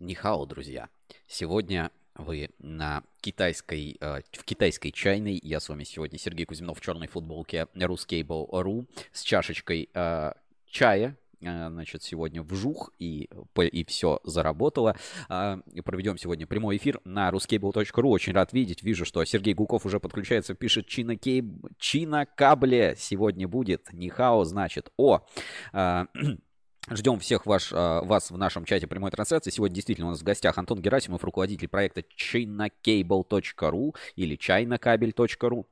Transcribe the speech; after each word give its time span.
Нихао, 0.00 0.46
друзья. 0.46 0.88
Сегодня 1.26 1.90
вы 2.14 2.48
на 2.58 3.02
китайской, 3.20 3.98
э, 4.00 4.22
в 4.32 4.44
китайской 4.44 4.92
чайной. 4.92 5.38
Я 5.42 5.60
с 5.60 5.68
вами 5.68 5.84
сегодня 5.84 6.18
Сергей 6.18 6.46
Кузьминов 6.46 6.78
в 6.78 6.80
черной 6.80 7.06
футболке 7.06 7.66
Ruscable.ru 7.74 8.86
с 9.12 9.22
чашечкой 9.22 9.90
э, 9.92 10.32
чая. 10.64 11.18
Э, 11.42 11.68
значит, 11.68 12.02
сегодня 12.02 12.42
вжух 12.42 12.94
и, 12.98 13.28
и 13.58 13.84
все 13.84 14.20
заработало. 14.24 14.96
Э, 15.28 15.58
проведем 15.84 16.16
сегодня 16.16 16.46
прямой 16.46 16.78
эфир 16.78 17.02
на 17.04 17.28
ruscable.ru. 17.28 18.08
Очень 18.08 18.32
рад 18.32 18.54
видеть. 18.54 18.82
Вижу, 18.82 19.04
что 19.04 19.22
Сергей 19.26 19.52
Гуков 19.52 19.84
уже 19.84 20.00
подключается, 20.00 20.54
пишет 20.54 20.86
Чина, 20.86 21.16
Кейб... 21.16 21.44
Чина 21.78 22.24
Кабле 22.24 22.94
сегодня 22.96 23.46
будет. 23.46 23.92
Нихао, 23.92 24.44
значит. 24.44 24.90
О, 24.96 25.20
Ждем 26.92 27.20
всех 27.20 27.46
ваш, 27.46 27.70
а, 27.72 28.02
вас 28.02 28.32
в 28.32 28.36
нашем 28.36 28.64
чате 28.64 28.88
прямой 28.88 29.12
трансляции. 29.12 29.50
Сегодня 29.50 29.76
действительно 29.76 30.08
у 30.08 30.10
нас 30.10 30.20
в 30.20 30.24
гостях 30.24 30.58
Антон 30.58 30.80
Герасимов, 30.80 31.22
руководитель 31.22 31.68
проекта 31.68 32.00
chinacable.ru 32.00 33.94
или 34.16 34.36
chinacabel.ru 34.36 35.66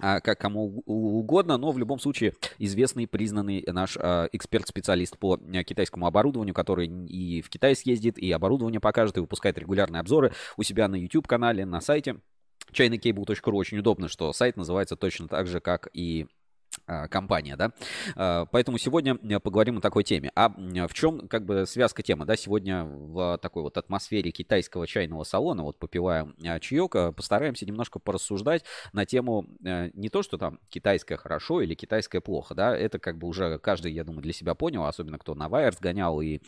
а, 0.00 0.20
как 0.20 0.40
кому 0.40 0.82
угодно, 0.86 1.58
но 1.58 1.72
в 1.72 1.78
любом 1.78 1.98
случае 1.98 2.32
известный, 2.58 3.06
признанный 3.06 3.62
наш 3.66 3.98
э, 3.98 4.28
эксперт-специалист 4.32 5.18
по 5.18 5.36
китайскому 5.36 6.06
оборудованию, 6.06 6.54
который 6.54 6.86
и 6.86 7.42
в 7.42 7.50
Китай 7.50 7.76
съездит, 7.76 8.16
и 8.16 8.32
оборудование 8.32 8.80
покажет, 8.80 9.18
и 9.18 9.20
выпускает 9.20 9.58
регулярные 9.58 10.00
обзоры 10.00 10.32
у 10.56 10.62
себя 10.62 10.88
на 10.88 10.96
YouTube-канале, 10.96 11.66
на 11.66 11.82
сайте 11.82 12.16
chinacable.ru. 12.72 13.52
Очень 13.52 13.78
удобно, 13.78 14.08
что 14.08 14.32
сайт 14.32 14.56
называется 14.56 14.96
точно 14.96 15.28
так 15.28 15.46
же, 15.46 15.60
как 15.60 15.88
и 15.92 16.22
а, 16.24 16.41
компания, 17.08 17.56
да. 17.56 17.72
А, 18.16 18.46
поэтому 18.46 18.78
сегодня 18.78 19.16
э, 19.22 19.40
поговорим 19.40 19.78
о 19.78 19.80
такой 19.80 20.04
теме. 20.04 20.30
А 20.34 20.48
в 20.48 20.94
чем 20.94 21.28
как 21.28 21.44
бы 21.44 21.66
связка 21.66 22.02
темы, 22.02 22.24
да? 22.24 22.36
Сегодня 22.36 22.84
в 22.84 23.38
такой 23.38 23.62
вот 23.62 23.76
атмосфере 23.76 24.30
китайского 24.30 24.86
чайного 24.86 25.24
салона, 25.24 25.62
вот 25.62 25.78
попиваем 25.78 26.34
а, 26.44 26.58
чаек, 26.60 27.14
постараемся 27.14 27.66
немножко 27.66 27.98
порассуждать 27.98 28.64
на 28.92 29.06
тему 29.06 29.46
э, 29.64 29.90
не 29.94 30.08
то, 30.08 30.22
что 30.22 30.38
там 30.38 30.58
китайское 30.68 31.18
хорошо 31.18 31.60
или 31.60 31.74
китайское 31.74 32.20
плохо, 32.20 32.54
да, 32.54 32.76
это 32.76 32.98
как 32.98 33.18
бы 33.18 33.28
уже 33.28 33.58
каждый, 33.58 33.92
я 33.92 34.04
думаю, 34.04 34.22
для 34.22 34.32
себя 34.32 34.54
понял, 34.54 34.84
особенно 34.84 35.18
кто 35.18 35.34
на 35.34 35.48
Wires 35.48 35.78
гонял 35.80 36.20
и 36.20 36.40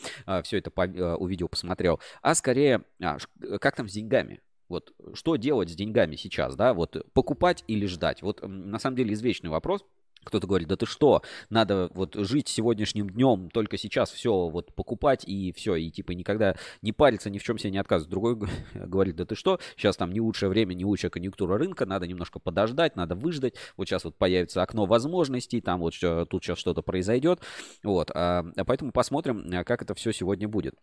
все 0.43 0.57
это 0.57 0.71
э, 0.75 1.13
увидел, 1.15 1.47
посмотрел, 1.47 1.99
а 2.21 2.35
скорее, 2.35 2.83
как 2.99 3.75
там 3.75 3.87
с 3.87 3.93
деньгами, 3.93 4.41
вот 4.67 4.93
что 5.13 5.35
делать 5.35 5.69
с 5.69 5.75
деньгами 5.75 6.15
сейчас, 6.15 6.55
да, 6.55 6.73
вот 6.73 7.05
покупать 7.13 7.63
или 7.67 7.85
ждать? 7.85 8.21
Вот 8.21 8.41
на 8.43 8.79
самом 8.79 8.97
деле 8.97 9.13
извечный 9.13 9.49
вопрос. 9.49 9.85
Кто-то 10.25 10.47
говорит, 10.47 10.67
да 10.67 10.75
ты 10.75 10.85
что, 10.85 11.21
надо 11.49 11.89
вот 11.93 12.15
жить 12.15 12.47
сегодняшним 12.47 13.09
днем, 13.09 13.49
только 13.49 13.77
сейчас 13.77 14.11
все 14.11 14.49
вот 14.49 14.73
покупать 14.73 15.23
и 15.25 15.53
все, 15.53 15.75
и 15.75 15.89
типа 15.91 16.11
никогда 16.11 16.55
не 16.81 16.91
париться, 16.91 17.29
ни 17.29 17.37
в 17.37 17.43
чем 17.43 17.57
себе 17.57 17.71
не 17.71 17.77
отказывать. 17.77 18.09
Другой 18.09 18.37
говорит, 18.73 19.15
да 19.15 19.25
ты 19.25 19.35
что, 19.35 19.59
сейчас 19.77 19.95
там 19.97 20.11
не 20.11 20.19
лучшее 20.19 20.49
время, 20.49 20.73
не 20.73 20.83
лучшая 20.83 21.11
конъюнктура 21.11 21.57
рынка, 21.57 21.85
надо 21.85 22.07
немножко 22.07 22.39
подождать, 22.39 22.95
надо 22.95 23.15
выждать. 23.15 23.53
Вот 23.77 23.87
сейчас 23.87 24.03
вот 24.03 24.15
появится 24.17 24.61
окно 24.61 24.85
возможностей, 24.85 25.61
там 25.61 25.79
вот 25.79 25.93
тут 26.29 26.43
сейчас 26.43 26.57
что-то 26.57 26.81
произойдет. 26.81 27.39
Вот, 27.83 28.11
а, 28.13 28.45
а 28.55 28.65
поэтому 28.65 28.91
посмотрим, 28.91 29.63
как 29.63 29.81
это 29.81 29.93
все 29.93 30.11
сегодня 30.11 30.47
будет. 30.47 30.75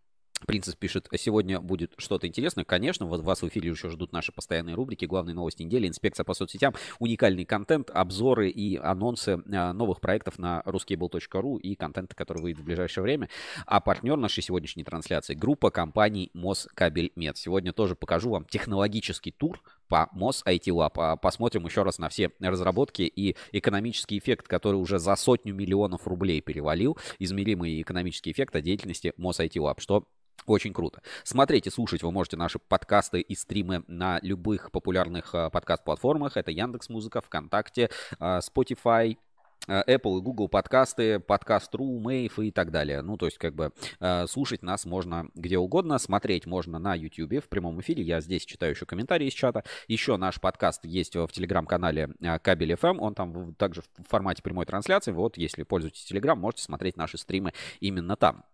Принцесс 0.47 0.75
пишет, 0.75 1.09
сегодня 1.17 1.61
будет 1.61 1.93
что-то 1.99 2.27
интересное. 2.27 2.65
Конечно, 2.65 3.07
вот 3.07 3.21
вас 3.23 3.43
в 3.43 3.49
эфире 3.49 3.71
еще 3.71 3.89
ждут 3.89 4.13
наши 4.13 4.33
постоянные 4.33 4.75
рубрики, 4.75 5.05
главные 5.05 5.35
новости 5.35 5.63
недели, 5.63 5.89
инспекция 5.89 6.25
по 6.25 6.35
соцсетям, 6.35 6.75
уникальный 6.99 7.45
контент, 7.45 7.91
обзоры 7.91 8.51
и 8.51 8.77
анонсы 8.77 9.43
а, 9.53 9.73
новых 9.73 10.01
проектов 10.01 10.39
на 10.39 10.63
ruskable.ru 10.67 11.61
и 11.61 11.75
контента, 11.75 12.15
который 12.15 12.43
выйдет 12.43 12.61
в 12.61 12.65
ближайшее 12.65 13.03
время. 13.03 13.29
А 13.67 13.81
партнер 13.81 14.17
нашей 14.17 14.43
сегодняшней 14.43 14.85
трансляции– 14.85 15.35
группа 15.43 15.71
компаний 15.71 16.31
Москабельмет. 16.35 17.37
Сегодня 17.37 17.73
тоже 17.73 17.95
покажу 17.95 18.31
вам 18.31 18.45
технологический 18.45 19.31
тур 19.33 19.61
по 19.89 20.09
МОС 20.13 20.43
IT 20.47 20.69
Lab. 20.69 21.19
Посмотрим 21.19 21.67
еще 21.67 21.83
раз 21.83 21.99
на 21.99 22.09
все 22.09 22.31
разработки 22.41 23.03
и 23.03 23.37
экономический 23.53 24.19
эффект, 24.19 24.49
который 24.49 24.77
уже 24.77 24.99
за 24.99 25.15
сотню 25.17 25.55
миллионов 25.55 26.07
рублей 26.07 26.41
перевалил, 26.41 26.97
измеримый 27.19 27.81
экономический 27.81 28.33
эффект 28.33 28.57
от 28.57 28.63
деятельности 28.63 29.13
МОС 29.17 29.41
IT 29.41 29.55
Lab, 29.57 29.81
что 29.81 30.07
очень 30.47 30.73
круто. 30.73 31.03
Смотреть 31.25 31.67
и 31.67 31.71
слушать 31.71 32.03
вы 32.03 32.11
можете 32.11 32.37
наши 32.37 32.59
подкасты 32.59 33.21
и 33.21 33.35
стримы 33.35 33.85
на 33.87 34.19
любых 34.23 34.71
популярных 34.71 35.35
а, 35.35 35.51
подкаст-платформах. 35.51 36.37
Это 36.37 36.51
Яндекс 36.51 36.89
Музыка, 36.89 37.21
ВКонтакте, 37.21 37.91
а, 38.19 38.41
Spotify, 38.41 39.19
а, 39.69 39.85
Apple 39.87 40.19
и 40.19 40.21
Google 40.21 40.49
подкасты, 40.49 41.21
подкаст.ру, 41.21 42.01
Мэйв 42.01 42.41
и 42.41 42.51
так 42.51 42.73
далее. 42.73 43.03
Ну, 43.03 43.17
то 43.17 43.27
есть, 43.27 43.39
как 43.39 43.55
бы, 43.55 43.73
слушать 44.27 44.63
нас 44.63 44.85
можно 44.85 45.29
где 45.35 45.59
угодно, 45.59 45.99
смотреть 45.99 46.47
можно 46.47 46.79
на 46.79 46.95
YouTube 46.95 47.45
в 47.45 47.49
прямом 47.49 47.81
эфире. 47.81 48.03
Я 48.03 48.21
здесь 48.21 48.45
читаю 48.45 48.73
еще 48.73 48.85
комментарии 48.85 49.29
из 49.29 49.35
чата. 49.35 49.63
Еще 49.87 50.17
наш 50.17 50.41
подкаст 50.41 50.85
есть 50.85 51.15
в 51.15 51.29
телеграм-канале 51.29 52.11
Кабель 52.43 52.73
FM. 52.73 52.99
Он 52.99 53.15
там 53.15 53.55
также 53.55 53.83
в 53.83 54.09
формате 54.09 54.43
прямой 54.43 54.67
трансляции. 54.67 55.13
Вот, 55.13 55.37
если 55.37 55.63
пользуетесь 55.63 56.05
Телеграм, 56.05 56.39
можете 56.39 56.65
смотреть 56.65 56.97
наши 56.97 57.17
стримы 57.17 57.53
именно 57.81 58.17
там. 58.17 58.45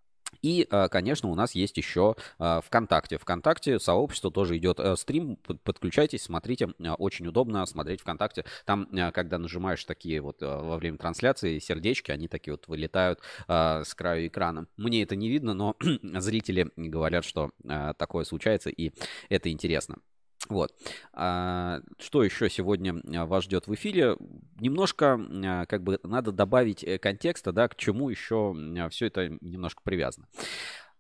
И, 0.43 0.67
э, 0.71 0.89
конечно, 0.89 1.29
у 1.29 1.35
нас 1.35 1.55
есть 1.55 1.77
еще 1.77 2.15
э, 2.39 2.61
ВКонтакте. 2.65 3.19
ВКонтакте 3.19 3.79
сообщество 3.79 4.31
тоже 4.31 4.57
идет 4.57 4.81
э, 4.81 4.97
стрим. 4.97 5.37
Подключайтесь, 5.37 6.23
смотрите. 6.23 6.69
Очень 6.99 7.27
удобно 7.27 7.65
смотреть 7.67 8.01
ВКонтакте. 8.01 8.45
Там, 8.65 8.89
когда 9.13 9.39
нажимаешь 9.39 9.85
такие 9.85 10.21
вот 10.21 10.41
во 10.41 10.77
время 10.77 10.99
трансляции 10.99 11.59
сердечки, 11.59 12.11
они 12.11 12.29
такие 12.29 12.55
вот 12.55 12.69
вылетают 12.69 13.21
с 13.47 13.95
краю 13.95 14.27
экрана. 14.29 14.67
Мне 14.77 15.03
это 15.03 15.17
не 15.17 15.29
видно, 15.29 15.55
но 15.55 15.77
зрители 16.03 16.71
говорят, 16.77 17.25
что 17.25 17.51
такое 17.97 18.25
случается, 18.25 18.71
и 18.71 18.93
это 19.29 19.51
интересно. 19.51 19.99
Вот. 20.49 20.73
А, 21.13 21.81
что 21.99 22.23
еще 22.23 22.49
сегодня 22.49 22.95
а, 23.15 23.27
вас 23.27 23.45
ждет 23.45 23.67
в 23.67 23.75
эфире? 23.75 24.17
Немножко, 24.59 25.21
а, 25.45 25.67
как 25.67 25.83
бы, 25.83 26.01
надо 26.03 26.33
добавить 26.33 26.83
э, 26.83 26.99
контекста, 26.99 27.53
да, 27.53 27.69
к 27.69 27.77
чему 27.77 28.09
еще 28.09 28.55
все 28.91 29.07
это 29.07 29.37
немножко 29.41 29.83
привязано. 29.83 30.27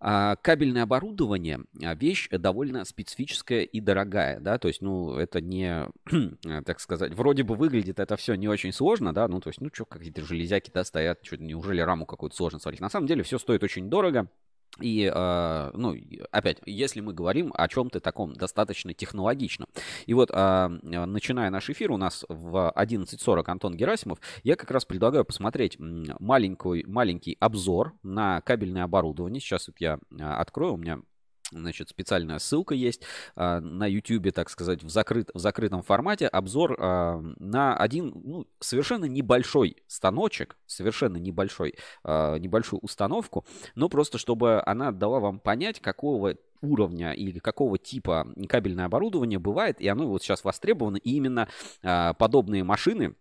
Кабельное 0.00 0.84
оборудование 0.84 1.64
вещь 1.74 2.28
довольно 2.30 2.84
специфическая 2.84 3.62
и 3.62 3.80
дорогая, 3.80 4.38
да, 4.38 4.56
то 4.58 4.68
есть, 4.68 4.80
ну, 4.80 5.16
это 5.16 5.40
не, 5.40 5.88
так 6.64 6.78
сказать, 6.78 7.12
вроде 7.14 7.42
бы 7.42 7.56
выглядит 7.56 7.98
это 7.98 8.16
все 8.16 8.36
не 8.36 8.46
очень 8.46 8.72
сложно, 8.72 9.12
да, 9.12 9.26
ну, 9.26 9.40
то 9.40 9.48
есть, 9.48 9.60
ну, 9.60 9.70
что, 9.72 9.86
какие-то 9.86 10.24
железяки, 10.24 10.70
да, 10.72 10.84
стоят, 10.84 11.18
что, 11.24 11.36
неужели 11.38 11.80
раму 11.80 12.06
какую-то 12.06 12.36
сложно 12.36 12.60
сварить? 12.60 12.78
На 12.78 12.90
самом 12.90 13.08
деле 13.08 13.24
все 13.24 13.38
стоит 13.38 13.64
очень 13.64 13.90
дорого, 13.90 14.28
и, 14.80 15.10
э, 15.12 15.70
ну, 15.74 15.96
опять, 16.30 16.58
если 16.66 17.00
мы 17.00 17.12
говорим 17.12 17.52
о 17.54 17.68
чем-то 17.68 18.00
таком 18.00 18.34
достаточно 18.34 18.94
технологичном. 18.94 19.68
И 20.06 20.14
вот, 20.14 20.30
э, 20.32 20.68
начиная 20.82 21.50
наш 21.50 21.68
эфир, 21.70 21.90
у 21.90 21.96
нас 21.96 22.24
в 22.28 22.72
11.40 22.74 23.48
Антон 23.48 23.74
Герасимов, 23.74 24.18
я 24.44 24.56
как 24.56 24.70
раз 24.70 24.84
предлагаю 24.84 25.24
посмотреть 25.24 25.76
маленький, 25.78 26.84
маленький 26.86 27.36
обзор 27.40 27.94
на 28.02 28.40
кабельное 28.42 28.84
оборудование. 28.84 29.40
Сейчас 29.40 29.68
вот 29.68 29.76
я 29.80 29.98
открою, 30.18 30.74
у 30.74 30.76
меня 30.76 31.00
Значит, 31.50 31.88
специальная 31.88 32.38
ссылка 32.38 32.74
есть 32.74 33.02
а, 33.34 33.60
на 33.60 33.86
YouTube, 33.86 34.32
так 34.34 34.50
сказать, 34.50 34.82
в, 34.82 34.90
закрыт, 34.90 35.30
в 35.32 35.38
закрытом 35.38 35.82
формате. 35.82 36.26
Обзор 36.26 36.76
а, 36.78 37.20
на 37.38 37.74
один 37.74 38.12
ну, 38.22 38.46
совершенно 38.60 39.06
небольшой 39.06 39.76
станочек, 39.86 40.58
совершенно 40.66 41.16
небольшой, 41.16 41.76
а, 42.04 42.36
небольшую 42.36 42.80
установку, 42.80 43.46
но 43.74 43.88
просто 43.88 44.18
чтобы 44.18 44.62
она 44.66 44.92
дала 44.92 45.20
вам 45.20 45.40
понять, 45.40 45.80
какого 45.80 46.36
уровня 46.60 47.12
или 47.12 47.38
какого 47.38 47.78
типа 47.78 48.26
кабельное 48.48 48.86
оборудование 48.86 49.38
бывает, 49.38 49.80
и 49.80 49.88
оно 49.88 50.06
вот 50.06 50.22
сейчас 50.22 50.44
востребовано, 50.44 50.96
и 50.96 51.12
именно 51.12 51.48
а, 51.82 52.12
подобные 52.14 52.64
машины, 52.64 53.14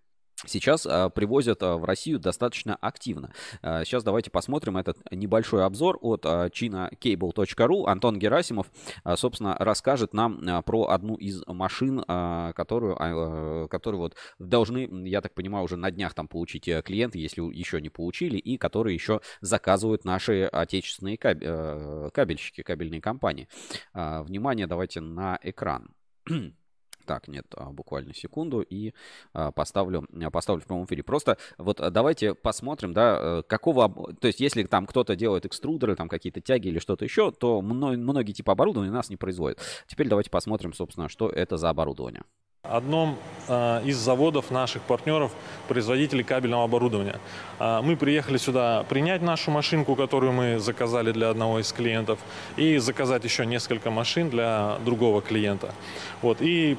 сейчас 0.45 0.85
а, 0.85 1.09
привозят 1.09 1.63
а, 1.63 1.77
в 1.77 1.85
Россию 1.85 2.19
достаточно 2.19 2.75
активно. 2.75 3.33
А, 3.61 3.83
сейчас 3.85 4.03
давайте 4.03 4.29
посмотрим 4.29 4.77
этот 4.77 4.97
небольшой 5.11 5.65
обзор 5.65 5.97
от 6.01 6.25
а, 6.25 6.47
chinacable.ru. 6.47 7.87
Антон 7.87 8.19
Герасимов, 8.19 8.67
а, 9.03 9.17
собственно, 9.17 9.55
расскажет 9.59 10.13
нам 10.13 10.41
а, 10.47 10.61
про 10.61 10.87
одну 10.87 11.15
из 11.15 11.43
машин, 11.47 12.03
а, 12.07 12.53
которую, 12.53 12.95
а, 12.99 13.67
которую 13.67 14.01
вот 14.01 14.15
должны, 14.39 14.87
я 15.07 15.21
так 15.21 15.33
понимаю, 15.33 15.65
уже 15.65 15.77
на 15.77 15.91
днях 15.91 16.13
там 16.13 16.27
получить 16.27 16.67
э, 16.67 16.81
клиенты, 16.81 17.19
если 17.19 17.41
еще 17.41 17.81
не 17.81 17.89
получили, 17.89 18.37
и 18.37 18.57
которые 18.57 18.93
еще 18.93 19.21
заказывают 19.41 20.05
наши 20.05 20.43
отечественные 20.43 21.17
кабель, 21.17 21.47
э, 21.47 22.09
кабельщики, 22.13 22.61
кабельные 22.61 23.01
компании. 23.01 23.47
А, 23.93 24.23
внимание, 24.23 24.67
давайте 24.67 25.01
на 25.01 25.39
экран. 25.41 25.89
Так, 27.07 27.29
нет, 27.29 27.45
а, 27.55 27.71
буквально 27.71 28.13
секунду 28.13 28.59
и 28.59 28.93
а, 29.33 29.51
поставлю, 29.51 30.05
а, 30.13 30.29
поставлю 30.29 30.61
в 30.61 30.67
прямом 30.67 30.85
эфире. 30.85 31.03
Просто 31.03 31.37
вот 31.57 31.81
давайте 31.91 32.35
посмотрим, 32.35 32.93
да, 32.93 33.17
э, 33.19 33.43
какого, 33.47 34.13
то 34.19 34.27
есть 34.27 34.41
если 34.41 34.63
там 34.63 34.85
кто-то 34.85 35.15
делает 35.15 35.45
экструдеры, 35.45 35.95
там 35.95 36.09
какие-то 36.09 36.41
тяги 36.41 36.67
или 36.67 36.79
что-то 36.79 37.05
еще, 37.05 37.31
то 37.31 37.61
многие 37.61 38.33
типы 38.33 38.51
оборудования 38.51 38.91
нас 38.91 39.09
не 39.09 39.15
производят. 39.15 39.59
Теперь 39.87 40.09
давайте 40.09 40.29
посмотрим, 40.29 40.73
собственно, 40.73 41.07
что 41.07 41.29
это 41.29 41.55
за 41.55 41.69
оборудование. 41.69 42.23
Одном 42.69 43.17
а, 43.49 43.81
из 43.83 43.97
заводов 43.97 44.51
наших 44.51 44.81
партнеров, 44.81 45.31
производителей 45.69 46.23
кабельного 46.23 46.65
оборудования. 46.65 47.19
А, 47.59 47.81
мы 47.81 47.95
приехали 47.95 48.35
сюда 48.37 48.83
принять 48.89 49.21
нашу 49.21 49.51
машинку, 49.51 49.95
которую 49.95 50.33
мы 50.33 50.59
заказали 50.59 51.13
для 51.13 51.29
одного 51.29 51.59
из 51.59 51.71
клиентов, 51.71 52.19
и 52.57 52.77
заказать 52.77 53.23
еще 53.23 53.45
несколько 53.45 53.89
машин 53.89 54.29
для 54.29 54.77
другого 54.83 55.21
клиента. 55.21 55.73
Вот. 56.21 56.41
И, 56.41 56.77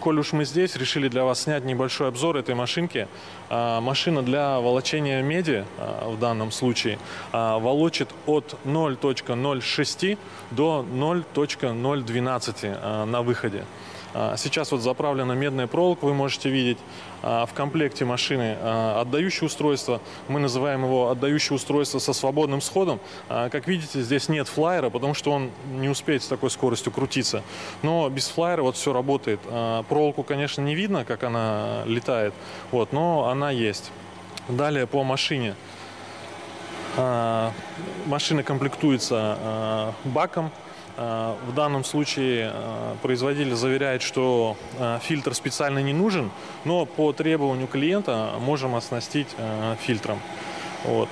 коль 0.00 0.18
уж 0.18 0.32
мы 0.32 0.46
здесь, 0.46 0.74
решили 0.76 1.08
для 1.08 1.24
вас 1.24 1.42
снять 1.42 1.64
небольшой 1.64 2.08
обзор 2.08 2.38
этой 2.38 2.54
машинки. 2.54 3.08
А, 3.50 3.82
машина 3.82 4.22
для 4.22 4.58
волочения 4.60 5.20
меди 5.22 5.66
в 5.78 6.18
данном 6.18 6.50
случае 6.50 6.98
волочит 7.32 8.08
от 8.26 8.56
0.06 8.64 10.18
до 10.50 10.86
0.012 10.90 13.04
на 13.04 13.22
выходе. 13.22 13.64
А, 14.18 14.34
сейчас 14.38 14.72
вот 14.72 14.80
заправлена 14.80 15.32
медная 15.32 15.66
проволока, 15.66 16.06
вы 16.06 16.14
можете 16.14 16.48
видеть. 16.48 16.78
А, 17.22 17.44
в 17.44 17.52
комплекте 17.52 18.06
машины 18.06 18.56
а, 18.58 19.02
отдающее 19.02 19.44
устройство. 19.44 20.00
Мы 20.28 20.40
называем 20.40 20.84
его 20.84 21.10
отдающее 21.10 21.54
устройство 21.54 21.98
со 21.98 22.14
свободным 22.14 22.62
сходом. 22.62 22.98
Как 23.28 23.68
видите, 23.68 24.00
здесь 24.00 24.30
нет 24.30 24.48
флайера, 24.48 24.88
потому 24.88 25.12
что 25.12 25.32
он 25.32 25.50
не 25.74 25.90
успеет 25.90 26.22
с 26.22 26.28
такой 26.28 26.50
скоростью 26.50 26.92
крутиться. 26.92 27.42
Но 27.82 28.08
без 28.08 28.28
флайера 28.28 28.62
вот 28.62 28.76
все 28.76 28.92
работает. 28.94 29.40
Проволоку, 29.40 30.22
конечно, 30.22 30.62
не 30.62 30.74
видно, 30.74 31.04
как 31.04 31.22
она 31.22 31.82
летает, 31.84 32.32
вот, 32.70 32.92
но 32.92 33.28
она 33.28 33.50
есть. 33.50 33.90
Далее 34.48 34.86
по 34.86 35.04
машине. 35.04 35.54
Машина 38.06 38.42
комплектуется 38.42 39.92
баком 40.04 40.50
в 40.96 41.52
данном 41.54 41.84
случае 41.84 42.52
э, 42.54 42.94
производитель 43.02 43.54
заверяет, 43.54 44.00
что 44.00 44.56
э, 44.78 44.98
фильтр 45.02 45.34
специально 45.34 45.80
не 45.80 45.92
нужен, 45.92 46.30
но 46.64 46.86
по 46.86 47.12
требованию 47.12 47.66
клиента 47.66 48.32
можем 48.40 48.74
оснастить 48.74 49.28
фильтром. 49.80 50.20
Вот. 50.84 51.08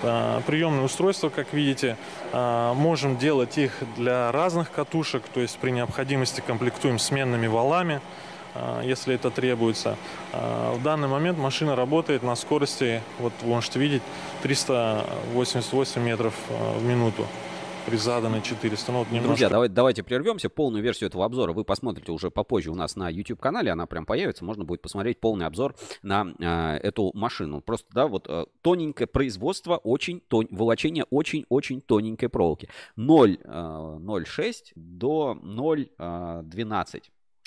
Приемные 0.47 0.85
устройства, 0.85 1.31
как 1.31 1.53
видите, 1.53 1.97
можем 2.33 3.17
делать 3.17 3.59
их 3.59 3.73
для 3.97 4.31
разных 4.31 4.71
катушек, 4.71 5.25
то 5.33 5.41
есть 5.41 5.59
при 5.59 5.71
необходимости 5.71 6.43
комплектуем 6.47 7.01
сменными 7.01 7.49
валами, 7.49 8.01
если 8.85 9.17
это 9.17 9.31
требуется. 9.31 9.97
В 10.33 10.81
данный 10.83 11.09
момент 11.09 11.39
машина 11.39 11.75
работает 11.75 12.23
на 12.23 12.37
скорости, 12.37 13.03
вот 13.19 13.33
вы 13.43 13.49
можете 13.49 13.81
видеть, 13.81 14.03
388 14.43 16.01
метров 16.01 16.35
в 16.49 16.85
минуту 16.85 17.27
при 17.87 17.97
заданной 17.97 18.43
400. 18.43 18.93
Ну, 18.93 18.99
вот 18.99 19.09
немножко... 19.09 19.29
Друзья, 19.29 19.49
давайте, 19.49 19.75
давайте 19.75 20.03
прервемся. 20.03 20.49
Полную 20.49 20.83
версию 20.83 21.09
этого 21.09 21.25
обзора 21.25 21.53
вы 21.53 21.65
посмотрите 21.65 22.13
уже 22.13 22.31
попозже 22.31 22.71
у 22.71 22.75
нас 22.75 22.97
на 22.97 23.09
YouTube-канале. 23.09 23.71
Она 23.71 23.87
прям 23.87 24.07
появится. 24.07 24.45
Можно 24.45 24.65
будет 24.65 24.83
посмотреть 24.83 25.21
полный 25.21 25.47
обзор 25.47 25.75
на 26.03 26.35
э, 26.39 26.77
эту 26.79 27.11
машину. 27.15 27.61
Просто, 27.61 27.87
да, 27.93 28.07
вот 28.07 28.27
э, 28.29 28.47
тоненькое 28.63 29.07
производство, 29.07 29.77
очень 29.77 30.21
тон... 30.21 30.49
волочение 30.51 31.05
очень-очень 31.11 31.81
тоненькой 31.81 32.29
проволоки. 32.29 32.69
0,06 32.97 34.39
э, 34.49 34.73
до 34.75 35.39
0,12. 35.43 37.03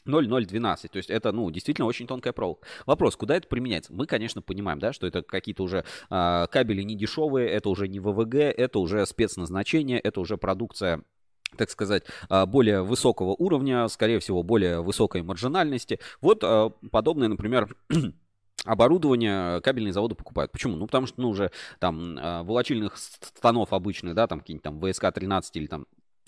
0,012. 0.07 0.91
То 0.91 0.97
есть 0.97 1.09
это, 1.09 1.31
ну, 1.31 1.49
действительно 1.51 1.87
очень 1.87 2.07
тонкая 2.07 2.33
проволока. 2.33 2.65
Вопрос, 2.85 3.15
куда 3.15 3.35
это 3.35 3.47
применяется? 3.47 3.93
Мы, 3.93 4.05
конечно, 4.05 4.41
понимаем, 4.41 4.79
да, 4.79 4.93
что 4.93 5.07
это 5.07 5.21
какие-то 5.21 5.63
уже 5.63 5.83
э, 6.09 6.47
кабели 6.51 6.81
не 6.81 6.95
дешевые, 6.95 7.49
это 7.49 7.69
уже 7.69 7.87
не 7.87 7.99
ВВГ, 7.99 8.35
это 8.35 8.79
уже 8.79 9.05
спецназначение, 9.05 9.99
это 9.99 10.19
уже 10.19 10.37
продукция 10.37 11.03
так 11.55 11.69
сказать, 11.69 12.03
а, 12.29 12.45
более 12.45 12.81
высокого 12.81 13.29
уровня, 13.29 13.87
скорее 13.87 14.19
всего, 14.19 14.43
более 14.43 14.81
высокой 14.81 15.23
маржинальности. 15.23 15.99
Вот 16.19 16.43
а, 16.43 16.71
подобное, 16.91 17.29
например, 17.29 17.75
оборудование 18.65 19.61
кабельные 19.61 19.93
заводы 19.93 20.15
покупают. 20.15 20.51
Почему? 20.51 20.75
Ну, 20.75 20.87
потому 20.87 21.07
что, 21.07 21.21
ну, 21.21 21.29
уже 21.29 21.51
там 21.79 22.19
волочильных 22.45 22.97
станов 22.97 23.71
обычных, 23.71 24.13
да, 24.13 24.27
там 24.27 24.41
какие-нибудь 24.41 24.63
там 24.63 24.79
ВСК-13 24.79 25.41
или 25.53 25.67
там 25.67 25.87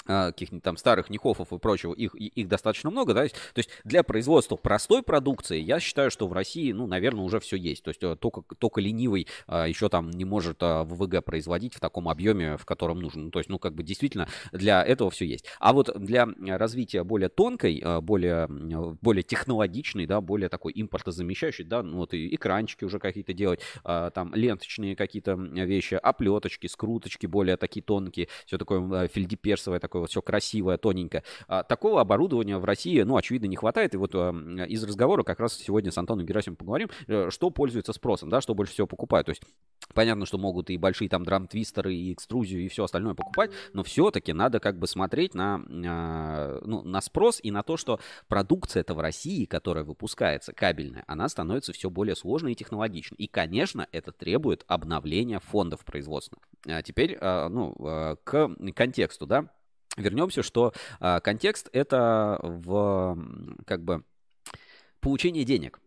каких-нибудь 0.10 0.64
там 0.64 0.78
старых 0.78 1.10
Нихофов 1.10 1.54
и 1.54 1.60
прочего, 1.60 1.94
их, 1.94 2.16
их 2.16 2.48
достаточно 2.48 2.90
много, 2.90 3.14
да, 3.14 3.28
то 3.28 3.34
есть 3.56 3.70
для 3.84 4.04
производства 4.04 4.56
простой 4.56 5.04
продукции 5.04 5.60
я 5.60 5.80
считаю, 5.80 6.10
что 6.10 6.28
в 6.28 6.34
России, 6.34 6.72
ну, 6.72 6.88
наверное, 6.88 7.24
уже 7.24 7.40
все 7.40 7.58
есть, 7.58 7.84
то 7.84 7.90
есть 7.90 8.02
э, 8.04 8.16
только, 8.16 8.42
только 8.56 8.82
ленивый 8.82 9.28
а, 9.48 9.68
еще 9.68 9.90
там 9.90 10.10
не 10.10 10.26
может 10.26 10.58
а, 10.62 10.84
ВВГ 10.84 11.24
производить 11.24 11.76
в 11.76 11.80
таком 11.80 12.10
объеме, 12.10 12.58
в 12.58 12.66
котором 12.66 13.00
нужен, 13.00 13.26
ну, 13.26 13.32
то 13.32 13.40
есть, 13.40 13.50
ну, 13.50 13.60
как 13.60 13.76
бы 13.76 13.84
действительно 13.84 14.28
для 14.52 14.84
этого 14.84 15.12
все 15.12 15.26
есть. 15.26 15.46
А 15.60 15.74
вот 15.74 15.92
для 16.00 16.28
развития 16.48 17.04
более 17.04 17.30
тонкой, 17.30 17.84
более, 18.02 18.48
более 19.02 19.24
технологичной, 19.24 20.06
да, 20.06 20.22
более 20.22 20.50
такой 20.50 20.74
импортозамещающей, 20.76 21.64
да, 21.64 21.84
ну, 21.84 21.98
вот 21.98 22.14
и 22.14 22.34
экранчики 22.36 22.84
уже 22.84 23.00
какие-то 23.00 23.34
делать, 23.34 23.62
там 23.84 24.34
ленточные 24.34 24.96
какие-то 24.96 25.34
вещи, 25.34 25.96
оплеточки, 25.96 26.68
скруточки 26.68 27.26
более 27.26 27.58
такие 27.58 27.84
тонкие, 27.84 28.28
все 28.46 28.58
такое 28.58 29.08
фельдеперсовое 29.08 29.80
такое 29.80 29.99
такое 30.00 30.02
вот 30.02 30.10
все 30.10 30.22
красивое, 30.22 30.78
тоненькое. 30.78 31.24
А, 31.48 31.64
такого 31.64 32.02
оборудования 32.02 32.58
в 32.58 32.66
России, 32.66 33.02
ну, 33.02 33.18
очевидно, 33.18 33.48
не 33.48 33.56
хватает. 33.56 33.94
И 33.94 33.98
вот 33.98 34.12
а, 34.16 34.32
из 34.68 34.84
разговора 34.84 35.24
как 35.24 35.40
раз 35.40 35.54
сегодня 35.54 35.92
с 35.92 35.98
Антоном 35.98 36.26
Герасимовым 36.26 36.58
поговорим, 36.58 36.90
э, 37.08 37.30
что 37.30 37.50
пользуется 37.50 37.94
спросом, 37.94 38.30
да, 38.30 38.42
что 38.42 38.54
больше 38.56 38.74
всего 38.74 38.88
покупают. 38.88 39.26
То 39.26 39.32
есть 39.32 39.44
Понятно, 39.94 40.26
что 40.26 40.38
могут 40.38 40.70
и 40.70 40.78
большие 40.78 41.10
там 41.10 41.24
драм-твистеры, 41.24 41.94
и 41.96 42.14
экструзию, 42.14 42.62
и 42.62 42.68
все 42.68 42.84
остальное 42.84 43.16
покупать, 43.16 43.52
но 43.74 43.84
все-таки 43.84 44.34
надо 44.34 44.60
как 44.60 44.78
бы 44.78 44.88
смотреть 44.88 45.34
на, 45.34 45.64
э, 45.68 46.60
ну, 46.64 46.84
на 46.84 47.02
спрос 47.02 47.40
и 47.42 47.50
на 47.50 47.64
то, 47.64 47.76
что 47.76 48.00
продукция 48.28 48.82
это 48.82 48.94
в 48.94 49.00
России, 49.00 49.46
которая 49.46 49.84
выпускается, 49.84 50.54
кабельная, 50.54 51.04
она 51.08 51.28
становится 51.28 51.74
все 51.74 51.90
более 51.90 52.16
сложной 52.16 52.52
и 52.52 52.56
технологичной. 52.56 53.18
И, 53.18 53.28
конечно, 53.28 53.88
это 53.92 54.12
требует 54.12 54.64
обновления 54.68 55.40
фондов 55.40 55.84
производственных. 55.86 56.44
А 56.68 56.84
теперь, 56.84 57.18
э, 57.20 57.48
ну, 57.48 57.74
к 58.24 58.56
контексту, 58.76 59.26
да, 59.26 59.50
вернемся, 60.00 60.44
что 60.44 60.74
а, 61.00 61.20
контекст 61.20 61.70
это 61.72 62.40
в 62.42 63.18
как 63.66 63.84
бы 63.84 64.04
получение 65.00 65.44
денег. 65.46 65.80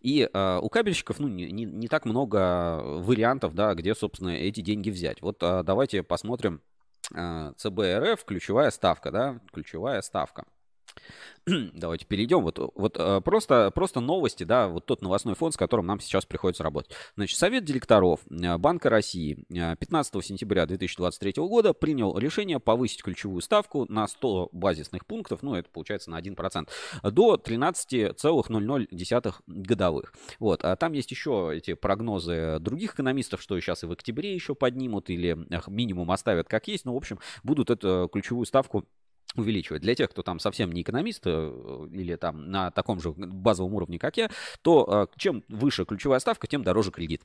И 0.00 0.28
э, 0.32 0.58
у 0.60 0.68
кабельщиков 0.68 1.18
ну, 1.18 1.28
не, 1.28 1.50
не, 1.50 1.64
не 1.64 1.88
так 1.88 2.04
много 2.04 2.80
вариантов, 2.82 3.54
да, 3.54 3.74
где, 3.74 3.94
собственно, 3.94 4.30
эти 4.30 4.60
деньги 4.60 4.90
взять. 4.90 5.22
Вот 5.22 5.42
э, 5.42 5.62
давайте 5.62 6.02
посмотрим 6.02 6.60
э, 7.14 7.52
ЦБРФ, 7.56 8.24
ключевая 8.24 8.70
ставка, 8.70 9.10
да, 9.10 9.40
ключевая 9.52 10.02
ставка. 10.02 10.44
Давайте 11.74 12.06
перейдем. 12.06 12.42
Вот, 12.42 12.58
вот 12.74 12.96
э, 12.98 13.20
просто, 13.22 13.70
просто 13.70 14.00
новости, 14.00 14.44
да, 14.44 14.68
вот 14.68 14.86
тот 14.86 15.02
новостной 15.02 15.34
фонд, 15.34 15.54
с 15.54 15.56
которым 15.56 15.86
нам 15.86 16.00
сейчас 16.00 16.26
приходится 16.26 16.62
работать. 16.62 16.92
Значит, 17.16 17.38
Совет 17.38 17.64
директоров 17.64 18.20
э, 18.30 18.58
Банка 18.58 18.90
России 18.90 19.44
15 19.48 20.14
э, 20.14 20.22
сентября 20.22 20.66
2023 20.66 21.32
года 21.36 21.72
принял 21.72 22.16
решение 22.18 22.60
повысить 22.60 23.02
ключевую 23.02 23.40
ставку 23.40 23.86
на 23.88 24.06
100 24.06 24.50
базисных 24.52 25.06
пунктов, 25.06 25.42
ну, 25.42 25.54
это 25.54 25.70
получается 25.70 26.10
на 26.10 26.20
1%, 26.20 26.68
до 27.10 27.36
13,00 27.36 29.34
годовых. 29.46 30.12
Вот, 30.38 30.64
а 30.64 30.76
там 30.76 30.92
есть 30.92 31.10
еще 31.10 31.52
эти 31.54 31.74
прогнозы 31.74 32.58
других 32.60 32.94
экономистов, 32.94 33.42
что 33.42 33.58
сейчас 33.60 33.82
и 33.82 33.86
в 33.86 33.92
октябре 33.92 34.34
еще 34.34 34.54
поднимут 34.54 35.10
или 35.10 35.36
минимум 35.68 36.10
оставят 36.10 36.48
как 36.48 36.68
есть, 36.68 36.84
но, 36.84 36.94
в 36.94 36.96
общем, 36.96 37.18
будут 37.42 37.70
эту 37.70 38.08
ключевую 38.12 38.46
ставку 38.46 38.84
увеличивать. 39.34 39.82
Для 39.82 39.94
тех, 39.94 40.10
кто 40.10 40.22
там 40.22 40.38
совсем 40.38 40.72
не 40.72 40.82
экономист 40.82 41.22
э, 41.26 41.88
или 41.92 42.16
там 42.16 42.50
на 42.50 42.70
таком 42.70 43.00
же 43.00 43.12
базовом 43.12 43.74
уровне, 43.74 43.98
как 43.98 44.16
я, 44.16 44.30
то 44.62 45.08
э, 45.12 45.18
чем 45.18 45.44
выше 45.48 45.84
ключевая 45.84 46.18
ставка, 46.18 46.46
тем 46.46 46.62
дороже 46.62 46.90
кредит. 46.90 47.22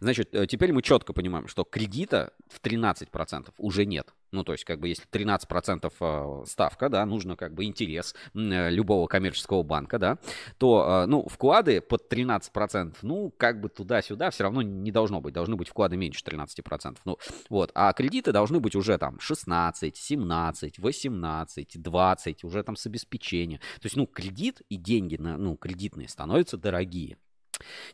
Значит, 0.00 0.34
э, 0.34 0.46
теперь 0.46 0.72
мы 0.72 0.82
четко 0.82 1.12
понимаем, 1.12 1.48
что 1.48 1.64
кредита 1.64 2.32
в 2.48 2.60
13% 2.60 3.52
уже 3.58 3.86
нет. 3.86 4.12
Ну, 4.32 4.44
то 4.44 4.52
есть, 4.52 4.64
как 4.64 4.80
бы, 4.80 4.88
если 4.88 5.06
13% 5.08 6.46
ставка, 6.46 6.88
да, 6.88 7.04
нужно 7.06 7.36
как 7.36 7.54
бы 7.54 7.64
интерес 7.64 8.14
любого 8.34 9.06
коммерческого 9.06 9.62
банка, 9.62 9.98
да, 9.98 10.18
то, 10.58 11.04
ну, 11.06 11.26
вклады 11.28 11.80
под 11.80 12.12
13%, 12.12 12.96
ну, 13.02 13.32
как 13.36 13.60
бы 13.60 13.68
туда-сюда 13.68 14.30
все 14.30 14.44
равно 14.44 14.62
не 14.62 14.90
должно 14.90 15.20
быть. 15.20 15.34
Должны 15.34 15.56
быть 15.56 15.68
вклады 15.68 15.96
меньше 15.96 16.22
13%. 16.24 16.98
Ну, 17.04 17.18
вот. 17.48 17.70
А 17.74 17.92
кредиты 17.92 18.32
должны 18.32 18.60
быть 18.60 18.74
уже 18.74 18.98
там 18.98 19.20
16, 19.20 19.96
17, 19.96 20.78
18, 20.78 21.16
15, 21.26 21.82
20, 21.82 22.44
уже 22.44 22.62
там 22.62 22.76
с 22.76 22.86
обеспечением. 22.86 23.60
То 23.80 23.86
есть, 23.86 23.96
ну, 23.96 24.06
кредит 24.06 24.62
и 24.68 24.76
деньги 24.76 25.16
на, 25.16 25.36
ну, 25.36 25.56
кредитные 25.56 26.08
становятся 26.08 26.56
дорогие. 26.56 27.16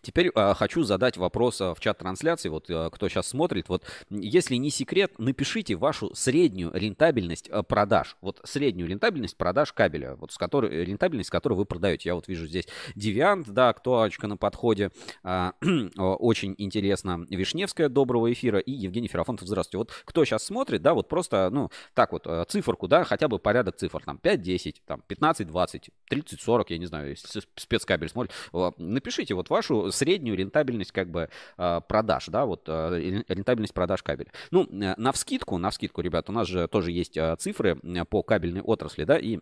Теперь 0.01 0.31
э, 0.35 0.55
хочу 0.55 0.83
задать 0.83 1.17
вопрос 1.17 1.61
в 1.61 1.77
чат 1.79 1.99
трансляции, 1.99 2.49
вот 2.49 2.69
э, 2.69 2.91
кто 2.91 3.09
сейчас 3.09 3.29
смотрит, 3.29 3.69
вот 3.69 3.85
если 4.11 4.57
не 4.57 4.71
секрет, 4.71 5.19
напишите 5.19 5.75
вашу 5.75 6.15
среднюю 6.15 6.73
рентабельность 6.73 7.49
э, 7.49 7.63
продаж, 7.63 8.17
вот 8.21 8.41
среднюю 8.45 8.89
рентабельность 8.89 9.37
продаж 9.37 9.73
кабеля, 9.73 10.17
вот 10.17 10.33
с 10.33 10.39
которой, 10.39 10.85
рентабельность, 10.85 11.31
которую 11.31 11.59
вы 11.59 11.65
продаете. 11.65 12.09
Я 12.09 12.15
вот 12.15 12.29
вижу 12.29 12.47
здесь 12.47 12.67
Девиант, 12.95 13.49
да, 13.49 13.69
актуалочка 13.69 14.27
на 14.27 14.37
подходе, 14.37 14.91
э, 15.25 15.51
очень 15.99 16.55
интересно, 16.59 17.25
Вишневская, 17.29 17.89
доброго 17.89 18.33
эфира, 18.33 18.59
и 18.59 18.73
Евгений 18.73 19.09
Ферафонтов, 19.09 19.49
здравствуйте. 19.49 19.79
Вот 19.79 19.93
кто 20.05 20.25
сейчас 20.25 20.45
смотрит, 20.45 20.83
да, 20.83 20.95
вот 20.95 21.09
просто, 21.09 21.49
ну, 21.51 21.71
так 21.95 22.13
вот, 22.13 22.27
э, 22.27 22.45
циферку, 22.49 22.89
да, 22.89 23.05
хотя 23.05 23.29
бы 23.29 23.39
порядок 23.39 23.77
цифр, 23.77 24.03
там, 24.05 24.19
5, 24.19 24.43
10, 24.43 24.83
там, 24.87 25.03
15, 25.07 25.47
20, 25.47 25.91
30, 26.09 26.41
40, 26.41 26.71
я 26.71 26.79
не 26.79 26.87
знаю, 26.87 27.11
если 27.11 27.43
спецкабель 27.57 28.09
смотрит, 28.09 28.33
напишите 28.79 29.35
вот 29.35 29.51
вашу 29.53 29.93
среднюю 29.93 30.37
рентабельность 30.37 30.93
как 30.93 31.11
бы 31.11 31.29
а, 31.57 31.81
продаж, 31.81 32.27
да, 32.27 32.47
вот 32.47 32.65
а, 32.69 32.97
рентабельность 32.97 33.75
продаж 33.75 34.03
кабеля. 34.03 34.33
Ну, 34.51 34.65
э, 34.65 34.95
на 34.97 35.13
вскидку, 35.13 35.59
на 35.59 35.71
вскидку, 35.71 36.01
ребят, 36.01 36.29
у 36.29 36.33
нас 36.33 36.49
же 36.49 36.67
тоже 36.69 36.91
есть 36.91 37.17
а, 37.17 37.37
цифры 37.37 37.77
по 38.11 38.23
кабельной 38.23 38.63
отрасли, 38.63 39.05
да, 39.05 39.19
и 39.19 39.39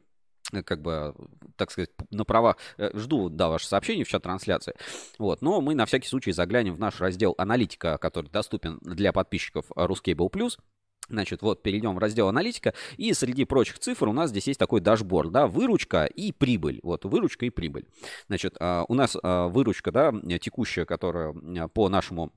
э, 0.53 0.63
как 0.63 0.83
бы, 0.83 1.15
так 1.57 1.71
сказать, 1.71 1.91
на 2.11 2.25
права 2.25 2.57
э, 2.77 2.91
жду, 2.95 3.29
да, 3.29 3.49
ваши 3.49 3.67
сообщения 3.67 4.05
в 4.05 4.09
чат 4.09 4.23
трансляции. 4.23 4.75
Вот, 5.19 5.43
но 5.43 5.61
мы 5.61 5.75
на 5.75 5.87
всякий 5.87 6.09
случай 6.09 6.33
заглянем 6.33 6.75
в 6.75 6.79
наш 6.79 7.01
раздел 7.01 7.35
аналитика, 7.39 7.99
который 7.99 8.31
доступен 8.31 8.79
для 8.83 9.13
подписчиков 9.13 9.67
Ruscable. 9.75 10.31
Значит, 11.09 11.43
вот 11.43 11.63
перейдем 11.63 11.95
в 11.95 11.99
раздел 11.99 12.29
аналитика, 12.29 12.73
и 12.97 13.13
среди 13.15 13.45
прочих 13.45 13.79
цифр 13.79 14.09
у 14.09 14.13
нас 14.13 14.31
здесь 14.31 14.47
есть 14.47 14.61
такой 14.61 14.81
дашборд, 14.81 15.33
да, 15.33 15.47
выручка 15.47 16.05
и 16.05 16.31
прибыль. 16.31 16.79
Вот, 16.83 17.05
выручка 17.05 17.47
и 17.47 17.51
прибыль. 17.51 17.87
Значит, 18.29 18.57
а, 18.61 18.85
у 18.89 18.95
нас 18.95 19.17
а, 19.21 19.49
выручка, 19.49 19.91
да, 19.91 20.13
текущая, 20.39 20.85
которая 20.85 21.33
по 21.75 21.89
нашему 21.89 22.33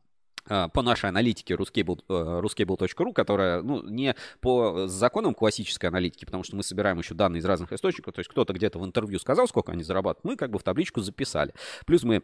а, 0.50 0.68
по 0.68 0.82
нашей 0.82 1.10
аналитике 1.10 1.54
ruscable.ru, 1.54 3.10
э, 3.10 3.14
которая 3.14 3.62
ну, 3.62 3.82
не 3.84 4.16
по 4.42 4.88
законам 4.88 5.34
классической 5.34 5.86
аналитики, 5.86 6.26
потому 6.26 6.44
что 6.44 6.56
мы 6.56 6.64
собираем 6.64 6.98
еще 7.00 7.14
данные 7.14 7.40
из 7.40 7.46
разных 7.46 7.72
источников, 7.72 8.14
то 8.14 8.20
есть 8.20 8.30
кто-то 8.30 8.54
где-то 8.54 8.80
в 8.80 8.86
интервью 8.86 9.20
сказал, 9.20 9.48
сколько 9.48 9.72
они 9.72 9.84
зарабатывают, 9.84 10.26
мы 10.26 10.36
как 10.36 10.52
бы 10.52 10.60
в 10.60 10.64
табличку 10.64 11.02
записали. 11.02 11.54
Плюс 11.86 12.04
мы 12.04 12.24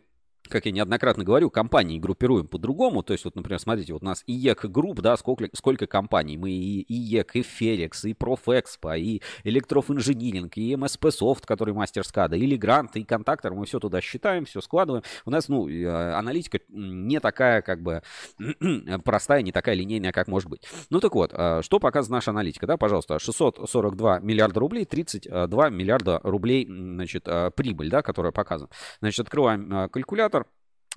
как 0.50 0.66
я 0.66 0.72
неоднократно 0.72 1.24
говорю, 1.24 1.50
компании 1.50 2.00
группируем 2.00 2.48
по-другому. 2.48 3.04
То 3.04 3.14
есть, 3.14 3.26
вот, 3.26 3.36
например, 3.36 3.60
смотрите, 3.60 3.94
вот 3.94 4.02
у 4.02 4.06
нас 4.06 4.24
IEK 4.28 4.66
Group, 4.66 5.02
да, 5.02 5.16
сколько, 5.18 5.48
сколько 5.54 5.88
компаний. 5.88 6.38
Мы 6.38 6.52
и 6.52 6.86
IEK, 6.94 7.38
и 7.38 7.42
Ферекс, 7.44 8.06
и 8.06 8.14
Профэкспо, 8.14 8.98
и 8.98 9.22
Электро 9.44 9.90
Инжиниринг, 9.90 10.58
и 10.58 10.76
МПС 10.76 11.12
Софт, 11.12 11.46
который 11.46 11.74
MasterSCADA, 11.74 12.36
и 12.36 12.56
Легранд, 12.56 12.96
и 12.96 13.04
Контактор. 13.04 13.54
Мы 13.54 13.66
все 13.66 13.80
туда 13.80 14.02
считаем, 14.02 14.46
все 14.46 14.62
складываем. 14.62 15.04
У 15.26 15.32
нас, 15.32 15.48
ну, 15.48 15.70
э, 15.70 15.86
аналитика 16.14 16.60
не 16.70 17.20
такая, 17.20 17.62
как 17.62 17.82
бы, 17.82 18.02
простая, 19.06 19.42
не 19.42 19.52
такая 19.52 19.76
линейная, 19.76 20.12
как 20.12 20.28
может 20.28 20.50
быть. 20.50 20.64
Ну, 20.90 21.00
так 21.00 21.14
вот, 21.16 21.32
э, 21.34 21.62
что 21.62 21.80
показывает 21.80 22.18
наша 22.18 22.32
аналитика, 22.32 22.68
да, 22.68 22.78
пожалуйста, 22.78 23.20
642 23.20 24.20
миллиарда 24.20 24.60
рублей, 24.60 24.86
32 24.86 25.70
миллиарда 25.70 26.20
рублей, 26.24 26.66
значит, 26.68 27.28
э, 27.28 27.52
прибыль, 27.56 27.90
да, 27.90 28.02
которая 28.02 28.32
показана. 28.32 28.70
Значит, 29.00 29.22
открываем 29.22 29.90
калькулятор 29.90 30.39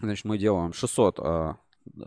Значит, 0.00 0.24
мы 0.24 0.38
делаем 0.38 0.72
600, 0.72 1.18
а, 1.20 1.56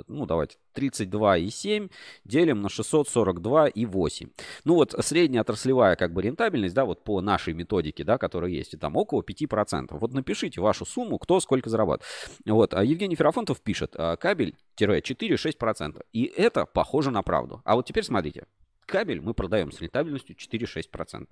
ну 0.08 0.26
давайте, 0.26 0.58
32,7 0.76 1.92
делим 2.24 2.62
на 2.62 2.68
642,8. 2.68 4.32
Ну 4.64 4.76
вот 4.76 4.96
средняя 5.00 5.42
отраслевая 5.42 5.96
как 5.96 6.14
бы 6.14 6.22
рентабельность, 6.22 6.76
да, 6.76 6.86
вот 6.86 7.04
по 7.04 7.22
нашей 7.22 7.54
методике, 7.54 8.04
да, 8.04 8.18
которая 8.18 8.52
есть, 8.52 8.74
и 8.74 8.78
там 8.78 8.96
около 8.96 9.22
5%. 9.22 9.98
Вот 9.98 10.14
напишите 10.14 10.62
вашу 10.62 10.86
сумму, 10.86 11.20
кто 11.20 11.40
сколько 11.40 11.70
зарабатывает. 11.70 12.12
Вот, 12.46 12.74
а 12.74 12.84
Евгений 12.84 13.16
Ферафонтов 13.16 13.62
пишет, 13.62 13.96
а, 13.98 14.16
кабель-4-6%. 14.16 16.02
И 16.14 16.24
это 16.24 16.66
похоже 16.66 17.12
на 17.12 17.22
правду. 17.24 17.62
А 17.66 17.76
вот 17.76 17.86
теперь 17.86 18.04
смотрите, 18.04 18.48
кабель 18.86 19.22
мы 19.22 19.34
продаем 19.34 19.72
с 19.72 19.80
рентабельностью 19.82 20.36
4-6%. 20.36 21.28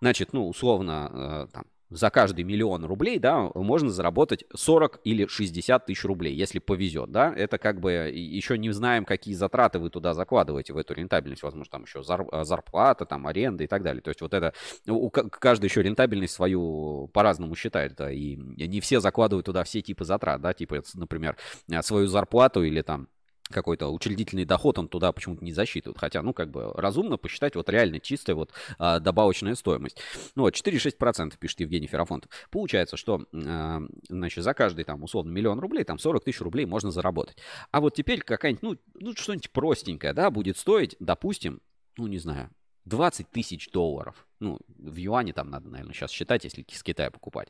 Значит, 0.00 0.32
ну, 0.32 0.48
условно, 0.48 1.48
там, 1.52 1.64
за 1.94 2.10
каждый 2.10 2.44
миллион 2.44 2.84
рублей, 2.84 3.18
да, 3.18 3.50
можно 3.54 3.88
заработать 3.90 4.44
40 4.52 5.00
или 5.04 5.26
60 5.26 5.86
тысяч 5.86 6.04
рублей, 6.04 6.34
если 6.34 6.58
повезет, 6.58 7.12
да. 7.12 7.32
Это 7.34 7.56
как 7.56 7.80
бы 7.80 7.92
еще 7.92 8.58
не 8.58 8.70
знаем, 8.72 9.04
какие 9.04 9.34
затраты 9.34 9.78
вы 9.78 9.90
туда 9.90 10.12
закладываете 10.12 10.72
в 10.72 10.76
эту 10.76 10.94
рентабельность. 10.94 11.42
Возможно, 11.44 11.70
там 11.70 11.84
еще 11.84 12.02
зарплата, 12.02 13.06
там 13.06 13.26
аренда 13.26 13.64
и 13.64 13.66
так 13.68 13.82
далее. 13.82 14.02
То 14.02 14.10
есть 14.10 14.20
вот 14.20 14.34
это, 14.34 14.52
у 14.88 15.08
каждый 15.10 15.66
еще 15.66 15.82
рентабельность 15.82 16.34
свою 16.34 17.08
по-разному 17.12 17.54
считает, 17.54 17.94
да, 17.94 18.10
и 18.10 18.34
не 18.36 18.80
все 18.80 18.98
закладывают 19.00 19.46
туда 19.46 19.62
все 19.62 19.80
типы 19.80 20.04
затрат, 20.04 20.40
да, 20.40 20.52
типа, 20.52 20.82
например, 20.94 21.36
свою 21.82 22.08
зарплату 22.08 22.64
или 22.64 22.82
там 22.82 23.08
какой-то 23.54 23.88
учредительный 23.88 24.44
доход 24.44 24.78
он 24.78 24.88
туда 24.88 25.12
почему-то 25.12 25.44
не 25.44 25.52
засчитывают. 25.52 25.98
Хотя, 25.98 26.20
ну, 26.22 26.34
как 26.34 26.50
бы 26.50 26.72
разумно 26.74 27.16
посчитать 27.16 27.56
вот 27.56 27.70
реально 27.70 28.00
чистая 28.00 28.36
вот 28.36 28.50
а, 28.78 29.00
добавочная 29.00 29.54
стоимость. 29.54 29.98
Ну, 30.34 30.42
вот 30.42 30.54
4-6% 30.54 31.38
пишет 31.38 31.60
Евгений 31.60 31.86
Ферафонтов. 31.86 32.30
Получается, 32.50 32.96
что, 32.96 33.24
а, 33.32 33.80
значит, 34.08 34.44
за 34.44 34.52
каждый 34.52 34.84
там 34.84 35.02
условно 35.02 35.30
миллион 35.30 35.60
рублей, 35.60 35.84
там 35.84 35.98
40 35.98 36.24
тысяч 36.24 36.40
рублей 36.40 36.66
можно 36.66 36.90
заработать. 36.90 37.38
А 37.70 37.80
вот 37.80 37.94
теперь 37.94 38.20
какая-нибудь, 38.20 38.62
ну, 38.62 38.76
ну 39.00 39.14
что-нибудь 39.14 39.50
простенькое, 39.50 40.12
да, 40.12 40.30
будет 40.30 40.58
стоить, 40.58 40.96
допустим, 40.98 41.60
ну, 41.96 42.08
не 42.08 42.18
знаю, 42.18 42.50
20 42.86 43.30
тысяч 43.30 43.70
долларов. 43.70 44.26
Ну, 44.40 44.58
в 44.68 44.96
юане 44.96 45.32
там 45.32 45.48
надо, 45.48 45.68
наверное, 45.68 45.94
сейчас 45.94 46.10
считать, 46.10 46.44
если 46.44 46.66
с 46.68 46.82
Китая 46.82 47.10
покупать. 47.10 47.48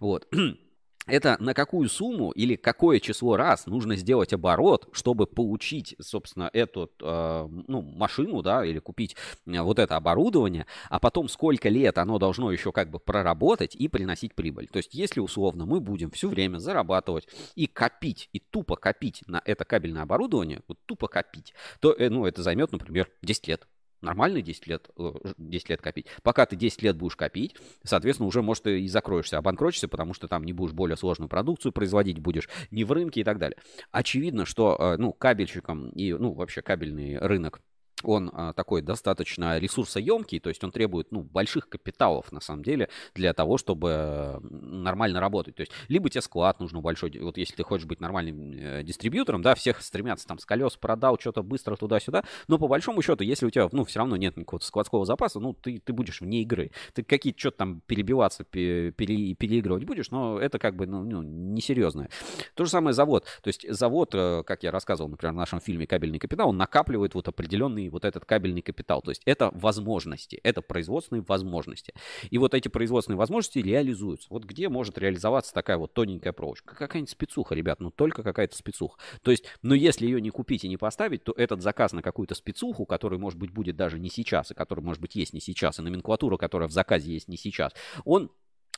Вот. 0.00 0.26
это 1.06 1.36
на 1.40 1.52
какую 1.52 1.88
сумму 1.88 2.30
или 2.30 2.54
какое 2.54 3.00
число 3.00 3.36
раз 3.36 3.66
нужно 3.66 3.96
сделать 3.96 4.32
оборот, 4.32 4.88
чтобы 4.92 5.26
получить, 5.26 5.96
собственно, 6.00 6.48
эту 6.52 6.90
э, 7.00 7.48
ну, 7.66 7.82
машину, 7.82 8.42
да, 8.42 8.64
или 8.64 8.78
купить 8.78 9.16
э, 9.46 9.60
вот 9.60 9.78
это 9.78 9.96
оборудование, 9.96 10.66
а 10.90 11.00
потом 11.00 11.28
сколько 11.28 11.68
лет 11.68 11.98
оно 11.98 12.18
должно 12.18 12.52
еще 12.52 12.70
как 12.70 12.90
бы 12.90 13.00
проработать 13.00 13.74
и 13.74 13.88
приносить 13.88 14.34
прибыль. 14.34 14.68
То 14.68 14.76
есть, 14.76 14.94
если 14.94 15.20
условно 15.20 15.66
мы 15.66 15.80
будем 15.80 16.10
все 16.10 16.28
время 16.28 16.58
зарабатывать 16.58 17.26
и 17.56 17.66
копить, 17.66 18.28
и 18.32 18.38
тупо 18.38 18.76
копить 18.76 19.22
на 19.26 19.42
это 19.44 19.64
кабельное 19.64 20.02
оборудование, 20.02 20.62
вот 20.68 20.78
тупо 20.86 21.08
копить, 21.08 21.52
то, 21.80 21.92
э, 21.92 22.10
ну, 22.10 22.26
это 22.26 22.42
займет, 22.42 22.70
например, 22.70 23.10
10 23.22 23.48
лет. 23.48 23.66
Нормально 24.02 24.42
10 24.42 24.66
лет, 24.66 24.90
10 25.38 25.66
э, 25.66 25.72
лет 25.72 25.80
копить. 25.80 26.06
Пока 26.22 26.44
ты 26.44 26.56
10 26.56 26.82
лет 26.82 26.96
будешь 26.96 27.16
копить, 27.16 27.56
соответственно, 27.84 28.26
уже, 28.26 28.42
может, 28.42 28.66
и 28.66 28.86
закроешься, 28.88 29.38
обанкротишься, 29.38 29.88
потому 29.88 30.12
что 30.12 30.28
там 30.28 30.44
не 30.44 30.52
будешь 30.52 30.72
более 30.72 30.96
сложную 30.96 31.28
продукцию 31.28 31.72
производить, 31.72 32.18
будешь 32.18 32.48
не 32.70 32.84
в 32.84 32.92
рынке 32.92 33.20
и 33.20 33.24
так 33.24 33.38
далее. 33.38 33.56
Очевидно, 33.92 34.44
что, 34.44 34.76
э, 34.78 34.96
ну, 34.98 35.12
кабельщикам 35.12 35.90
и, 35.90 36.12
ну, 36.12 36.32
вообще 36.32 36.62
кабельный 36.62 37.18
рынок 37.18 37.60
он 38.04 38.30
а, 38.32 38.52
такой 38.52 38.82
достаточно 38.82 39.58
ресурсоемкий, 39.58 40.40
то 40.40 40.48
есть 40.48 40.62
он 40.64 40.72
требует 40.72 41.10
ну, 41.10 41.22
больших 41.22 41.68
капиталов 41.68 42.32
на 42.32 42.40
самом 42.40 42.62
деле 42.62 42.88
для 43.14 43.32
того, 43.32 43.58
чтобы 43.58 44.40
нормально 44.42 45.20
работать. 45.20 45.56
То 45.56 45.62
есть 45.62 45.72
либо 45.88 46.10
тебе 46.10 46.22
склад 46.22 46.60
нужно 46.60 46.80
большой, 46.80 47.16
вот 47.20 47.36
если 47.36 47.54
ты 47.54 47.62
хочешь 47.62 47.86
быть 47.86 48.00
нормальным 48.00 48.52
э, 48.52 48.82
дистрибьютором, 48.82 49.42
да, 49.42 49.54
всех 49.54 49.82
стремятся 49.82 50.26
там 50.26 50.38
с 50.38 50.44
колес 50.44 50.76
продал, 50.76 51.18
что-то 51.18 51.42
быстро 51.42 51.76
туда-сюда, 51.76 52.24
но 52.48 52.58
по 52.58 52.68
большому 52.68 53.02
счету, 53.02 53.24
если 53.24 53.46
у 53.46 53.50
тебя, 53.50 53.68
ну, 53.72 53.84
все 53.84 54.00
равно 54.00 54.16
нет 54.16 54.36
никакого 54.36 54.60
складского 54.60 55.04
запаса, 55.04 55.40
ну, 55.40 55.52
ты, 55.54 55.78
ты 55.78 55.92
будешь 55.92 56.20
вне 56.20 56.42
игры. 56.42 56.70
Ты 56.94 57.02
какие-то 57.02 57.38
что-то 57.38 57.58
там 57.58 57.80
перебиваться, 57.86 58.44
пере, 58.44 58.92
переигрывать 58.92 59.84
будешь, 59.84 60.10
но 60.10 60.38
это 60.38 60.58
как 60.58 60.76
бы, 60.76 60.86
ну, 60.86 61.02
ну, 61.04 61.22
несерьезное. 61.22 62.10
То 62.54 62.64
же 62.64 62.70
самое 62.70 62.94
завод. 62.94 63.24
То 63.42 63.48
есть 63.48 63.66
завод, 63.68 64.14
э, 64.14 64.42
как 64.44 64.62
я 64.62 64.70
рассказывал, 64.70 65.10
например, 65.10 65.32
в 65.32 65.36
нашем 65.36 65.60
фильме 65.60 65.86
«Кабельный 65.86 66.18
капитал», 66.18 66.50
он 66.50 66.56
накапливает 66.56 67.14
вот 67.14 67.28
определенные 67.28 67.90
вот 67.92 68.04
этот 68.04 68.24
кабельный 68.24 68.62
капитал. 68.62 69.02
То 69.02 69.10
есть 69.10 69.22
это 69.24 69.50
возможности, 69.52 70.40
это 70.42 70.62
производственные 70.62 71.22
возможности. 71.22 71.94
И 72.30 72.38
вот 72.38 72.54
эти 72.54 72.68
производственные 72.68 73.18
возможности 73.18 73.58
реализуются. 73.58 74.28
Вот 74.30 74.44
где 74.44 74.68
может 74.68 74.98
реализоваться 74.98 75.52
такая 75.52 75.78
вот 75.78 75.94
тоненькая 75.94 76.32
проволочка? 76.32 76.74
Какая-нибудь 76.74 77.10
спецуха, 77.10 77.54
ребят, 77.54 77.80
ну 77.80 77.90
только 77.90 78.22
какая-то 78.22 78.56
спецуха. 78.56 78.98
То 79.22 79.30
есть, 79.30 79.44
но 79.62 79.74
если 79.74 80.06
ее 80.06 80.20
не 80.20 80.30
купить 80.30 80.64
и 80.64 80.68
не 80.68 80.76
поставить, 80.76 81.24
то 81.24 81.32
этот 81.36 81.62
заказ 81.62 81.92
на 81.92 82.02
какую-то 82.02 82.34
спецуху, 82.34 82.86
который, 82.86 83.18
может 83.18 83.38
быть, 83.38 83.50
будет 83.50 83.76
даже 83.76 83.98
не 83.98 84.08
сейчас, 84.08 84.50
и 84.50 84.54
который, 84.54 84.80
может 84.80 85.00
быть, 85.00 85.14
есть 85.14 85.32
не 85.32 85.40
сейчас, 85.40 85.78
и 85.78 85.82
номенклатура, 85.82 86.36
которая 86.36 86.68
в 86.68 86.72
заказе 86.72 87.12
есть 87.12 87.28
не 87.28 87.36
сейчас, 87.36 87.72
он 88.04 88.30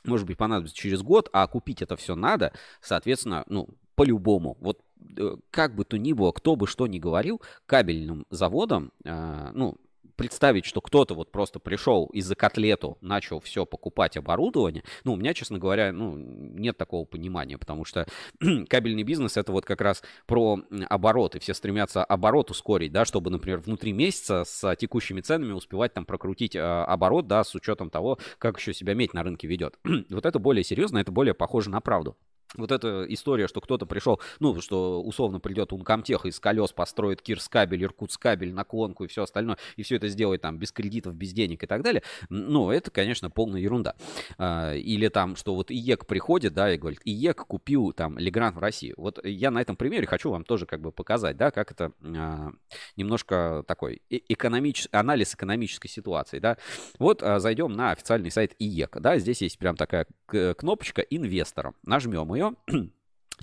может 0.03 0.27
быть, 0.27 0.37
понадобится 0.37 0.75
через 0.75 1.01
год, 1.01 1.29
а 1.33 1.47
купить 1.47 1.81
это 1.81 1.95
все 1.95 2.15
надо, 2.15 2.53
соответственно, 2.79 3.43
ну, 3.47 3.69
по-любому. 3.95 4.57
Вот 4.59 4.81
Э, 5.17 5.35
как 5.51 5.75
бы 5.75 5.85
то 5.85 5.97
ни 5.97 6.13
было, 6.13 6.31
кто 6.31 6.55
бы 6.55 6.67
что 6.67 6.87
ни 6.87 6.99
говорил, 6.99 7.41
кабельным 7.65 8.25
заводом, 8.29 8.91
э, 9.03 9.51
ну, 9.53 9.75
представить, 10.15 10.65
что 10.65 10.79
кто-то 10.79 11.13
вот 11.13 11.31
просто 11.31 11.59
пришел 11.59 12.05
и 12.13 12.21
за 12.21 12.35
котлету 12.35 12.97
начал 13.01 13.41
все 13.41 13.65
покупать 13.65 14.15
оборудование, 14.15 14.83
ну, 15.03 15.13
у 15.13 15.15
меня, 15.17 15.33
честно 15.33 15.59
говоря, 15.59 15.91
ну, 15.91 16.15
нет 16.15 16.77
такого 16.77 17.05
понимания, 17.05 17.57
потому 17.57 17.83
что 17.83 18.07
кабельный 18.69 19.03
бизнес 19.03 19.35
это 19.35 19.51
вот 19.51 19.65
как 19.65 19.81
раз 19.81 20.03
про 20.25 20.59
обороты. 20.89 21.39
Все 21.39 21.53
стремятся 21.53 22.03
оборот 22.03 22.51
ускорить, 22.51 22.91
да, 22.91 23.03
чтобы, 23.05 23.29
например, 23.29 23.59
внутри 23.59 23.91
месяца 23.91 24.43
с 24.45 24.75
текущими 24.77 25.21
ценами 25.21 25.51
успевать 25.51 25.93
там 25.93 26.05
прокрутить 26.05 26.55
э, 26.55 26.59
оборот, 26.61 27.27
да, 27.27 27.43
с 27.43 27.53
учетом 27.55 27.89
того, 27.89 28.17
как 28.37 28.57
еще 28.57 28.73
себя 28.73 28.93
медь 28.93 29.13
на 29.13 29.23
рынке 29.23 29.47
ведет. 29.47 29.77
вот 30.09 30.25
это 30.25 30.39
более 30.39 30.63
серьезно, 30.63 30.99
это 30.99 31.11
более 31.11 31.33
похоже 31.33 31.69
на 31.69 31.81
правду. 31.81 32.15
Вот 32.55 32.71
эта 32.71 33.05
история, 33.09 33.47
что 33.47 33.61
кто-то 33.61 33.85
пришел, 33.85 34.19
ну, 34.39 34.59
что 34.61 35.01
условно 35.01 35.39
придет 35.39 35.73
Ункомтех 35.73 36.25
из 36.25 36.39
колес 36.39 36.71
построит 36.71 37.21
Кирскабель, 37.21 37.83
Иркутсккабель, 37.83 38.53
наклонку 38.53 39.03
и 39.03 39.07
все 39.07 39.23
остальное, 39.23 39.57
и 39.75 39.83
все 39.83 39.95
это 39.95 40.07
сделает 40.07 40.41
там 40.41 40.57
без 40.57 40.71
кредитов, 40.71 41.15
без 41.15 41.33
денег 41.33 41.63
и 41.63 41.67
так 41.67 41.81
далее, 41.81 42.03
ну, 42.29 42.71
это, 42.71 42.91
конечно, 42.91 43.29
полная 43.29 43.61
ерунда. 43.61 43.95
А, 44.37 44.73
или 44.73 45.07
там, 45.07 45.35
что 45.35 45.55
вот 45.55 45.71
IEK 45.71 46.05
приходит, 46.05 46.53
да, 46.53 46.73
и 46.73 46.77
говорит, 46.77 47.01
IEK 47.05 47.45
купил 47.45 47.91
там 47.93 48.17
Легранд 48.17 48.55
в 48.55 48.59
России. 48.59 48.93
Вот 48.97 49.23
я 49.23 49.51
на 49.51 49.61
этом 49.61 49.75
примере 49.75 50.07
хочу 50.07 50.31
вам 50.31 50.43
тоже 50.43 50.65
как 50.65 50.81
бы 50.81 50.91
показать, 50.91 51.37
да, 51.37 51.51
как 51.51 51.71
это 51.71 51.91
а, 52.01 52.51
немножко 52.95 53.63
такой 53.67 54.01
экономический, 54.09 54.95
анализ 54.95 55.33
экономической 55.33 55.87
ситуации, 55.87 56.39
да. 56.39 56.57
Вот 56.99 57.23
а, 57.23 57.39
зайдем 57.39 57.73
на 57.73 57.91
официальный 57.91 58.31
сайт 58.31 58.55
IEK, 58.59 58.99
да, 58.99 59.17
здесь 59.17 59.41
есть 59.41 59.57
прям 59.57 59.75
такая 59.75 60.07
кнопочка 60.27 61.01
инвесторам. 61.01 61.75
Нажмем 61.83 62.34
ее, 62.35 62.53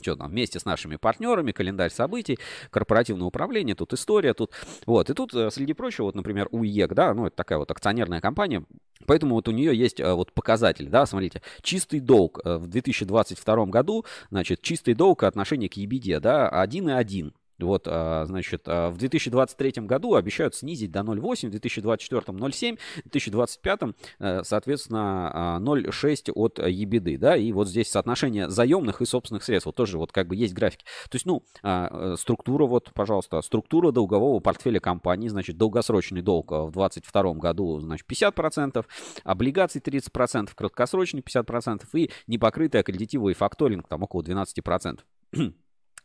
что 0.01 0.17
там, 0.17 0.31
вместе 0.31 0.59
с 0.59 0.65
нашими 0.65 0.97
партнерами, 0.97 1.53
календарь 1.53 1.91
событий, 1.91 2.39
корпоративное 2.71 3.27
управление, 3.27 3.75
тут 3.75 3.93
история, 3.93 4.35
тут, 4.35 4.53
вот, 4.87 5.11
и 5.11 5.15
тут, 5.15 5.35
э, 5.35 5.51
среди 5.51 5.73
прочего, 5.73 6.07
вот, 6.07 6.15
например, 6.15 6.49
УЕК, 6.51 6.95
да, 6.95 7.15
ну, 7.15 7.27
это 7.27 7.37
такая 7.37 7.59
вот 7.59 7.71
акционерная 7.71 8.21
компания, 8.21 8.65
поэтому 9.07 9.35
вот 9.35 9.49
у 9.49 9.53
нее 9.53 9.77
есть 9.77 10.01
э, 10.01 10.13
вот 10.13 10.33
показатель, 10.33 10.89
да, 10.89 11.07
смотрите, 11.07 11.43
чистый 11.63 12.01
долг 12.01 12.41
э, 12.45 12.57
в 12.57 12.67
2022 12.67 13.67
году, 13.67 14.05
значит, 14.31 14.63
чистый 14.63 14.95
долг 14.95 15.23
отношение 15.25 15.69
к 15.69 15.77
EBD, 15.77 16.21
да, 16.21 16.51
1,1, 16.65 17.33
вот, 17.63 17.85
а, 17.87 18.25
значит, 18.27 18.63
а, 18.67 18.91
в 18.91 18.99
2023 18.99 19.87
году 19.87 20.15
обещают 20.15 20.55
снизить 20.55 20.91
до 20.91 21.01
0,8, 21.01 21.49
в 21.49 21.51
2024 21.51 22.23
0,7, 22.39 22.79
в 23.05 23.11
2025, 23.11 23.81
э, 24.19 24.43
соответственно, 24.45 25.59
0,6 25.61 26.31
а, 26.31 26.33
от 26.35 26.59
EBD, 26.59 27.19
да, 27.19 27.37
и 27.37 27.53
вот 27.53 27.69
здесь 27.69 27.91
соотношение 27.91 28.49
заемных 28.49 29.03
и 29.03 29.07
собственных 29.07 29.45
средств, 29.45 29.67
вот 29.67 29.77
тоже 29.77 29.99
вот 29.99 30.13
как 30.13 30.29
бы 30.29 30.37
есть 30.37 30.55
графики. 30.55 30.85
То 31.09 31.17
есть, 31.17 31.27
ну, 31.27 31.43
э, 31.63 32.17
структура, 32.19 32.67
вот, 32.67 32.91
пожалуйста, 32.95 33.41
структура 33.43 33.93
долгового 33.93 34.41
портфеля 34.41 34.81
компании, 34.81 35.29
значит, 35.29 35.57
долгосрочный 35.57 36.23
долг 36.23 36.51
в 36.51 36.73
2022 36.73 37.35
году, 37.35 37.81
значит, 37.81 38.07
50%, 38.07 38.85
облигаций 39.25 39.81
30%, 39.81 40.51
краткосрочный 40.55 41.21
50% 41.23 41.85
и 41.95 42.11
непокрытый 42.27 42.81
аккредитивы 42.81 43.33
и 43.33 43.35
факторинг 43.35 43.89
там 43.89 44.03
около 44.03 44.23
12%. 44.23 45.01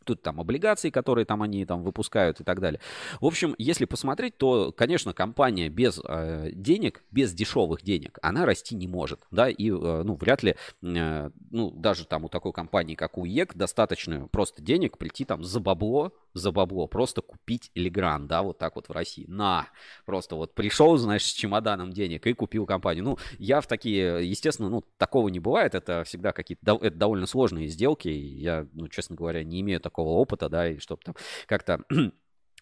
Тут 0.08 0.22
там 0.22 0.40
облигации, 0.40 0.88
которые 0.88 1.26
там 1.26 1.42
они 1.42 1.64
там 1.66 1.82
выпускают 1.82 2.40
и 2.40 2.44
так 2.44 2.60
далее. 2.60 2.80
В 3.20 3.26
общем, 3.26 3.54
если 3.58 3.84
посмотреть, 3.84 4.38
то, 4.38 4.72
конечно, 4.72 5.12
компания 5.12 5.68
без 5.68 6.00
э, 6.02 6.50
денег, 6.52 7.04
без 7.10 7.34
дешевых 7.34 7.82
денег, 7.82 8.18
она 8.22 8.46
расти 8.46 8.74
не 8.74 8.88
может, 8.88 9.20
да, 9.30 9.50
и, 9.50 9.70
э, 9.70 10.02
ну, 10.04 10.14
вряд 10.14 10.42
ли, 10.42 10.56
э, 10.82 11.30
ну, 11.50 11.70
даже 11.70 12.06
там 12.06 12.24
у 12.24 12.28
такой 12.28 12.52
компании, 12.52 12.94
как 12.94 13.18
у 13.18 13.26
ЕК, 13.26 13.54
достаточно 13.54 14.28
просто 14.28 14.62
денег 14.62 14.96
прийти 14.96 15.26
там 15.26 15.44
за 15.44 15.60
бабло, 15.60 16.12
за 16.38 16.52
бабло, 16.52 16.86
просто 16.86 17.22
купить 17.22 17.70
Элегран, 17.74 18.26
да, 18.26 18.42
вот 18.42 18.58
так 18.58 18.76
вот 18.76 18.88
в 18.88 18.92
России, 18.92 19.26
на, 19.28 19.68
просто 20.06 20.36
вот 20.36 20.54
пришел, 20.54 20.96
знаешь, 20.96 21.24
с 21.24 21.32
чемоданом 21.32 21.92
денег 21.92 22.26
и 22.26 22.32
купил 22.32 22.66
компанию. 22.66 23.04
Ну, 23.04 23.18
я 23.38 23.60
в 23.60 23.66
такие, 23.66 24.28
естественно, 24.28 24.68
ну, 24.68 24.84
такого 24.96 25.28
не 25.28 25.40
бывает, 25.40 25.74
это 25.74 26.04
всегда 26.04 26.32
какие-то, 26.32 26.78
это 26.80 26.96
довольно 26.96 27.26
сложные 27.26 27.68
сделки, 27.68 28.08
я, 28.08 28.66
ну, 28.72 28.88
честно 28.88 29.16
говоря, 29.16 29.44
не 29.44 29.60
имею 29.60 29.80
такого 29.80 30.10
опыта, 30.10 30.48
да, 30.48 30.68
и 30.68 30.78
чтобы 30.78 31.02
там 31.04 31.14
как-то 31.46 31.84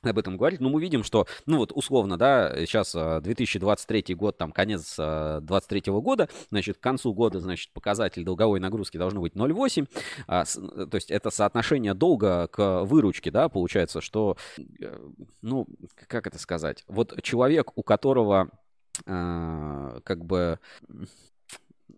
об 0.02 0.18
этом 0.18 0.36
говорить. 0.36 0.60
Но 0.60 0.68
мы 0.68 0.80
видим, 0.80 1.02
что, 1.02 1.26
ну 1.46 1.58
вот 1.58 1.72
условно, 1.74 2.16
да, 2.16 2.52
сейчас 2.66 2.92
2023 2.92 4.04
а, 4.08 4.14
год, 4.14 4.36
там 4.38 4.52
конец 4.52 4.96
2023 4.96 5.82
а, 5.86 5.90
года, 6.00 6.28
значит, 6.50 6.78
к 6.78 6.80
концу 6.80 7.12
года, 7.14 7.40
значит, 7.40 7.72
показатель 7.72 8.24
долговой 8.24 8.60
нагрузки 8.60 8.96
должно 8.96 9.20
быть 9.20 9.34
0,8, 9.34 9.88
а, 10.26 10.44
то 10.44 10.94
есть 10.94 11.10
это 11.10 11.30
соотношение 11.30 11.94
долга 11.94 12.48
к 12.48 12.84
выручке, 12.84 13.30
да, 13.30 13.48
получается, 13.48 14.00
что, 14.00 14.36
э, 14.80 14.98
ну, 15.42 15.66
как 16.06 16.26
это 16.26 16.38
сказать, 16.38 16.84
вот 16.88 17.22
человек, 17.22 17.76
у 17.76 17.82
которого 17.82 18.50
как 19.04 20.24
бы 20.24 20.58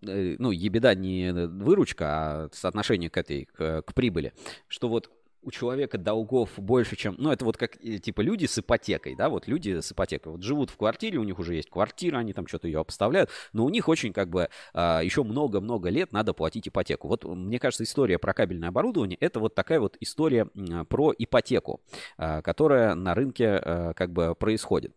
э, 0.03 0.37
ну, 0.39 0.51
ебеда 0.51 0.97
не 0.97 1.33
выручка, 1.33 2.07
а 2.09 2.49
соотношение 2.53 3.09
к 3.09 3.17
этой, 3.17 3.45
к, 3.45 3.83
к 3.83 3.95
прибыли, 3.95 4.33
что 4.67 4.89
вот 4.89 5.09
у 5.43 5.51
человека 5.51 5.99
долгов 5.99 6.51
больше, 6.57 6.97
чем... 6.97 7.15
Ну, 7.19 7.31
это 7.31 7.45
вот 7.45 7.57
как, 7.57 7.77
э, 7.85 7.99
типа, 7.99 8.21
люди 8.21 8.47
с 8.47 8.59
ипотекой, 8.59 9.15
да, 9.15 9.29
вот 9.29 9.47
люди 9.47 9.81
с 9.81 9.93
ипотекой. 9.93 10.33
Вот 10.33 10.43
живут 10.43 10.71
в 10.71 10.77
квартире, 10.77 11.19
у 11.19 11.25
них 11.25 11.39
уже 11.39 11.55
есть 11.55 11.71
квартира, 11.71 12.19
они 12.19 12.33
там 12.33 12.47
что-то 12.47 12.67
ее 12.67 12.81
обставляют, 12.81 13.31
но 13.53 13.65
у 13.65 13.71
них 13.71 13.89
очень, 13.89 14.13
как 14.13 14.29
бы, 14.29 14.49
а, 14.75 15.01
еще 15.01 15.23
много-много 15.23 15.89
лет 15.89 16.13
надо 16.13 16.33
платить 16.35 16.69
ипотеку. 16.69 17.09
Вот, 17.09 17.25
мне 17.25 17.59
кажется, 17.59 17.85
история 17.85 18.19
про 18.19 18.35
кабельное 18.35 18.69
оборудование— 18.69 19.17
это 19.21 19.41
вот 19.41 19.55
такая 19.55 19.81
вот 19.81 19.97
история 20.01 20.47
про 20.89 21.15
ипотеку, 21.17 21.81
а, 22.17 22.43
которая 22.43 22.95
на 22.95 23.15
рынке, 23.15 23.49
а, 23.49 23.93
как 23.95 24.13
бы, 24.13 24.35
происходит. 24.35 24.95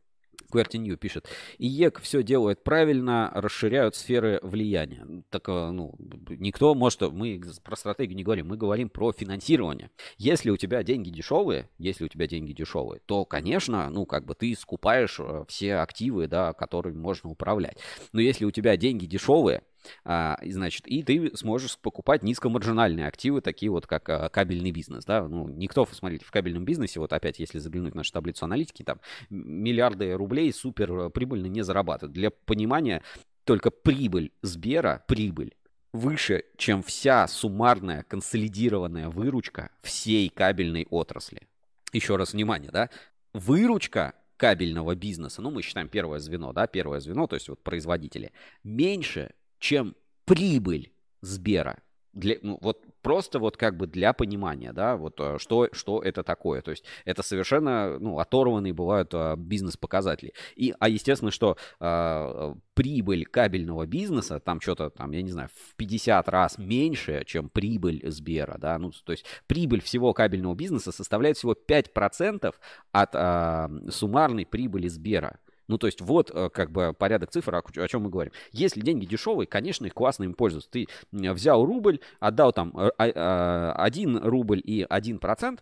QWERTY 0.51 0.95
пишет, 0.97 1.27
IEK 1.57 1.99
все 2.01 2.23
делает 2.23 2.63
правильно, 2.63 3.31
расширяют 3.33 3.95
сферы 3.95 4.39
влияния. 4.43 5.05
Так, 5.29 5.49
э, 5.49 5.71
ну, 5.71 5.93
никто 6.29 6.75
может, 6.75 7.01
мы 7.01 7.41
про 7.63 7.75
стратегию 7.75 8.15
не 8.17 8.23
говорим, 8.23 8.47
мы 8.47 8.57
говорим 8.57 8.89
про 8.89 9.11
финансирование. 9.11 9.89
Если 10.17 10.49
у 10.49 10.57
тебя 10.57 10.83
деньги 10.83 11.09
дешевые, 11.09 11.69
если 11.77 12.05
у 12.05 12.07
тебя 12.07 12.27
деньги 12.27 12.53
дешевые, 12.53 13.01
то, 13.05 13.25
конечно, 13.25 13.89
ну, 13.89 14.05
как 14.05 14.25
бы 14.25 14.35
ты 14.35 14.55
скупаешь 14.55 15.19
э, 15.19 15.45
все 15.47 15.75
активы, 15.75 16.27
да, 16.27 16.53
которыми 16.53 16.97
можно 16.97 17.29
управлять. 17.29 17.77
Но 18.13 18.21
если 18.21 18.45
у 18.45 18.51
тебя 18.51 18.77
деньги 18.77 19.05
дешевые, 19.05 19.63
а, 20.03 20.37
значит, 20.43 20.87
и 20.87 21.03
ты 21.03 21.35
сможешь 21.35 21.77
покупать 21.77 22.23
низкомаржинальные 22.23 23.07
активы, 23.07 23.41
такие 23.41 23.71
вот, 23.71 23.87
как 23.87 24.07
а, 24.09 24.29
кабельный 24.29 24.71
бизнес, 24.71 25.05
да, 25.05 25.27
ну, 25.27 25.47
никто, 25.47 25.87
смотрите, 25.91 26.25
в 26.25 26.31
кабельном 26.31 26.65
бизнесе, 26.65 26.99
вот 26.99 27.13
опять, 27.13 27.39
если 27.39 27.59
заглянуть 27.59 27.93
в 27.93 27.97
нашу 27.97 28.11
таблицу 28.11 28.45
аналитики, 28.45 28.83
там 28.83 28.99
миллиарды 29.29 30.13
рублей 30.13 30.51
супер 30.53 31.09
прибыльно 31.09 31.47
не 31.47 31.63
зарабатывают. 31.63 32.13
Для 32.13 32.31
понимания, 32.31 33.03
только 33.43 33.71
прибыль 33.71 34.31
Сбера, 34.41 35.03
прибыль, 35.07 35.55
выше, 35.93 36.45
чем 36.57 36.83
вся 36.83 37.27
суммарная 37.27 38.03
консолидированная 38.03 39.09
выручка 39.09 39.71
всей 39.81 40.29
кабельной 40.29 40.87
отрасли. 40.89 41.47
Еще 41.93 42.15
раз 42.15 42.33
внимание, 42.33 42.71
да, 42.71 42.89
выручка 43.33 44.13
кабельного 44.37 44.95
бизнеса, 44.95 45.41
ну, 45.41 45.51
мы 45.51 45.61
считаем 45.61 45.87
первое 45.87 46.19
звено, 46.19 46.53
да, 46.53 46.65
первое 46.65 46.99
звено, 46.99 47.27
то 47.27 47.35
есть 47.35 47.47
вот 47.49 47.61
производители, 47.61 48.31
меньше, 48.63 49.33
чем 49.61 49.95
прибыль 50.25 50.91
Сбера. 51.21 51.77
Для, 52.13 52.35
ну, 52.41 52.57
вот 52.61 52.83
просто 53.01 53.39
вот 53.39 53.55
как 53.55 53.77
бы 53.77 53.87
для 53.87 54.11
понимания, 54.11 54.73
да, 54.73 54.97
вот 54.97 55.17
э, 55.21 55.37
что, 55.39 55.69
что 55.71 56.01
это 56.01 56.23
такое. 56.23 56.61
То 56.61 56.71
есть 56.71 56.83
это 57.05 57.23
совершенно, 57.23 57.97
ну, 57.99 58.19
оторванные 58.19 58.73
бывают 58.73 59.11
а, 59.13 59.37
бизнес-показатели. 59.37 60.33
И, 60.55 60.73
а 60.77 60.89
естественно, 60.89 61.31
что 61.31 61.55
а, 61.79 62.53
прибыль 62.73 63.25
кабельного 63.25 63.85
бизнеса, 63.85 64.41
там 64.41 64.59
что-то, 64.59 64.89
там, 64.89 65.11
я 65.11 65.21
не 65.21 65.31
знаю, 65.31 65.47
в 65.53 65.75
50 65.75 66.27
раз 66.27 66.57
меньше, 66.57 67.23
чем 67.25 67.47
прибыль 67.47 68.01
Сбера, 68.11 68.57
да, 68.57 68.77
ну, 68.77 68.91
то 68.91 69.13
есть 69.13 69.25
прибыль 69.47 69.81
всего 69.81 70.13
кабельного 70.13 70.55
бизнеса 70.55 70.91
составляет 70.91 71.37
всего 71.37 71.53
5% 71.53 72.53
от 72.91 73.09
а, 73.13 73.71
суммарной 73.89 74.45
прибыли 74.45 74.89
Сбера. 74.89 75.39
Ну, 75.71 75.77
то 75.77 75.87
есть 75.87 76.01
вот 76.01 76.29
э, 76.33 76.49
как 76.49 76.69
бы 76.69 76.93
порядок 76.93 77.31
цифр, 77.31 77.55
о 77.55 77.87
чем 77.87 78.01
мы 78.01 78.09
говорим. 78.09 78.33
Если 78.51 78.81
деньги 78.81 79.05
дешевые, 79.05 79.47
конечно, 79.47 79.85
их 79.85 79.93
классно 79.93 80.25
им 80.25 80.33
пользоваться. 80.33 80.69
Ты 80.69 80.89
взял 81.13 81.65
рубль, 81.65 82.01
отдал 82.19 82.51
там 82.51 82.73
1 82.75 82.91
э, 82.97 83.13
а, 83.15 83.89
рубль 84.29 84.59
и 84.61 84.83
1%, 84.83 85.59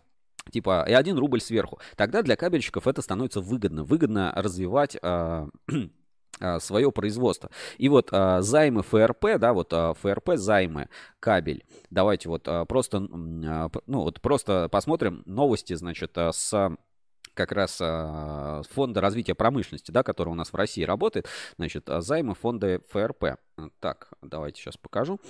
типа, 0.50 0.84
и 0.88 0.92
1 0.94 1.16
рубль 1.16 1.40
сверху. 1.40 1.78
Тогда 1.94 2.22
для 2.22 2.34
кабельщиков 2.34 2.88
это 2.88 3.02
становится 3.02 3.40
выгодно. 3.40 3.84
Выгодно 3.84 4.32
развивать 4.34 4.96
э, 5.00 5.46
свое 6.58 6.90
производство. 6.90 7.50
И 7.78 7.88
вот 7.88 8.08
а, 8.10 8.42
займы 8.42 8.82
ФРП, 8.82 9.38
да, 9.38 9.52
вот 9.52 9.72
а, 9.72 9.94
ФРП 9.94 10.30
займы, 10.34 10.88
кабель. 11.20 11.64
Давайте 11.90 12.28
вот 12.28 12.48
а, 12.48 12.64
просто, 12.64 12.98
а, 12.98 13.70
ну 13.86 14.00
вот 14.00 14.20
просто 14.20 14.68
посмотрим 14.72 15.22
новости, 15.24 15.74
значит, 15.74 16.18
с 16.18 16.76
как 17.40 17.52
раз 17.52 17.78
а, 17.80 18.60
фонда 18.70 19.00
развития 19.00 19.34
промышленности, 19.34 19.90
да, 19.90 20.02
который 20.02 20.28
у 20.28 20.34
нас 20.34 20.52
в 20.52 20.56
России 20.56 20.82
работает, 20.82 21.26
значит, 21.56 21.88
а, 21.88 22.02
займы 22.02 22.34
фонда 22.34 22.80
ФРП. 22.90 23.36
Так, 23.78 24.08
давайте 24.20 24.60
сейчас 24.60 24.76
покажу. 24.76 25.20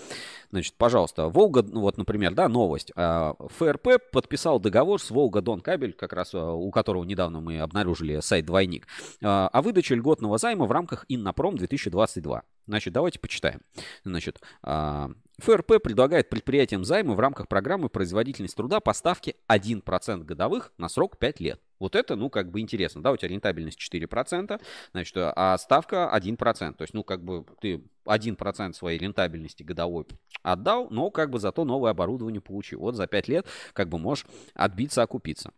Значит, 0.51 0.75
пожалуйста, 0.77 1.29
Волга, 1.29 1.63
ну 1.63 1.83
вот, 1.83 1.97
например, 1.99 2.35
да, 2.35 2.49
новость. 2.49 2.91
А, 2.97 3.35
ФРП 3.39 4.11
подписал 4.11 4.59
договор 4.59 5.01
с 5.01 5.11
Волга 5.11 5.41
Дон 5.41 5.61
Кабель, 5.61 5.93
как 5.93 6.13
раз 6.13 6.35
у 6.35 6.69
которого 6.73 7.05
недавно 7.05 7.41
мы 7.41 7.61
обнаружили 7.61 8.19
сайт 8.21 8.47
Двойник, 8.47 8.89
о 9.23 9.63
выдаче 9.63 9.95
льготного 9.95 10.39
займа 10.39 10.67
в 10.67 10.73
рамках 10.73 11.05
Иннопром 11.09 11.57
2022. 11.57 12.43
Значит, 12.67 12.93
давайте 12.93 13.19
почитаем. 13.19 13.61
Значит, 14.05 14.41
ФРП 14.63 15.83
предлагает 15.83 16.29
предприятиям 16.29 16.85
займы 16.85 17.15
в 17.15 17.21
рамках 17.21 17.49
программы 17.49 17.89
производительность 17.89 18.57
труда 18.57 18.81
по 18.81 18.93
ставке 18.93 19.35
1% 19.49 20.25
годовых 20.25 20.73
на 20.79 20.89
срок 20.89 21.19
5 21.19 21.41
лет. 21.41 21.61
Вот 21.81 21.97
это, 21.97 22.15
ну, 22.15 22.31
как 22.31 22.51
бы 22.51 22.61
интересно, 22.61 23.03
да, 23.03 23.11
у 23.11 23.17
тебя 23.17 23.31
рентабельность 23.31 23.79
4%, 23.81 24.61
значит, 24.93 25.15
а 25.17 25.59
ставка 25.59 26.09
1%. 26.15 26.77
То 26.77 26.83
есть, 26.83 26.95
ну, 26.95 27.03
как 27.03 27.25
бы 27.25 27.45
ты 27.61 27.83
1% 28.05 28.73
своей 28.75 28.99
рентабельности 28.99 29.63
годовой 29.63 30.07
отдал, 30.43 30.89
но 30.91 31.11
как 31.11 31.31
бы 31.31 31.39
зато 31.39 31.65
новое 31.65 31.91
оборудование 31.91 32.41
получил. 32.41 32.81
Вот 32.81 32.95
за 32.95 33.07
5 33.07 33.29
лет 33.29 33.47
как 33.73 33.89
бы 33.89 33.99
можешь 33.99 34.27
отбиться, 34.55 35.03
окупиться. 35.03 35.53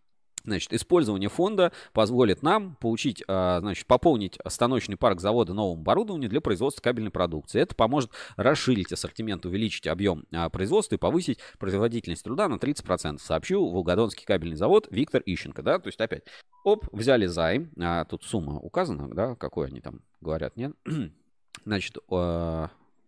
Значит, 0.45 0.73
использование 0.73 1.29
фонда 1.29 1.73
позволит 1.93 2.43
нам 2.43 2.77
получить, 2.77 3.23
а, 3.29 3.61
значит, 3.61 3.87
пополнить 3.87 4.39
станочный 4.47 4.97
парк 4.97 5.21
завода 5.21 5.55
новым 5.55 5.81
оборудованием 5.81 6.31
для 6.31 6.41
производства 6.41 6.83
кабельной 6.83 7.11
продукции. 7.11 7.61
Это 7.61 7.75
поможет 7.75 8.11
расширить 8.37 8.93
ассортимент, 8.93 9.47
увеличить 9.47 9.87
объем 9.87 10.25
а, 10.33 10.49
производства 10.51 10.97
и 10.97 10.99
повысить 10.99 11.39
производительность 11.59 12.25
труда 12.25 12.49
на 12.49 12.55
30%. 12.55 13.19
Сообщил 13.21 13.69
Волгодонский 13.69 14.25
кабельный 14.25 14.57
завод 14.57 14.89
Виктор 14.91 15.23
Ищенко. 15.25 15.63
Да? 15.63 15.79
То 15.79 15.89
есть 15.89 16.01
опять, 16.01 16.25
оп, 16.65 16.87
взяли 16.93 17.27
займ, 17.27 17.71
а 17.79 18.05
тут 18.05 18.25
сумма 18.25 18.59
указана, 18.59 19.09
да, 19.15 19.37
какой 19.37 19.69
они 19.69 19.81
там 19.81 20.01
говорят, 20.21 20.57
нет? 20.57 20.73
Значит, 21.65 21.99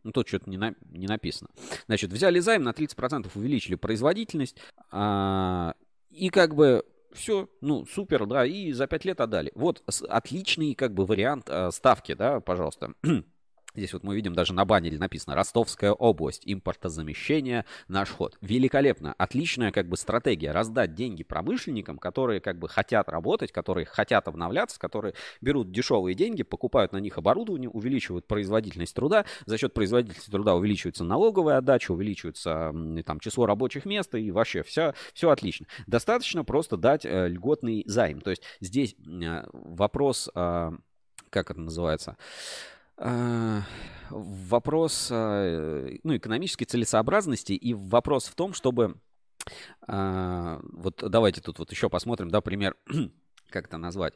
ну, 0.04 0.12
тут 0.12 0.28
что-то 0.28 0.48
не, 0.50 0.58
на, 0.58 0.74
не 0.90 1.06
написано. 1.06 1.50
Значит, 1.86 2.12
взяли 2.12 2.38
займ, 2.38 2.62
на 2.62 2.70
30% 2.70 3.30
увеличили 3.34 3.74
производительность, 3.74 4.56
а, 4.90 5.74
и 6.10 6.28
как 6.28 6.54
бы 6.54 6.84
все, 7.14 7.48
ну, 7.60 7.86
супер, 7.86 8.26
да, 8.26 8.44
и 8.44 8.72
за 8.72 8.86
5 8.86 9.04
лет 9.04 9.20
отдали. 9.20 9.52
Вот 9.54 9.82
отличный, 10.08 10.74
как 10.74 10.92
бы, 10.92 11.06
вариант 11.06 11.48
э, 11.48 11.70
ставки, 11.70 12.14
да, 12.14 12.40
пожалуйста. 12.40 12.92
Здесь 13.74 13.92
вот 13.92 14.04
мы 14.04 14.14
видим 14.14 14.34
даже 14.34 14.54
на 14.54 14.64
баннере 14.64 14.98
написано 14.98 15.34
«Ростовская 15.34 15.92
область. 15.92 16.42
Импортозамещение. 16.44 17.64
Наш 17.88 18.10
ход». 18.10 18.36
Великолепно. 18.40 19.14
Отличная 19.18 19.72
как 19.72 19.88
бы 19.88 19.96
стратегия. 19.96 20.52
Раздать 20.52 20.94
деньги 20.94 21.24
промышленникам, 21.24 21.98
которые 21.98 22.40
как 22.40 22.58
бы 22.58 22.68
хотят 22.68 23.08
работать, 23.08 23.50
которые 23.50 23.84
хотят 23.84 24.28
обновляться, 24.28 24.78
которые 24.78 25.14
берут 25.40 25.72
дешевые 25.72 26.14
деньги, 26.14 26.42
покупают 26.42 26.92
на 26.92 26.98
них 26.98 27.18
оборудование, 27.18 27.68
увеличивают 27.68 28.26
производительность 28.26 28.94
труда. 28.94 29.24
За 29.46 29.58
счет 29.58 29.74
производительности 29.74 30.30
труда 30.30 30.54
увеличивается 30.54 31.02
налоговая 31.04 31.58
отдача, 31.58 31.92
увеличивается 31.92 32.72
там 33.04 33.20
число 33.20 33.46
рабочих 33.46 33.86
мест 33.86 34.14
и 34.14 34.30
вообще 34.30 34.62
все, 34.62 34.94
все 35.12 35.30
отлично. 35.30 35.66
Достаточно 35.86 36.44
просто 36.44 36.76
дать 36.76 37.04
э, 37.04 37.28
льготный 37.28 37.82
займ. 37.86 38.20
То 38.20 38.30
есть 38.30 38.42
здесь 38.60 38.94
э, 38.94 39.44
вопрос, 39.52 40.30
э, 40.34 40.70
как 41.30 41.50
это 41.50 41.60
называется, 41.60 42.16
вопрос 44.10 45.08
а, 45.10 45.88
ну, 46.02 46.16
экономической 46.16 46.64
целесообразности 46.64 47.52
и 47.52 47.74
вопрос 47.74 48.26
в 48.26 48.34
том, 48.34 48.54
чтобы 48.54 48.96
а, 49.86 50.60
вот 50.62 51.02
давайте 51.08 51.40
тут 51.40 51.58
вот 51.58 51.70
еще 51.70 51.88
посмотрим, 51.88 52.30
да, 52.30 52.40
пример, 52.40 52.76
как 53.50 53.66
это 53.66 53.76
назвать, 53.76 54.14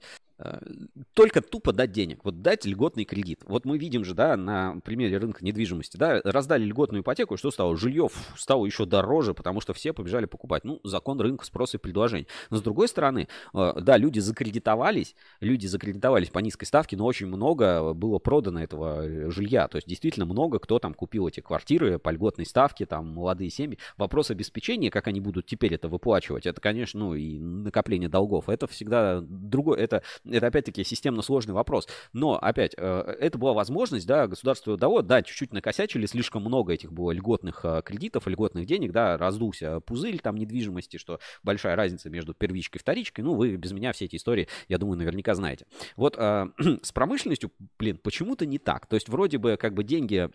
только 1.14 1.40
тупо 1.40 1.72
дать 1.72 1.90
денег, 1.90 2.24
вот 2.24 2.42
дать 2.42 2.64
льготный 2.64 3.04
кредит. 3.04 3.40
Вот 3.46 3.64
мы 3.64 3.76
видим 3.76 4.04
же, 4.04 4.14
да, 4.14 4.36
на 4.36 4.80
примере 4.84 5.18
рынка 5.18 5.44
недвижимости, 5.44 5.96
да, 5.96 6.20
раздали 6.22 6.64
льготную 6.64 7.02
ипотеку, 7.02 7.36
что 7.36 7.50
стало? 7.50 7.76
Жилье 7.76 8.08
стало 8.36 8.64
еще 8.64 8.86
дороже, 8.86 9.34
потому 9.34 9.60
что 9.60 9.72
все 9.72 9.92
побежали 9.92 10.26
покупать. 10.26 10.64
Ну, 10.64 10.80
закон 10.84 11.20
рынка 11.20 11.44
спроса 11.44 11.78
и 11.78 11.80
предложения. 11.80 12.26
Но 12.50 12.58
с 12.58 12.62
другой 12.62 12.88
стороны, 12.88 13.28
э, 13.52 13.72
да, 13.80 13.96
люди 13.96 14.20
закредитовались, 14.20 15.16
люди 15.40 15.66
закредитовались 15.66 16.28
по 16.28 16.38
низкой 16.38 16.66
ставке, 16.66 16.96
но 16.96 17.04
очень 17.04 17.26
много 17.26 17.92
было 17.94 18.18
продано 18.18 18.62
этого 18.62 19.04
э, 19.04 19.30
жилья. 19.30 19.66
То 19.66 19.76
есть 19.76 19.88
действительно 19.88 20.26
много 20.26 20.60
кто 20.60 20.78
там 20.78 20.94
купил 20.94 21.26
эти 21.26 21.40
квартиры 21.40 21.98
по 21.98 22.10
льготной 22.10 22.46
ставке, 22.46 22.86
там 22.86 23.08
молодые 23.08 23.50
семьи. 23.50 23.78
Вопрос 23.96 24.30
обеспечения, 24.30 24.90
как 24.90 25.08
они 25.08 25.20
будут 25.20 25.46
теперь 25.46 25.74
это 25.74 25.88
выплачивать, 25.88 26.46
это, 26.46 26.60
конечно, 26.60 27.00
ну 27.00 27.14
и 27.14 27.38
накопление 27.38 28.08
долгов. 28.08 28.48
Это 28.48 28.66
всегда 28.68 29.20
другое, 29.20 29.78
это 29.78 30.02
это 30.30 30.46
опять-таки 30.46 30.84
системно 30.84 31.22
сложный 31.22 31.54
вопрос. 31.54 31.88
Но 32.12 32.38
опять, 32.38 32.74
э, 32.76 33.16
это 33.20 33.38
была 33.38 33.52
возможность, 33.52 34.06
да, 34.06 34.26
государство 34.26 34.76
дало, 34.76 35.02
да, 35.02 35.22
чуть-чуть 35.22 35.52
накосячили, 35.52 36.06
слишком 36.06 36.42
много 36.42 36.72
этих 36.72 36.92
было 36.92 37.10
льготных 37.10 37.64
э, 37.64 37.82
кредитов, 37.84 38.26
льготных 38.26 38.66
денег, 38.66 38.92
да, 38.92 39.16
раздулся 39.16 39.80
пузырь 39.80 40.18
там 40.18 40.36
недвижимости, 40.36 40.96
что 40.96 41.20
большая 41.42 41.76
разница 41.76 42.10
между 42.10 42.34
первичкой 42.34 42.78
и 42.78 42.82
вторичкой. 42.82 43.24
Ну, 43.24 43.34
вы 43.34 43.56
без 43.56 43.72
меня 43.72 43.92
все 43.92 44.06
эти 44.06 44.16
истории, 44.16 44.48
я 44.68 44.78
думаю, 44.78 44.98
наверняка 44.98 45.34
знаете. 45.34 45.66
Вот 45.96 46.16
э, 46.18 46.46
с 46.82 46.92
промышленностью, 46.92 47.52
блин, 47.78 47.98
почему-то 48.02 48.46
не 48.46 48.58
так. 48.58 48.86
То 48.86 48.96
есть 48.96 49.08
вроде 49.08 49.38
бы 49.38 49.56
как 49.56 49.74
бы 49.74 49.84
деньги 49.84 50.30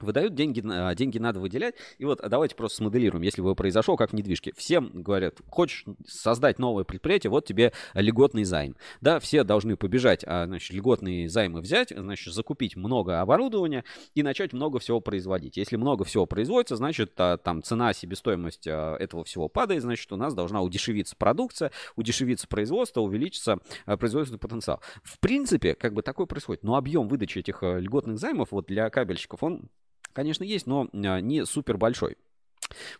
Выдают 0.00 0.34
деньги, 0.34 0.62
а, 0.66 0.94
деньги 0.94 1.18
надо 1.18 1.40
выделять. 1.40 1.74
И 1.98 2.04
вот 2.04 2.20
давайте 2.28 2.54
просто 2.54 2.78
смоделируем, 2.78 3.22
если 3.22 3.42
бы 3.42 3.54
произошел, 3.54 3.96
как 3.96 4.10
в 4.10 4.12
недвижке. 4.14 4.52
Всем 4.56 4.90
говорят, 5.02 5.40
хочешь 5.48 5.84
создать 6.06 6.58
новое 6.58 6.84
предприятие, 6.84 7.30
вот 7.30 7.46
тебе 7.46 7.72
льготный 7.94 8.44
займ. 8.44 8.76
Да, 9.00 9.20
все 9.20 9.44
должны 9.44 9.76
побежать, 9.76 10.24
а, 10.26 10.46
значит, 10.46 10.72
льготные 10.72 11.28
займы 11.28 11.60
взять, 11.60 11.92
значит, 11.96 12.34
закупить 12.34 12.76
много 12.76 13.20
оборудования 13.20 13.84
и 14.14 14.22
начать 14.22 14.52
много 14.52 14.78
всего 14.78 15.00
производить. 15.00 15.56
Если 15.56 15.76
много 15.76 16.04
всего 16.04 16.26
производится, 16.26 16.76
значит, 16.76 17.12
а, 17.18 17.36
там 17.36 17.62
цена, 17.62 17.92
себестоимость 17.92 18.66
этого 18.66 19.24
всего 19.24 19.48
падает, 19.48 19.82
значит, 19.82 20.10
у 20.12 20.16
нас 20.16 20.34
должна 20.34 20.62
удешевиться 20.62 21.16
продукция, 21.16 21.70
удешевиться 21.96 22.48
производство, 22.48 23.00
увеличиться 23.00 23.58
производственный 23.84 24.38
потенциал. 24.38 24.80
В 25.02 25.18
принципе, 25.20 25.74
как 25.74 25.94
бы 25.94 26.02
такое 26.02 26.26
происходит. 26.26 26.62
Но 26.62 26.76
объем 26.76 27.08
выдачи 27.08 27.38
этих 27.38 27.62
льготных 27.62 28.18
займов 28.18 28.52
вот 28.52 28.66
для 28.66 28.90
кабельщиков, 28.90 29.42
он 29.42 29.68
Конечно, 30.14 30.44
есть, 30.44 30.66
но 30.66 30.88
а, 30.92 31.20
не 31.20 31.44
супер 31.44 31.76
большой. 31.76 32.16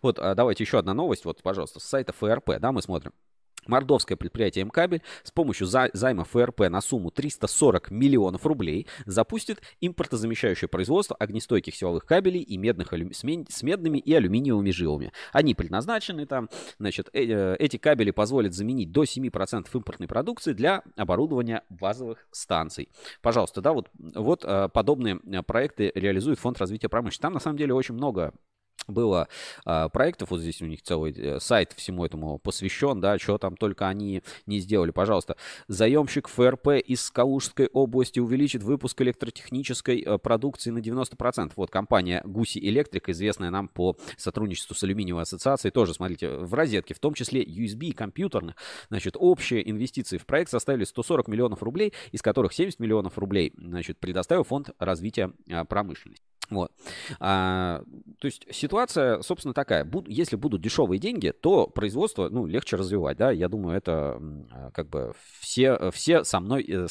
Вот, 0.02 0.18
а, 0.18 0.34
давайте 0.34 0.64
еще 0.64 0.78
одна 0.78 0.92
новость. 0.92 1.24
Вот, 1.24 1.42
пожалуйста, 1.42 1.80
с 1.80 1.84
сайта 1.84 2.12
ФРП, 2.12 2.58
да, 2.58 2.72
мы 2.72 2.82
смотрим. 2.82 3.12
Мордовское 3.66 4.16
предприятие 4.16 4.64
МКабель 4.64 5.02
с 5.22 5.30
помощью 5.30 5.66
займа 5.66 6.24
ФРП 6.24 6.68
на 6.70 6.80
сумму 6.80 7.10
340 7.10 7.90
миллионов 7.90 8.46
рублей 8.46 8.86
запустит 9.06 9.62
импортозамещающее 9.80 10.68
производство 10.68 11.16
огнестойких 11.16 11.74
силовых 11.74 12.04
кабелей 12.06 12.40
и 12.40 12.56
медных 12.56 12.92
с 12.92 13.62
медными 13.62 13.98
и 13.98 14.14
алюминиевыми 14.14 14.70
жилами. 14.70 15.12
Они 15.32 15.54
предназначены 15.54 16.26
там, 16.26 16.48
значит, 16.78 17.08
э, 17.12 17.24
э, 17.24 17.56
эти 17.58 17.76
кабели 17.76 18.10
позволят 18.10 18.54
заменить 18.54 18.92
до 18.92 19.04
7% 19.04 19.66
импортной 19.74 20.08
продукции 20.08 20.52
для 20.52 20.82
оборудования 20.96 21.62
базовых 21.68 22.26
станций. 22.30 22.88
Пожалуйста, 23.22 23.60
да, 23.60 23.72
вот, 23.72 23.90
вот 23.98 24.44
э, 24.44 24.68
подобные 24.72 25.20
проекты 25.46 25.92
реализует 25.94 26.38
Фонд 26.38 26.58
развития 26.58 26.88
промышленности. 26.88 27.22
Там 27.22 27.34
на 27.34 27.40
самом 27.40 27.56
деле 27.56 27.74
очень 27.74 27.94
много 27.94 28.32
было 28.86 29.28
а, 29.64 29.88
проектов, 29.88 30.30
вот 30.30 30.40
здесь 30.40 30.62
у 30.62 30.66
них 30.66 30.82
целый 30.82 31.12
э, 31.12 31.40
сайт 31.40 31.72
всему 31.72 32.04
этому 32.04 32.38
посвящен, 32.38 33.00
да, 33.00 33.18
что 33.18 33.38
там 33.38 33.56
только 33.56 33.88
они 33.88 34.22
не 34.46 34.60
сделали, 34.60 34.90
пожалуйста. 34.90 35.36
Заемщик 35.68 36.28
ФРП 36.28 36.68
из 36.84 37.10
Калужской 37.10 37.68
области 37.72 38.20
увеличит 38.20 38.62
выпуск 38.62 39.00
электротехнической 39.02 40.00
э, 40.00 40.18
продукции 40.18 40.70
на 40.70 40.78
90%. 40.78 41.52
Вот 41.56 41.70
компания 41.70 42.22
Гуси 42.24 42.58
Электрик, 42.58 43.08
известная 43.08 43.50
нам 43.50 43.68
по 43.68 43.96
сотрудничеству 44.16 44.74
с 44.74 44.82
алюминиевой 44.82 45.22
ассоциацией, 45.22 45.72
тоже, 45.72 45.94
смотрите, 45.94 46.28
в 46.28 46.52
розетке, 46.54 46.94
в 46.94 46.98
том 46.98 47.14
числе 47.14 47.42
USB 47.42 47.86
и 47.86 47.92
компьютерных, 47.92 48.56
значит, 48.88 49.16
общие 49.18 49.68
инвестиции 49.68 50.18
в 50.18 50.26
проект 50.26 50.50
составили 50.50 50.84
140 50.84 51.28
миллионов 51.28 51.62
рублей, 51.62 51.92
из 52.12 52.22
которых 52.22 52.52
70 52.52 52.80
миллионов 52.80 53.18
рублей, 53.18 53.52
значит, 53.56 53.98
предоставил 53.98 54.44
фонд 54.44 54.70
развития 54.78 55.32
а, 55.50 55.64
промышленности. 55.64 56.24
Вот. 56.54 56.72
А, 57.20 57.82
то 58.18 58.26
есть 58.26 58.46
ситуация, 58.50 59.20
собственно, 59.22 59.54
такая. 59.54 59.84
Буд, 59.84 60.08
если 60.08 60.36
будут 60.36 60.62
дешевые 60.62 60.98
деньги, 60.98 61.32
то 61.32 61.66
производство, 61.66 62.28
ну, 62.28 62.46
легче 62.46 62.76
развивать, 62.76 63.16
да. 63.16 63.30
Я 63.30 63.48
думаю, 63.48 63.76
это 63.76 64.20
а, 64.50 64.70
как 64.72 64.88
бы 64.88 65.12
все, 65.40 65.90
все 65.90 66.24
со 66.24 66.40
мной, 66.40 66.64
э, 66.68 66.86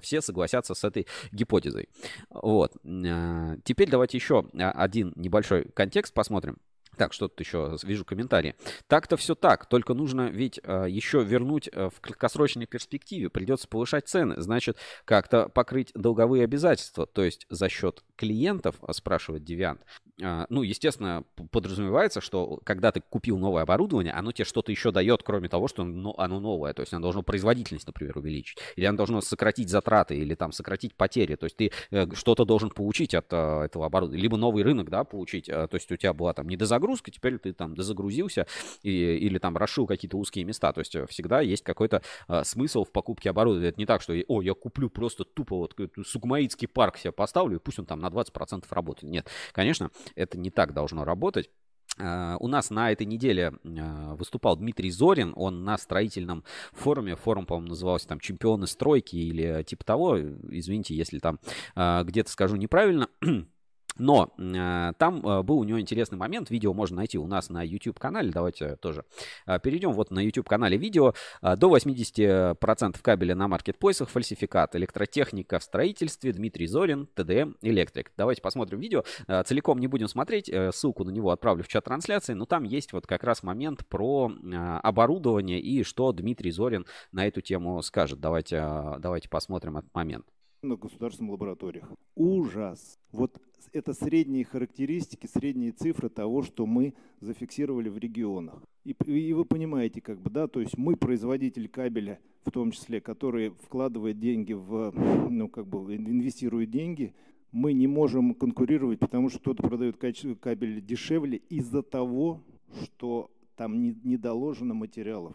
все 0.00 0.20
согласятся 0.20 0.74
с 0.74 0.84
этой 0.84 1.06
гипотезой. 1.32 1.88
Вот. 2.30 2.72
А, 2.84 3.56
теперь 3.64 3.90
давайте 3.90 4.18
еще 4.18 4.44
один 4.54 5.12
небольшой 5.16 5.64
контекст 5.74 6.12
посмотрим. 6.14 6.58
Так, 6.98 7.12
что 7.12 7.28
тут 7.28 7.40
еще 7.40 7.76
вижу 7.84 8.04
комментарии. 8.04 8.56
Так-то 8.88 9.16
все 9.16 9.34
так, 9.34 9.66
только 9.66 9.94
нужно 9.94 10.28
ведь 10.28 10.60
э, 10.62 10.86
еще 10.88 11.22
вернуть 11.22 11.68
э, 11.72 11.90
в 11.94 12.00
краткосрочной 12.00 12.66
перспективе. 12.66 13.30
Придется 13.30 13.68
повышать 13.68 14.08
цены, 14.08 14.34
значит, 14.38 14.76
как-то 15.04 15.48
покрыть 15.48 15.92
долговые 15.94 16.44
обязательства, 16.44 17.06
то 17.06 17.22
есть 17.22 17.46
за 17.48 17.68
счет 17.68 18.02
клиентов, 18.16 18.76
спрашивает 18.90 19.44
Девиант. 19.44 19.80
А, 20.22 20.46
ну, 20.48 20.62
естественно, 20.62 21.24
подразумевается, 21.50 22.20
что 22.20 22.60
когда 22.64 22.90
ты 22.90 23.00
купил 23.00 23.38
новое 23.38 23.62
оборудование, 23.62 24.12
оно 24.12 24.32
тебе 24.32 24.44
что-то 24.44 24.72
еще 24.72 24.90
дает, 24.90 25.22
кроме 25.22 25.48
того, 25.48 25.68
что 25.68 25.82
оно 25.82 26.40
новое. 26.40 26.72
То 26.72 26.82
есть 26.82 26.92
оно 26.92 27.02
должно 27.02 27.22
производительность, 27.22 27.86
например, 27.86 28.18
увеличить. 28.18 28.58
Или 28.76 28.86
оно 28.86 28.96
должно 28.96 29.20
сократить 29.20 29.68
затраты, 29.68 30.16
или 30.16 30.34
там 30.34 30.52
сократить 30.52 30.94
потери. 30.94 31.36
То 31.36 31.44
есть 31.44 31.56
ты 31.56 31.70
э, 31.90 32.06
что-то 32.14 32.44
должен 32.44 32.70
получить 32.70 33.14
от 33.14 33.26
э, 33.32 33.64
этого 33.64 33.86
оборудования. 33.86 34.22
Либо 34.22 34.36
новый 34.36 34.64
рынок, 34.64 34.90
да, 34.90 35.04
получить. 35.04 35.48
Э, 35.48 35.68
то 35.68 35.76
есть 35.76 35.90
у 35.92 35.96
тебя 35.96 36.12
была 36.12 36.32
там 36.32 36.48
недозагрузка, 36.48 37.10
теперь 37.10 37.38
ты 37.38 37.52
там 37.52 37.74
дозагрузился 37.74 38.46
и, 38.82 38.90
или 38.90 39.38
там 39.38 39.56
расшил 39.56 39.86
какие-то 39.86 40.16
узкие 40.16 40.44
места. 40.44 40.72
То 40.72 40.80
есть 40.80 40.96
всегда 41.08 41.40
есть 41.40 41.62
какой-то 41.62 42.02
смысл 42.42 42.84
в 42.84 42.90
покупке 42.90 43.30
оборудования. 43.30 43.68
Это 43.68 43.78
не 43.78 43.86
так, 43.86 44.02
что, 44.02 44.14
о, 44.26 44.42
я 44.42 44.54
куплю 44.54 44.90
просто 44.90 45.24
тупо 45.24 45.56
вот 45.56 45.76
сугмаитский 46.04 46.66
парк 46.66 46.98
себе 46.98 47.12
поставлю, 47.12 47.56
и 47.56 47.60
пусть 47.60 47.78
он 47.78 47.86
там 47.86 48.00
на 48.00 48.08
20% 48.08 48.64
работает. 48.70 49.10
Нет, 49.10 49.28
конечно, 49.52 49.90
это 50.14 50.38
не 50.38 50.50
так 50.50 50.72
должно 50.72 51.04
работать. 51.04 51.50
Uh, 51.98 52.36
у 52.38 52.46
нас 52.46 52.70
на 52.70 52.92
этой 52.92 53.06
неделе 53.06 53.54
uh, 53.64 54.16
выступал 54.16 54.56
Дмитрий 54.56 54.90
Зорин, 54.90 55.32
он 55.34 55.64
на 55.64 55.76
строительном 55.78 56.44
форуме, 56.72 57.16
форум, 57.16 57.44
по-моему, 57.44 57.70
назывался 57.70 58.06
там 58.06 58.20
«Чемпионы 58.20 58.68
стройки» 58.68 59.16
или 59.16 59.64
типа 59.64 59.84
того, 59.84 60.16
извините, 60.18 60.94
если 60.94 61.18
там 61.18 61.40
uh, 61.74 62.04
где-то 62.04 62.30
скажу 62.30 62.54
неправильно. 62.56 63.08
Но 63.98 64.32
э, 64.38 64.92
там 64.98 65.26
э, 65.26 65.42
был 65.42 65.58
у 65.58 65.64
него 65.64 65.80
интересный 65.80 66.18
момент. 66.18 66.50
Видео 66.50 66.72
можно 66.72 66.98
найти 66.98 67.18
у 67.18 67.26
нас 67.26 67.50
на 67.50 67.62
YouTube-канале. 67.62 68.30
Давайте 68.30 68.76
тоже 68.76 69.04
э, 69.46 69.58
перейдем. 69.60 69.92
Вот 69.92 70.10
на 70.10 70.20
YouTube-канале 70.20 70.76
видео. 70.76 71.14
Э, 71.42 71.56
до 71.56 71.74
80% 71.76 72.98
кабеля 73.02 73.34
на 73.34 73.48
маркетплейсах 73.48 74.08
фальсификат. 74.08 74.76
Электротехника 74.76 75.58
в 75.58 75.62
строительстве. 75.62 76.32
Дмитрий 76.32 76.66
Зорин, 76.66 77.08
ТДМ, 77.14 77.54
Электрик. 77.62 78.12
Давайте 78.16 78.42
посмотрим 78.42 78.80
видео. 78.80 79.04
Э, 79.26 79.42
целиком 79.42 79.78
не 79.78 79.86
будем 79.86 80.08
смотреть. 80.08 80.48
Э, 80.48 80.70
ссылку 80.72 81.04
на 81.04 81.10
него 81.10 81.30
отправлю 81.30 81.64
в 81.64 81.68
чат 81.68 81.84
трансляции. 81.84 82.34
Но 82.34 82.46
там 82.46 82.64
есть 82.64 82.92
вот 82.92 83.06
как 83.06 83.24
раз 83.24 83.42
момент 83.42 83.86
про 83.86 84.30
э, 84.30 84.56
оборудование 84.82 85.60
и 85.60 85.82
что 85.82 86.12
Дмитрий 86.12 86.50
Зорин 86.50 86.86
на 87.12 87.26
эту 87.26 87.40
тему 87.40 87.82
скажет. 87.82 88.20
Давайте, 88.20 88.56
э, 88.56 88.96
давайте 88.98 89.28
посмотрим 89.28 89.78
этот 89.78 89.94
момент 89.94 90.26
на 90.62 90.76
государственных 90.76 91.32
лабораториях. 91.32 91.88
Ужас! 92.14 92.98
Вот 93.12 93.40
это 93.72 93.92
средние 93.92 94.44
характеристики, 94.44 95.26
средние 95.26 95.72
цифры 95.72 96.08
того, 96.08 96.42
что 96.42 96.66
мы 96.66 96.94
зафиксировали 97.20 97.88
в 97.88 97.98
регионах. 97.98 98.62
И, 98.84 98.92
и 99.06 99.32
вы 99.32 99.44
понимаете, 99.44 100.00
как 100.00 100.20
бы, 100.20 100.30
да, 100.30 100.48
то 100.48 100.60
есть 100.60 100.76
мы 100.76 100.96
производитель 100.96 101.68
кабеля, 101.68 102.18
в 102.44 102.50
том 102.50 102.70
числе, 102.70 103.00
который 103.00 103.50
вкладывает 103.50 104.18
деньги 104.18 104.52
в, 104.52 104.92
ну, 105.30 105.48
как 105.48 105.66
бы, 105.66 105.94
инвестирует 105.94 106.70
деньги, 106.70 107.14
мы 107.52 107.72
не 107.72 107.86
можем 107.86 108.34
конкурировать, 108.34 108.98
потому 108.98 109.28
что 109.30 109.38
кто-то 109.38 109.62
продает 109.62 109.96
кабель 109.96 110.84
дешевле 110.84 111.38
из-за 111.48 111.82
того, 111.82 112.42
что 112.82 113.30
там 113.56 113.80
не, 113.80 113.96
не 114.04 114.16
доложено 114.16 114.74
материалов, 114.74 115.34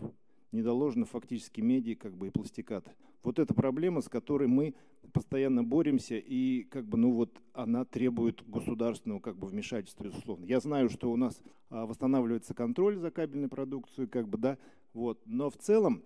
не 0.51 0.61
доложено 0.61 1.05
фактически 1.05 1.61
меди, 1.61 1.95
как 1.95 2.15
бы 2.15 2.27
и 2.27 2.31
пластиката. 2.31 2.93
Вот 3.23 3.39
эта 3.39 3.53
проблема, 3.53 4.01
с 4.01 4.09
которой 4.09 4.47
мы 4.47 4.75
постоянно 5.13 5.63
боремся, 5.63 6.17
и 6.17 6.63
как 6.63 6.85
бы, 6.85 6.97
ну 6.97 7.13
вот, 7.13 7.41
она 7.53 7.85
требует 7.85 8.43
государственного 8.47 9.19
как 9.19 9.37
бы 9.37 9.47
вмешательства, 9.47 10.03
безусловно. 10.03 10.45
Я 10.45 10.59
знаю, 10.59 10.89
что 10.89 11.11
у 11.11 11.15
нас 11.15 11.41
а, 11.69 11.85
восстанавливается 11.85 12.53
контроль 12.53 12.97
за 12.97 13.11
кабельной 13.11 13.47
продукцией, 13.47 14.07
как 14.07 14.27
бы, 14.27 14.37
да, 14.37 14.57
вот, 14.93 15.21
но 15.25 15.49
в 15.49 15.57
целом 15.57 16.03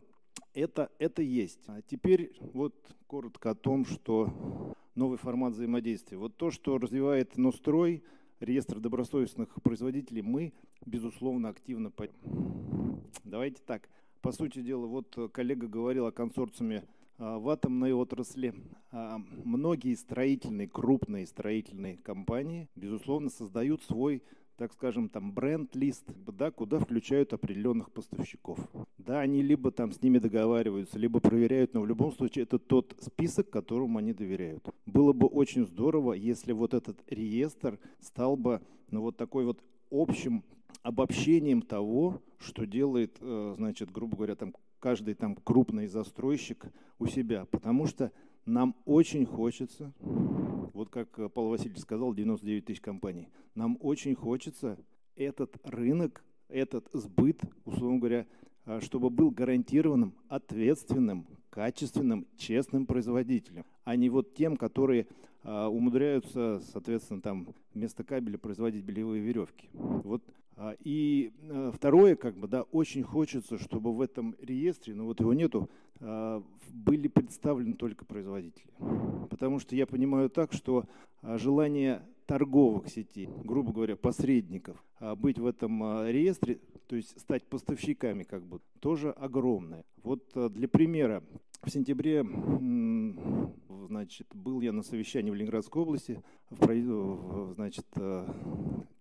это, 0.53 0.91
это 0.99 1.21
есть. 1.21 1.60
А 1.67 1.82
теперь 1.82 2.34
вот 2.53 2.75
коротко 3.08 3.51
о 3.51 3.56
том, 3.56 3.86
что 3.86 4.75
новый 4.95 5.17
формат 5.17 5.53
взаимодействия. 5.53 6.17
Вот 6.17 6.38
то, 6.38 6.51
что 6.51 6.77
развивает 6.77 7.38
Нострой, 7.38 8.03
реестр 8.39 8.80
добросовестных 8.80 9.49
производителей, 9.63 10.21
мы, 10.21 10.53
безусловно, 10.86 11.49
активно... 11.49 11.91
Давайте 13.23 13.62
так. 13.65 13.89
По 14.21 14.32
сути 14.32 14.62
дела, 14.62 14.86
вот 14.86 15.17
коллега 15.32 15.67
говорил 15.67 16.06
о 16.06 16.12
консорциуме 16.12 16.84
в 17.17 17.49
атомной 17.49 17.93
отрасли 17.93 18.53
а, 18.91 19.19
многие 19.43 19.95
строительные, 19.95 20.67
крупные 20.67 21.25
строительные 21.25 21.97
компании, 21.97 22.69
безусловно, 22.75 23.30
создают 23.30 23.84
свой, 23.84 24.21
так 24.56 24.71
скажем, 24.73 25.10
там 25.10 25.32
бренд-лист, 25.34 26.06
да, 26.27 26.51
куда 26.51 26.80
включают 26.80 27.34
определенных 27.34 27.91
поставщиков. 27.91 28.60
Да, 28.97 29.19
они 29.19 29.41
либо 29.41 29.71
там 29.71 29.91
с 29.91 30.01
ними 30.01 30.19
договариваются, 30.19 30.99
либо 30.99 31.19
проверяют, 31.19 31.73
но 31.73 31.82
в 31.82 31.88
любом 31.88 32.12
случае 32.12 32.43
это 32.43 32.60
тот 32.60 32.95
список, 32.99 33.49
которому 33.49 33.99
они 33.99 34.13
доверяют. 34.13 34.67
Было 34.86 35.13
бы 35.13 35.27
очень 35.27 35.65
здорово, 35.65 36.13
если 36.13 36.51
вот 36.51 36.73
этот 36.73 37.01
реестр 37.08 37.80
стал 37.99 38.36
бы, 38.38 38.62
ну, 38.91 39.01
вот 39.01 39.17
такой 39.17 39.45
вот 39.45 39.60
общим 39.91 40.43
обобщением 40.84 41.62
того, 41.62 42.21
что 42.39 42.65
делает, 42.65 43.17
э, 43.21 43.53
значит, 43.58 43.91
грубо 43.91 44.17
говоря, 44.17 44.36
там 44.36 44.53
каждый 44.80 45.16
там 45.16 45.36
крупный 45.36 45.88
застройщик 45.88 46.66
у 47.00 47.08
себя, 47.08 47.46
потому 47.46 47.88
что 47.88 48.12
нам 48.46 48.76
очень 48.86 49.26
хочется, 49.26 49.94
вот 50.00 50.90
как 50.90 51.20
э, 51.20 51.30
Павел 51.30 51.50
Васильевич 51.50 51.80
сказал, 51.80 52.13
99 52.13 52.66
тысяч 52.66 52.82
компаний, 52.82 53.28
нам 53.56 53.78
очень 53.82 54.16
хочется 54.16 54.78
этот 55.16 55.58
рынок, 55.66 56.24
этот 56.48 56.88
сбыт, 56.94 57.42
условно 57.66 58.00
говоря, 58.00 58.26
э, 58.66 58.80
чтобы 58.82 59.10
был 59.10 59.32
гарантированным, 59.32 60.13
ответственным, 60.30 61.28
качественным, 61.50 62.28
честным 62.38 62.86
производителем, 62.86 63.66
а 63.84 63.96
не 63.96 64.10
вот 64.10 64.34
тем, 64.36 64.56
которые 64.56 65.08
э, 65.44 65.66
умудряются, 65.66 66.62
соответственно, 66.72 67.22
там 67.22 67.48
вместо 67.74 68.04
кабеля 68.04 68.38
производить 68.38 68.86
белевые 68.86 69.22
веревки. 69.22 69.70
Вот 69.74 70.24
а, 70.28 70.37
и 70.84 71.34
э, 71.41 71.72
второе, 71.74 72.15
как 72.15 72.36
бы, 72.36 72.48
да, 72.48 72.63
очень 72.63 73.04
хочется, 73.04 73.60
чтобы 73.60 73.93
в 73.93 74.02
этом 74.02 74.36
реестре, 74.41 74.96
но 74.96 75.06
вот 75.06 75.20
его 75.20 75.34
нету, 75.34 75.70
а, 76.00 76.43
были 76.72 77.08
представлены 77.08 77.74
только 77.74 78.06
производители. 78.06 78.72
Потому 79.30 79.60
что 79.60 79.76
я 79.76 79.86
понимаю 79.86 80.30
так, 80.30 80.54
что 80.54 80.86
а, 81.22 81.38
желание 81.38 82.02
торговых 82.26 82.89
сетей, 82.89 83.30
грубо 83.43 83.72
говоря, 83.72 83.96
посредников, 83.96 84.84
быть 85.17 85.39
в 85.39 85.46
этом 85.46 85.82
реестре, 86.10 86.60
то 86.88 86.98
есть 86.98 87.17
стать 87.20 87.46
поставщиками, 87.46 88.24
как 88.24 88.43
бы, 88.43 88.60
тоже 88.82 89.12
огромное. 89.12 89.86
Вот 90.04 90.34
для 90.36 90.67
примера, 90.67 91.24
в 91.63 91.70
сентябре 91.70 92.24
значит, 93.88 94.28
был 94.34 94.62
я 94.62 94.72
на 94.72 94.84
совещании 94.84 95.32
в 95.32 95.36
Ленинградской 95.36 95.82
области, 95.82 96.22
значит, 96.50 97.86
э, 97.96 98.28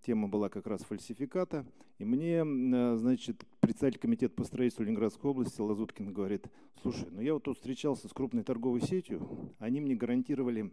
тема 0.02 0.28
была 0.28 0.48
как 0.48 0.66
раз 0.66 0.82
фальсификата, 0.82 1.66
и 1.98 2.04
мне, 2.04 2.44
э, 2.44 2.96
значит, 2.96 3.44
председатель 3.60 3.98
комитета 3.98 4.34
по 4.34 4.44
строительству 4.44 4.84
Ленинградской 4.84 5.30
области 5.30 5.60
Лазуткин 5.60 6.12
говорит, 6.12 6.46
слушай, 6.82 7.08
ну 7.10 7.20
я 7.20 7.34
вот 7.34 7.42
тут 7.42 7.56
встречался 7.56 8.08
с 8.08 8.12
крупной 8.12 8.44
торговой 8.44 8.80
сетью, 8.80 9.28
они 9.58 9.80
мне 9.80 9.94
гарантировали 9.94 10.70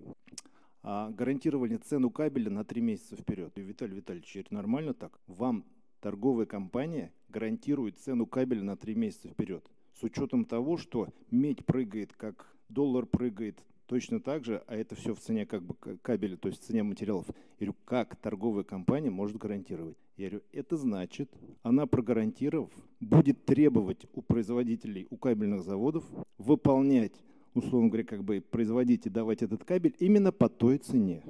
а, 0.86 1.10
гарантировали 1.12 1.78
цену 1.78 2.10
кабеля 2.10 2.50
на 2.50 2.66
три 2.66 2.82
месяца 2.82 3.16
вперед. 3.16 3.58
И 3.58 3.62
Виталий 3.62 3.96
Витальевич, 3.96 4.36
это 4.36 4.54
нормально 4.54 4.94
так? 4.94 5.18
Вам 5.28 5.64
торговая 6.02 6.46
компания 6.46 7.14
гарантирует 7.30 7.98
цену 8.00 8.26
кабеля 8.26 8.64
на 8.64 8.76
три 8.76 8.94
месяца 8.94 9.30
вперед. 9.30 9.66
С 9.94 10.04
учетом 10.04 10.46
того, 10.46 10.78
что 10.78 11.08
медь 11.32 11.66
прыгает, 11.66 12.14
как 12.14 12.48
доллар 12.70 13.06
прыгает, 13.06 13.64
точно 13.86 14.20
так 14.20 14.44
же, 14.44 14.64
а 14.68 14.76
это 14.76 14.96
все 14.96 15.14
в 15.14 15.20
цене 15.20 15.46
как 15.46 15.64
бы 15.64 15.76
кабеля, 16.02 16.38
то 16.38 16.48
есть 16.48 16.62
в 16.62 16.66
цене 16.66 16.84
материалов. 16.84 17.28
Я 17.60 17.68
говорю, 17.68 17.76
как 17.86 18.16
торговая 18.16 18.64
компания 18.64 19.10
может 19.10 19.38
гарантировать? 19.38 19.98
Я 20.18 20.30
говорю, 20.30 20.46
это 20.52 20.78
значит, 20.78 21.30
она 21.62 21.86
прогарантировав, 21.86 22.72
будет 23.00 23.46
требовать 23.46 24.06
у 24.14 24.22
производителей, 24.22 25.08
у 25.10 25.18
кабельных 25.18 25.64
заводов 25.64 26.04
выполнять, 26.38 27.14
условно 27.54 27.90
говоря, 27.90 28.04
как 28.04 28.24
бы 28.24 28.42
производить 28.42 29.06
и 29.06 29.10
давать 29.10 29.44
этот 29.44 29.64
кабель 29.64 29.96
именно 30.00 30.32
по 30.32 30.50
той 30.50 30.78
цене. 30.78 31.24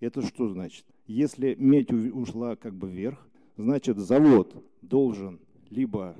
Это 0.00 0.22
что 0.22 0.48
значит? 0.48 0.84
Если 1.06 1.54
медь 1.58 1.92
ушла 1.92 2.56
как 2.56 2.74
бы 2.74 2.90
вверх, 2.90 3.26
значит 3.56 3.96
завод 3.96 4.54
должен 4.82 5.40
либо 5.70 6.16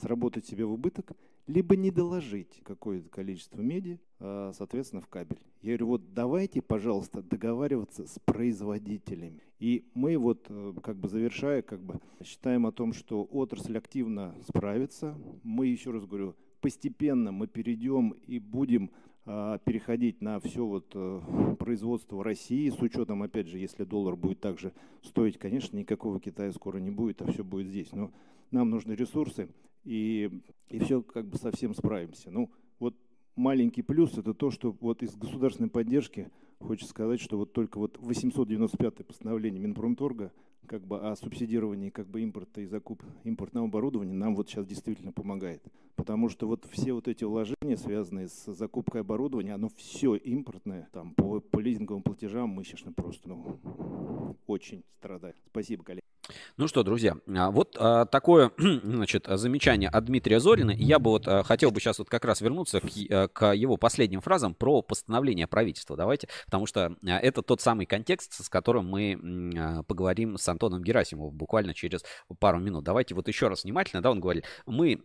сработать 0.00 0.46
себе 0.46 0.64
в 0.64 0.72
убыток, 0.72 1.12
либо 1.46 1.76
не 1.76 1.90
доложить 1.90 2.60
какое-то 2.64 3.08
количество 3.08 3.60
меди, 3.60 3.98
а, 4.18 4.52
соответственно, 4.56 5.02
в 5.02 5.08
кабель. 5.08 5.38
Я 5.62 5.70
говорю, 5.70 5.86
вот 5.88 6.14
давайте, 6.14 6.62
пожалуйста, 6.62 7.22
договариваться 7.22 8.06
с 8.06 8.18
производителями. 8.24 9.42
И 9.58 9.84
мы 9.94 10.16
вот, 10.16 10.46
э, 10.48 10.72
как 10.82 10.96
бы 10.96 11.08
завершая, 11.08 11.62
как 11.62 11.82
бы 11.82 12.00
считаем 12.24 12.66
о 12.66 12.72
том, 12.72 12.92
что 12.94 13.24
отрасль 13.24 13.76
активно 13.76 14.34
справится. 14.48 15.18
Мы, 15.42 15.66
еще 15.66 15.90
раз 15.90 16.06
говорю, 16.06 16.34
постепенно 16.60 17.30
мы 17.30 17.46
перейдем 17.46 18.10
и 18.10 18.38
будем 18.38 18.90
а, 19.26 19.58
переходить 19.58 20.22
на 20.22 20.40
все 20.40 20.64
вот 20.64 20.92
э, 20.94 21.54
производство 21.58 22.24
России, 22.24 22.70
с 22.70 22.80
учетом, 22.80 23.22
опять 23.22 23.48
же, 23.48 23.58
если 23.58 23.84
доллар 23.84 24.16
будет 24.16 24.40
также 24.40 24.72
стоить, 25.02 25.38
конечно, 25.38 25.76
никакого 25.76 26.18
Китая 26.20 26.50
скоро 26.52 26.78
не 26.78 26.90
будет, 26.90 27.20
а 27.20 27.30
все 27.30 27.44
будет 27.44 27.68
здесь. 27.68 27.92
Но 27.92 28.10
нам 28.50 28.70
нужны 28.70 28.92
ресурсы, 28.92 29.48
и, 29.84 30.30
и 30.68 30.78
все 30.78 31.02
как 31.02 31.26
бы 31.26 31.38
совсем 31.38 31.74
справимся. 31.74 32.30
Ну, 32.30 32.50
вот 32.78 32.94
маленький 33.36 33.82
плюс– 33.82 34.16
это 34.18 34.34
то, 34.34 34.50
что 34.50 34.76
вот 34.80 35.02
из 35.02 35.16
государственной 35.16 35.70
поддержки 35.70 36.30
хочется 36.58 36.90
сказать, 36.90 37.20
что 37.20 37.38
вот 37.38 37.52
только 37.52 37.78
вот 37.78 37.98
895 37.98 39.06
постановление 39.06 39.60
Минпромторга 39.60 40.32
как 40.66 40.86
бы 40.86 41.00
о 41.00 41.16
субсидировании 41.16 41.90
как 41.90 42.06
бы 42.06 42.20
импорта 42.20 42.60
и 42.60 42.66
закуп 42.66 43.02
импортного 43.24 43.66
оборудования 43.66 44.12
нам 44.12 44.36
вот 44.36 44.48
сейчас 44.48 44.66
действительно 44.66 45.10
помогает. 45.10 45.62
Потому 45.96 46.28
что 46.28 46.46
вот 46.46 46.64
все 46.70 46.92
вот 46.92 47.08
эти 47.08 47.24
вложения, 47.24 47.76
связанные 47.76 48.28
с 48.28 48.52
закупкой 48.52 49.00
оборудования, 49.00 49.54
оно 49.54 49.68
все 49.76 50.14
импортное. 50.14 50.88
Там 50.92 51.14
по, 51.14 51.40
по 51.40 51.58
лизинговым 51.58 52.02
платежам 52.02 52.50
мы 52.50 52.62
сейчас 52.62 52.82
просто 52.94 53.28
ну, 53.28 54.36
очень 54.46 54.84
страдаем. 54.98 55.34
Спасибо, 55.50 55.82
коллеги. 55.82 56.09
Ну 56.56 56.68
что, 56.68 56.82
друзья, 56.82 57.16
а, 57.28 57.50
вот 57.50 57.76
а, 57.78 58.04
такое, 58.06 58.52
значит, 58.58 59.26
замечание 59.28 59.88
от 59.88 60.04
Дмитрия 60.04 60.40
Зорина. 60.40 60.70
Я 60.72 60.98
бы 60.98 61.10
вот 61.10 61.26
а, 61.26 61.42
хотел 61.42 61.70
бы 61.70 61.80
сейчас 61.80 61.98
вот 61.98 62.08
как 62.08 62.24
раз 62.24 62.40
вернуться 62.40 62.80
к, 62.80 63.28
к 63.32 63.52
его 63.52 63.76
последним 63.76 64.20
фразам 64.20 64.54
про 64.54 64.82
постановление 64.82 65.46
правительства. 65.46 65.96
Давайте, 65.96 66.28
потому 66.46 66.66
что 66.66 66.96
это 67.02 67.42
тот 67.42 67.60
самый 67.60 67.86
контекст, 67.86 68.44
с 68.44 68.48
которым 68.48 68.88
мы 68.88 69.84
поговорим 69.86 70.36
с 70.38 70.48
Антоном 70.48 70.82
Герасимовым 70.82 71.34
буквально 71.34 71.74
через 71.74 72.04
пару 72.38 72.58
минут. 72.58 72.84
Давайте 72.84 73.14
вот 73.14 73.28
еще 73.28 73.48
раз 73.48 73.64
внимательно, 73.64 74.02
да, 74.02 74.10
он 74.10 74.20
говорит, 74.20 74.44
мы, 74.66 75.00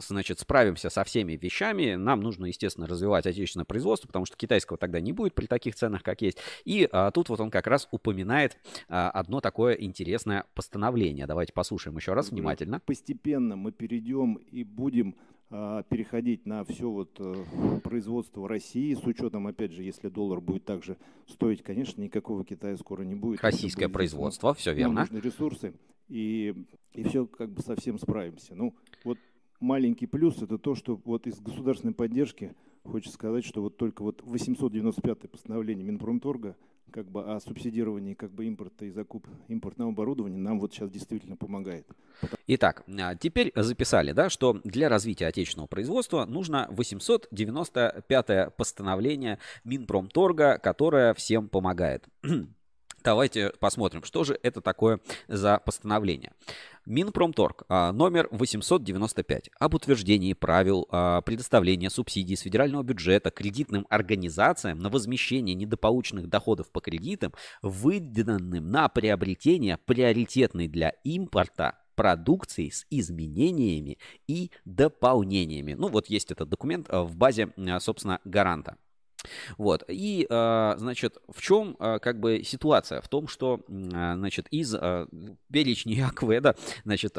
значит, 0.00 0.40
справимся 0.40 0.90
со 0.90 1.04
всеми 1.04 1.32
вещами, 1.32 1.94
нам 1.94 2.20
нужно, 2.20 2.46
естественно, 2.46 2.86
развивать 2.86 3.26
отечественное 3.26 3.64
производство, 3.64 4.06
потому 4.06 4.26
что 4.26 4.36
китайского 4.36 4.78
тогда 4.78 5.00
не 5.00 5.12
будет 5.12 5.34
при 5.34 5.46
таких 5.46 5.74
ценах, 5.74 6.02
как 6.02 6.22
есть. 6.22 6.38
И 6.64 6.88
тут 7.14 7.28
вот 7.28 7.40
он 7.40 7.50
как 7.50 7.66
раз 7.66 7.88
упоминает 7.90 8.56
одно 8.88 9.40
такое 9.40 9.74
интересное 9.74 10.44
постановление. 10.54 11.26
Давайте 11.26 11.52
послушаем 11.52 11.96
еще 11.96 12.12
раз 12.12 12.30
внимательно. 12.30 12.80
Постепенно 12.80 13.56
мы 13.56 13.72
перейдем 13.72 14.34
и 14.34 14.64
будем 14.64 15.14
а, 15.50 15.82
переходить 15.84 16.44
на 16.44 16.62
все 16.64 16.90
вот 16.90 17.16
э, 17.20 17.34
производство 17.82 18.46
России, 18.46 18.92
с 18.92 19.02
учетом, 19.04 19.46
опять 19.46 19.72
же, 19.72 19.82
если 19.82 20.08
доллар 20.08 20.42
будет 20.42 20.66
также 20.66 20.98
стоить, 21.26 21.62
конечно, 21.62 22.02
никакого 22.02 22.44
Китая 22.44 22.76
скоро 22.76 23.02
не 23.02 23.14
будет. 23.14 23.40
Российское 23.40 23.86
будет 23.86 23.94
производство, 23.94 24.52
все 24.52 24.74
верно. 24.74 25.00
Нужны 25.00 25.18
ресурсы, 25.18 25.72
и, 26.08 26.54
и 26.92 27.02
все 27.04 27.26
как 27.26 27.50
бы 27.50 27.62
совсем 27.62 27.98
справимся. 27.98 28.54
Ну, 28.54 28.74
вот 29.04 29.18
маленький 29.58 30.06
плюс– 30.06 30.36
это 30.42 30.58
то, 30.58 30.74
что 30.74 31.00
вот 31.06 31.26
из 31.26 31.40
государственной 31.40 31.94
поддержки 31.94 32.54
хочется 32.82 33.14
сказать, 33.14 33.46
что 33.46 33.62
вот 33.62 33.78
только 33.78 34.02
вот 34.02 34.20
895 34.24 35.30
постановление 35.30 35.86
Минпромторга– 35.86 36.56
как 36.90 37.10
бы 37.10 37.34
о 37.34 37.40
субсидировании 37.40 38.14
как 38.14 38.30
бы 38.30 38.46
импорта 38.46 38.84
и 38.84 38.90
закуп 38.90 39.26
импортного 39.48 39.92
оборудования 39.92 40.38
нам 40.38 40.60
вот 40.60 40.72
сейчас 40.72 40.90
действительно 40.90 41.36
помогает. 41.36 41.86
Итак, 42.46 42.84
а, 43.00 43.14
теперь 43.14 43.52
записали, 43.54 44.12
да, 44.12 44.28
что 44.28 44.60
для 44.64 44.88
развития 44.88 45.26
отечественного 45.26 45.68
производства 45.68 46.24
нужно 46.24 46.66
895 46.70 48.56
постановление 48.56 49.38
Минпромторга, 49.64 50.58
которое 50.58 51.14
всем 51.14 51.48
помогает. 51.48 52.06
Давайте 53.04 53.52
посмотрим, 53.60 54.02
что 54.02 54.24
же 54.24 54.38
это 54.42 54.60
такое 54.60 55.00
за 55.28 55.58
постановление. 55.64 56.32
Минпромторг, 56.84 57.64
а, 57.68 57.92
номер 57.92 58.28
895, 58.30 59.50
об 59.58 59.74
утверждении 59.74 60.32
правил 60.32 60.88
а, 60.90 61.20
предоставления 61.20 61.90
субсидий 61.90 62.36
с 62.36 62.40
федерального 62.40 62.82
бюджета 62.82 63.30
кредитным 63.30 63.86
организациям 63.90 64.78
на 64.78 64.88
возмещение 64.88 65.54
недополученных 65.54 66.28
доходов 66.28 66.70
по 66.70 66.80
кредитам, 66.80 67.34
выданным 67.62 68.70
на 68.70 68.88
приобретение 68.88 69.78
приоритетной 69.84 70.66
для 70.66 70.94
импорта 71.04 71.78
продукции 71.94 72.70
с 72.70 72.86
изменениями 72.90 73.98
и 74.26 74.50
дополнениями. 74.64 75.74
Ну 75.74 75.88
вот 75.88 76.06
есть 76.06 76.30
этот 76.30 76.48
документ 76.48 76.86
а, 76.88 77.02
в 77.02 77.16
базе, 77.16 77.52
собственно, 77.80 78.18
гаранта. 78.24 78.76
Вот. 79.56 79.84
И, 79.88 80.26
а, 80.30 80.76
значит, 80.78 81.18
в 81.28 81.40
чем 81.40 81.76
а, 81.78 81.98
как 81.98 82.20
бы 82.20 82.42
ситуация? 82.44 83.00
В 83.00 83.08
том, 83.08 83.28
что, 83.28 83.60
а, 83.92 84.14
значит, 84.16 84.46
из 84.50 84.74
перечня 85.52 86.06
АКВ, 86.08 86.40
да, 86.40 86.54
значит, 86.84 87.16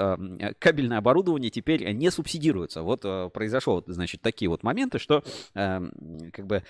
кабельное 0.59 0.97
оборудование 0.97 1.49
теперь 1.49 1.91
не 1.91 2.09
субсидируется. 2.11 2.81
Вот 2.81 3.01
произошел, 3.33 3.83
значит, 3.87 4.21
такие 4.21 4.49
вот 4.49 4.63
моменты, 4.63 4.99
что 4.99 5.23
как 5.53 6.47
бы 6.47 6.63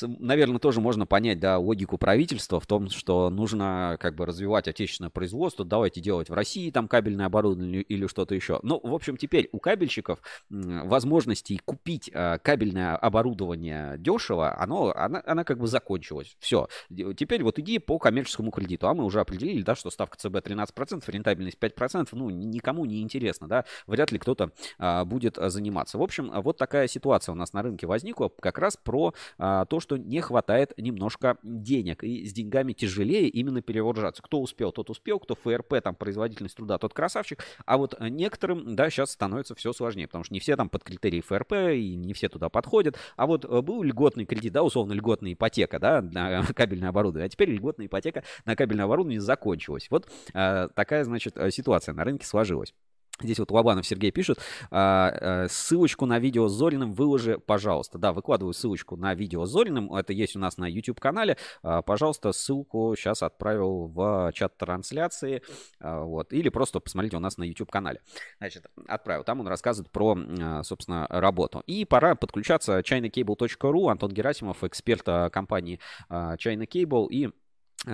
наверное, 0.00 0.58
тоже 0.58 0.80
можно 0.80 1.04
понять, 1.06 1.38
да, 1.38 1.58
логику 1.58 1.98
правительства 1.98 2.58
в 2.60 2.66
том, 2.66 2.88
что 2.88 3.28
нужно 3.28 3.98
как 4.00 4.14
бы 4.14 4.24
развивать 4.24 4.68
отечественное 4.68 5.10
производство, 5.10 5.64
давайте 5.64 6.00
делать 6.00 6.30
в 6.30 6.32
России 6.32 6.70
там 6.70 6.88
кабельное 6.88 7.26
оборудование 7.26 7.82
или 7.82 8.06
что-то 8.06 8.34
еще. 8.34 8.58
Ну, 8.62 8.80
в 8.82 8.94
общем, 8.94 9.16
теперь 9.16 9.48
у 9.52 9.58
кабельщиков 9.58 10.20
возможностей 10.48 11.60
купить 11.64 12.10
кабельное 12.10 12.96
оборудование 12.96 13.98
дешево, 14.12 14.54
оно, 14.58 14.92
она, 14.94 15.22
она 15.26 15.44
как 15.44 15.58
бы 15.58 15.66
закончилась. 15.66 16.36
Все. 16.38 16.68
Теперь 17.16 17.42
вот 17.42 17.58
иди 17.58 17.78
по 17.78 17.98
коммерческому 17.98 18.50
кредиту. 18.50 18.88
А 18.88 18.94
мы 18.94 19.04
уже 19.04 19.20
определили, 19.20 19.62
да, 19.62 19.74
что 19.74 19.90
ставка 19.90 20.18
ЦБ 20.18 20.36
13%, 20.36 21.02
рентабельность 21.06 21.58
5%, 21.58 22.08
ну, 22.12 22.30
никому 22.30 22.84
не 22.84 23.02
интересно, 23.02 23.48
да, 23.48 23.64
вряд 23.86 24.12
ли 24.12 24.18
кто-то 24.18 24.52
а, 24.78 25.04
будет 25.04 25.38
заниматься. 25.40 25.98
В 25.98 26.02
общем, 26.02 26.30
вот 26.42 26.58
такая 26.58 26.88
ситуация 26.88 27.32
у 27.32 27.36
нас 27.36 27.52
на 27.52 27.62
рынке 27.62 27.86
возникла 27.86 28.28
как 28.28 28.58
раз 28.58 28.76
про 28.76 29.14
а, 29.38 29.64
то, 29.66 29.80
что 29.80 29.96
не 29.96 30.20
хватает 30.20 30.72
немножко 30.76 31.38
денег. 31.42 32.04
И 32.04 32.26
с 32.26 32.32
деньгами 32.32 32.72
тяжелее 32.72 33.28
именно 33.28 33.62
перевооружаться. 33.62 34.22
Кто 34.22 34.40
успел, 34.40 34.72
тот 34.72 34.90
успел, 34.90 35.18
кто 35.18 35.34
ФРП, 35.34 35.82
там, 35.82 35.94
производительность 35.94 36.56
труда, 36.56 36.78
тот 36.78 36.94
красавчик. 36.94 37.44
А 37.64 37.76
вот 37.76 37.98
некоторым, 38.00 38.76
да, 38.76 38.90
сейчас 38.90 39.12
становится 39.12 39.54
все 39.54 39.72
сложнее, 39.72 40.06
потому 40.06 40.24
что 40.24 40.34
не 40.34 40.40
все 40.40 40.56
там 40.56 40.68
под 40.68 40.84
критерии 40.84 41.20
ФРП, 41.20 41.52
и 41.74 41.94
не 41.94 42.12
все 42.12 42.28
туда 42.28 42.48
подходят. 42.48 42.96
А 43.16 43.26
вот 43.26 43.44
э, 43.44 43.62
был 43.62 43.82
льготный 43.92 44.24
кредит, 44.24 44.52
да, 44.52 44.62
условно 44.62 44.92
льготная 44.92 45.34
ипотека, 45.34 45.78
да, 45.78 46.02
на 46.02 46.42
кабельное 46.54 46.88
оборудование, 46.88 47.26
а 47.26 47.28
теперь 47.28 47.50
льготная 47.50 47.86
ипотека 47.86 48.24
на 48.44 48.56
кабельное 48.56 48.86
оборудование 48.86 49.20
закончилась. 49.20 49.86
Вот 49.90 50.08
э, 50.34 50.68
такая, 50.74 51.04
значит, 51.04 51.36
э, 51.36 51.50
ситуация 51.50 51.94
на 51.94 52.04
рынке 52.04 52.26
сложилась. 52.26 52.74
Здесь 53.20 53.38
вот 53.38 53.50
Лобанов 53.50 53.86
Сергей 53.86 54.10
пишет, 54.10 54.38
а, 54.70 55.46
ссылочку 55.48 56.06
на 56.06 56.18
видео 56.18 56.48
с 56.48 56.52
Зориным 56.52 56.92
выложи, 56.92 57.38
пожалуйста. 57.38 57.98
Да, 57.98 58.12
выкладываю 58.12 58.52
ссылочку 58.52 58.96
на 58.96 59.14
видео 59.14 59.44
с 59.44 59.50
Зориным, 59.50 59.94
это 59.94 60.12
есть 60.12 60.34
у 60.34 60.38
нас 60.38 60.56
на 60.56 60.64
YouTube-канале. 60.64 61.36
А, 61.62 61.82
пожалуйста, 61.82 62.32
ссылку 62.32 62.94
сейчас 62.96 63.22
отправил 63.22 63.86
в 63.86 64.32
чат 64.34 64.56
трансляции, 64.56 65.42
а, 65.78 66.02
вот, 66.02 66.32
или 66.32 66.48
просто 66.48 66.80
посмотрите 66.80 67.16
у 67.16 67.20
нас 67.20 67.36
на 67.38 67.44
YouTube-канале. 67.44 68.00
Значит, 68.38 68.66
отправил, 68.88 69.24
там 69.24 69.40
он 69.40 69.46
рассказывает 69.46 69.90
про, 69.92 70.16
собственно, 70.64 71.06
работу. 71.08 71.62
И 71.66 71.84
пора 71.84 72.14
подключаться 72.14 72.78
chinacable.ru, 72.80 73.90
Антон 73.90 74.12
Герасимов, 74.12 74.64
эксперт 74.64 75.04
компании 75.32 75.78
China 76.10 76.66
Cable, 76.66 77.08
и 77.08 77.26
а 77.26 77.30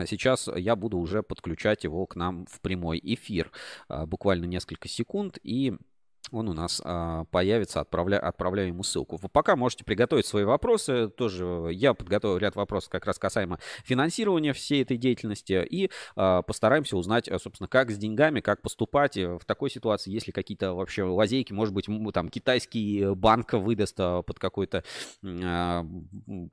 сейчас 0.07 0.49
я 0.55 0.77
буду 0.77 0.99
уже 0.99 1.23
подключать 1.23 1.85
его 1.85 2.07
к 2.07 2.17
нам 2.17 2.47
в 2.47 2.61
прямой 2.61 3.01
эфир. 3.03 3.51
А, 3.89 4.07
буквально 4.07 4.45
несколько 4.45 4.89
секунд 4.89 5.39
и 5.43 5.75
он 6.31 6.49
у 6.49 6.53
нас 6.53 6.81
а, 6.85 7.25
появится, 7.31 7.81
отправля, 7.81 8.19
отправляю 8.19 8.69
ему 8.69 8.83
ссылку. 8.83 9.19
Вы 9.21 9.29
пока 9.29 9.57
можете 9.57 9.85
приготовить 9.85 10.27
свои 10.27 10.45
вопросы. 10.45 11.09
Тоже 11.09 11.71
я 11.73 11.95
подготовил 11.95 12.37
ряд 12.39 12.57
вопросов 12.57 12.91
как 12.91 13.07
раз 13.07 13.19
касаемо 13.19 13.59
финансирования 13.85 14.53
всей 14.53 14.83
этой 14.83 14.97
деятельности. 14.97 15.67
И 15.69 15.91
а, 16.17 16.43
постараемся 16.43 16.97
узнать, 16.97 17.29
собственно, 17.41 17.69
как 17.69 17.91
с 17.91 17.97
деньгами, 17.97 18.41
как 18.41 18.63
поступать 18.63 19.17
в 19.17 19.41
такой 19.47 19.71
ситуации, 19.71 20.11
если 20.11 20.33
какие-то 20.33 20.75
вообще 20.75 21.03
лазейки, 21.03 21.53
может 21.53 21.75
быть, 21.75 21.87
там 22.13 22.29
китайский 22.29 23.15
банк 23.15 23.53
выдаст 23.53 23.97
а, 23.99 24.23
под 24.23 24.39
какой-то 24.39 24.85
а, 25.25 25.87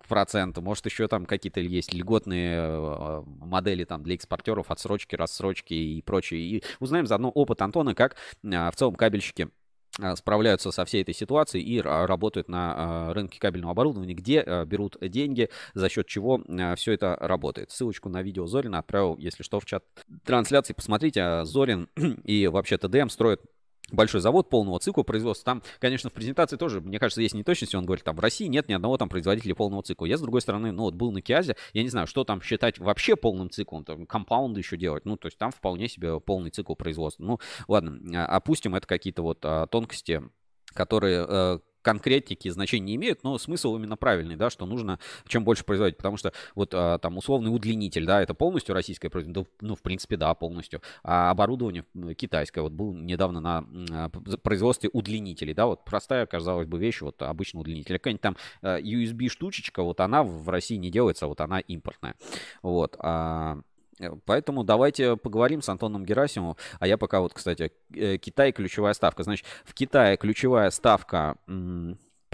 процент, 0.08 0.58
может 0.58 0.86
еще 0.86 1.08
там 1.08 1.26
какие-то 1.26 1.60
есть 1.60 1.94
льготные 1.94 2.60
а, 2.60 3.24
модели 3.26 3.84
там 3.84 4.04
для 4.04 4.16
экспортеров, 4.16 4.72
отсрочки, 4.72 5.16
рассрочки 5.16 5.74
и 5.74 6.02
прочее. 6.02 6.42
И 6.42 6.64
узнаем 6.80 7.08
заодно 7.08 7.30
опыт 7.30 7.62
Антона, 7.62 7.96
как 7.96 8.16
а, 8.46 8.72
в 8.72 8.76
целом 8.76 8.96
кабельщики 8.96 9.44
а, 9.44 9.65
справляются 10.16 10.72
со 10.72 10.86
всей 10.86 11.02
этой 11.02 11.14
ситуацией 11.14 11.64
и 11.64 11.82
работают 11.82 12.50
на 12.50 12.74
а, 12.76 13.14
рынке 13.14 13.40
кабельного 13.40 13.72
оборудования, 13.72 14.14
где 14.14 14.42
а, 14.42 14.66
берут 14.66 14.98
деньги, 15.02 15.50
за 15.74 15.90
счет 15.90 16.08
чего 16.08 16.42
все 16.76 16.94
это 16.94 17.16
работает. 17.20 17.72
Ссылочку 17.72 18.10
на 18.10 18.22
видео 18.22 18.46
Зорина 18.46 18.80
отправил, 18.80 19.18
если 19.18 19.44
что, 19.44 19.60
в 19.60 19.66
чат 19.66 19.84
трансляции. 20.24 20.74
Посмотрите, 20.74 21.46
Зорин 21.46 21.90
и 22.24 22.48
вообще 22.48 22.78
ТДМ 22.78 23.10
строят 23.10 23.42
большой 23.92 24.22
завод 24.22 24.50
полного 24.50 24.80
цикла 24.80 25.04
производства. 25.04 25.46
Там, 25.46 25.64
конечно, 25.80 26.10
в 26.10 26.14
презентации 26.14 26.58
тоже, 26.58 26.82
мне 26.82 27.00
кажется, 27.00 27.22
есть 27.22 27.36
неточности. 27.36 27.76
Он 27.76 27.86
говорит, 27.86 28.04
там 28.04 28.16
в 28.16 28.20
России 28.20 28.48
нет 28.48 28.68
ни 28.68 28.74
одного 28.74 28.98
там 28.98 29.10
производителя 29.10 29.56
полного 29.56 29.84
цикла. 29.84 30.06
Я, 30.06 30.18
с 30.18 30.22
другой 30.22 30.42
стороны, 30.42 30.72
ну 30.72 30.84
вот 30.84 30.96
был 30.96 31.12
на 31.12 31.22
Киазе, 31.22 31.56
я 31.74 31.84
не 31.84 31.90
знаю, 31.90 32.08
что 32.08 32.24
там 32.24 32.42
считать 32.42 32.80
вообще 32.80 33.16
полным 33.16 33.50
циклом, 33.50 33.84
там 33.84 34.06
компаунды 34.06 34.60
еще 34.60 34.78
делать. 34.78 35.06
Ну, 35.06 35.18
то 35.18 35.28
есть 35.28 35.38
там 35.38 35.52
вполне 35.52 35.88
себе 35.88 36.20
полный 36.20 36.50
цикл 36.50 36.76
производства. 36.76 37.24
Ну, 37.24 37.40
ладно, 37.68 38.26
а, 38.26 38.38
опустим, 38.38 38.76
это 38.76 38.88
какие-то 38.88 39.22
вот 39.22 39.40
а, 39.44 39.68
тонкости, 39.68 40.22
которые 40.74 41.26
э, 41.28 41.60
конкретики 41.86 42.50
значения 42.50 42.86
не 42.86 42.96
имеют, 42.96 43.24
но 43.24 43.38
смысл 43.38 43.76
именно 43.76 43.96
правильный, 43.96 44.36
да, 44.36 44.50
что 44.50 44.66
нужно 44.66 44.98
чем 45.28 45.44
больше 45.44 45.64
производить, 45.64 45.98
потому 45.98 46.18
что 46.18 46.34
вот 46.56 46.72
а, 46.74 46.98
там 46.98 47.16
условный 47.18 47.54
удлинитель, 47.54 48.06
да, 48.06 48.24
это 48.24 48.34
полностью 48.34 48.74
российское 48.74 49.10
производство, 49.10 49.46
ну, 49.62 49.76
в 49.76 49.84
принципе, 49.84 50.18
да, 50.18 50.34
полностью, 50.34 50.82
а 51.04 51.30
оборудование 51.30 51.86
китайское, 52.18 52.64
вот 52.64 52.72
был 52.72 52.92
недавно 52.92 53.40
на 53.40 53.66
а, 53.92 54.10
производстве 54.10 54.90
удлинителей, 54.92 55.54
да, 55.54 55.68
вот 55.68 55.86
простая, 55.86 56.26
казалось 56.26 56.68
бы, 56.68 56.80
вещь, 56.80 57.02
вот 57.02 57.22
обычный 57.22 57.60
удлинитель, 57.60 58.00
какая-нибудь 58.00 58.22
там 58.22 58.38
а, 58.64 58.80
USB 58.80 59.30
штучечка, 59.30 59.84
вот 59.84 60.00
она 60.00 60.24
в 60.24 60.50
России 60.50 60.78
не 60.78 60.90
делается, 60.90 61.28
вот 61.28 61.40
она 61.40 61.60
импортная, 61.60 62.16
вот, 62.64 62.96
а, 62.98 63.36
Э, 63.46 63.62
поэтому 64.26 64.64
давайте 64.64 65.16
поговорим 65.16 65.62
с 65.62 65.70
Антоном 65.70 66.06
Герасимовым. 66.06 66.58
А 66.80 66.88
я 66.88 66.98
пока 66.98 67.22
вот, 67.22 67.34
кстати, 67.34 67.72
э, 67.94 68.18
Китай 68.18 68.52
ключевая 68.52 68.94
ставка. 68.94 69.24
Значит, 69.24 69.46
в 69.64 69.74
Китае 69.74 70.18
ключевая 70.18 70.70
ставка 70.70 71.38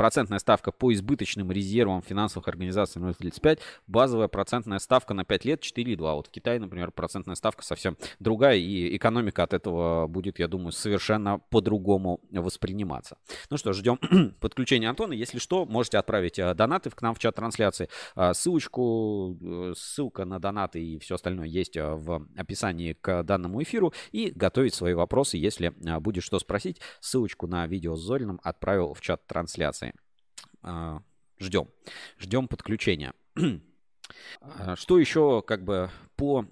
процентная 0.02 0.40
ставка 0.40 0.72
по 0.72 0.92
избыточным 0.92 1.52
резервам 1.52 2.02
финансовых 2.02 2.48
организаций 2.48 3.00
0,35, 3.00 3.60
базовая 3.86 4.28
процентная 4.28 4.80
ставка 4.80 5.14
на 5.14 5.26
5 5.26 5.46
лет 5.46 5.62
4,2. 5.62 5.98
Вот 5.98 6.26
в 6.26 6.32
Китае, 6.32 6.60
например, 6.60 6.90
процентная 6.90 7.36
ставка 7.36 7.64
совсем 7.64 7.96
другая, 8.20 8.58
и 8.58 8.98
экономика 8.98 9.44
от 9.44 9.54
этого 9.54 10.08
будет, 10.08 10.40
я 10.40 10.48
думаю, 10.48 10.72
совершенно 10.72 11.38
по-другому 11.38 12.20
восприниматься. 12.32 13.16
Ну 13.52 13.58
что, 13.58 13.74
ждем 13.74 14.00
подключения 14.40 14.90
Антона. 14.90 15.14
Если 15.14 15.38
что, 15.38 15.68
можете 15.68 16.00
отправить 16.00 16.40
э, 16.40 16.52
донаты 16.56 16.90
к 16.90 17.00
нам 17.04 17.14
в 17.14 17.20
чат 17.20 17.36
трансляции. 17.36 17.88
А, 18.16 18.34
ссылочку, 18.34 19.38
э, 19.40 19.74
ссылка 19.78 20.26
на 20.26 20.40
донаты 20.40 20.84
и 20.84 20.98
все 20.98 21.14
остальное 21.14 21.46
есть 21.46 21.78
э, 21.78 21.88
в 21.88 22.26
описании 22.36 22.94
к 22.94 23.22
данному 23.22 23.62
эфиру. 23.62 23.94
И 24.12 24.32
готовить 24.32 24.74
свои 24.74 24.96
вопросы, 24.96 25.38
если 25.38 25.72
будет 26.00 26.24
что 26.24 26.40
спросить. 26.40 26.82
Ссылочку 27.02 27.46
на 27.46 27.68
видео 27.68 27.96
с 27.96 28.02
Зориным 28.02 28.40
отправил 28.42 28.96
в 28.96 29.02
чат 29.02 29.28
трансляции. 29.28 29.90
А, 30.64 31.01
ждем. 31.39 31.68
Ждем 32.20 32.47
подключения. 32.47 33.14
Что 34.76 34.99
еще 34.99 35.41
как 35.45 35.64
бы 35.64 35.89
по 36.16 36.45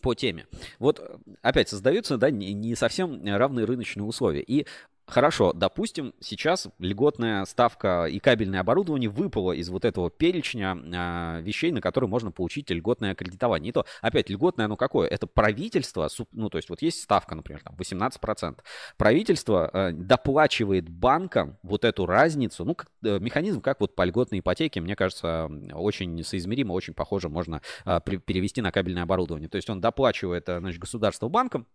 по 0.00 0.14
теме. 0.14 0.46
Вот 0.78 1.20
опять 1.42 1.68
создаются 1.68 2.16
да, 2.16 2.30
не 2.30 2.74
совсем 2.74 3.24
равные 3.24 3.66
рыночные 3.66 4.04
условия. 4.04 4.42
И 4.42 4.66
Хорошо, 5.08 5.54
допустим, 5.54 6.12
сейчас 6.20 6.68
льготная 6.78 7.46
ставка 7.46 8.04
и 8.04 8.18
кабельное 8.18 8.60
оборудование 8.60 9.08
выпало 9.08 9.52
из 9.52 9.70
вот 9.70 9.86
этого 9.86 10.10
перечня 10.10 10.76
э, 10.76 11.40
вещей, 11.40 11.72
на 11.72 11.80
которые 11.80 12.10
можно 12.10 12.30
получить 12.30 12.68
льготное 12.70 13.14
кредитование. 13.14 13.70
И 13.70 13.72
то, 13.72 13.86
опять, 14.02 14.28
льготное, 14.28 14.66
оно 14.66 14.76
какое? 14.76 15.08
Это 15.08 15.26
правительство, 15.26 16.10
ну, 16.32 16.50
то 16.50 16.58
есть 16.58 16.68
вот 16.68 16.82
есть 16.82 17.00
ставка, 17.00 17.34
например, 17.34 17.62
там 17.62 17.74
18%. 17.76 18.58
Правительство 18.98 19.70
э, 19.72 19.92
доплачивает 19.92 20.90
банкам 20.90 21.56
вот 21.62 21.86
эту 21.86 22.04
разницу, 22.04 22.66
ну, 22.66 22.74
как, 22.74 22.90
э, 23.02 23.18
механизм, 23.18 23.62
как 23.62 23.80
вот 23.80 23.94
по 23.94 24.04
льготной 24.04 24.40
ипотеке, 24.40 24.82
мне 24.82 24.94
кажется, 24.94 25.50
очень 25.72 26.22
соизмеримо, 26.22 26.74
очень 26.74 26.92
похоже 26.92 27.30
можно 27.30 27.62
э, 27.86 27.98
перевести 28.04 28.60
на 28.60 28.70
кабельное 28.70 29.04
оборудование. 29.04 29.48
То 29.48 29.56
есть 29.56 29.70
он 29.70 29.80
доплачивает, 29.80 30.44
значит, 30.46 30.78
государство 30.78 31.28
банкам, 31.28 31.66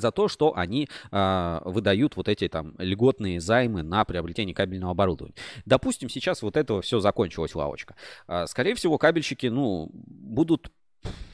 за 0.00 0.10
то, 0.12 0.28
что 0.28 0.56
они 0.56 0.88
э, 1.10 1.60
выдают 1.64 2.16
вот 2.16 2.28
эти 2.28 2.48
там 2.48 2.74
льготные 2.78 3.40
займы 3.40 3.82
на 3.82 4.04
приобретение 4.04 4.54
кабельного 4.54 4.92
оборудования. 4.92 5.34
Допустим, 5.64 6.08
сейчас 6.08 6.42
вот 6.42 6.56
этого 6.56 6.82
все 6.82 7.00
закончилась 7.00 7.54
лавочка. 7.54 7.94
Э, 8.28 8.46
скорее 8.46 8.74
всего, 8.74 8.98
кабельщики, 8.98 9.46
ну, 9.46 9.90
будут 9.92 10.70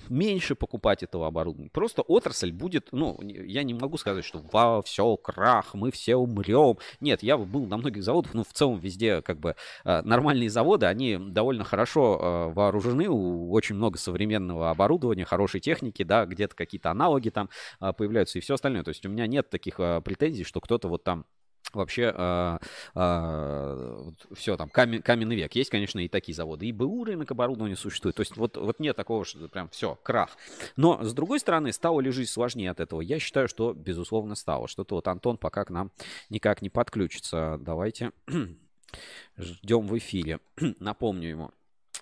меньше 0.09 0.55
покупать 0.55 1.03
этого 1.03 1.27
оборудования. 1.27 1.71
Просто 1.71 2.03
отрасль 2.03 2.53
будет, 2.53 2.89
ну, 2.93 3.19
я 3.23 3.63
не 3.63 3.75
могу 3.75 3.97
сказать, 3.97 4.25
что 4.25 4.43
вау, 4.53 4.83
все, 4.83 5.17
крах, 5.17 5.75
мы 5.75 5.91
все 5.91 6.17
умрем. 6.17 6.79
Нет, 7.01 7.23
я 7.23 7.37
был 7.39 7.67
на 7.67 7.79
многих 7.79 8.03
заводах, 8.03 8.35
ну, 8.35 8.45
в 8.45 8.53
целом 8.53 8.79
везде 8.79 9.23
как 9.23 9.41
бы 9.41 9.57
э, 9.85 10.03
нормальные 10.03 10.51
заводы, 10.51 10.87
они 10.87 11.17
довольно 11.17 11.65
хорошо 11.65 12.19
э, 12.21 12.53
вооружены, 12.53 13.09
очень 13.09 13.77
много 13.77 13.99
современного 13.99 14.71
оборудования, 14.71 15.25
хорошей 15.25 15.61
техники, 15.61 16.03
да, 16.03 16.27
где-то 16.27 16.55
какие-то 16.55 16.91
аналоги 16.91 17.31
там 17.31 17.49
э, 17.81 17.93
появляются 17.93 18.39
и 18.39 18.43
все 18.43 18.55
остальное. 18.55 18.83
То 18.83 18.91
есть 18.91 19.07
у 19.07 19.09
меня 19.09 19.27
нет 19.27 19.49
таких 19.51 19.77
претензий, 19.77 20.45
что 20.45 20.61
кто-то 20.61 20.89
вот 20.89 21.05
там 21.05 21.25
вообще 21.73 22.13
э, 22.15 22.59
э, 22.95 24.11
все 24.35 24.57
там 24.57 24.69
камен, 24.69 25.03
каменный 25.03 25.37
век. 25.37 25.55
Есть, 25.55 25.71
конечно, 25.71 25.99
и 25.99 26.09
такие 26.09 26.35
заводы. 26.35 26.67
И 26.67 26.73
БУ 26.73 27.05
рынок 27.05 27.31
оборудования 27.31 27.77
существует. 27.77 28.17
То 28.17 28.21
есть 28.21 28.37
вот, 28.37 28.57
вот 28.57 28.81
нет 28.81 28.97
такого, 28.97 29.25
что 29.25 29.49
прям 29.49 29.69
все, 29.69 29.99
крах. 30.03 30.37
Но, 30.77 31.03
с 31.03 31.13
другой 31.15 31.41
стороны, 31.41 31.73
стало 31.73 32.01
ли 32.01 32.11
жизнь 32.11 32.31
сложнее 32.31 32.71
от 32.71 32.81
этого? 32.81 33.01
Я 33.01 33.19
считаю, 33.19 33.49
что, 33.49 33.73
безусловно, 33.73 34.35
стало. 34.35 34.69
Что-то 34.69 34.97
вот 34.97 35.09
Антон 35.09 35.37
пока 35.37 35.65
к 35.65 35.71
нам 35.71 35.91
никак 36.31 36.63
не 36.63 36.71
подключится. 36.71 37.59
Давайте 37.61 38.13
ждем 39.37 39.87
в 39.87 39.99
эфире. 39.99 40.41
Напомню 40.79 41.29
ему. 41.29 41.51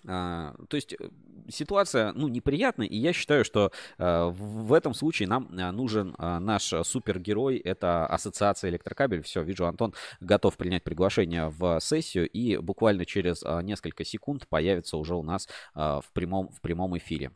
А, 0.07 0.55
то 0.69 0.77
есть 0.77 0.95
э, 0.95 1.11
ситуация, 1.49 2.13
ну, 2.13 2.29
неприятная, 2.29 2.87
и 2.87 2.97
я 2.97 3.13
считаю, 3.13 3.45
что 3.45 3.71
а, 3.99 4.31
в 4.31 4.73
этом 4.73 4.95
случае 4.95 5.29
нам 5.29 5.51
а, 5.59 5.73
нужен 5.73 6.15
наш 6.19 6.73
супергерой, 6.85 7.59
это 7.59 8.07
ассоциация 8.07 8.71
электрокабель. 8.71 9.23
Все, 9.23 9.43
вижу, 9.43 9.67
Антон 9.67 9.95
готов 10.21 10.57
принять 10.57 10.85
приглашение 10.85 11.49
в 11.49 11.81
сессию, 11.81 12.29
и 12.29 12.57
буквально 12.57 13.05
через 13.05 13.43
несколько 13.63 14.05
секунд 14.05 14.49
появится 14.49 14.97
уже 14.97 15.15
у 15.15 15.23
нас 15.23 15.49
в 15.75 16.05
прямом, 16.13 16.49
в 16.49 16.61
прямом 16.61 16.97
эфире. 16.99 17.33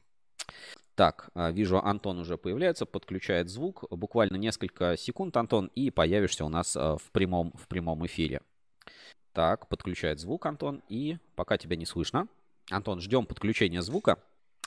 Так, 0.94 1.30
вижу, 1.34 1.78
Антон 1.78 2.18
уже 2.18 2.38
появляется, 2.38 2.86
подключает 2.86 3.48
звук. 3.48 3.84
Буквально 3.90 4.36
несколько 4.36 4.96
секунд, 4.96 5.36
Антон, 5.36 5.70
и 5.74 5.90
появишься 5.90 6.44
у 6.44 6.48
нас 6.48 6.76
в 6.76 7.02
прямом, 7.12 7.52
в 7.54 7.68
прямом 7.68 8.06
эфире. 8.06 8.40
Так, 9.32 9.68
подключает 9.68 10.20
звук, 10.20 10.46
Антон, 10.46 10.82
и 10.88 11.18
пока 11.34 11.58
тебя 11.58 11.76
не 11.76 11.86
слышно. 11.86 12.28
Антон, 12.70 13.00
ждем 13.00 13.26
подключения 13.26 13.82
звука. 13.82 14.18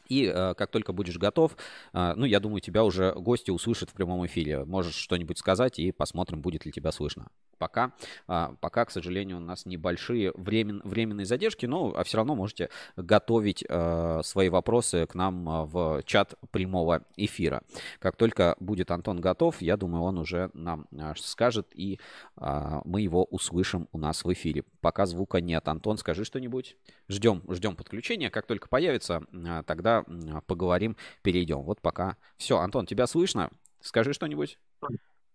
И 0.08 0.24
э, 0.24 0.54
как 0.54 0.72
только 0.72 0.94
будешь 0.94 1.18
готов, 1.18 1.58
э, 1.94 2.14
ну, 2.16 2.26
я 2.26 2.40
думаю, 2.40 2.62
тебя 2.62 2.84
уже 2.84 3.12
гости 3.14 3.52
услышат 3.52 3.90
в 3.90 3.94
прямом 3.94 4.26
эфире. 4.26 4.64
Можешь 4.64 4.96
что-нибудь 4.96 5.38
сказать 5.38 5.80
и 5.80 5.92
посмотрим, 5.92 6.42
будет 6.42 6.66
ли 6.66 6.72
тебя 6.72 6.92
слышно. 6.92 7.28
Пока, 7.58 7.94
э, 8.28 8.50
пока 8.60 8.86
к 8.86 8.92
сожалению, 8.92 9.38
у 9.38 9.40
нас 9.40 9.66
небольшие 9.66 10.32
времен, 10.36 10.82
временные 10.84 11.26
задержки, 11.26 11.66
но 11.66 11.94
а 11.96 12.04
все 12.04 12.18
равно 12.18 12.36
можете 12.36 12.70
готовить 12.96 13.64
э, 13.68 14.22
свои 14.24 14.50
вопросы 14.50 15.06
к 15.08 15.16
нам 15.16 15.50
э, 15.50 15.66
в 15.66 16.04
чат 16.04 16.36
прямого 16.52 17.04
эфира. 17.16 17.64
Как 18.00 18.16
только 18.16 18.56
будет 18.60 18.92
Антон 18.92 19.20
готов, 19.22 19.62
я 19.62 19.78
думаю, 19.78 20.04
он 20.04 20.18
уже 20.18 20.50
нам 20.54 20.88
скажет, 21.16 21.68
и 21.74 22.00
мы 22.36 23.02
его 23.02 23.24
услышим 23.26 23.88
у 23.92 23.98
нас 23.98 24.24
в 24.24 24.34
эфире. 24.34 24.64
Пока 24.82 25.06
звука 25.06 25.42
нет. 25.42 25.68
Антон, 25.68 25.98
скажи 25.98 26.24
что-нибудь. 26.24 26.78
Ждем, 27.10 27.44
ждем 27.50 27.76
подключения. 27.76 28.30
Как 28.30 28.46
только 28.46 28.68
появится, 28.68 29.24
тогда 29.66 30.04
поговорим, 30.46 30.96
перейдем. 31.22 31.62
Вот 31.62 31.82
пока. 31.82 32.18
Все, 32.38 32.58
Антон, 32.58 32.86
тебя 32.86 33.08
слышно? 33.08 33.50
Скажи 33.82 34.14
что-нибудь. 34.14 34.60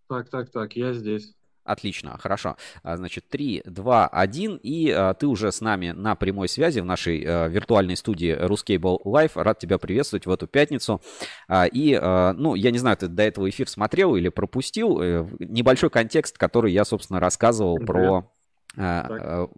Так, 0.09 0.29
так, 0.29 0.51
так, 0.51 0.77
я 0.77 0.93
здесь. 0.93 1.35
Отлично, 1.65 2.19
хорошо. 2.19 2.57
А, 2.83 2.97
значит, 2.97 3.29
3, 3.29 3.63
2, 3.65 4.09
1, 4.09 4.61
и 4.63 4.91
а, 4.91 5.15
ты 5.15 5.27
уже 5.27 5.53
с 5.53 5.61
нами 5.61 5.91
на 5.91 6.17
прямой 6.17 6.49
связи 6.49 6.81
в 6.81 6.85
нашей 6.85 7.25
а, 7.25 7.47
виртуальной 7.47 7.97
студии 7.97 8.35
Ruscable 8.35 8.99
Live. 9.05 9.33
Рад 9.35 9.59
тебя 9.61 9.79
приветствовать 9.79 10.27
в 10.27 10.31
эту 10.31 10.49
пятницу. 10.49 11.01
А, 11.49 11.67
и, 11.67 11.97
а, 12.01 12.33
ну, 12.33 12.57
я 12.57 12.73
не 12.73 12.79
знаю, 12.79 12.97
ты 12.97 13.07
до 13.07 13.23
этого 13.23 13.49
эфир 13.49 13.69
смотрел 13.69 14.17
или 14.17 14.29
пропустил. 14.29 14.99
А, 15.01 15.29
небольшой 15.39 15.91
контекст, 15.91 16.37
который 16.37 16.73
я, 16.73 16.85
собственно, 16.85 17.21
рассказывал 17.21 17.77
Привет. 17.77 17.87
про... 17.87 18.33
А, 18.77 19.07
ну, 19.09 19.51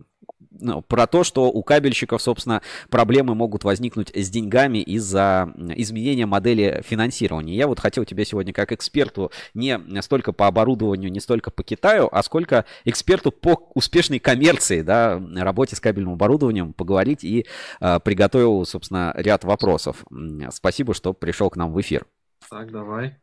про 0.88 1.06
то, 1.06 1.24
что 1.24 1.50
у 1.50 1.62
кабельщиков, 1.62 2.20
собственно, 2.22 2.62
проблемы 2.90 3.34
могут 3.34 3.64
возникнуть 3.64 4.10
с 4.14 4.30
деньгами 4.30 4.78
из-за 4.78 5.52
изменения 5.76 6.26
модели 6.26 6.82
финансирования. 6.86 7.54
Я 7.54 7.66
вот 7.66 7.80
хотел 7.80 8.04
тебя 8.04 8.24
сегодня 8.24 8.52
как 8.52 8.72
эксперту 8.72 9.30
не 9.54 9.78
столько 10.02 10.32
по 10.32 10.46
оборудованию, 10.46 11.10
не 11.10 11.20
столько 11.20 11.50
по 11.50 11.62
Китаю, 11.62 12.08
а 12.10 12.22
сколько 12.22 12.64
эксперту 12.84 13.32
по 13.32 13.70
успешной 13.74 14.18
коммерции, 14.18 14.82
да, 14.82 15.20
работе 15.36 15.76
с 15.76 15.80
кабельным 15.80 16.12
оборудованием 16.14 16.72
поговорить 16.72 17.24
и 17.24 17.46
э, 17.80 18.00
приготовил, 18.00 18.64
собственно, 18.64 19.12
ряд 19.16 19.44
вопросов. 19.44 20.04
Спасибо, 20.50 20.94
что 20.94 21.12
пришел 21.12 21.50
к 21.50 21.56
нам 21.56 21.72
в 21.72 21.80
эфир. 21.80 22.06
Так, 22.50 22.70
давай. 22.70 23.16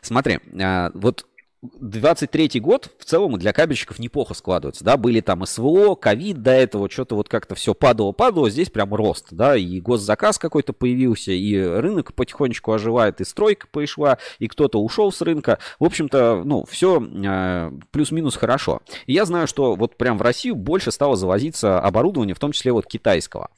Смотри, 0.00 0.38
э, 0.52 0.90
вот 0.94 1.26
23 1.62 2.60
год 2.60 2.88
в 2.98 3.04
целом 3.04 3.36
для 3.36 3.52
кабельщиков 3.52 3.98
неплохо 3.98 4.34
складывается, 4.34 4.84
да, 4.84 4.96
были 4.96 5.20
там 5.20 5.44
СВО, 5.44 5.96
ковид 5.96 6.40
до 6.40 6.52
этого, 6.52 6.88
что-то 6.88 7.16
вот 7.16 7.28
как-то 7.28 7.56
все 7.56 7.74
падало-падало, 7.74 8.48
здесь 8.48 8.70
прям 8.70 8.94
рост, 8.94 9.28
да, 9.32 9.56
и 9.56 9.80
госзаказ 9.80 10.38
какой-то 10.38 10.72
появился, 10.72 11.32
и 11.32 11.60
рынок 11.60 12.14
потихонечку 12.14 12.72
оживает, 12.72 13.20
и 13.20 13.24
стройка 13.24 13.66
пришла, 13.72 14.18
и 14.38 14.46
кто-то 14.46 14.80
ушел 14.80 15.10
с 15.10 15.20
рынка, 15.20 15.58
в 15.80 15.84
общем-то, 15.84 16.42
ну, 16.44 16.64
все 16.64 17.02
э, 17.02 17.72
плюс-минус 17.90 18.36
хорошо. 18.36 18.80
И 19.06 19.12
я 19.12 19.24
знаю, 19.24 19.48
что 19.48 19.74
вот 19.74 19.96
прям 19.96 20.16
в 20.16 20.22
Россию 20.22 20.54
больше 20.54 20.92
стало 20.92 21.16
завозиться 21.16 21.80
оборудование, 21.80 22.36
в 22.36 22.40
том 22.40 22.52
числе 22.52 22.70
вот 22.70 22.86
китайского. 22.86 23.50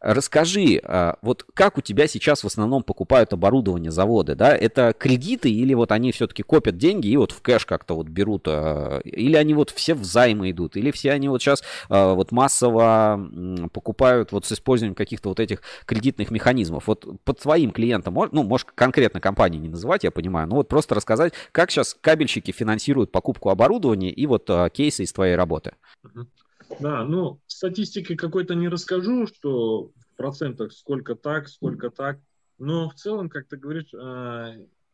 Расскажи, 0.00 0.80
а, 0.84 1.16
вот 1.22 1.46
как 1.54 1.78
у 1.78 1.80
тебя 1.80 2.06
сейчас 2.06 2.44
в 2.44 2.46
основном 2.46 2.82
покупают 2.82 3.32
оборудование 3.32 3.90
заводы, 3.90 4.34
да? 4.34 4.54
Это 4.54 4.92
кредиты 4.92 5.50
или 5.50 5.72
вот 5.72 5.90
они 5.90 6.12
все-таки 6.12 6.42
копят 6.42 6.76
деньги 6.76 7.08
и 7.08 7.16
вот 7.16 7.32
в 7.32 7.40
кэш 7.46 7.64
как-то 7.64 7.94
вот 7.94 8.08
берут, 8.08 8.48
а, 8.48 8.98
или 9.04 9.36
они 9.36 9.54
вот 9.54 9.70
все 9.70 9.94
в 9.94 10.02
займы 10.02 10.50
идут, 10.50 10.76
или 10.76 10.90
все 10.90 11.12
они 11.12 11.28
вот 11.28 11.40
сейчас 11.40 11.62
а, 11.88 12.14
вот 12.14 12.32
массово 12.32 13.24
покупают 13.72 14.32
вот 14.32 14.44
с 14.44 14.52
использованием 14.52 14.96
каких-то 14.96 15.28
вот 15.28 15.38
этих 15.38 15.62
кредитных 15.84 16.32
механизмов. 16.32 16.88
Вот 16.88 17.06
под 17.22 17.40
своим 17.40 17.70
клиентам, 17.70 18.14
ну, 18.32 18.42
может, 18.42 18.72
конкретно 18.72 19.20
компании 19.20 19.58
не 19.58 19.68
называть, 19.68 20.02
я 20.02 20.10
понимаю, 20.10 20.48
но 20.48 20.56
вот 20.56 20.66
просто 20.66 20.96
рассказать, 20.96 21.34
как 21.52 21.70
сейчас 21.70 21.96
кабельщики 22.00 22.50
финансируют 22.50 23.12
покупку 23.12 23.50
оборудования 23.50 24.10
и 24.10 24.26
вот 24.26 24.50
кейсы 24.72 25.04
из 25.04 25.12
твоей 25.12 25.36
работы. 25.36 25.74
Да, 26.80 27.04
ну, 27.04 27.38
статистики 27.46 28.16
какой-то 28.16 28.56
не 28.56 28.68
расскажу, 28.68 29.28
что 29.28 29.92
в 29.94 30.16
процентах 30.16 30.72
сколько 30.72 31.14
так, 31.14 31.48
сколько 31.48 31.90
так. 31.90 32.18
Но 32.58 32.88
в 32.88 32.94
целом, 32.94 33.28
как 33.28 33.46
ты 33.46 33.56
говоришь, 33.56 33.92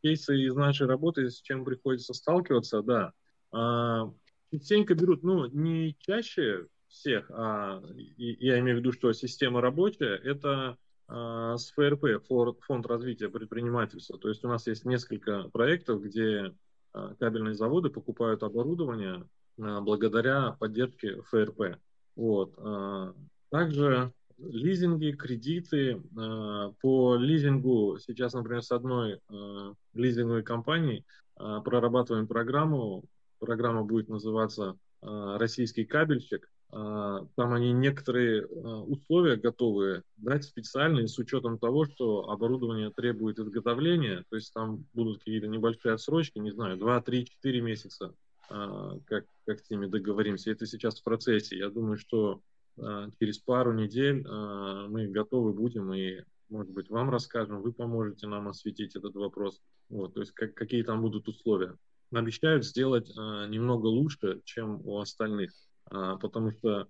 кейсы 0.02 0.36
из 0.36 0.54
нашей 0.54 0.86
работы, 0.86 1.30
с 1.30 1.40
чем 1.40 1.64
приходится 1.64 2.14
сталкиваться, 2.14 2.82
да. 2.82 3.12
Э, 3.54 4.10
частенько 4.50 4.94
берут, 4.94 5.22
ну, 5.22 5.46
не 5.46 5.96
чаще, 5.98 6.66
всех, 6.92 7.30
а, 7.30 7.82
и, 7.96 8.46
я 8.46 8.58
имею 8.60 8.76
в 8.76 8.80
виду, 8.80 8.92
что 8.92 9.12
система 9.12 9.60
рабочая, 9.60 10.14
это 10.16 10.76
а, 11.08 11.56
с 11.56 11.70
ФРП, 11.72 12.24
Фонд 12.26 12.86
развития 12.86 13.28
предпринимательства. 13.28 14.18
То 14.18 14.28
есть 14.28 14.44
у 14.44 14.48
нас 14.48 14.66
есть 14.66 14.84
несколько 14.84 15.44
проектов, 15.52 16.02
где 16.02 16.54
а, 16.92 17.14
кабельные 17.14 17.54
заводы 17.54 17.90
покупают 17.90 18.42
оборудование 18.42 19.26
а, 19.58 19.80
благодаря 19.80 20.52
поддержке 20.60 21.20
ФРП. 21.22 21.78
Вот. 22.14 22.54
А, 22.58 23.14
также 23.50 24.12
лизинги, 24.48 25.12
кредиты. 25.12 26.02
А, 26.16 26.72
по 26.80 27.16
лизингу 27.16 27.98
сейчас, 27.98 28.32
например, 28.34 28.62
с 28.62 28.70
одной 28.70 29.20
а, 29.28 29.74
лизинговой 29.94 30.42
компанией 30.42 31.04
а, 31.36 31.60
прорабатываем 31.60 32.26
программу. 32.26 33.04
Программа 33.38 33.82
будет 33.82 34.08
называться 34.08 34.76
«Российский 35.00 35.84
кабельщик». 35.84 36.48
Там 36.70 37.28
они 37.52 37.72
некоторые 37.72 38.46
условия 38.46 39.34
готовы 39.34 40.04
дать 40.16 40.44
специальные 40.44 41.08
с 41.08 41.18
учетом 41.18 41.58
того, 41.58 41.84
что 41.84 42.30
оборудование 42.30 42.92
требует 42.92 43.40
изготовления. 43.40 44.24
То 44.30 44.36
есть 44.36 44.54
там 44.54 44.86
будут 44.94 45.18
какие-то 45.18 45.48
небольшие 45.48 45.94
отсрочки, 45.94 46.38
не 46.38 46.52
знаю, 46.52 46.76
2, 46.78 47.00
3, 47.02 47.26
4 47.26 47.60
месяца, 47.62 48.14
как, 48.48 49.24
как 49.44 49.58
с 49.58 49.68
ними 49.70 49.86
договоримся. 49.86 50.52
Это 50.52 50.64
сейчас 50.66 51.00
в 51.00 51.02
процессе. 51.02 51.58
Я 51.58 51.68
думаю, 51.68 51.98
что 51.98 52.40
через 52.76 53.38
пару 53.38 53.72
недель 53.72 54.24
а, 54.26 54.86
мы 54.88 55.06
готовы 55.08 55.52
будем 55.52 55.92
и, 55.92 56.22
может 56.48 56.72
быть, 56.72 56.90
вам 56.90 57.10
расскажем, 57.10 57.62
вы 57.62 57.72
поможете 57.72 58.26
нам 58.26 58.48
осветить 58.48 58.96
этот 58.96 59.14
вопрос. 59.14 59.60
Вот, 59.88 60.14
то 60.14 60.20
есть 60.20 60.32
как, 60.32 60.54
какие 60.54 60.82
там 60.82 61.02
будут 61.02 61.28
условия. 61.28 61.76
Обещают 62.12 62.64
сделать 62.64 63.12
а, 63.16 63.46
немного 63.46 63.86
лучше, 63.86 64.40
чем 64.44 64.80
у 64.86 64.98
остальных, 64.98 65.52
потому 65.84 66.52
что 66.52 66.88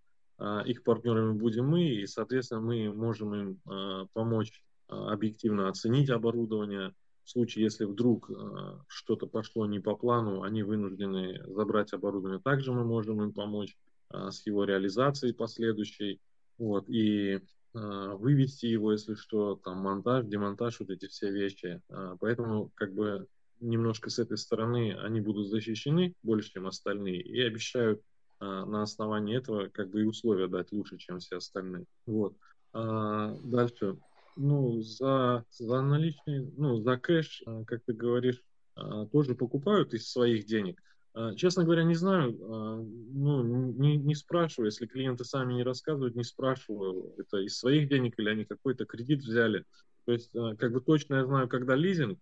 их 0.66 0.83
партнерами 0.83 1.39
будем 1.39 1.68
мы, 1.68 1.85
и, 1.85 2.07
соответственно, 2.07 2.61
мы 2.61 2.93
можем 2.93 3.35
им 3.35 4.09
помочь 4.12 4.64
объективно 4.89 5.68
оценить 5.68 6.11
оборудование. 6.11 6.95
В 7.24 7.30
случае, 7.30 7.64
если 7.64 7.85
вдруг 7.85 8.28
что-то 8.89 9.26
пошло 9.26 9.66
не 9.66 9.78
по 9.78 9.95
плану, 9.95 10.43
они 10.43 10.62
вынуждены 10.64 11.45
забрать 11.47 11.93
оборудование. 11.93 12.41
Также 12.41 12.72
мы 12.72 12.85
можем 12.85 13.22
им 13.22 13.33
помочь 13.33 13.76
а, 13.76 13.91
с 14.13 14.47
его 14.47 14.65
реализацией 14.65 15.33
последующей, 15.33 16.21
вот, 16.59 16.89
и 16.89 17.41
а, 17.75 18.15
вывести 18.17 18.67
его, 18.67 18.93
если 18.93 19.15
что, 19.15 19.57
там 19.57 19.79
монтаж, 19.79 20.27
демонтаж, 20.27 20.81
вот 20.81 20.91
эти 20.91 21.07
все 21.07 21.31
вещи. 21.31 21.81
А, 21.89 22.17
поэтому 22.21 22.71
как 22.75 22.93
бы 22.95 23.27
немножко 23.61 24.11
с 24.11 24.19
этой 24.19 24.37
стороны 24.37 24.95
они 25.01 25.21
будут 25.21 25.49
защищены 25.49 26.15
больше, 26.23 26.51
чем 26.53 26.67
остальные, 26.67 27.23
и 27.23 27.41
обещают 27.41 28.03
на 28.41 28.83
основании 28.83 29.37
этого 29.37 29.69
как 29.69 29.91
бы 29.91 30.03
и 30.03 30.05
условия 30.05 30.49
дать 30.49 30.73
лучше, 30.73 30.99
чем 30.99 31.21
все 31.21 31.37
остальные. 31.37 31.85
Вот. 32.07 32.35
Дальше. 32.73 33.99
Ну, 34.35 34.81
за, 34.81 35.45
за 35.51 35.81
наличные, 35.81 36.51
ну, 36.57 36.81
за 36.83 36.97
кэш, 36.97 37.45
как 37.69 37.85
ты 37.85 37.93
говоришь, 37.93 38.43
тоже 39.13 39.37
покупают 39.37 39.95
из 39.95 40.11
своих 40.11 40.45
денег. 40.45 40.83
А, 41.15 41.35
честно 41.35 41.65
говоря, 41.65 41.85
не 41.85 41.95
знаю, 41.95 42.39
а, 42.43 42.77
ну, 42.77 43.43
не, 43.43 43.97
не 43.97 44.15
спрашиваю, 44.15 44.67
если 44.67 44.87
клиенты 44.87 45.25
сами 45.25 45.55
не 45.55 45.63
рассказывают, 45.63 46.17
не 46.17 46.25
спрашиваю, 46.25 47.15
это 47.19 47.39
из 47.39 47.59
своих 47.59 47.89
денег 47.89 48.19
или 48.19 48.31
они 48.31 48.45
какой-то 48.45 48.87
кредит 48.87 49.21
взяли. 49.21 49.65
То 50.05 50.13
есть, 50.13 50.35
а, 50.35 50.57
как 50.57 50.73
бы 50.73 50.81
точно 50.81 51.17
я 51.17 51.27
знаю, 51.27 51.49
когда 51.49 51.77
лизинг, 51.77 52.19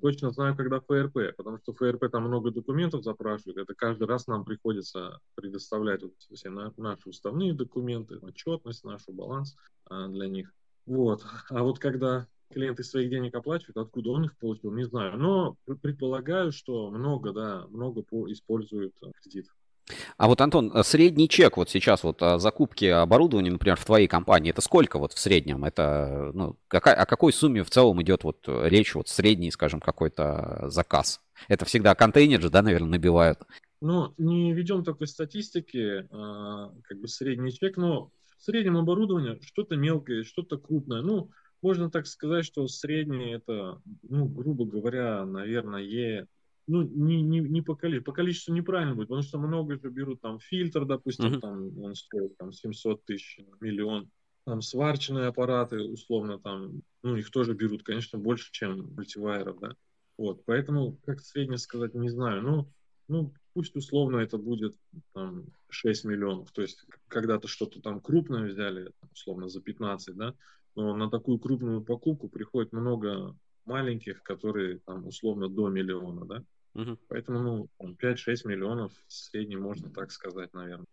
точно 0.00 0.30
знаю, 0.30 0.56
когда 0.56 0.80
ФРП, 0.80 1.36
потому 1.36 1.58
что 1.58 1.74
ФРП 1.74 2.10
там 2.10 2.24
много 2.24 2.50
документов 2.50 3.04
запрашивает, 3.04 3.58
это 3.58 3.74
каждый 3.74 4.08
раз 4.08 4.26
нам 4.26 4.44
приходится 4.44 5.20
предоставлять 5.34 6.02
вот 6.02 6.14
все 6.32 6.48
наши 6.48 7.08
уставные 7.08 7.52
документы, 7.52 8.16
отчетность 8.16 8.84
нашу, 8.84 9.12
баланс 9.12 9.54
для 9.90 10.28
них. 10.28 10.52
Вот. 10.86 11.24
А 11.50 11.62
вот 11.62 11.78
когда 11.78 12.26
клиенты 12.52 12.84
своих 12.84 13.10
денег 13.10 13.34
оплачивают, 13.34 13.76
откуда 13.76 14.10
он 14.10 14.24
их 14.24 14.36
получил, 14.36 14.72
не 14.72 14.84
знаю. 14.84 15.18
Но 15.18 15.56
предполагаю, 15.82 16.52
что 16.52 16.90
много, 16.90 17.32
да, 17.32 17.66
много 17.70 18.02
по 18.02 18.30
используют 18.30 18.94
э, 19.02 19.10
кредит. 19.22 19.46
А 20.16 20.28
вот, 20.28 20.40
Антон, 20.40 20.70
э, 20.74 20.82
средний 20.82 21.28
чек 21.28 21.56
вот 21.56 21.68
сейчас 21.68 22.02
вот 22.04 22.22
о 22.22 22.38
закупке 22.38 22.94
оборудования, 22.94 23.50
например, 23.50 23.76
в 23.76 23.84
твоей 23.84 24.06
компании, 24.06 24.50
это 24.50 24.60
сколько 24.60 24.98
вот 24.98 25.12
в 25.12 25.18
среднем? 25.18 25.64
Это, 25.64 26.30
ну, 26.34 26.56
какая, 26.68 26.94
о 26.94 27.06
какой 27.06 27.32
сумме 27.32 27.62
в 27.64 27.70
целом 27.70 28.00
идет 28.02 28.24
вот 28.24 28.44
речь, 28.46 28.94
вот 28.94 29.08
средний, 29.08 29.50
скажем, 29.50 29.80
какой-то 29.80 30.68
заказ? 30.68 31.20
Это 31.48 31.64
всегда 31.64 31.94
контейнер 31.94 32.40
же, 32.40 32.50
да, 32.50 32.62
наверное, 32.62 32.90
набивают? 32.90 33.40
Ну, 33.80 34.14
не 34.16 34.54
ведем 34.54 34.82
такой 34.82 35.06
статистики, 35.06 36.08
а, 36.10 36.72
как 36.84 37.00
бы 37.00 37.06
средний 37.06 37.52
чек, 37.52 37.76
но 37.76 38.10
в 38.38 38.42
среднем 38.42 38.78
оборудование 38.78 39.38
что-то 39.42 39.76
мелкое, 39.76 40.24
что-то 40.24 40.56
крупное. 40.56 41.02
Ну, 41.02 41.30
можно 41.64 41.90
так 41.90 42.06
сказать, 42.06 42.44
что 42.44 42.68
среднее 42.68 43.36
это, 43.36 43.80
ну, 44.02 44.26
грубо 44.26 44.66
говоря, 44.66 45.24
наверное, 45.24 46.28
ну, 46.66 46.82
не, 46.82 47.22
не, 47.22 47.40
не 47.40 47.62
по 47.62 47.74
количеству, 47.74 48.04
по 48.04 48.12
количеству 48.12 48.52
неправильно 48.52 48.94
будет, 48.94 49.08
потому 49.08 49.22
что 49.22 49.38
много 49.38 49.80
же 49.80 49.88
берут 49.88 50.20
там 50.20 50.40
фильтр, 50.40 50.84
допустим, 50.84 51.32
uh-huh. 51.32 51.40
там 51.40 51.78
он 51.78 51.94
стоит 51.94 52.36
там 52.36 52.52
700 52.52 53.06
тысяч, 53.06 53.40
миллион, 53.62 54.10
там 54.44 54.60
сварочные 54.60 55.28
аппараты, 55.28 55.80
условно, 55.80 56.38
там, 56.38 56.82
ну, 57.02 57.16
их 57.16 57.30
тоже 57.30 57.54
берут, 57.54 57.82
конечно, 57.82 58.18
больше, 58.18 58.52
чем 58.52 58.92
мультивайеров, 58.94 59.58
да, 59.58 59.74
вот, 60.18 60.44
поэтому, 60.44 60.98
как 61.06 61.20
среднее 61.20 61.56
сказать, 61.56 61.94
не 61.94 62.10
знаю, 62.10 62.42
ну, 62.42 62.70
ну, 63.08 63.32
пусть 63.54 63.74
условно 63.74 64.18
это 64.18 64.36
будет 64.36 64.76
там 65.14 65.46
6 65.70 66.04
миллионов, 66.04 66.52
то 66.52 66.60
есть 66.60 66.84
когда-то 67.08 67.48
что-то 67.48 67.80
там 67.80 68.02
крупное 68.02 68.44
взяли, 68.44 68.92
условно, 69.14 69.48
за 69.48 69.62
15, 69.62 70.14
да, 70.14 70.34
но 70.74 70.94
на 70.96 71.10
такую 71.10 71.38
крупную 71.38 71.82
покупку 71.82 72.28
приходит 72.28 72.72
много 72.72 73.36
маленьких, 73.64 74.22
которые 74.22 74.80
там 74.80 75.06
условно 75.06 75.48
до 75.48 75.68
миллиона, 75.68 76.26
да. 76.26 76.44
Угу. 76.74 76.98
Поэтому 77.08 77.68
ну, 77.80 77.96
5-6 78.02 78.46
миллионов 78.46 78.92
в 79.06 79.12
среднем 79.12 79.62
можно 79.62 79.90
так 79.90 80.10
сказать, 80.10 80.52
наверное. 80.52 80.86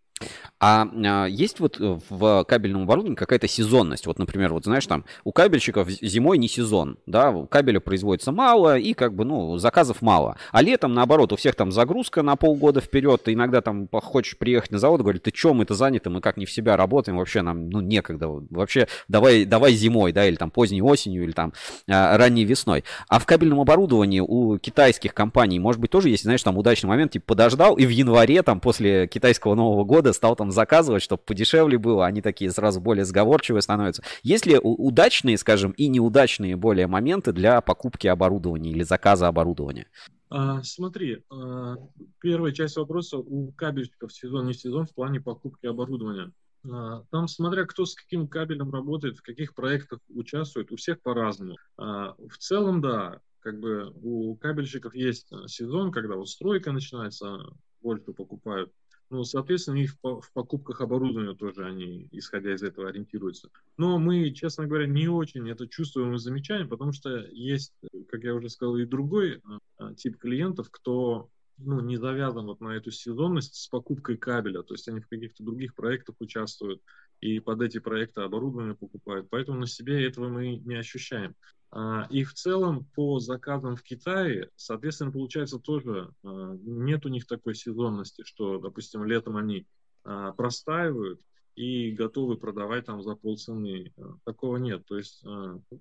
А, 0.59 0.88
а 1.05 1.26
есть 1.26 1.59
вот 1.59 1.82
э, 1.82 1.99
в 2.09 2.43
кабельном 2.43 2.84
оборудовании 2.84 3.15
какая-то 3.15 3.47
сезонность? 3.47 4.05
Вот, 4.05 4.19
например, 4.19 4.53
вот 4.53 4.65
знаешь, 4.65 4.86
там 4.86 5.05
у 5.24 5.32
кабельщиков 5.32 5.89
зимой 5.89 6.38
не 6.38 6.47
сезон, 6.47 6.97
да, 7.07 7.34
кабеля 7.49 7.80
производится 7.80 8.32
мало 8.32 8.78
и 8.78 8.93
как 8.93 9.15
бы, 9.15 9.26
ну, 9.26 9.57
заказов 9.57 10.03
мало. 10.03 10.38
А 10.51 10.61
летом, 10.61 10.93
наоборот, 10.93 11.34
у 11.34 11.36
всех 11.36 11.55
там 11.55 11.72
загрузка 11.72 12.22
на 12.22 12.36
полгода 12.36 12.80
вперед, 12.80 13.24
ты 13.24 13.34
иногда 13.34 13.61
там 13.61 13.88
хочешь 13.91 14.38
приехать 14.38 14.72
на 14.72 14.78
завод, 14.78 15.01
говорит, 15.01 15.24
ты 15.24 15.32
чё, 15.32 15.55
мы-то 15.55 15.74
заняты, 15.74 16.11
мы 16.11 16.22
как 16.22 16.38
не 16.38 16.45
в 16.45 16.51
себя 16.51 16.78
работаем, 16.78 17.17
вообще 17.17 17.41
нам, 17.41 17.69
ну, 17.69 17.82
некогда, 17.82 18.28
вообще 18.28 18.88
давай, 19.07 19.45
давай 19.45 19.74
зимой, 19.74 20.11
да, 20.11 20.28
или 20.28 20.36
там 20.36 20.51
поздней 20.51 20.84
осенью, 20.84 21.24
или 21.24 21.32
там 21.32 21.53
а, 21.89 22.17
ранней 22.17 22.45
весной. 22.45 22.84
А 23.07 23.17
в 23.17 23.26
кабельном 23.26 23.59
оборудовании 23.59 24.19
у 24.19 24.59
китайских 24.59 25.15
компаний, 25.15 25.59
может 25.59 25.82
быть, 25.82 25.89
тоже 25.89 26.09
есть, 26.09 26.24
знаешь, 26.24 26.43
там 26.43 26.55
удачный 26.55 26.88
момент, 26.88 27.13
типа 27.13 27.26
подождал, 27.26 27.78
и 27.78 27.86
в 27.88 27.89
январе, 27.89 28.43
там, 28.43 28.59
после 28.59 29.07
китайского 29.07 29.55
Нового 29.55 29.84
года 29.84 30.11
стал 30.14 30.36
там 30.36 30.51
заказывать, 30.51 31.03
чтобы 31.03 31.24
подешевле 31.24 31.78
было, 31.78 32.05
они 32.05 32.22
такие 32.22 32.51
сразу 32.51 32.82
более 32.82 33.05
сговорчивые 33.05 33.62
становятся. 33.62 34.03
Есть 34.24 34.45
ли 34.45 34.59
удачные, 34.62 35.38
скажем, 35.38 35.72
и 35.72 35.88
неудачные 35.88 36.55
более 36.55 36.88
моменты 36.88 37.32
для 37.32 37.62
покупки 37.62 38.07
оборудования 38.07 38.72
или 38.72 38.84
заказа 38.84 39.28
оборудования? 39.28 39.88
А, 40.30 40.64
смотри, 40.64 41.24
а, 41.30 41.76
первая 42.22 42.53
часть 42.53 42.78
вопроса 42.78 43.18
у 43.18 43.51
кабельщиков 43.51 44.14
сезон 44.14 44.47
не 44.47 44.53
сезон 44.53 44.86
в 44.86 44.93
плане 44.93 45.20
покупки 45.20 45.66
оборудования. 45.66 46.32
А, 46.70 47.03
там, 47.12 47.28
смотря 47.28 47.66
кто 47.66 47.86
с 47.86 47.95
каким 47.95 48.28
кабелем 48.28 48.72
работает, 48.72 49.18
в 49.18 49.24
каких 49.24 49.53
проектах 49.53 49.99
участвует, 50.07 50.72
у 50.72 50.78
всех 50.78 51.01
по-разному. 51.01 51.57
В 51.78 52.38
целом, 52.39 52.80
да, 52.80 53.20
как 53.41 53.59
бы 53.59 53.91
у 54.01 54.36
кабельщиков 54.38 54.95
есть 54.95 55.28
сезон, 55.47 55.91
когда 55.91 56.16
вот 56.16 56.30
стройка 56.30 56.72
начинается, 56.72 57.39
больше 57.82 58.14
покупают. 58.14 58.72
Ну, 59.12 59.26
соответственно, 59.26 59.76
их 59.76 59.97
в 60.01 60.32
покупках 60.34 60.80
оборудования 60.80 61.36
тоже 61.36 61.66
они, 61.66 62.07
исходя 62.12 62.53
из 62.53 62.64
этого, 62.64 62.88
ориентируются. 62.88 63.49
Но 63.76 63.99
мы, 63.99 64.32
честно 64.32 64.68
говоря, 64.68 64.88
не 64.88 65.09
очень 65.09 65.49
это 65.49 65.68
чувствуем 65.68 66.16
и 66.16 66.18
замечаем, 66.18 66.70
потому 66.70 66.93
что 66.93 67.28
есть, 67.28 67.74
как 68.07 68.24
я 68.24 68.34
уже 68.34 68.49
сказал, 68.49 68.78
и 68.78 68.86
другой 68.86 69.41
а, 69.78 69.93
тип 69.95 70.18
клиентов, 70.18 70.70
кто 70.72 71.30
ну, 71.57 71.82
не 71.82 71.97
завязан 71.97 72.45
вот 72.45 72.62
на 72.62 72.70
эту 72.70 72.89
сезонность 72.89 73.55
с 73.55 73.68
покупкой 73.68 74.16
кабеля, 74.16 74.64
то 74.64 74.76
есть 74.76 74.88
они 74.88 75.01
в 75.01 75.09
каких-то 75.09 75.43
других 75.43 75.76
проектах 75.76 76.16
участвуют 76.20 76.82
и 77.20 77.41
под 77.41 77.62
эти 77.62 77.80
проекты 77.80 78.22
оборудование 78.22 78.76
покупают, 78.76 79.28
поэтому 79.30 79.59
на 79.59 79.68
себе 79.68 80.05
этого 80.05 80.30
мы 80.30 80.55
не 80.55 80.76
ощущаем. 80.76 81.36
А, 81.72 82.05
и 82.09 82.24
в 82.24 82.34
целом 82.34 82.86
по 82.95 83.19
заказам 83.19 83.76
в 83.76 83.84
Китае, 83.84 84.49
соответственно, 84.55 85.11
получается 85.11 85.57
тоже 85.57 86.11
а, 86.24 86.57
нет 86.63 87.05
у 87.05 87.09
них 87.09 87.26
такой 87.26 87.55
сезонности, 87.55 88.24
что, 88.26 88.59
допустим, 88.59 89.05
летом 89.05 89.38
они 89.38 89.65
а, 90.03 90.34
простаивают 90.34 91.22
и 91.55 91.91
готовы 91.91 92.38
продавать 92.38 92.86
там 92.86 93.01
за 93.01 93.15
полцены. 93.15 93.93
Такого 94.24 94.55
нет. 94.55 94.86
То 94.86 94.97
есть, 94.97 95.22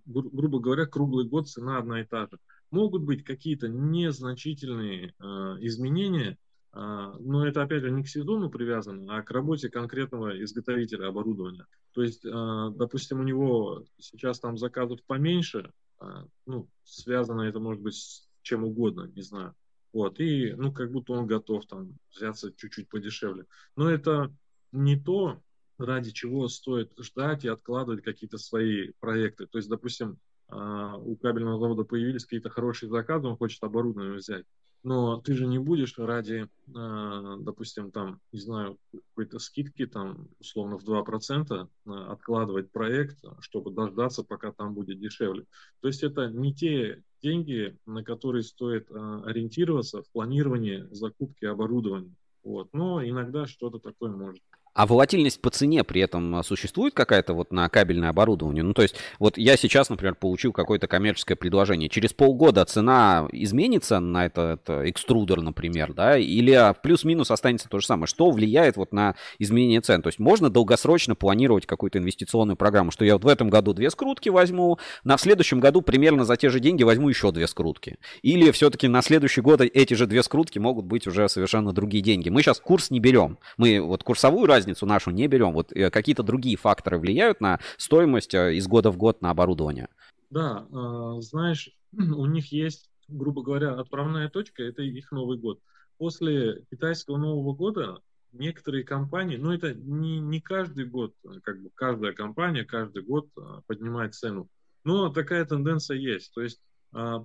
гру- 0.04 0.30
грубо 0.30 0.58
говоря, 0.58 0.84
круглый 0.84 1.28
год 1.28 1.48
цена 1.48 1.78
одна 1.78 2.00
и 2.00 2.04
та 2.04 2.22
же. 2.22 2.38
Могут 2.72 3.02
быть 3.02 3.22
какие-то 3.22 3.68
незначительные 3.68 5.14
изменения, 5.60 6.38
но 6.72 7.46
это, 7.46 7.62
опять 7.62 7.82
же, 7.82 7.90
не 7.90 8.04
к 8.04 8.08
сезону 8.08 8.48
привязано, 8.48 9.16
а 9.16 9.22
к 9.22 9.30
работе 9.30 9.68
конкретного 9.68 10.40
изготовителя 10.42 11.08
оборудования. 11.08 11.66
То 11.92 12.02
есть, 12.02 12.24
а, 12.24 12.70
допустим, 12.70 13.20
у 13.20 13.24
него 13.24 13.84
сейчас 13.98 14.38
там 14.38 14.56
заказов 14.56 15.02
поменьше, 15.04 15.72
а, 15.98 16.26
ну, 16.46 16.68
связано 16.84 17.42
это 17.42 17.58
может 17.58 17.82
быть 17.82 17.94
с 17.94 18.28
чем 18.42 18.64
угодно, 18.64 19.10
не 19.14 19.22
знаю. 19.22 19.54
Вот, 19.92 20.20
и, 20.20 20.52
ну, 20.52 20.72
как 20.72 20.92
будто 20.92 21.14
он 21.14 21.26
готов 21.26 21.66
там 21.66 21.96
взяться 22.14 22.52
чуть-чуть 22.56 22.88
подешевле. 22.88 23.46
Но 23.74 23.90
это 23.90 24.32
не 24.70 24.96
то, 24.96 25.42
ради 25.78 26.12
чего 26.12 26.46
стоит 26.46 26.92
ждать 27.00 27.44
и 27.44 27.48
откладывать 27.48 28.04
какие-то 28.04 28.38
свои 28.38 28.92
проекты. 29.00 29.46
То 29.46 29.58
есть, 29.58 29.68
допустим, 29.68 30.18
у 30.48 31.16
кабельного 31.16 31.58
завода 31.58 31.84
появились 31.84 32.24
какие-то 32.24 32.50
хорошие 32.50 32.90
заказы, 32.90 33.26
он 33.26 33.36
хочет 33.36 33.62
оборудование 33.62 34.16
взять 34.16 34.44
но 34.82 35.20
ты 35.20 35.34
же 35.34 35.46
не 35.46 35.58
будешь 35.58 35.98
ради, 35.98 36.48
а, 36.74 37.36
допустим, 37.38 37.90
там, 37.90 38.20
не 38.32 38.40
знаю, 38.40 38.78
какой-то 38.92 39.38
скидки, 39.38 39.86
там, 39.86 40.28
условно, 40.38 40.78
в 40.78 40.84
2% 40.84 41.68
а, 41.86 42.12
откладывать 42.12 42.70
проект, 42.70 43.18
чтобы 43.40 43.72
дождаться, 43.72 44.22
пока 44.22 44.52
там 44.52 44.74
будет 44.74 44.98
дешевле. 44.98 45.46
То 45.80 45.88
есть 45.88 46.02
это 46.02 46.28
не 46.28 46.54
те 46.54 47.02
деньги, 47.22 47.76
на 47.86 48.02
которые 48.02 48.42
стоит 48.42 48.90
а, 48.90 49.22
ориентироваться 49.24 50.02
в 50.02 50.10
планировании 50.10 50.86
закупки 50.90 51.44
оборудования. 51.44 52.14
Вот. 52.42 52.70
Но 52.72 53.04
иногда 53.06 53.46
что-то 53.46 53.78
такое 53.78 54.10
может 54.10 54.42
а 54.80 54.86
волатильность 54.86 55.42
по 55.42 55.50
цене 55.50 55.84
при 55.84 56.00
этом 56.00 56.36
а, 56.36 56.42
существует 56.42 56.94
какая-то 56.94 57.34
вот 57.34 57.52
на 57.52 57.68
кабельное 57.68 58.08
оборудование? 58.08 58.62
Ну, 58.62 58.72
то 58.72 58.80
есть, 58.80 58.94
вот 59.18 59.36
я 59.36 59.58
сейчас, 59.58 59.90
например, 59.90 60.14
получил 60.14 60.54
какое-то 60.54 60.86
коммерческое 60.86 61.36
предложение. 61.36 61.90
Через 61.90 62.14
полгода 62.14 62.64
цена 62.64 63.28
изменится 63.30 64.00
на 64.00 64.24
этот 64.24 64.70
экструдер, 64.70 65.42
например, 65.42 65.92
да? 65.92 66.16
Или 66.16 66.52
а, 66.52 66.72
плюс-минус 66.72 67.30
останется 67.30 67.68
то 67.68 67.78
же 67.78 67.84
самое? 67.84 68.06
Что 68.06 68.30
влияет 68.30 68.78
вот 68.78 68.94
на 68.94 69.16
изменение 69.38 69.82
цен? 69.82 70.00
То 70.00 70.08
есть, 70.08 70.18
можно 70.18 70.48
долгосрочно 70.48 71.14
планировать 71.14 71.66
какую-то 71.66 71.98
инвестиционную 71.98 72.56
программу, 72.56 72.90
что 72.90 73.04
я 73.04 73.12
вот 73.12 73.24
в 73.24 73.28
этом 73.28 73.50
году 73.50 73.74
две 73.74 73.90
скрутки 73.90 74.30
возьму, 74.30 74.78
на 75.04 75.18
следующем 75.18 75.60
году 75.60 75.82
примерно 75.82 76.24
за 76.24 76.38
те 76.38 76.48
же 76.48 76.58
деньги 76.58 76.84
возьму 76.84 77.10
еще 77.10 77.32
две 77.32 77.46
скрутки. 77.48 77.98
Или 78.22 78.50
все-таки 78.50 78.88
на 78.88 79.02
следующий 79.02 79.42
год 79.42 79.60
эти 79.60 79.92
же 79.92 80.06
две 80.06 80.22
скрутки 80.22 80.58
могут 80.58 80.86
быть 80.86 81.06
уже 81.06 81.28
совершенно 81.28 81.74
другие 81.74 82.02
деньги. 82.02 82.30
Мы 82.30 82.40
сейчас 82.40 82.60
курс 82.60 82.90
не 82.90 82.98
берем. 82.98 83.36
Мы 83.58 83.78
вот 83.82 84.04
курсовую 84.04 84.46
разницу 84.46 84.69
разницу 84.70 84.86
нашу 84.86 85.10
не 85.10 85.26
берем. 85.26 85.52
Вот 85.52 85.72
э, 85.72 85.90
какие-то 85.90 86.22
другие 86.22 86.56
факторы 86.56 86.98
влияют 86.98 87.40
на 87.40 87.58
стоимость 87.76 88.34
э, 88.34 88.54
из 88.54 88.66
года 88.66 88.90
в 88.90 88.96
год 88.96 89.20
на 89.22 89.30
оборудование? 89.30 89.88
Да, 90.30 90.66
а, 90.72 91.20
знаешь, 91.20 91.70
у 91.92 92.26
них 92.26 92.52
есть, 92.52 92.90
грубо 93.08 93.42
говоря, 93.42 93.74
отправная 93.74 94.28
точка, 94.28 94.62
это 94.62 94.82
их 94.82 95.12
Новый 95.12 95.38
год. 95.38 95.60
После 95.98 96.64
китайского 96.70 97.18
Нового 97.18 97.54
года 97.54 98.00
некоторые 98.32 98.84
компании, 98.84 99.36
ну 99.36 99.52
это 99.52 99.74
не, 99.74 100.20
не 100.20 100.40
каждый 100.40 100.86
год, 100.86 101.14
как 101.42 101.60
бы 101.60 101.70
каждая 101.74 102.12
компания 102.12 102.64
каждый 102.64 103.02
год 103.02 103.28
поднимает 103.66 104.14
цену, 104.14 104.48
но 104.84 105.10
такая 105.10 105.44
тенденция 105.44 105.96
есть. 105.96 106.32
То 106.32 106.40
есть 106.40 106.60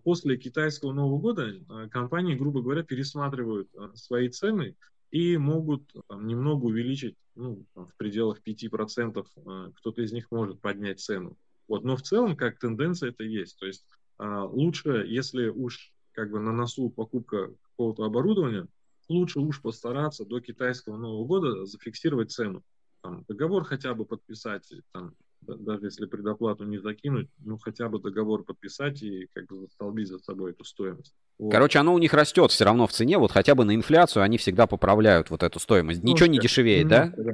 после 0.04 0.36
китайского 0.38 0.93
Нового 0.93 1.20
года 1.20 1.54
компании, 1.91 2.34
грубо 2.34 2.62
говоря, 2.64 2.84
пересматривают 2.84 3.70
свои 3.93 4.30
цены 4.30 4.76
и 5.16 5.38
могут 5.38 5.93
там, 6.09 6.28
немного 6.28 6.66
увеличить, 6.66 7.16
ну, 7.36 7.66
там, 7.74 7.88
в 7.88 7.95
пределах 7.95 8.41
5%, 8.45 9.26
э, 9.38 9.72
кто-то 9.76 10.01
из 10.01 10.11
них 10.11 10.30
может 10.30 10.59
поднять 10.59 10.99
цену. 10.99 11.38
Вот, 11.70 11.86
но 11.86 11.95
в 11.95 12.01
целом, 12.01 12.36
как 12.36 12.59
тенденция, 12.59 13.11
это 13.11 13.24
есть. 13.24 13.57
То 13.57 13.66
есть 13.66 13.86
а, 14.18 14.43
лучше, 14.43 15.05
если 15.07 15.47
уж 15.47 15.93
как 16.11 16.32
бы 16.32 16.41
на 16.41 16.51
носу 16.51 16.89
покупка 16.89 17.49
какого-то 17.61 18.03
оборудования, 18.03 18.68
лучше 19.07 19.39
уж 19.39 19.61
постараться 19.61 20.26
до 20.26 20.41
китайского 20.41 20.97
Нового 20.97 21.26
года 21.26 21.66
зафиксировать 21.66 22.32
цену. 22.32 22.61
Там, 23.01 23.24
договор 23.26 23.63
хотя 23.63 23.93
бы 23.93 24.03
подписать, 24.03 24.70
там, 24.91 25.16
даже 25.48 25.86
если 25.86 26.06
предоплату 26.06 26.66
не 26.66 26.78
закинуть, 26.78 27.30
ну 27.43 27.58
хотя 27.58 27.89
бы 27.89 28.00
договор 28.00 28.43
подписать 28.43 29.02
и 29.04 29.28
как 29.34 29.48
бы 29.48 29.58
застолбить 29.58 30.08
за 30.08 30.20
собой 30.20 30.52
эту 30.52 30.64
стоимость. 30.64 31.14
Вот. 31.38 31.52
Короче, 31.52 31.80
оно 31.80 31.93
у 31.93 31.98
них 31.98 32.14
растет 32.14 32.52
все 32.52 32.66
равно 32.66 32.88
в 32.88 32.91
цене, 32.91 33.18
вот 33.18 33.32
хотя 33.32 33.56
бы 33.56 33.66
на 33.66 33.76
инфляцию 33.76 34.24
они 34.24 34.38
всегда 34.38 34.68
поправляют 34.68 35.30
вот 35.30 35.43
эту 35.43 35.60
стоимость. 35.60 36.04
Ну, 36.04 36.12
Ничего 36.12 36.28
не 36.28 36.39
дешевеет, 36.39 36.88
да? 36.88 37.14
да? 37.18 37.34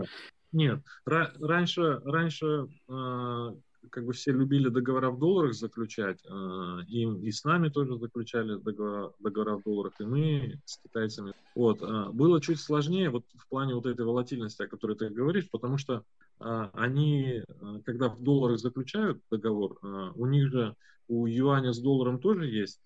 Нет, 0.51 0.81
раньше, 1.05 2.01
раньше 2.03 2.67
э, 2.89 3.49
как 3.89 4.05
бы 4.05 4.13
все 4.13 4.31
любили 4.31 4.69
договора 4.69 5.11
в 5.11 5.19
долларах 5.19 5.53
заключать, 5.53 6.19
э, 6.23 6.77
и, 6.87 7.03
и 7.03 7.31
с 7.31 7.43
нами 7.43 7.69
тоже 7.69 7.97
заключали 7.97 8.55
договора, 8.55 9.13
договора 9.19 9.57
в 9.57 9.63
долларах, 9.63 9.93
и 9.99 10.03
мы 10.03 10.59
с 10.65 10.77
китайцами. 10.77 11.33
Вот, 11.55 11.81
э, 11.81 12.09
было 12.11 12.41
чуть 12.41 12.59
сложнее 12.59 13.09
вот 13.09 13.25
в 13.35 13.47
плане 13.49 13.75
вот 13.75 13.85
этой 13.85 14.05
волатильности, 14.05 14.61
о 14.63 14.67
которой 14.67 14.95
ты 14.95 15.09
говоришь, 15.09 15.49
потому 15.49 15.77
что 15.77 16.03
э, 16.39 16.69
они, 16.73 17.43
когда 17.85 18.09
в 18.09 18.21
долларах 18.21 18.59
заключают 18.59 19.21
договор, 19.29 19.79
у 20.15 20.25
них 20.25 20.49
же 20.49 20.75
у 21.07 21.25
юаня 21.25 21.73
с 21.73 21.79
долларом 21.79 22.19
тоже 22.19 22.47
есть 22.47 22.81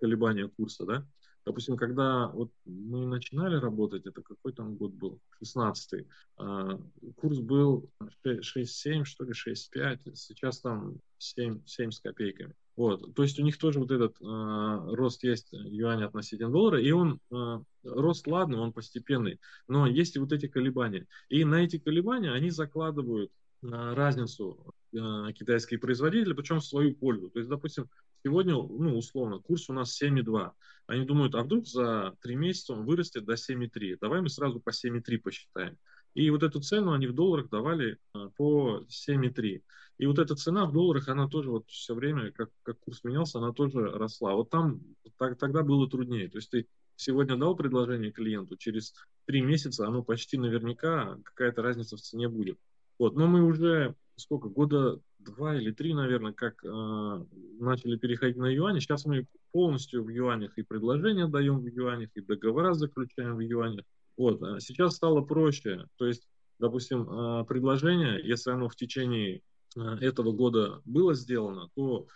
колебания 0.00 0.48
курса, 0.48 0.84
да, 0.84 1.06
Допустим, 1.44 1.76
когда 1.76 2.28
вот 2.28 2.50
мы 2.64 3.06
начинали 3.06 3.56
работать, 3.56 4.06
это 4.06 4.22
какой 4.22 4.52
там 4.52 4.76
год 4.76 4.92
был? 4.92 5.20
16-й. 5.42 6.06
А, 6.36 6.78
курс 7.16 7.38
был 7.38 7.90
6,7, 8.24 9.04
что 9.04 9.24
ли, 9.24 9.32
6,5. 9.32 10.14
Сейчас 10.14 10.60
там 10.60 11.00
7, 11.18 11.62
7 11.64 11.90
с 11.90 12.00
копейками. 12.00 12.54
Вот. 12.76 13.14
То 13.14 13.22
есть 13.22 13.38
у 13.38 13.42
них 13.42 13.58
тоже 13.58 13.78
вот 13.78 13.90
этот 13.90 14.16
э, 14.20 14.24
рост 14.24 15.22
есть 15.22 15.48
юаня 15.52 16.06
относительно 16.06 16.50
доллара, 16.50 16.80
и 16.80 16.90
он 16.92 17.20
э, 17.30 17.58
рост, 17.84 18.26
ладно, 18.26 18.60
он 18.60 18.72
постепенный, 18.72 19.38
но 19.68 19.86
есть 19.86 20.16
и 20.16 20.18
вот 20.18 20.32
эти 20.32 20.48
колебания. 20.48 21.06
И 21.28 21.44
на 21.44 21.56
эти 21.56 21.78
колебания 21.78 22.32
они 22.32 22.48
закладывают 22.50 23.30
э, 23.62 23.66
разницу 23.66 24.74
э, 24.92 24.96
китайские 25.34 25.78
производители, 25.78 26.32
причем 26.32 26.60
в 26.60 26.64
свою 26.64 26.94
пользу. 26.94 27.28
То 27.28 27.40
есть, 27.40 27.50
допустим, 27.50 27.90
сегодня, 28.24 28.54
ну, 28.54 28.96
условно, 28.96 29.38
курс 29.38 29.68
у 29.70 29.72
нас 29.72 30.00
7,2. 30.00 30.52
Они 30.86 31.04
думают, 31.04 31.34
а 31.34 31.42
вдруг 31.42 31.66
за 31.66 32.16
3 32.22 32.36
месяца 32.36 32.72
он 32.72 32.84
вырастет 32.84 33.24
до 33.24 33.34
7,3. 33.34 33.98
Давай 34.00 34.20
мы 34.20 34.28
сразу 34.28 34.60
по 34.60 34.70
7,3 34.70 35.18
посчитаем. 35.18 35.78
И 36.14 36.28
вот 36.30 36.42
эту 36.42 36.60
цену 36.60 36.92
они 36.92 37.06
в 37.06 37.14
долларах 37.14 37.48
давали 37.50 37.98
а, 38.12 38.30
по 38.30 38.84
7,3. 38.88 39.62
И 39.98 40.06
вот 40.06 40.18
эта 40.18 40.34
цена 40.34 40.66
в 40.66 40.72
долларах, 40.72 41.08
она 41.08 41.28
тоже 41.28 41.50
вот 41.50 41.68
все 41.68 41.94
время, 41.94 42.32
как, 42.32 42.50
как 42.62 42.78
курс 42.80 43.04
менялся, 43.04 43.38
она 43.38 43.52
тоже 43.52 43.80
росла. 43.80 44.34
Вот 44.34 44.50
там 44.50 44.80
так, 45.18 45.38
тогда 45.38 45.62
было 45.62 45.88
труднее. 45.88 46.28
То 46.28 46.38
есть 46.38 46.50
ты 46.50 46.66
сегодня 46.96 47.36
дал 47.36 47.54
предложение 47.54 48.10
клиенту, 48.10 48.56
через 48.56 48.94
3 49.26 49.42
месяца 49.42 49.86
оно 49.86 50.02
почти 50.02 50.38
наверняка 50.38 51.18
какая-то 51.24 51.62
разница 51.62 51.96
в 51.96 52.00
цене 52.00 52.28
будет. 52.28 52.58
Вот, 52.98 53.14
но 53.14 53.26
мы 53.26 53.42
уже 53.42 53.94
сколько, 54.16 54.48
года 54.48 55.00
два 55.24 55.56
или 55.56 55.70
три, 55.70 55.94
наверное, 55.94 56.32
как 56.32 56.64
э, 56.64 57.24
начали 57.60 57.96
переходить 57.96 58.36
на 58.36 58.46
юани. 58.46 58.80
Сейчас 58.80 59.04
мы 59.04 59.26
полностью 59.52 60.04
в 60.04 60.08
юанях 60.08 60.56
и 60.56 60.62
предложения 60.62 61.26
даем 61.26 61.60
в 61.60 61.66
юанях, 61.66 62.10
и 62.14 62.20
договора 62.20 62.74
заключаем 62.74 63.36
в 63.36 63.40
юанях. 63.40 63.84
Вот, 64.16 64.42
а 64.42 64.60
сейчас 64.60 64.96
стало 64.96 65.22
проще. 65.22 65.86
То 65.96 66.06
есть, 66.06 66.28
допустим, 66.58 67.08
э, 67.08 67.44
предложение, 67.44 68.20
если 68.22 68.50
оно 68.50 68.68
в 68.68 68.76
течение 68.76 69.42
э, 69.76 69.80
этого 70.00 70.32
года 70.32 70.80
было 70.84 71.14
сделано, 71.14 71.68
то 71.74 72.06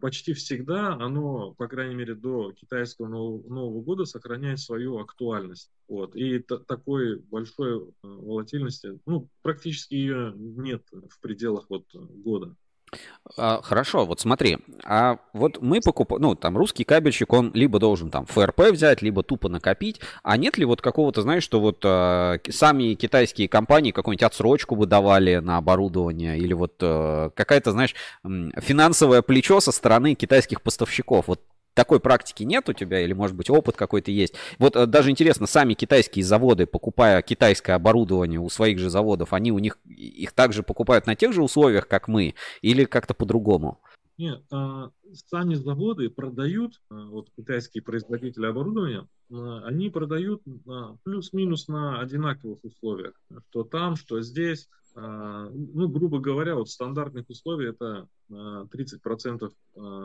почти 0.00 0.34
всегда 0.34 0.94
оно, 0.94 1.54
по 1.54 1.68
крайней 1.68 1.94
мере, 1.94 2.14
до 2.14 2.52
китайского 2.52 3.08
Нового, 3.08 3.48
Нового 3.48 3.82
года 3.82 4.04
сохраняет 4.04 4.60
свою 4.60 4.98
актуальность. 4.98 5.70
Вот. 5.88 6.16
И 6.16 6.40
такой 6.40 7.18
большой 7.18 7.82
э, 7.82 7.90
волатильности, 8.02 9.00
ну, 9.06 9.28
практически 9.42 9.94
ее 9.94 10.32
нет 10.36 10.84
в 11.08 11.20
пределах 11.20 11.66
вот 11.68 11.84
года. 11.92 12.56
А, 13.36 13.60
хорошо, 13.62 14.06
вот 14.06 14.20
смотри, 14.20 14.58
а 14.84 15.18
вот 15.32 15.60
мы 15.60 15.80
покупаем, 15.80 16.22
ну, 16.22 16.34
там, 16.34 16.56
русский 16.56 16.84
кабельщик, 16.84 17.32
он 17.32 17.52
либо 17.54 17.78
должен 17.78 18.10
там 18.10 18.26
ФРП 18.26 18.70
взять, 18.72 19.02
либо 19.02 19.22
тупо 19.22 19.48
накопить, 19.48 20.00
а 20.22 20.36
нет 20.36 20.58
ли 20.58 20.64
вот 20.64 20.82
какого-то, 20.82 21.22
знаешь, 21.22 21.44
что 21.44 21.60
вот 21.60 21.80
а, 21.84 22.38
сами 22.48 22.94
китайские 22.94 23.48
компании 23.48 23.92
какую-нибудь 23.92 24.24
отсрочку 24.24 24.74
бы 24.74 24.86
давали 24.86 25.36
на 25.36 25.58
оборудование, 25.58 26.38
или 26.38 26.52
вот 26.52 26.74
а, 26.80 27.30
какая-то, 27.30 27.70
знаешь, 27.72 27.94
финансовое 28.24 29.22
плечо 29.22 29.60
со 29.60 29.70
стороны 29.70 30.14
китайских 30.14 30.60
поставщиков, 30.62 31.28
вот 31.28 31.40
такой 31.74 32.00
практики 32.00 32.42
нет 32.42 32.68
у 32.68 32.72
тебя, 32.72 33.00
или, 33.00 33.12
может 33.12 33.36
быть, 33.36 33.50
опыт 33.50 33.76
какой-то 33.76 34.10
есть. 34.10 34.34
Вот 34.58 34.76
э, 34.76 34.86
даже 34.86 35.10
интересно, 35.10 35.46
сами 35.46 35.74
китайские 35.74 36.24
заводы, 36.24 36.66
покупая 36.66 37.22
китайское 37.22 37.76
оборудование 37.76 38.40
у 38.40 38.48
своих 38.48 38.78
же 38.78 38.90
заводов, 38.90 39.32
они 39.32 39.52
у 39.52 39.58
них 39.58 39.78
их 39.84 40.32
также 40.32 40.62
покупают 40.62 41.06
на 41.06 41.16
тех 41.16 41.32
же 41.32 41.42
условиях, 41.42 41.88
как 41.88 42.08
мы, 42.08 42.34
или 42.62 42.84
как-то 42.84 43.14
по-другому? 43.14 43.80
Нет, 44.20 44.42
а, 44.50 44.90
сами 45.28 45.54
заводы 45.54 46.10
продают, 46.10 46.78
а, 46.90 47.06
вот 47.06 47.30
китайские 47.34 47.82
производители 47.82 48.44
оборудования, 48.44 49.08
а, 49.32 49.62
они 49.64 49.88
продают 49.88 50.42
плюс-минус 51.04 51.68
на 51.68 52.00
одинаковых 52.00 52.62
условиях, 52.62 53.14
что 53.48 53.64
там, 53.64 53.96
что 53.96 54.20
здесь. 54.20 54.68
Ну, 54.94 55.88
грубо 55.88 56.18
говоря, 56.18 56.56
вот 56.56 56.68
стандартных 56.68 57.30
условий 57.30 57.68
это 57.68 58.08
30% 58.28 59.54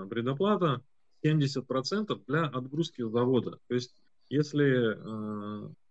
предоплата, 0.07 0.82
70% 1.26 2.21
для 2.28 2.45
отгрузки 2.45 3.01
завода. 3.01 3.59
То 3.67 3.76
есть 3.76 3.95
если 4.30 4.97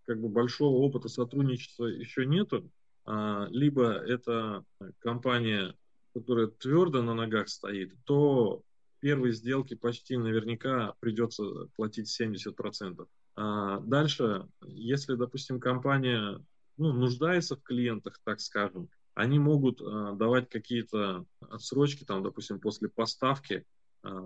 как 0.05 0.21
бы 0.21 0.29
большого 0.29 0.77
опыта 0.77 1.07
сотрудничества 1.09 1.85
еще 1.85 2.25
нету, 2.25 2.69
либо 3.07 3.91
это 3.91 4.65
компания, 4.99 5.75
которая 6.13 6.47
твердо 6.47 7.01
на 7.01 7.13
ногах 7.13 7.49
стоит, 7.49 7.93
то 8.05 8.61
первые 8.99 9.33
сделки 9.33 9.75
почти 9.75 10.17
наверняка 10.17 10.95
придется 10.99 11.67
платить 11.75 12.09
70%. 12.21 13.07
А 13.35 13.79
дальше, 13.81 14.47
если, 14.61 15.15
допустим, 15.15 15.59
компания 15.59 16.43
ну, 16.77 16.93
нуждается 16.93 17.55
в 17.55 17.61
клиентах, 17.61 18.19
так 18.23 18.39
скажем, 18.39 18.89
они 19.13 19.39
могут 19.39 19.81
а, 19.81 20.13
давать 20.13 20.49
какие-то 20.49 21.25
отсрочки, 21.39 22.03
там, 22.03 22.23
допустим, 22.23 22.59
после 22.59 22.89
поставки, 22.89 23.63
а, 23.63 23.74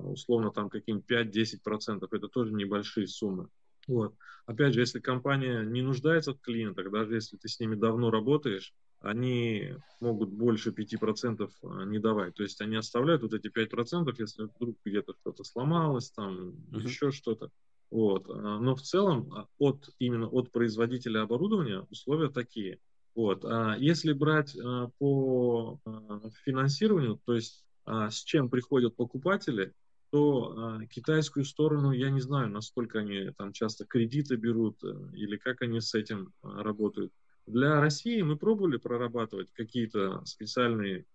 условно, 0.04 0.52
там 0.52 0.70
какие-нибудь 0.70 1.10
5-10%, 1.10 2.08
это 2.12 2.28
тоже 2.28 2.54
небольшие 2.54 3.08
суммы. 3.08 3.50
Вот. 3.88 4.14
Опять 4.46 4.74
же, 4.74 4.82
если 4.82 5.00
компания 5.00 5.64
не 5.64 5.82
нуждается 5.82 6.34
в 6.34 6.42
клиентах, 6.42 6.92
даже 6.92 7.16
если 7.16 7.38
ты 7.38 7.48
с 7.48 7.60
ними 7.60 7.76
давно 7.76 8.12
работаешь, 8.12 8.74
они 9.02 9.76
могут 10.00 10.30
больше 10.30 10.72
5% 10.72 11.50
а, 11.64 11.86
не 11.86 12.00
давать. 12.00 12.36
То 12.36 12.44
есть 12.44 12.60
они 12.62 12.76
оставляют 12.76 13.22
вот 13.22 13.34
эти 13.34 13.48
5%, 13.48 14.14
если 14.18 14.44
вдруг 14.44 14.78
где-то 14.84 15.14
что-то 15.22 15.44
сломалось, 15.44 16.12
там 16.12 16.50
uh-huh. 16.50 16.82
еще 16.82 17.12
что-то. 17.12 17.50
Вот. 17.90 18.30
А, 18.30 18.60
но 18.60 18.76
в 18.76 18.82
целом 18.82 19.32
а, 19.34 19.48
от, 19.58 19.90
именно 20.00 20.28
от 20.28 20.52
производителя 20.52 21.22
оборудования 21.22 21.86
условия 21.90 22.30
такие. 22.30 22.80
Вот. 23.16 23.46
А 23.46 23.76
если 23.78 24.14
брать 24.14 24.56
по 25.00 25.80
финансированию, 26.46 27.20
то 27.26 27.34
есть 27.34 27.66
с 27.90 28.24
чем 28.24 28.50
приходят 28.50 28.96
покупатели, 28.96 29.74
то 30.12 30.80
китайскую 30.90 31.46
сторону 31.46 31.92
я 31.92 32.10
не 32.10 32.20
знаю, 32.20 32.50
насколько 32.50 33.00
они 33.00 33.32
там 33.38 33.54
часто 33.54 33.86
кредиты 33.86 34.36
берут 34.38 34.84
э, 34.84 34.88
или 35.14 35.38
как 35.38 35.62
они 35.62 35.82
с 35.82 35.94
этим 35.94 36.34
работают. 36.42 37.14
Для 37.46 37.80
России 37.80 38.22
мы 38.22 38.38
пробовали 38.38 38.78
прорабатывать 38.78 39.52
какие-то 39.52 40.24
специальные 40.26 41.06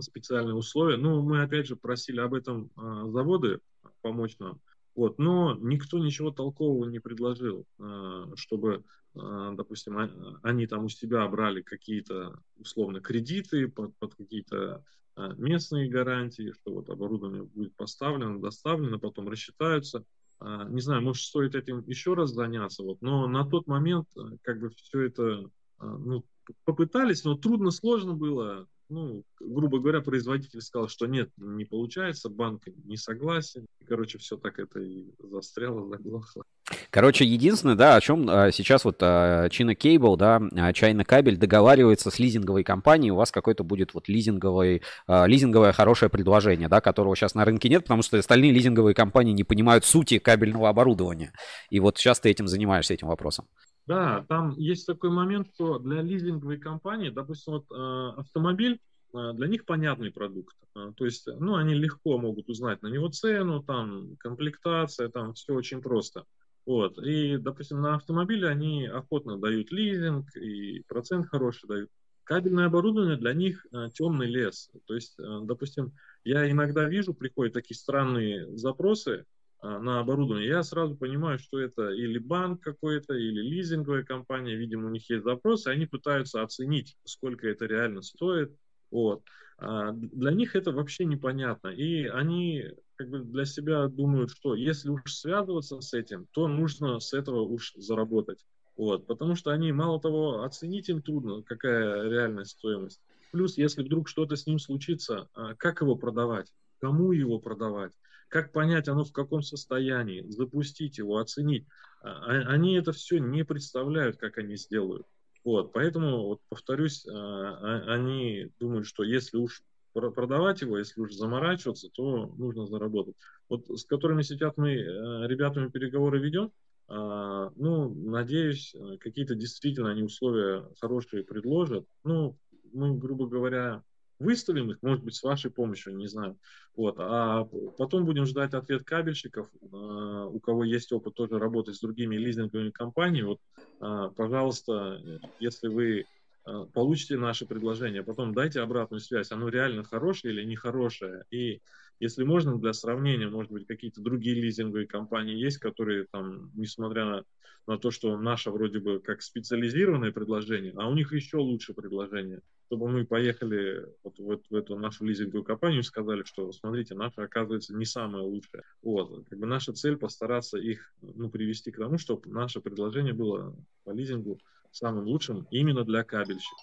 специальные 0.00 0.56
условия. 0.56 0.96
Ну, 0.96 1.22
мы 1.22 1.42
опять 1.42 1.68
же 1.68 1.76
просили 1.76 2.18
об 2.18 2.34
этом 2.34 2.72
заводы 2.74 3.60
помочь 4.02 4.36
нам. 4.40 4.60
Вот, 4.96 5.18
но 5.18 5.54
никто 5.60 5.98
ничего 5.98 6.30
толкового 6.30 6.88
не 6.88 7.00
предложил, 7.00 7.66
а, 7.78 8.32
чтобы, 8.34 8.82
а, 9.14 9.52
допустим, 9.52 9.98
а, 9.98 10.10
они 10.42 10.66
там 10.66 10.86
у 10.86 10.88
себя 10.88 11.28
брали 11.28 11.60
какие-то 11.60 12.40
условно 12.56 13.00
кредиты 13.00 13.68
под, 13.68 13.94
под 13.98 14.14
какие-то 14.14 14.82
местные 15.16 15.88
гарантии, 15.88 16.52
что 16.52 16.72
вот 16.72 16.88
оборудование 16.90 17.44
будет 17.44 17.74
поставлено, 17.76 18.40
доставлено, 18.40 18.98
потом 18.98 19.28
рассчитаются. 19.28 20.04
Не 20.40 20.80
знаю, 20.80 21.02
может, 21.02 21.24
стоит 21.24 21.54
этим 21.54 21.82
еще 21.86 22.14
раз 22.14 22.30
заняться, 22.30 22.82
вот, 22.82 23.00
но 23.00 23.26
на 23.26 23.44
тот 23.46 23.66
момент 23.66 24.08
как 24.42 24.60
бы 24.60 24.68
все 24.68 25.06
это 25.06 25.50
ну, 25.80 26.24
попытались, 26.64 27.24
но 27.24 27.36
трудно, 27.36 27.70
сложно 27.70 28.12
было 28.12 28.68
ну, 28.88 29.24
грубо 29.40 29.78
говоря, 29.78 30.00
производитель 30.00 30.60
сказал, 30.60 30.88
что 30.88 31.06
нет, 31.06 31.30
не 31.36 31.64
получается, 31.64 32.28
банк 32.28 32.62
не 32.84 32.96
согласен. 32.96 33.66
Короче, 33.88 34.18
все 34.18 34.36
так 34.36 34.58
это 34.58 34.80
и 34.80 35.12
застряло, 35.18 35.88
заглохло. 35.88 36.44
Короче, 36.90 37.24
единственное, 37.24 37.74
да, 37.74 37.96
о 37.96 38.00
чем 38.00 38.28
а, 38.28 38.50
сейчас 38.50 38.84
вот 38.84 38.96
а, 39.00 39.46
China 39.48 39.76
Cable, 39.76 40.16
да, 40.16 40.36
а, 40.36 40.72
China 40.72 41.04
Кабель 41.04 41.36
договаривается 41.36 42.10
с 42.10 42.18
лизинговой 42.18 42.64
компанией, 42.64 43.12
у 43.12 43.16
вас 43.16 43.30
какой-то 43.30 43.64
будет 43.64 43.94
вот 43.94 44.08
лизинговый, 44.08 44.82
лизинговое 45.08 45.72
хорошее 45.72 46.10
предложение, 46.10 46.68
да, 46.68 46.80
которого 46.80 47.14
сейчас 47.14 47.34
на 47.34 47.44
рынке 47.44 47.68
нет, 47.68 47.82
потому 47.82 48.02
что 48.02 48.18
остальные 48.18 48.52
лизинговые 48.52 48.94
компании 48.94 49.32
не 49.32 49.44
понимают 49.44 49.84
сути 49.84 50.18
кабельного 50.18 50.68
оборудования. 50.68 51.32
И 51.70 51.80
вот 51.80 51.98
сейчас 51.98 52.20
ты 52.20 52.30
этим 52.30 52.48
занимаешься, 52.48 52.94
этим 52.94 53.08
вопросом. 53.08 53.46
Да, 53.86 54.24
там 54.28 54.50
есть 54.58 54.86
такой 54.86 55.10
момент, 55.10 55.48
что 55.54 55.78
для 55.78 56.02
лизинговой 56.02 56.58
компании, 56.58 57.10
допустим, 57.10 57.54
вот, 57.54 57.66
э, 57.70 58.20
автомобиль, 58.20 58.80
э, 59.14 59.32
для 59.34 59.46
них 59.46 59.64
понятный 59.64 60.10
продукт. 60.10 60.56
Э, 60.74 60.92
то 60.96 61.04
есть, 61.04 61.28
ну, 61.28 61.54
они 61.54 61.74
легко 61.74 62.18
могут 62.18 62.48
узнать 62.48 62.82
на 62.82 62.88
него 62.88 63.08
цену, 63.08 63.62
там, 63.62 64.16
комплектация, 64.16 65.08
там, 65.08 65.34
все 65.34 65.54
очень 65.54 65.80
просто. 65.82 66.24
Вот. 66.66 66.98
И, 66.98 67.36
допустим, 67.36 67.80
на 67.80 67.94
автомобиле 67.94 68.48
они 68.48 68.86
охотно 68.86 69.38
дают 69.38 69.70
лизинг, 69.70 70.34
и 70.36 70.82
процент 70.88 71.28
хороший 71.28 71.68
дают. 71.68 71.90
Кабельное 72.24 72.66
оборудование 72.66 73.16
для 73.16 73.34
них 73.34 73.64
э, 73.72 73.90
темный 73.94 74.26
лес. 74.26 74.68
То 74.86 74.94
есть, 74.94 75.16
э, 75.20 75.40
допустим, 75.44 75.92
я 76.24 76.50
иногда 76.50 76.88
вижу, 76.88 77.14
приходят 77.14 77.54
такие 77.54 77.76
странные 77.76 78.48
запросы, 78.56 79.26
на 79.62 80.00
оборудование, 80.00 80.48
я 80.48 80.62
сразу 80.62 80.96
понимаю, 80.96 81.38
что 81.38 81.58
это 81.58 81.90
или 81.90 82.18
банк 82.18 82.62
какой-то, 82.62 83.14
или 83.14 83.40
лизинговая 83.40 84.04
компания, 84.04 84.54
видимо, 84.54 84.86
у 84.86 84.90
них 84.90 85.08
есть 85.10 85.24
запросы, 85.24 85.68
они 85.68 85.86
пытаются 85.86 86.42
оценить, 86.42 86.96
сколько 87.04 87.48
это 87.48 87.66
реально 87.66 88.02
стоит. 88.02 88.54
Вот. 88.90 89.22
А 89.58 89.92
для 89.92 90.32
них 90.32 90.54
это 90.54 90.70
вообще 90.72 91.04
непонятно. 91.04 91.68
И 91.68 92.04
они 92.04 92.66
как 92.96 93.08
бы 93.08 93.20
для 93.20 93.44
себя 93.44 93.88
думают, 93.88 94.30
что 94.30 94.54
если 94.54 94.90
уж 94.90 95.02
связываться 95.06 95.80
с 95.80 95.94
этим, 95.94 96.26
то 96.32 96.46
нужно 96.46 97.00
с 97.00 97.12
этого 97.12 97.40
уж 97.40 97.72
заработать. 97.76 98.44
Вот. 98.76 99.06
Потому 99.06 99.34
что 99.34 99.50
они, 99.50 99.72
мало 99.72 100.00
того, 100.00 100.42
оценить 100.42 100.88
им 100.88 101.02
трудно, 101.02 101.42
какая 101.42 102.08
реальная 102.08 102.44
стоимость. 102.44 103.00
Плюс, 103.32 103.56
если 103.56 103.82
вдруг 103.82 104.08
что-то 104.08 104.36
с 104.36 104.46
ним 104.46 104.58
случится, 104.58 105.28
а 105.34 105.54
как 105.54 105.80
его 105.80 105.96
продавать? 105.96 106.52
Кому 106.78 107.12
его 107.12 107.38
продавать? 107.38 107.92
Как 108.28 108.52
понять, 108.52 108.88
оно 108.88 109.04
в 109.04 109.12
каком 109.12 109.42
состоянии, 109.42 110.24
запустить 110.28 110.98
его, 110.98 111.18
оценить. 111.18 111.66
А, 112.02 112.10
а, 112.10 112.30
они 112.52 112.76
это 112.76 112.92
все 112.92 113.18
не 113.18 113.44
представляют, 113.44 114.16
как 114.16 114.38
они 114.38 114.56
сделают. 114.56 115.06
Вот, 115.44 115.72
поэтому, 115.72 116.24
вот, 116.24 116.40
повторюсь, 116.48 117.06
а, 117.06 117.94
они 117.94 118.50
думают, 118.58 118.86
что 118.86 119.04
если 119.04 119.36
уж 119.36 119.62
продавать 119.92 120.60
его, 120.60 120.76
если 120.76 121.00
уж 121.00 121.12
заморачиваться, 121.14 121.88
то 121.88 122.26
нужно 122.36 122.66
заработать. 122.66 123.14
Вот 123.48 123.66
с 123.66 123.84
которыми 123.86 124.20
сейчас 124.20 124.52
мы 124.58 124.74
э, 124.74 125.26
ребятами 125.26 125.70
переговоры 125.70 126.18
ведем, 126.18 126.52
ну, 126.88 127.92
надеюсь, 127.94 128.74
э, 128.74 128.98
какие-то 128.98 129.34
действительно 129.34 129.90
они 129.90 130.02
условия 130.02 130.68
хорошие 130.80 131.24
предложат. 131.24 131.84
Ну, 132.04 132.38
мы, 132.72 132.96
грубо 132.96 133.26
говоря, 133.26 133.82
выставим 134.18 134.70
их, 134.70 134.78
может 134.82 135.04
быть, 135.04 135.14
с 135.14 135.22
вашей 135.22 135.50
помощью, 135.50 135.96
не 135.96 136.06
знаю. 136.06 136.38
Вот. 136.74 136.96
А 136.98 137.44
потом 137.76 138.04
будем 138.04 138.26
ждать 138.26 138.54
ответ 138.54 138.84
кабельщиков, 138.84 139.48
а, 139.72 140.26
у 140.26 140.40
кого 140.40 140.64
есть 140.64 140.92
опыт 140.92 141.14
тоже 141.14 141.38
работать 141.38 141.76
с 141.76 141.80
другими 141.80 142.16
лизинговыми 142.16 142.70
компаниями. 142.70 143.26
Вот, 143.26 143.40
а, 143.80 144.08
пожалуйста, 144.10 145.00
если 145.38 145.68
вы 145.68 146.06
а, 146.44 146.64
получите 146.66 147.16
наше 147.16 147.46
предложение, 147.46 148.02
потом 148.02 148.32
дайте 148.32 148.60
обратную 148.60 149.00
связь, 149.00 149.32
оно 149.32 149.48
реально 149.48 149.84
хорошее 149.84 150.34
или 150.34 150.44
нехорошее. 150.44 151.24
И 151.30 151.60
если 151.98 152.24
можно, 152.24 152.58
для 152.58 152.72
сравнения, 152.72 153.28
может 153.28 153.50
быть, 153.50 153.66
какие-то 153.66 154.00
другие 154.02 154.40
лизинговые 154.40 154.86
компании 154.86 155.36
есть, 155.36 155.58
которые 155.58 156.06
там, 156.12 156.50
несмотря 156.54 157.04
на, 157.04 157.24
на 157.66 157.78
то, 157.78 157.90
что 157.90 158.16
наше 158.18 158.50
вроде 158.50 158.78
бы 158.80 159.00
как 159.00 159.22
специализированное 159.22 160.12
предложение, 160.12 160.72
а 160.76 160.88
у 160.88 160.94
них 160.94 161.12
еще 161.12 161.38
лучше 161.38 161.74
предложение, 161.74 162.40
чтобы 162.66 162.88
мы 162.88 163.06
поехали 163.06 163.86
вот 164.02 164.18
в, 164.18 164.40
в 164.50 164.54
эту 164.54 164.76
нашу 164.76 165.04
лизинговую 165.04 165.44
компанию 165.44 165.80
и 165.80 165.84
сказали, 165.84 166.24
что, 166.24 166.50
смотрите, 166.52 166.94
наша, 166.94 167.22
оказывается, 167.22 167.74
не 167.74 167.84
самая 167.84 168.22
лучшая. 168.22 168.64
Вот. 168.82 169.24
Как 169.28 169.38
бы 169.38 169.46
наша 169.46 169.72
цель 169.72 169.96
постараться 169.96 170.58
их 170.58 170.92
ну, 171.00 171.30
привести 171.30 171.70
к 171.70 171.78
тому, 171.78 171.98
чтобы 171.98 172.28
наше 172.28 172.60
предложение 172.60 173.14
было 173.14 173.56
по 173.84 173.90
лизингу 173.90 174.40
самым 174.72 175.06
лучшим 175.06 175.46
именно 175.50 175.84
для 175.84 176.02
кабельщиков. 176.02 176.58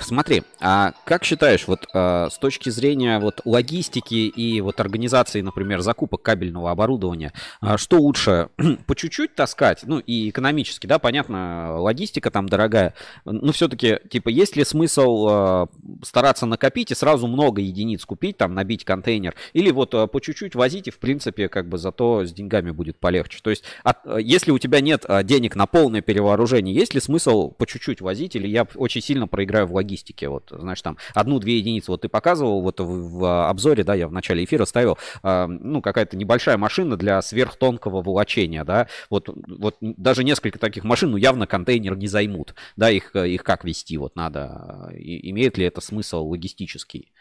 Смотри, 0.00 0.42
а 0.60 0.92
как 1.04 1.24
считаешь, 1.24 1.68
вот 1.68 1.86
а, 1.94 2.28
с 2.28 2.38
точки 2.38 2.70
зрения 2.70 3.18
вот 3.20 3.40
логистики 3.44 4.14
и 4.14 4.60
вот 4.60 4.80
организации, 4.80 5.40
например, 5.40 5.80
закупок 5.80 6.22
кабельного 6.22 6.70
оборудования, 6.70 7.32
а, 7.60 7.78
что 7.78 7.98
лучше 7.98 8.48
по 8.86 8.96
чуть-чуть 8.96 9.34
таскать, 9.34 9.82
ну 9.84 10.00
и 10.00 10.30
экономически, 10.30 10.86
да, 10.86 10.98
понятно, 10.98 11.78
логистика 11.78 12.30
там 12.30 12.48
дорогая, 12.48 12.94
но 13.24 13.52
все-таки, 13.52 13.98
типа, 14.10 14.30
есть 14.30 14.56
ли 14.56 14.64
смысл 14.64 15.26
а, 15.30 15.68
стараться 16.02 16.46
накопить 16.46 16.90
и 16.90 16.94
сразу 16.94 17.28
много 17.28 17.60
единиц 17.60 18.04
купить, 18.04 18.36
там, 18.36 18.54
набить 18.54 18.84
контейнер, 18.84 19.34
или 19.52 19.70
вот 19.70 19.94
а, 19.94 20.06
по 20.08 20.20
чуть-чуть 20.20 20.56
возить 20.56 20.88
и, 20.88 20.90
в 20.90 20.98
принципе, 20.98 21.48
как 21.48 21.68
бы 21.68 21.78
зато 21.78 22.24
с 22.24 22.32
деньгами 22.32 22.72
будет 22.72 22.98
полегче. 22.98 23.38
То 23.42 23.50
есть, 23.50 23.62
от, 23.84 23.98
если 24.18 24.50
у 24.50 24.58
тебя 24.58 24.80
нет 24.80 25.04
а, 25.06 25.22
денег 25.22 25.54
на 25.54 25.66
полное 25.66 26.00
перевооружение, 26.00 26.74
есть 26.74 26.94
ли 26.94 27.00
смысл 27.00 27.50
по 27.50 27.66
чуть-чуть 27.66 28.00
возить, 28.00 28.34
или 28.34 28.48
я 28.48 28.66
очень 28.74 29.00
сильно 29.00 29.28
проиграю 29.44 29.66
в 29.66 29.74
логистике? 29.74 30.28
Вот, 30.28 30.50
знаешь, 30.50 30.80
там 30.82 30.96
одну-две 31.14 31.58
единицы 31.58 31.90
вот 31.90 32.00
ты 32.00 32.08
показывал 32.08 32.62
вот 32.62 32.80
в, 32.80 33.18
в 33.18 33.48
обзоре, 33.50 33.84
да, 33.84 33.94
я 33.94 34.08
в 34.08 34.12
начале 34.12 34.44
эфира 34.44 34.64
ставил, 34.64 34.98
э, 35.22 35.46
ну, 35.46 35.82
какая-то 35.82 36.16
небольшая 36.16 36.56
машина 36.56 36.96
для 36.96 37.20
сверхтонкого 37.20 38.02
волочения, 38.02 38.64
да, 38.64 38.88
вот, 39.10 39.28
вот 39.28 39.76
даже 39.80 40.24
несколько 40.24 40.58
таких 40.58 40.84
машин, 40.84 41.10
ну, 41.10 41.16
явно 41.16 41.46
контейнер 41.46 41.96
не 41.96 42.06
займут, 42.06 42.54
да, 42.76 42.90
их, 42.90 43.14
их 43.14 43.44
как 43.44 43.64
вести, 43.64 43.98
вот 43.98 44.16
надо, 44.16 44.90
и, 44.96 45.30
имеет 45.30 45.58
ли 45.58 45.66
это 45.66 45.80
смысл 45.80 46.26
логистический? 46.26 47.12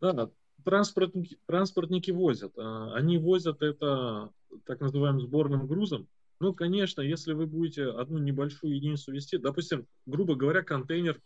Да, 0.00 0.30
транспортники, 0.64 1.38
транспортники 1.46 2.10
возят. 2.10 2.52
А, 2.56 2.94
они 2.94 3.18
возят 3.18 3.62
это 3.62 4.30
так 4.64 4.80
называемым 4.80 5.20
сборным 5.20 5.66
грузом, 5.66 6.06
Ну, 6.40 6.54
конечно, 6.54 7.00
если 7.00 7.32
вы 7.32 7.46
будете 7.46 7.84
одну 7.86 8.18
небольшую 8.18 8.76
единицу 8.76 9.12
вести, 9.12 9.38
допустим, 9.38 9.86
грубо 10.06 10.36
говоря, 10.36 10.62
контейнер 10.62 11.20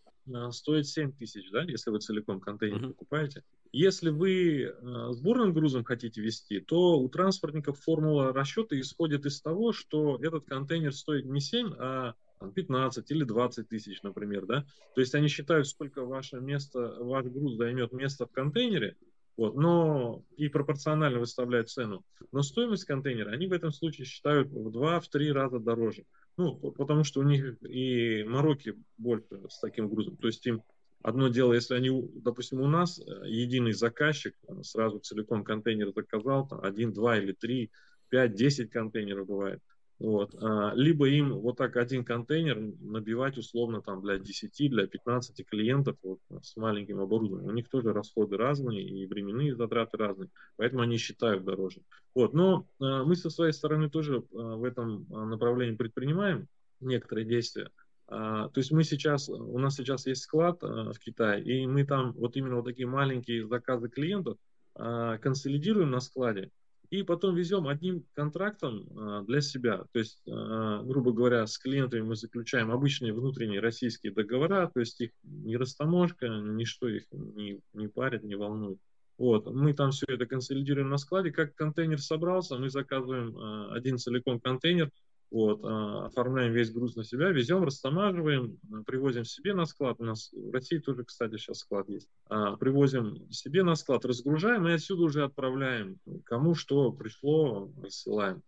стоит 0.50 0.86
7 0.86 1.12
тысяч, 1.12 1.50
да, 1.50 1.62
если 1.62 1.90
вы 1.90 1.98
целиком 1.98 2.40
контейнер 2.40 2.82
uh-huh. 2.82 2.88
покупаете. 2.88 3.42
Если 3.72 4.10
вы 4.10 4.64
э, 4.64 5.08
сборным 5.12 5.52
грузом 5.52 5.84
хотите 5.84 6.20
вести, 6.20 6.60
то 6.60 6.98
у 6.98 7.08
транспортников 7.08 7.80
формула 7.80 8.32
расчета 8.32 8.78
исходит 8.78 9.26
из 9.26 9.40
того, 9.40 9.72
что 9.72 10.18
этот 10.22 10.44
контейнер 10.44 10.94
стоит 10.94 11.24
не 11.24 11.40
7, 11.40 11.72
а 11.78 12.14
15 12.54 13.10
или 13.10 13.24
20 13.24 13.68
тысяч, 13.68 14.02
например, 14.02 14.46
да. 14.46 14.64
То 14.94 15.00
есть 15.00 15.14
они 15.14 15.28
считают, 15.28 15.68
сколько 15.68 16.04
ваше 16.04 16.40
место, 16.40 16.96
ваш 17.00 17.26
груз 17.26 17.54
займет 17.56 17.92
место 17.92 18.26
в 18.26 18.32
контейнере, 18.32 18.96
вот, 19.36 19.54
но 19.54 20.22
и 20.36 20.48
пропорционально 20.48 21.18
выставляют 21.18 21.70
цену. 21.70 22.04
Но 22.32 22.42
стоимость 22.42 22.84
контейнера 22.84 23.30
они 23.30 23.46
в 23.46 23.52
этом 23.52 23.72
случае 23.72 24.06
считают 24.06 24.48
в 24.48 24.68
2-3 24.68 25.32
раза 25.32 25.58
дороже. 25.58 26.04
Ну, 26.42 26.72
потому 26.72 27.04
что 27.04 27.20
у 27.20 27.22
них 27.22 27.62
и 27.62 28.24
мороки 28.24 28.74
больше 28.98 29.48
с 29.48 29.60
таким 29.60 29.88
грузом. 29.88 30.16
То 30.16 30.26
есть 30.26 30.44
им 30.46 30.62
одно 31.00 31.28
дело, 31.28 31.52
если 31.52 31.74
они, 31.74 32.10
допустим, 32.14 32.60
у 32.60 32.66
нас 32.66 32.98
э, 32.98 33.28
единый 33.28 33.72
заказчик 33.72 34.34
сразу 34.62 34.98
целиком 34.98 35.44
контейнер 35.44 35.92
заказал, 35.94 36.48
там, 36.48 36.60
один, 36.62 36.92
два 36.92 37.16
или 37.16 37.32
три, 37.32 37.70
пять, 38.08 38.34
десять 38.34 38.70
контейнеров 38.70 39.28
бывает. 39.28 39.62
Вот. 39.98 40.34
А, 40.40 40.72
либо 40.74 41.08
им 41.08 41.32
вот 41.38 41.58
так 41.58 41.76
один 41.76 42.04
контейнер 42.04 42.58
набивать 42.80 43.38
условно 43.38 43.82
там 43.82 44.02
для 44.02 44.18
10, 44.18 44.70
для 44.70 44.86
15 44.86 45.46
клиентов 45.46 45.96
вот, 46.02 46.18
с 46.42 46.56
маленьким 46.56 47.00
оборудованием. 47.00 47.48
У 47.48 47.54
них 47.54 47.68
тоже 47.68 47.92
расходы 47.92 48.36
разные 48.36 48.82
и 48.82 49.06
временные 49.06 49.54
затраты 49.54 49.96
разные, 49.96 50.30
поэтому 50.56 50.82
они 50.82 50.96
считают 50.96 51.44
дороже. 51.44 51.82
Вот. 52.14 52.34
Но 52.34 52.66
а, 52.80 53.04
мы 53.04 53.14
со 53.14 53.30
своей 53.30 53.52
стороны 53.52 53.90
тоже 53.90 54.24
а, 54.34 54.56
в 54.56 54.64
этом 54.64 55.06
направлении 55.08 55.76
предпринимаем 55.76 56.48
некоторые 56.80 57.24
действия. 57.24 57.70
То 58.08 58.52
есть 58.56 58.72
мы 58.72 58.84
сейчас, 58.84 59.30
у 59.30 59.58
нас 59.58 59.76
сейчас 59.76 60.06
есть 60.06 60.22
склад 60.22 60.60
в 60.60 60.98
Китае, 60.98 61.42
и 61.42 61.66
мы 61.66 61.86
там 61.86 62.12
вот 62.12 62.36
именно 62.36 62.56
вот 62.56 62.66
такие 62.66 62.86
маленькие 62.86 63.46
заказы 63.46 63.88
клиентов 63.88 64.36
консолидируем 64.74 65.90
на 65.90 66.00
складе, 66.00 66.50
и 66.92 67.02
потом 67.02 67.34
везем 67.34 67.68
одним 67.68 68.04
контрактом 68.12 68.86
а, 68.94 69.22
для 69.22 69.40
себя. 69.40 69.84
То 69.92 69.98
есть, 69.98 70.20
а, 70.28 70.82
грубо 70.82 71.12
говоря, 71.12 71.46
с 71.46 71.56
клиентами 71.56 72.02
мы 72.02 72.16
заключаем 72.16 72.70
обычные 72.70 73.14
внутренние 73.14 73.60
российские 73.60 74.12
договора, 74.12 74.70
то 74.72 74.80
есть 74.80 75.00
их 75.00 75.10
ни 75.22 75.54
растаможка, 75.54 76.28
ничто 76.28 76.88
их 76.88 77.04
не, 77.10 77.60
не 77.72 77.88
парит, 77.88 78.24
не 78.24 78.34
волнует. 78.34 78.78
Вот, 79.16 79.46
мы 79.46 79.72
там 79.72 79.92
все 79.92 80.04
это 80.06 80.26
консолидируем 80.26 80.90
на 80.90 80.98
складе. 80.98 81.30
Как 81.30 81.54
контейнер 81.54 81.98
собрался, 81.98 82.58
мы 82.58 82.68
заказываем 82.68 83.38
а, 83.38 83.72
один 83.74 83.96
целиком 83.96 84.38
контейнер, 84.38 84.90
вот, 85.32 85.64
а, 85.64 86.06
оформляем 86.06 86.52
весь 86.52 86.70
груз 86.70 86.94
на 86.94 87.04
себя, 87.04 87.30
везем, 87.30 87.64
растамаживаем, 87.64 88.58
а, 88.70 88.82
привозим 88.84 89.24
себе 89.24 89.54
на 89.54 89.64
склад. 89.64 89.96
У 89.98 90.04
нас 90.04 90.30
в 90.30 90.50
России 90.52 90.78
тоже, 90.78 91.04
кстати, 91.04 91.38
сейчас 91.38 91.60
склад 91.60 91.88
есть. 91.88 92.08
А, 92.28 92.56
привозим 92.56 93.30
себе 93.30 93.62
на 93.62 93.74
склад, 93.74 94.04
разгружаем 94.04 94.68
и 94.68 94.72
отсюда 94.72 95.04
уже 95.04 95.24
отправляем. 95.24 95.98
Кому 96.24 96.54
что 96.54 96.92
пришло, 96.92 97.72
рассылаем. 97.82 98.42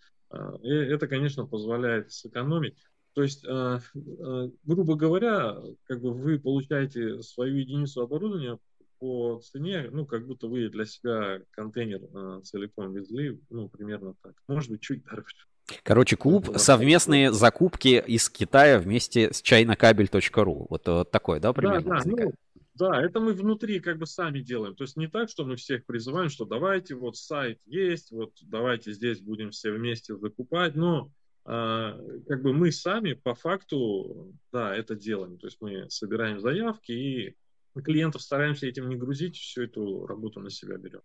И 0.62 0.68
это, 0.68 1.08
конечно, 1.08 1.46
позволяет 1.46 2.12
сэкономить. 2.12 2.76
То 3.14 3.22
есть, 3.22 3.44
грубо 3.44 4.96
говоря, 4.96 5.56
как 5.84 6.00
бы 6.00 6.12
вы 6.12 6.40
получаете 6.40 7.22
свою 7.22 7.56
единицу 7.56 8.02
оборудования 8.02 8.58
по 8.98 9.40
цене, 9.40 9.88
ну, 9.92 10.04
как 10.04 10.26
будто 10.26 10.48
вы 10.48 10.68
для 10.68 10.84
себя 10.84 11.40
контейнер 11.52 12.42
целиком 12.42 12.92
везли, 12.92 13.40
ну, 13.50 13.68
примерно 13.68 14.14
так. 14.22 14.34
Может 14.48 14.70
быть, 14.70 14.80
чуть 14.80 15.04
дороже. 15.04 15.46
Короче, 15.82 16.16
клуб 16.16 16.50
совместные 16.56 17.32
закупки 17.32 18.02
из 18.06 18.28
Китая 18.28 18.78
вместе 18.78 19.32
с 19.32 19.40
чайнокабель.ру. 19.40 20.66
Вот, 20.68 20.86
вот 20.86 21.10
такой, 21.10 21.40
да, 21.40 21.52
примерно? 21.52 22.00
Да, 22.00 22.02
да, 22.04 22.10
ну, 22.24 22.32
да, 22.74 23.02
это 23.02 23.20
мы 23.20 23.32
внутри 23.32 23.78
как 23.80 23.98
бы 23.98 24.06
сами 24.06 24.40
делаем. 24.40 24.74
То 24.74 24.82
есть 24.84 24.96
не 24.96 25.06
так, 25.06 25.30
что 25.30 25.44
мы 25.44 25.56
всех 25.56 25.86
призываем, 25.86 26.28
что 26.28 26.44
давайте, 26.44 26.96
вот 26.96 27.16
сайт 27.16 27.60
есть, 27.66 28.10
вот 28.10 28.32
давайте 28.42 28.92
здесь 28.92 29.20
будем 29.20 29.50
все 29.50 29.70
вместе 29.70 30.16
закупать, 30.16 30.74
но 30.74 31.10
а, 31.44 31.96
как 32.26 32.42
бы 32.42 32.52
мы 32.52 32.72
сами 32.72 33.12
по 33.12 33.34
факту, 33.34 34.34
да, 34.52 34.74
это 34.74 34.96
делаем. 34.96 35.38
То 35.38 35.46
есть 35.46 35.58
мы 35.60 35.88
собираем 35.88 36.40
заявки 36.40 36.92
и 36.92 37.36
клиентов 37.82 38.22
стараемся 38.22 38.66
этим 38.66 38.88
не 38.88 38.96
грузить, 38.96 39.36
всю 39.36 39.62
эту 39.62 40.06
работу 40.06 40.40
на 40.40 40.50
себя 40.50 40.76
берем. 40.76 41.02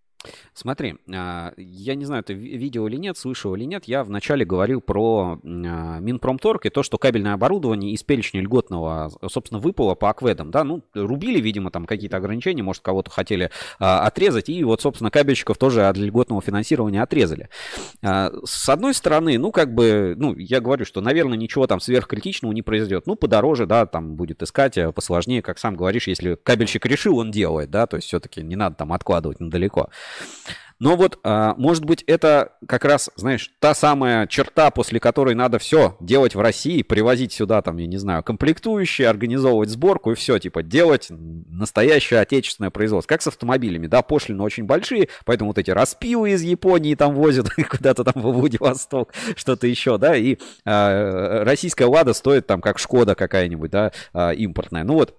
Смотри, 0.53 0.95
а, 1.13 1.53
я 1.55 1.95
не 1.95 2.03
знаю, 2.03 2.24
ты 2.24 2.34
видел 2.34 2.88
или 2.88 2.97
нет, 2.97 3.17
слышал 3.17 3.55
или 3.55 3.63
нет, 3.63 3.86
я 3.86 4.03
вначале 4.03 4.43
говорил 4.43 4.82
про 4.82 5.39
а, 5.41 5.99
Минпромторг 5.99 6.65
и 6.65 6.70
то, 6.70 6.84
что 6.84 6.97
кабельное 6.97 7.34
оборудование 7.34 7.93
из 7.93 8.03
перечня 8.03 8.41
льготного, 8.41 9.11
собственно, 9.32 9.61
выпало 9.61 9.95
по 9.95 10.09
акведам, 10.09 10.51
да, 10.51 10.65
ну, 10.65 10.84
рубили, 10.93 11.39
видимо, 11.39 11.72
там 11.72 11.86
какие-то 11.86 12.17
ограничения, 12.17 12.63
может, 12.63 12.84
кого-то 12.84 13.09
хотели 13.09 13.49
а, 13.80 14.05
отрезать, 14.05 14.49
и 14.49 14.61
вот, 14.65 14.82
собственно, 14.82 15.09
кабельщиков 15.09 15.57
тоже 15.57 15.88
от 15.88 15.95
льготного 15.95 16.41
финансирования 16.41 17.01
отрезали. 17.01 17.49
С 18.01 18.67
одной 18.67 18.93
стороны, 18.93 19.38
ну, 19.38 19.51
как 19.51 19.74
бы, 19.74 20.15
ну, 20.17 20.36
я 20.36 20.59
говорю, 20.59 20.84
что, 20.84 20.99
наверное, 20.99 21.38
ничего 21.38 21.65
там 21.67 21.80
сверхкритичного 21.80 22.51
не 22.51 22.61
произойдет, 22.61 23.07
ну, 23.07 23.15
подороже, 23.15 23.65
да, 23.65 23.86
там 23.86 24.15
будет 24.15 24.43
искать, 24.43 24.78
посложнее, 24.93 25.41
как 25.41 25.59
сам 25.59 25.76
говоришь, 25.76 26.07
если 26.07 26.36
кабельщик 26.36 26.86
решил, 26.86 27.17
он 27.17 27.32
делает, 27.32 27.70
да, 27.70 27.88
то 27.88 27.95
есть 27.95 28.07
все-таки 28.07 28.41
не 28.41 28.55
надо 28.55 28.76
там 28.76 28.91
откладывать 28.91 29.39
надалеко. 29.39 29.89
Но 30.80 30.95
вот, 30.95 31.20
а, 31.24 31.55
может 31.57 31.84
быть, 31.84 32.03
это 32.07 32.53
как 32.66 32.86
раз, 32.86 33.10
знаешь, 33.18 33.51
та 33.60 33.74
самая 33.74 34.28
черта, 34.28 34.72
после 34.72 35.01
которой 35.01 35.36
надо 35.36 35.60
все 35.60 35.97
делать 35.99 36.36
в 36.36 36.39
России, 36.39 36.84
привозить 36.84 37.34
сюда, 37.34 37.62
там, 37.62 37.78
я 37.78 37.86
не 37.86 37.97
знаю, 37.97 38.24
комплектующие, 38.24 39.10
организовывать 39.10 39.70
сборку 39.70 40.14
и 40.14 40.16
все, 40.16 40.39
типа, 40.39 40.64
делать 40.64 41.07
настоящее 41.10 42.22
отечественное 42.22 42.70
производство. 42.70 43.10
Как 43.10 43.22
с 43.22 43.28
автомобилями, 43.28 43.88
да, 43.88 44.01
пошлины 44.01 44.41
очень 44.41 44.64
большие, 44.64 45.10
поэтому 45.26 45.49
вот 45.49 45.57
эти 45.57 45.72
распилы 45.72 46.32
из 46.32 46.43
Японии 46.43 46.95
там 46.95 47.14
возят 47.14 47.49
куда-то 47.70 48.05
там 48.05 48.24
в 48.24 48.32
Владивосток, 48.32 49.14
что-то 49.36 49.68
еще, 49.68 49.97
да, 49.97 50.16
и 50.16 50.38
э, 50.64 51.43
российская 51.43 51.86
«Лада» 51.86 52.14
стоит 52.14 52.47
там 52.47 52.62
как 52.62 52.80
«Шкода» 52.80 53.16
какая-нибудь, 53.16 53.70
да, 53.70 53.91
э, 54.14 54.36
импортная. 54.36 54.86
Ну 54.86 54.93
вот, 54.93 55.14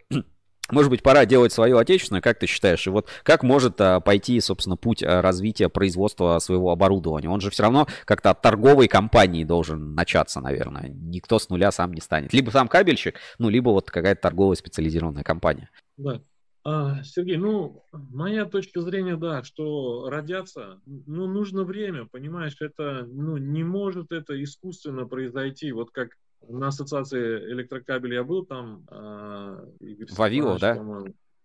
может 0.72 0.90
быть, 0.90 1.02
пора 1.02 1.26
делать 1.26 1.52
свое 1.52 1.78
отечественное, 1.78 2.20
как 2.20 2.38
ты 2.38 2.46
считаешь? 2.46 2.86
И 2.86 2.90
вот 2.90 3.08
как 3.22 3.42
может 3.42 3.80
а, 3.80 4.00
пойти, 4.00 4.40
собственно, 4.40 4.76
путь 4.76 5.02
а, 5.02 5.22
развития 5.22 5.68
производства 5.68 6.38
своего 6.38 6.70
оборудования? 6.70 7.28
Он 7.28 7.40
же 7.40 7.50
все 7.50 7.62
равно 7.62 7.86
как-то 8.04 8.30
от 8.30 8.42
торговой 8.42 8.88
компании 8.88 9.44
должен 9.44 9.94
начаться, 9.94 10.40
наверное. 10.40 10.88
Никто 10.88 11.38
с 11.38 11.48
нуля 11.48 11.72
сам 11.72 11.92
не 11.92 12.00
станет. 12.00 12.32
Либо 12.32 12.50
сам 12.50 12.68
кабельщик, 12.68 13.16
ну, 13.38 13.48
либо 13.48 13.70
вот 13.70 13.90
какая-то 13.90 14.20
торговая 14.20 14.56
специализированная 14.56 15.22
компания. 15.22 15.70
Да. 15.96 16.20
А, 16.62 17.02
Сергей, 17.02 17.38
ну, 17.38 17.84
моя 17.92 18.44
точка 18.44 18.82
зрения, 18.82 19.16
да, 19.16 19.42
что 19.42 20.10
родятся, 20.10 20.80
ну, 20.84 21.26
нужно 21.26 21.64
время, 21.64 22.06
понимаешь, 22.06 22.56
это, 22.60 23.06
ну, 23.10 23.38
не 23.38 23.64
может 23.64 24.12
это 24.12 24.42
искусственно 24.42 25.06
произойти, 25.06 25.72
вот 25.72 25.90
как 25.90 26.10
на 26.48 26.68
ассоциации 26.68 27.52
электрокабель 27.52 28.14
я 28.14 28.24
был 28.24 28.44
там. 28.44 28.86
Э, 28.90 29.66
Вавилов, 30.10 30.60
да? 30.60 30.82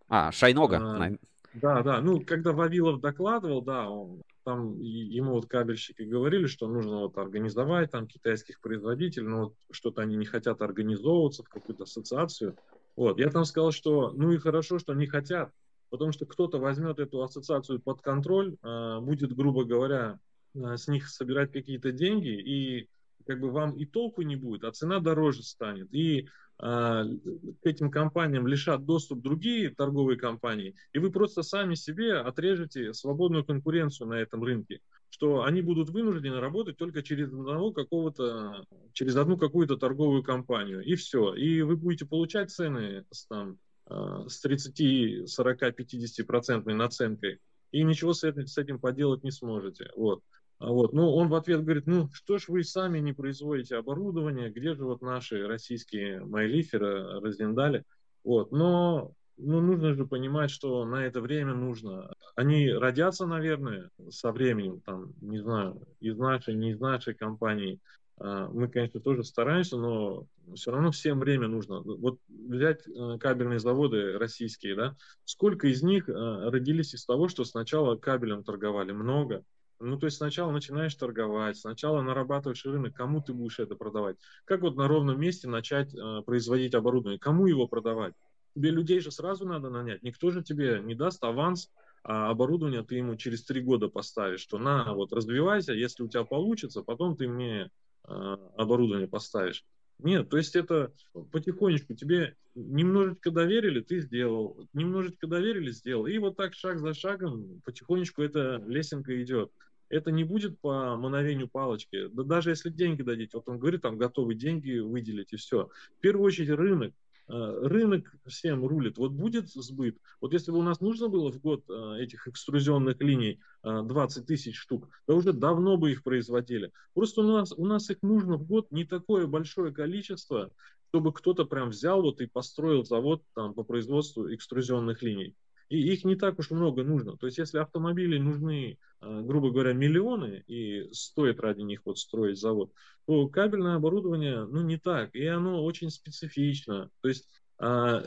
А, 0.08 0.32
Шайнога. 0.32 0.78
А, 0.78 1.12
да, 1.54 1.82
да. 1.82 2.02
Ну, 2.02 2.22
когда 2.22 2.52
Вавилов 2.52 3.02
докладывал, 3.02 3.62
да, 3.62 3.90
он, 3.90 4.22
там 4.44 4.80
ему 4.80 5.34
вот 5.34 5.48
кабельщики 5.48 6.04
говорили, 6.04 6.48
что 6.48 6.68
нужно 6.68 7.00
вот 7.00 7.18
организовать 7.18 7.92
там 7.92 8.08
китайских 8.08 8.60
производителей, 8.60 9.28
но 9.28 9.40
вот 9.46 9.56
что-то 9.72 10.02
они 10.02 10.16
не 10.16 10.26
хотят 10.26 10.62
организовываться 10.62 11.44
в 11.44 11.50
какую-то 11.50 11.84
ассоциацию. 11.84 12.56
Вот, 12.96 13.20
я 13.20 13.30
там 13.30 13.46
сказал, 13.46 13.72
что 13.72 14.12
ну 14.12 14.32
и 14.32 14.38
хорошо, 14.38 14.80
что 14.80 14.94
не 14.94 15.08
хотят, 15.08 15.52
потому 15.90 16.12
что 16.12 16.26
кто-то 16.26 16.60
возьмет 16.60 17.00
эту 17.00 17.24
ассоциацию 17.24 17.80
под 17.80 18.02
контроль, 18.02 18.56
э, 18.62 19.00
будет, 19.00 19.36
грубо 19.36 19.66
говоря, 19.66 20.20
с 20.54 20.88
них 20.88 21.10
собирать 21.10 21.52
какие-то 21.52 21.92
деньги, 21.92 22.30
и 22.30 22.90
как 23.26 23.40
бы 23.40 23.52
вам 23.52 23.72
и 23.78 23.86
толку 23.86 24.22
не 24.22 24.36
будет, 24.36 24.64
а 24.64 24.72
цена 24.72 25.00
дороже 25.00 25.44
станет. 25.44 25.94
И 25.94 26.28
а, 26.58 27.04
к 27.04 27.66
этим 27.66 27.92
компаниям 27.92 28.48
лишат 28.48 28.86
доступ 28.86 29.22
другие 29.22 29.72
торговые 29.72 30.18
компании, 30.18 30.76
и 30.94 31.00
вы 31.00 31.12
просто 31.12 31.44
сами 31.44 31.76
себе 31.76 32.16
отрежете 32.16 32.94
свободную 32.94 33.44
конкуренцию 33.44 34.08
на 34.08 34.16
этом 34.16 34.42
рынке, 34.42 34.80
что 35.10 35.44
они 35.44 35.62
будут 35.62 35.90
вынуждены 35.90 36.40
работать 36.40 36.78
только 36.78 37.04
через 37.04 37.28
одного 37.28 37.72
какого-то, 37.72 38.66
через 38.94 39.18
одну 39.18 39.38
какую-то 39.38 39.76
торговую 39.76 40.24
компанию, 40.24 40.82
и 40.82 40.96
все. 40.96 41.34
И 41.34 41.62
вы 41.62 41.76
будете 41.76 42.06
получать 42.06 42.52
цены 42.52 43.06
с, 43.12 43.26
там, 43.26 43.58
а, 43.86 44.28
с 44.30 44.40
30, 44.40 45.30
40, 45.30 45.76
50 45.76 46.26
процентной 46.26 46.74
наценкой, 46.74 47.40
и 47.72 47.84
ничего 47.84 48.14
с 48.14 48.24
этим, 48.24 48.48
с 48.48 48.58
этим 48.58 48.80
поделать 48.80 49.26
не 49.26 49.32
сможете. 49.32 49.90
Вот. 49.98 50.22
А 50.66 50.72
вот. 50.72 50.94
Ну, 50.94 51.14
он 51.14 51.30
в 51.30 51.36
ответ 51.36 51.64
говорит, 51.64 51.86
ну, 51.86 52.10
что 52.12 52.40
ж 52.40 52.48
вы 52.48 52.64
сами 52.64 52.98
не 52.98 53.14
производите 53.14 53.76
оборудование, 53.76 54.50
где 54.50 54.74
же 54.74 54.84
вот 54.84 55.04
наши 55.04 55.46
российские 55.46 56.26
майлиферы, 56.26 57.20
раздендали. 57.22 57.84
Вот. 58.24 58.52
Но 58.52 59.14
ну, 59.38 59.62
нужно 59.62 59.94
же 59.94 60.08
понимать, 60.08 60.50
что 60.50 60.84
на 60.86 61.06
это 61.06 61.22
время 61.22 61.54
нужно. 61.54 62.12
Они 62.36 62.72
родятся, 62.72 63.28
наверное, 63.28 63.92
со 64.10 64.32
временем, 64.32 64.82
там, 64.82 65.14
не 65.22 65.38
знаю, 65.38 65.84
из 66.00 66.18
нашей, 66.18 66.56
не 66.56 66.72
из 66.72 66.80
нашей 66.80 67.14
компании. 67.14 67.80
а, 68.18 68.50
мы, 68.50 68.68
конечно, 68.68 69.00
тоже 69.00 69.24
стараемся, 69.24 69.78
но 69.78 70.26
все 70.56 70.72
равно 70.72 70.90
всем 70.90 71.20
время 71.20 71.48
нужно. 71.48 71.82
Вот 71.82 72.18
взять 72.28 72.88
э, 72.88 73.18
кабельные 73.20 73.60
заводы 73.60 74.18
российские, 74.18 74.76
да, 74.76 74.96
сколько 75.26 75.68
из 75.68 75.84
них 75.84 76.10
э, 76.10 76.14
родились 76.14 76.96
из 76.96 77.06
того, 77.06 77.28
что 77.28 77.44
сначала 77.46 77.98
кабелем 77.98 78.44
торговали? 78.44 78.94
Много. 78.94 79.44
Ну, 79.80 79.98
то 79.98 80.06
есть 80.06 80.18
сначала 80.18 80.52
начинаешь 80.52 80.96
торговать, 80.96 81.58
сначала 81.58 82.02
нарабатываешь 82.02 82.66
рынок, 82.66 82.94
кому 82.94 83.22
ты 83.22 83.34
будешь 83.34 83.60
это 83.60 83.76
продавать. 83.76 84.16
Как 84.46 84.62
вот 84.62 84.76
на 84.78 84.88
ровном 84.88 85.20
месте 85.20 85.48
начать 85.48 85.94
э, 85.94 86.22
производить 86.26 86.74
оборудование, 86.74 87.20
кому 87.20 87.46
его 87.46 87.68
продавать? 87.68 88.14
Тебе 88.56 88.72
людей 88.72 89.02
же 89.02 89.12
сразу 89.12 89.46
надо 89.46 89.70
нанять, 89.70 90.02
никто 90.02 90.32
же 90.32 90.42
тебе 90.42 90.80
не 90.82 90.96
даст 90.96 91.22
аванс, 91.24 91.70
а 92.04 92.30
оборудование 92.30 92.84
ты 92.84 92.96
ему 92.96 93.18
через 93.18 93.44
три 93.44 93.62
года 93.62 93.90
поставишь, 93.90 94.40
что 94.40 94.58
на, 94.60 94.94
вот 94.94 95.12
развивайся, 95.12 95.74
если 95.74 96.04
у 96.04 96.08
тебя 96.08 96.24
получится, 96.24 96.82
потом 96.82 97.18
ты 97.18 97.28
мне 97.28 97.70
э, 98.08 98.38
оборудование 98.56 99.08
поставишь. 99.08 99.66
Нет, 100.00 100.30
то 100.30 100.38
есть 100.38 100.56
это 100.56 100.92
потихонечку 101.32 101.94
тебе 101.94 102.36
немножечко 102.54 103.32
доверили, 103.32 103.82
ты 103.82 104.00
сделал, 104.00 104.68
немножечко 104.74 105.28
доверили, 105.28 105.72
сделал. 105.72 106.06
И 106.06 106.18
вот 106.18 106.36
так 106.36 106.54
шаг 106.54 106.80
за 106.80 106.94
шагом 106.94 107.62
потихонечку 107.64 108.22
эта 108.22 108.64
лесенка 108.68 109.22
идет. 109.22 109.52
Это 109.88 110.12
не 110.12 110.24
будет 110.24 110.60
по 110.60 110.96
мановению 110.96 111.48
палочки. 111.48 112.08
Да 112.08 112.24
даже 112.24 112.50
если 112.50 112.70
деньги 112.70 113.04
дадите, 113.04 113.32
вот 113.34 113.48
он 113.48 113.60
говорит, 113.60 113.84
там 113.84 113.98
готовые 113.98 114.38
деньги 114.38 114.80
выделить 114.80 115.32
и 115.32 115.38
все. 115.38 115.70
В 115.98 116.02
первую 116.02 116.26
очередь 116.26 116.50
рынок. 116.50 116.94
Э, 117.28 117.60
рынок 117.64 118.14
всем 118.28 118.66
рулит. 118.66 118.98
Вот 118.98 119.12
будет 119.12 119.50
сбыт. 119.50 119.98
Вот 120.22 120.32
если 120.34 120.52
бы 120.52 120.60
у 120.60 120.62
нас 120.62 120.80
нужно 120.80 121.08
было 121.08 121.32
в 121.32 121.42
год 121.42 121.64
э, 121.70 121.98
этих 122.00 122.28
экструзионных 122.28 123.02
линий 123.02 123.40
20 123.64 124.24
э, 124.24 124.26
тысяч 124.28 124.56
штук, 124.56 124.90
то 125.08 125.18
уже 125.18 125.34
давно 125.34 125.78
бы 125.78 125.92
их 125.92 126.04
производили. 126.04 126.72
Просто 126.94 127.22
у 127.22 127.24
нас, 127.24 127.52
у 127.52 127.66
нас 127.66 127.90
их 127.90 127.98
нужно 128.04 128.38
в 128.38 128.46
год 128.46 128.68
не 128.70 128.86
такое 128.86 129.26
большое 129.26 129.74
количество, 129.74 130.52
чтобы 130.90 131.14
кто-то 131.14 131.46
прям 131.46 131.70
взял 131.70 132.04
вот 132.04 132.22
и 132.22 132.28
построил 132.28 132.86
завод 132.86 133.24
там, 133.34 133.56
по 133.56 133.64
производству 133.64 134.32
экструзионных 134.32 135.02
линий. 135.02 135.36
И 135.70 135.94
их 135.94 136.06
не 136.06 136.16
так 136.16 136.40
уж 136.40 136.52
много 136.52 136.84
нужно. 136.84 137.18
То 137.18 137.26
есть, 137.26 137.38
если 137.38 137.58
автомобили 137.58 138.18
нужны, 138.18 138.78
э, 139.02 139.22
грубо 139.22 139.52
говоря, 139.52 139.74
миллионы, 139.74 140.44
и 140.48 140.88
стоит 140.92 141.40
ради 141.40 141.62
них 141.62 141.82
вот 141.86 141.98
строить 141.98 142.40
завод, 142.40 142.72
то 143.08 143.28
кабельное 143.28 143.76
оборудование, 143.76 144.46
ну, 144.46 144.62
не 144.62 144.78
так. 144.78 145.16
И 145.16 145.26
оно 145.26 145.64
очень 145.64 145.90
специфично. 145.90 146.92
То 147.02 147.08
есть, 147.08 147.28
а, 147.58 148.04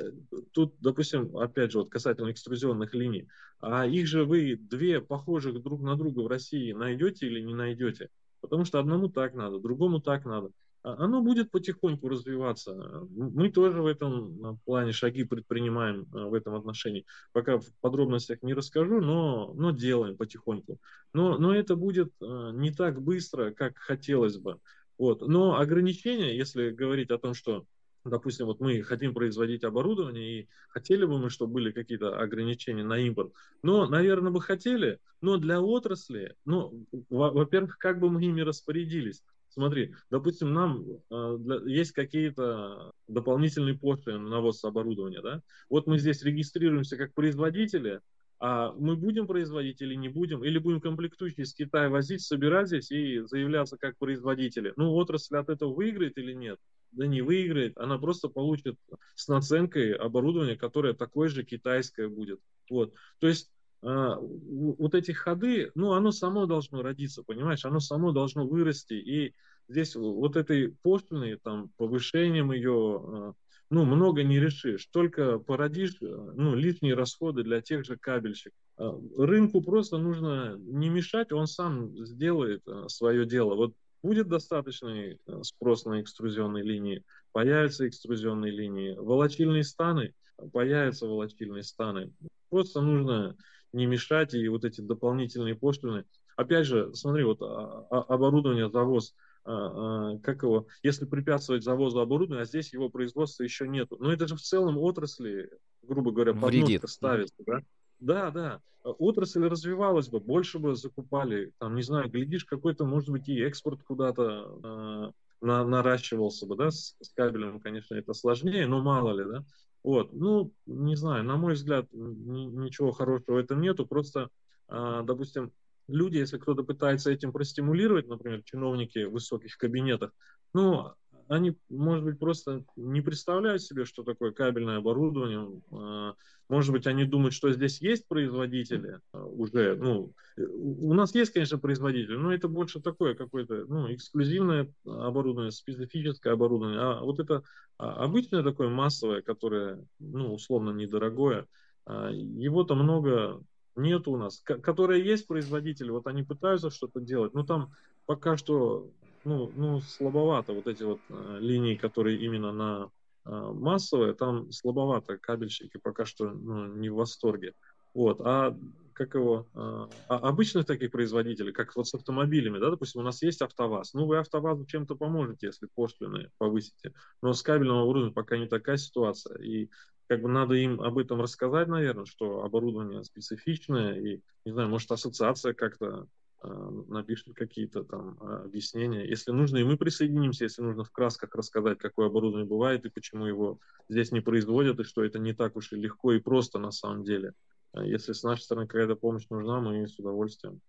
тут, 0.52 0.74
допустим, 0.80 1.36
опять 1.36 1.72
же, 1.72 1.78
вот 1.78 1.90
касательно 1.90 2.30
экструзионных 2.30 2.94
линий, 2.94 3.28
а 3.60 3.86
их 3.86 4.06
же 4.06 4.24
вы 4.24 4.56
две 4.56 5.00
похожих 5.00 5.62
друг 5.62 5.80
на 5.80 5.96
друга 5.96 6.20
в 6.20 6.26
России 6.26 6.72
найдете 6.72 7.26
или 7.26 7.40
не 7.40 7.54
найдете? 7.54 8.10
Потому 8.40 8.64
что 8.64 8.78
одному 8.78 9.08
так 9.08 9.34
надо, 9.34 9.58
другому 9.58 10.00
так 10.00 10.24
надо. 10.24 10.50
А, 10.82 11.04
оно 11.04 11.22
будет 11.22 11.50
потихоньку 11.50 12.08
развиваться. 12.08 12.74
Мы 13.10 13.50
тоже 13.50 13.82
в 13.82 13.86
этом 13.86 14.44
а, 14.44 14.56
плане 14.64 14.92
шаги 14.92 15.24
предпринимаем 15.24 16.06
а, 16.12 16.26
в 16.26 16.34
этом 16.34 16.54
отношении. 16.54 17.06
Пока 17.32 17.58
в 17.58 17.66
подробностях 17.80 18.42
не 18.42 18.54
расскажу, 18.54 19.00
но, 19.00 19.52
но 19.54 19.70
делаем 19.70 20.16
потихоньку. 20.16 20.78
Но, 21.12 21.38
но 21.38 21.54
это 21.54 21.76
будет 21.76 22.12
не 22.20 22.72
так 22.72 23.02
быстро, 23.02 23.52
как 23.52 23.78
хотелось 23.78 24.38
бы. 24.38 24.60
Вот. 24.98 25.26
Но 25.26 25.58
ограничения, 25.58 26.36
если 26.36 26.70
говорить 26.70 27.10
о 27.10 27.18
том, 27.18 27.34
что 27.34 27.66
допустим, 28.04 28.46
вот 28.46 28.60
мы 28.60 28.82
хотим 28.82 29.14
производить 29.14 29.64
оборудование, 29.64 30.40
и 30.40 30.48
хотели 30.68 31.04
бы 31.04 31.18
мы, 31.18 31.30
чтобы 31.30 31.54
были 31.54 31.72
какие-то 31.72 32.18
ограничения 32.18 32.84
на 32.84 32.98
импорт. 32.98 33.32
Но, 33.62 33.86
наверное, 33.86 34.32
бы 34.32 34.40
хотели, 34.40 34.98
но 35.20 35.36
для 35.36 35.60
отрасли, 35.60 36.34
ну, 36.44 36.86
во-первых, 37.10 37.78
как 37.78 38.00
бы 38.00 38.10
мы 38.10 38.24
ими 38.24 38.40
распорядились. 38.40 39.22
Смотри, 39.48 39.94
допустим, 40.10 40.52
нам 40.52 40.84
э, 41.10 41.38
есть 41.66 41.92
какие-то 41.92 42.92
дополнительные 43.06 43.78
пошлины 43.78 44.18
на 44.18 44.28
навоз 44.28 44.62
оборудования, 44.64 45.22
да? 45.22 45.42
Вот 45.70 45.86
мы 45.86 45.98
здесь 45.98 46.22
регистрируемся 46.22 46.96
как 46.96 47.14
производители, 47.14 48.00
а 48.40 48.72
мы 48.72 48.96
будем 48.96 49.26
производить 49.26 49.80
или 49.80 49.94
не 49.94 50.08
будем, 50.08 50.44
или 50.44 50.58
будем 50.58 50.80
комплектующие 50.80 51.44
из 51.44 51.54
Китая 51.54 51.88
возить, 51.88 52.22
собирать 52.22 52.68
здесь 52.68 52.90
и 52.90 53.20
заявляться 53.20 53.76
как 53.76 53.98
производители. 53.98 54.72
Ну, 54.76 54.94
отрасль 54.94 55.36
от 55.36 55.48
этого 55.48 55.74
выиграет 55.74 56.18
или 56.18 56.32
нет? 56.32 56.58
Да 56.92 57.06
не 57.06 57.20
выиграет, 57.20 57.76
она 57.76 57.98
просто 57.98 58.28
получит 58.28 58.76
с 59.14 59.28
наценкой 59.28 59.92
оборудование, 59.92 60.56
которое 60.56 60.94
такое 60.94 61.28
же 61.28 61.42
китайское 61.42 62.08
будет. 62.08 62.40
Вот. 62.70 62.94
То 63.18 63.28
есть 63.28 63.50
вот 63.80 64.94
эти 64.94 65.12
ходы, 65.12 65.70
ну, 65.74 65.92
оно 65.92 66.10
само 66.10 66.46
должно 66.46 66.82
родиться, 66.82 67.22
понимаешь, 67.22 67.64
оно 67.64 67.80
само 67.80 68.12
должно 68.12 68.46
вырасти, 68.46 68.94
и 68.94 69.34
здесь 69.68 69.94
вот 69.94 70.36
этой 70.36 70.74
пошлиной, 70.82 71.36
там, 71.36 71.70
повышением 71.76 72.52
ее, 72.52 73.02
а, 73.04 73.32
ну, 73.70 73.84
много 73.84 74.22
не 74.22 74.40
решишь, 74.40 74.86
только 74.86 75.38
породишь, 75.38 75.96
э, 76.00 76.06
ну, 76.06 76.54
лишние 76.54 76.94
расходы 76.94 77.42
для 77.42 77.60
тех 77.60 77.84
же 77.84 77.96
кабельщиков. 77.96 78.58
А, 78.78 78.98
рынку 79.18 79.60
просто 79.60 79.98
нужно 79.98 80.56
не 80.58 80.88
мешать, 80.88 81.32
он 81.32 81.46
сам 81.46 81.94
сделает 82.04 82.62
свое 82.88 83.26
дело. 83.26 83.54
Вот 83.54 83.74
будет 84.02 84.28
достаточный 84.28 85.18
спрос 85.42 85.84
на 85.84 86.00
экструзионные 86.00 86.64
линии, 86.64 87.04
появятся 87.32 87.86
экструзионные 87.86 88.52
линии, 88.52 88.96
волатильные 88.96 89.64
станы, 89.64 90.14
появятся 90.52 91.06
волатильные 91.06 91.62
станы. 91.62 92.12
Просто 92.48 92.80
нужно 92.80 93.36
не 93.72 93.86
мешать 93.86 94.34
и 94.34 94.48
вот 94.48 94.64
эти 94.64 94.80
дополнительные 94.80 95.54
пошлины. 95.54 96.04
Опять 96.36 96.66
же, 96.66 96.94
смотри, 96.94 97.24
вот 97.24 97.42
а, 97.42 97.86
а, 97.90 98.02
оборудование, 98.14 98.70
завоз, 98.70 99.14
а, 99.44 100.18
как 100.18 100.42
его, 100.42 100.66
если 100.82 101.04
препятствовать 101.04 101.64
завозу 101.64 102.00
оборудования, 102.00 102.42
а 102.42 102.46
здесь 102.46 102.72
его 102.72 102.88
производства 102.88 103.42
еще 103.42 103.66
нету. 103.66 103.96
Но 103.98 104.12
это 104.12 104.28
же 104.28 104.36
в 104.36 104.40
целом 104.40 104.78
отрасли, 104.78 105.50
грубо 105.82 106.12
говоря, 106.12 106.34
подножка 106.34 106.86
ставится, 106.86 107.42
да? 107.46 107.60
Да, 108.00 108.30
да. 108.30 108.60
Отрасль 108.84 109.44
развивалась 109.44 110.08
бы, 110.08 110.20
больше 110.20 110.58
бы 110.58 110.76
закупали, 110.76 111.52
там, 111.58 111.74
не 111.74 111.82
знаю, 111.82 112.08
глядишь, 112.08 112.44
какой-то, 112.44 112.84
может 112.84 113.10
быть, 113.10 113.28
и 113.28 113.42
экспорт 113.42 113.82
куда-то 113.82 115.12
э, 115.42 115.44
на, 115.44 115.64
наращивался 115.64 116.46
бы, 116.46 116.56
да, 116.56 116.70
с, 116.70 116.96
с 117.00 117.10
кабелем, 117.10 117.60
конечно, 117.60 117.96
это 117.96 118.14
сложнее, 118.14 118.66
но 118.66 118.80
мало 118.80 119.12
ли, 119.12 119.24
да. 119.24 119.44
Вот, 119.88 120.12
ну, 120.12 120.52
не 120.66 120.96
знаю, 120.96 121.24
на 121.24 121.38
мой 121.38 121.54
взгляд, 121.54 121.86
ничего 121.92 122.92
хорошего 122.92 123.36
в 123.36 123.38
этом 123.38 123.62
нету. 123.62 123.86
Просто, 123.86 124.28
а, 124.68 125.02
допустим, 125.02 125.50
люди, 125.86 126.18
если 126.18 126.36
кто-то 126.36 126.62
пытается 126.62 127.10
этим 127.10 127.32
простимулировать, 127.32 128.06
например, 128.06 128.42
чиновники 128.44 129.04
высоких 129.04 129.56
кабинетах, 129.56 130.10
ну, 130.52 130.92
они, 131.28 131.56
может 131.68 132.04
быть, 132.04 132.18
просто 132.18 132.64
не 132.76 133.00
представляют 133.00 133.62
себе, 133.62 133.84
что 133.84 134.02
такое 134.02 134.32
кабельное 134.32 134.78
оборудование. 134.78 135.62
А, 135.72 136.14
может 136.48 136.72
быть, 136.72 136.86
они 136.86 137.04
думают, 137.04 137.34
что 137.34 137.52
здесь 137.52 137.80
есть 137.80 138.08
производители 138.08 139.00
а, 139.12 139.24
уже. 139.24 139.76
Ну, 139.76 140.12
у 140.36 140.94
нас 140.94 141.14
есть, 141.14 141.32
конечно, 141.32 141.58
производители, 141.58 142.16
но 142.16 142.32
это 142.32 142.48
больше 142.48 142.80
такое 142.80 143.14
какое-то 143.14 143.66
ну, 143.66 143.92
эксклюзивное 143.92 144.72
оборудование, 144.84 145.52
специфическое 145.52 146.32
оборудование. 146.32 146.80
А 146.80 147.00
вот 147.00 147.20
это 147.20 147.42
обычное 147.76 148.42
такое 148.42 148.68
массовое, 148.68 149.22
которое, 149.22 149.84
ну, 149.98 150.34
условно, 150.34 150.70
недорогое, 150.70 151.46
его-то 151.86 152.74
много 152.74 153.42
нет 153.76 154.08
у 154.08 154.16
нас. 154.16 154.40
Которые 154.40 155.04
есть 155.04 155.26
производители, 155.26 155.90
вот 155.90 156.06
они 156.06 156.22
пытаются 156.22 156.70
что-то 156.70 157.00
делать, 157.00 157.34
но 157.34 157.44
там 157.44 157.72
пока 158.06 158.36
что 158.36 158.90
ну, 159.28 159.52
ну, 159.54 159.80
слабовато 159.80 160.52
вот 160.52 160.66
эти 160.66 160.82
вот 160.82 161.00
э, 161.10 161.38
линии, 161.40 161.74
которые 161.74 162.18
именно 162.18 162.52
на 162.52 162.90
э, 163.26 163.30
массовые, 163.30 164.14
там 164.14 164.50
слабовато 164.50 165.18
кабельщики 165.18 165.78
пока 165.78 166.06
что 166.06 166.30
ну, 166.30 166.66
не 166.74 166.88
в 166.88 166.94
восторге. 166.94 167.54
Вот, 167.94 168.20
а 168.20 168.56
как 168.94 169.14
его, 169.14 169.46
а, 169.54 169.88
а 170.08 170.16
обычных 170.28 170.66
таких 170.66 170.90
производителей, 170.90 171.52
как 171.52 171.74
вот 171.76 171.86
с 171.86 171.94
автомобилями, 171.94 172.58
да, 172.58 172.70
допустим, 172.70 173.00
у 173.00 173.04
нас 173.04 173.22
есть 173.22 173.40
АвтоВАЗ. 173.42 173.94
Ну, 173.94 174.06
вы 174.06 174.18
АвтоВАЗу 174.18 174.66
чем-то 174.66 174.96
поможете, 174.96 175.46
если 175.46 175.68
пошлины 175.72 176.30
повысите. 176.38 176.92
Но 177.22 177.32
с 177.32 177.42
кабельным 177.42 177.76
оборудованием 177.76 178.14
пока 178.14 178.36
не 178.36 178.48
такая 178.48 178.76
ситуация. 178.76 179.38
И 179.38 179.70
как 180.08 180.22
бы 180.22 180.28
надо 180.28 180.54
им 180.54 180.80
об 180.80 180.98
этом 180.98 181.20
рассказать, 181.20 181.68
наверное, 181.68 182.06
что 182.06 182.42
оборудование 182.42 183.04
специфичное, 183.04 183.94
и, 183.94 184.20
не 184.44 184.52
знаю, 184.52 184.68
может, 184.68 184.90
ассоциация 184.90 185.52
как-то 185.52 185.86
а, 185.86 186.06
напишут 186.42 187.34
какие-то 187.34 187.82
там 187.82 188.16
а, 188.20 188.42
объяснения. 188.44 189.04
Если 189.08 189.32
нужно, 189.32 189.58
и 189.58 189.64
мы 189.64 189.76
присоединимся, 189.76 190.44
если 190.44 190.62
нужно 190.62 190.84
в 190.84 190.92
красках 190.92 191.34
рассказать, 191.34 191.78
какое 191.78 192.06
оборудование 192.06 192.48
бывает 192.48 192.84
и 192.84 192.90
почему 192.90 193.26
его 193.26 193.58
здесь 193.88 194.12
не 194.12 194.20
производят, 194.20 194.78
и 194.78 194.84
что 194.84 195.02
это 195.04 195.18
не 195.18 195.32
так 195.32 195.56
уж 195.56 195.72
и 195.72 195.76
легко 195.76 196.12
и 196.12 196.20
просто 196.20 196.58
на 196.58 196.70
самом 196.70 197.04
деле. 197.04 197.32
А 197.72 197.84
если 197.84 198.12
с 198.12 198.22
нашей 198.22 198.42
стороны 198.42 198.66
какая-то 198.66 198.96
помощь 198.96 199.26
нужна, 199.30 199.60
мы 199.60 199.86
с 199.86 199.98
удовольствием. 199.98 200.60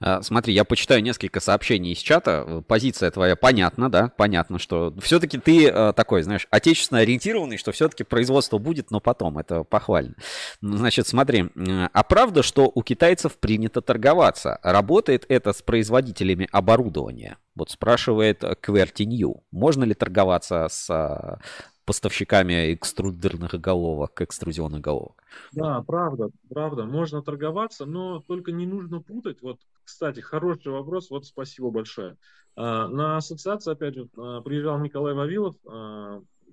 А, 0.00 0.22
смотри, 0.22 0.54
я 0.54 0.64
почитаю 0.64 1.02
несколько 1.02 1.40
сообщений 1.40 1.92
из 1.92 1.98
чата. 1.98 2.62
Позиция 2.66 3.10
твоя 3.10 3.36
понятна, 3.36 3.90
да? 3.90 4.12
Понятно, 4.16 4.58
что 4.58 4.94
все-таки 5.00 5.38
ты 5.38 5.68
а, 5.68 5.92
такой, 5.92 6.22
знаешь, 6.22 6.46
отечественно 6.50 7.00
ориентированный, 7.00 7.56
что 7.56 7.72
все-таки 7.72 8.04
производство 8.04 8.58
будет, 8.58 8.90
но 8.90 9.00
потом. 9.00 9.38
Это 9.38 9.64
похвально. 9.64 10.14
Значит, 10.60 11.06
смотри, 11.06 11.46
а 11.56 12.02
правда, 12.04 12.42
что 12.42 12.70
у 12.74 12.82
китайцев 12.82 13.38
принято 13.38 13.80
торговаться? 13.80 14.58
Работает 14.62 15.24
это 15.28 15.52
с 15.52 15.62
производителями 15.62 16.48
оборудования? 16.52 17.38
Вот 17.54 17.70
спрашивает 17.70 18.44
Квертинью, 18.60 19.42
можно 19.50 19.84
ли 19.84 19.94
торговаться 19.94 20.68
с 20.70 20.90
а, 20.90 21.40
поставщиками 21.86 22.74
экструдерных 22.74 23.58
головок, 23.60 24.20
экструзионных 24.20 24.82
головок? 24.82 25.22
Да, 25.52 25.82
правда, 25.82 26.30
правда, 26.50 26.84
можно 26.84 27.22
торговаться, 27.22 27.86
но 27.86 28.20
только 28.20 28.52
не 28.52 28.66
нужно 28.66 29.00
путать. 29.00 29.40
Вот, 29.40 29.60
кстати, 29.84 30.20
хороший 30.20 30.72
вопрос, 30.72 31.08
вот 31.10 31.24
спасибо 31.24 31.70
большое. 31.70 32.16
А, 32.56 32.88
на 32.88 33.16
ассоциацию, 33.16 33.72
опять 33.72 33.94
же, 33.94 34.08
а, 34.16 34.42
приезжал 34.42 34.78
Николай 34.80 35.14
Вавилов, 35.14 35.56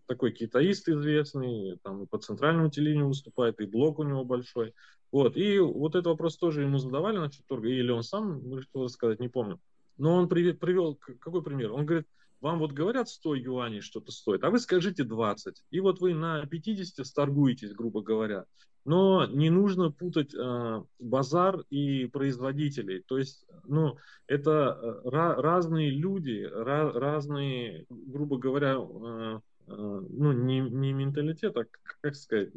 такой 0.06 0.32
китаист 0.32 0.90
известный, 0.90 1.80
там 1.82 2.04
и 2.04 2.06
по 2.06 2.18
центральному 2.18 2.70
телевидению 2.70 3.08
выступает, 3.08 3.60
и 3.60 3.66
блог 3.66 4.00
у 4.00 4.04
него 4.04 4.24
большой. 4.26 4.74
Вот, 5.12 5.38
и 5.38 5.60
вот 5.60 5.96
этот 5.96 6.08
вопрос 6.08 6.38
тоже 6.38 6.64
ему 6.64 6.78
задавали 6.78 7.18
насчет 7.18 7.46
торга, 7.46 7.70
или 7.70 7.92
он 7.92 8.04
сам 8.04 8.40
решил 8.56 8.84
рассказать, 8.84 9.20
не 9.20 9.30
помню. 9.30 9.60
Но 9.98 10.16
он 10.16 10.28
привел, 10.28 10.96
какой 10.96 11.44
пример? 11.44 11.72
Он 11.72 11.86
говорит, 11.86 12.08
вам 12.44 12.60
вот 12.60 12.74
говорят 12.74 13.08
100 13.08 13.36
юаней 13.36 13.80
что-то 13.80 14.12
стоит, 14.12 14.44
а 14.44 14.50
вы 14.50 14.60
скажите 14.60 15.06
20. 15.06 15.64
И 15.72 15.80
вот 15.80 16.02
вы 16.02 16.14
на 16.14 16.46
50 16.46 17.06
сторгуетесь, 17.06 17.72
грубо 17.74 18.02
говоря. 18.02 18.44
Но 18.84 19.26
не 19.26 19.50
нужно 19.50 19.92
путать 19.92 20.36
э, 20.36 20.84
базар 21.00 21.62
и 21.70 22.06
производителей. 22.08 23.02
То 23.08 23.18
есть, 23.18 23.46
ну, 23.64 23.98
это 24.28 24.78
э, 24.78 25.08
ra- 25.08 25.36
разные 25.36 25.90
люди, 25.90 26.46
ra- 26.54 26.92
разные, 26.92 27.86
грубо 27.90 28.38
говоря, 28.38 28.74
э, 28.74 29.40
э, 29.68 30.02
ну, 30.10 30.34
не, 30.34 30.60
не 30.60 30.92
менталитет, 30.92 31.56
а, 31.56 31.64
как 32.02 32.16
сказать, 32.16 32.50